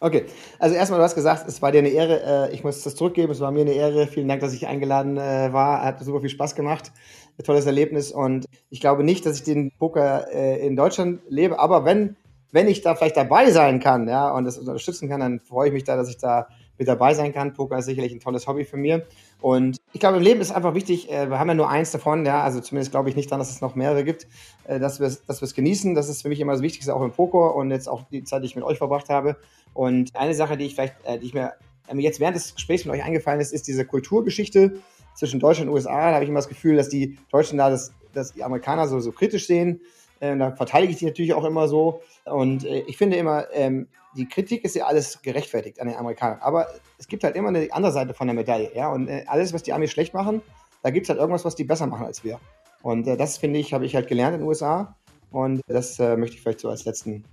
Okay, 0.00 0.24
also 0.58 0.74
erstmal, 0.74 0.98
du 0.98 1.04
hast 1.04 1.14
gesagt, 1.14 1.46
es 1.46 1.62
war 1.62 1.70
dir 1.70 1.78
eine 1.78 1.90
Ehre, 1.90 2.48
äh, 2.50 2.52
ich 2.52 2.64
muss 2.64 2.82
das 2.82 2.96
zurückgeben, 2.96 3.30
es 3.30 3.38
war 3.38 3.52
mir 3.52 3.60
eine 3.60 3.74
Ehre, 3.74 4.08
vielen 4.08 4.26
Dank, 4.26 4.40
dass 4.40 4.52
ich 4.52 4.66
eingeladen 4.66 5.16
äh, 5.16 5.52
war, 5.52 5.84
hat 5.84 6.00
super 6.00 6.20
viel 6.20 6.28
Spaß 6.28 6.56
gemacht, 6.56 6.90
ein 7.38 7.44
tolles 7.44 7.66
Erlebnis 7.66 8.10
und 8.10 8.46
ich 8.68 8.80
glaube 8.80 9.04
nicht, 9.04 9.24
dass 9.24 9.36
ich 9.36 9.44
den 9.44 9.70
Poker 9.78 10.26
äh, 10.34 10.66
in 10.66 10.74
Deutschland 10.74 11.20
lebe, 11.28 11.60
aber 11.60 11.84
wenn, 11.84 12.16
wenn 12.50 12.66
ich 12.66 12.80
da 12.80 12.96
vielleicht 12.96 13.16
dabei 13.16 13.52
sein 13.52 13.78
kann, 13.78 14.08
ja, 14.08 14.28
und 14.30 14.44
das 14.44 14.58
unterstützen 14.58 15.08
kann, 15.08 15.20
dann 15.20 15.38
freue 15.38 15.68
ich 15.68 15.72
mich 15.72 15.84
da, 15.84 15.94
dass 15.94 16.08
ich 16.08 16.18
da 16.18 16.48
mit 16.78 16.88
dabei 16.88 17.14
sein 17.14 17.32
kann. 17.32 17.52
Poker 17.52 17.78
ist 17.78 17.86
sicherlich 17.86 18.12
ein 18.12 18.20
tolles 18.20 18.46
Hobby 18.46 18.64
für 18.64 18.76
mir 18.76 19.06
und 19.40 19.78
ich 19.92 20.00
glaube, 20.00 20.16
im 20.16 20.22
Leben 20.22 20.40
ist 20.40 20.52
einfach 20.52 20.74
wichtig, 20.74 21.10
äh, 21.10 21.28
wir 21.28 21.38
haben 21.38 21.48
ja 21.48 21.54
nur 21.54 21.68
eins 21.68 21.90
davon, 21.90 22.24
ja, 22.24 22.42
also 22.42 22.60
zumindest 22.60 22.90
glaube 22.90 23.08
ich 23.08 23.16
nicht 23.16 23.30
dran, 23.30 23.38
dass 23.38 23.50
es 23.50 23.60
noch 23.60 23.74
mehrere 23.74 24.04
gibt, 24.04 24.26
äh, 24.64 24.78
dass 24.78 25.00
wir 25.00 25.06
es 25.06 25.24
dass 25.26 25.40
wir 25.40 25.46
es 25.46 25.54
genießen, 25.54 25.94
das 25.94 26.08
ist 26.08 26.22
für 26.22 26.28
mich 26.28 26.40
immer 26.40 26.52
das 26.52 26.62
Wichtigste, 26.62 26.94
auch 26.94 27.02
im 27.02 27.12
Poker 27.12 27.54
und 27.54 27.70
jetzt 27.70 27.88
auch 27.88 28.02
die 28.10 28.24
Zeit, 28.24 28.42
die 28.42 28.46
ich 28.46 28.56
mit 28.56 28.64
euch 28.64 28.78
verbracht 28.78 29.08
habe 29.08 29.36
und 29.74 30.14
eine 30.16 30.34
Sache, 30.34 30.56
die 30.56 30.66
ich 30.66 30.74
vielleicht, 30.74 30.94
äh, 31.04 31.18
die 31.18 31.26
ich 31.26 31.34
mir 31.34 31.54
äh, 31.88 31.98
jetzt 31.98 32.20
während 32.20 32.36
des 32.36 32.54
Gesprächs 32.54 32.84
mit 32.84 32.94
euch 32.94 33.04
eingefallen 33.04 33.40
ist, 33.40 33.52
ist 33.52 33.66
diese 33.68 33.84
Kulturgeschichte 33.84 34.80
zwischen 35.14 35.40
Deutschland 35.40 35.68
und 35.68 35.74
USA. 35.74 36.08
Da 36.08 36.14
habe 36.14 36.24
ich 36.24 36.30
immer 36.30 36.38
das 36.38 36.48
Gefühl, 36.48 36.76
dass 36.76 36.88
die 36.88 37.18
Deutschen 37.30 37.58
da 37.58 37.70
das, 37.70 37.92
dass 38.12 38.32
die 38.32 38.44
Amerikaner 38.44 38.88
so, 38.88 39.00
so 39.00 39.12
kritisch 39.12 39.46
sehen. 39.46 39.80
Ähm, 40.22 40.38
da 40.38 40.52
verteidige 40.52 40.92
ich 40.92 40.98
die 41.00 41.06
natürlich 41.06 41.34
auch 41.34 41.44
immer 41.44 41.66
so. 41.66 42.00
Und 42.24 42.64
äh, 42.64 42.84
ich 42.86 42.96
finde 42.96 43.16
immer, 43.16 43.46
ähm, 43.52 43.88
die 44.16 44.28
Kritik 44.28 44.64
ist 44.64 44.76
ja 44.76 44.86
alles 44.86 45.20
gerechtfertigt 45.20 45.80
an 45.80 45.88
den 45.88 45.96
Amerikanern. 45.96 46.38
Aber 46.40 46.68
es 46.96 47.08
gibt 47.08 47.24
halt 47.24 47.34
immer 47.34 47.48
eine 47.48 47.68
andere 47.72 47.92
Seite 47.92 48.14
von 48.14 48.28
der 48.28 48.34
Medaille. 48.34 48.70
Ja? 48.74 48.92
Und 48.92 49.08
äh, 49.08 49.24
alles, 49.26 49.52
was 49.52 49.64
die 49.64 49.72
Amis 49.72 49.90
schlecht 49.90 50.14
machen, 50.14 50.40
da 50.82 50.90
gibt 50.90 51.06
es 51.06 51.10
halt 51.10 51.18
irgendwas, 51.18 51.44
was 51.44 51.56
die 51.56 51.64
besser 51.64 51.88
machen 51.88 52.06
als 52.06 52.22
wir. 52.22 52.38
Und 52.82 53.08
äh, 53.08 53.16
das, 53.16 53.36
finde 53.36 53.58
ich, 53.58 53.74
habe 53.74 53.84
ich 53.84 53.96
halt 53.96 54.06
gelernt 54.06 54.34
in 54.34 54.42
den 54.42 54.48
USA. 54.48 54.94
Und 55.32 55.60
das 55.66 55.98
äh, 55.98 56.16
möchte 56.16 56.36
ich 56.36 56.42
vielleicht 56.42 56.60
so 56.60 56.68
als 56.68 56.84
letzten, 56.84 57.24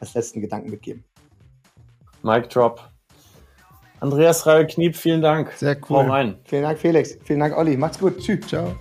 als 0.00 0.12
letzten 0.12 0.42
Gedanken 0.42 0.70
mitgeben. 0.70 1.02
Mic 2.22 2.48
Drop. 2.48 2.82
Andreas 4.00 4.46
Rahl 4.46 4.66
Kniep, 4.66 4.96
vielen 4.96 5.22
Dank. 5.22 5.50
Sehr 5.52 5.78
cool. 5.88 6.00
rein. 6.10 6.36
Vielen 6.44 6.62
Dank, 6.64 6.78
Felix. 6.78 7.16
Vielen 7.24 7.40
Dank, 7.40 7.56
Olli. 7.56 7.78
Macht's 7.78 7.98
gut. 7.98 8.18
Tschüss. 8.18 8.46
Ciao. 8.46 8.74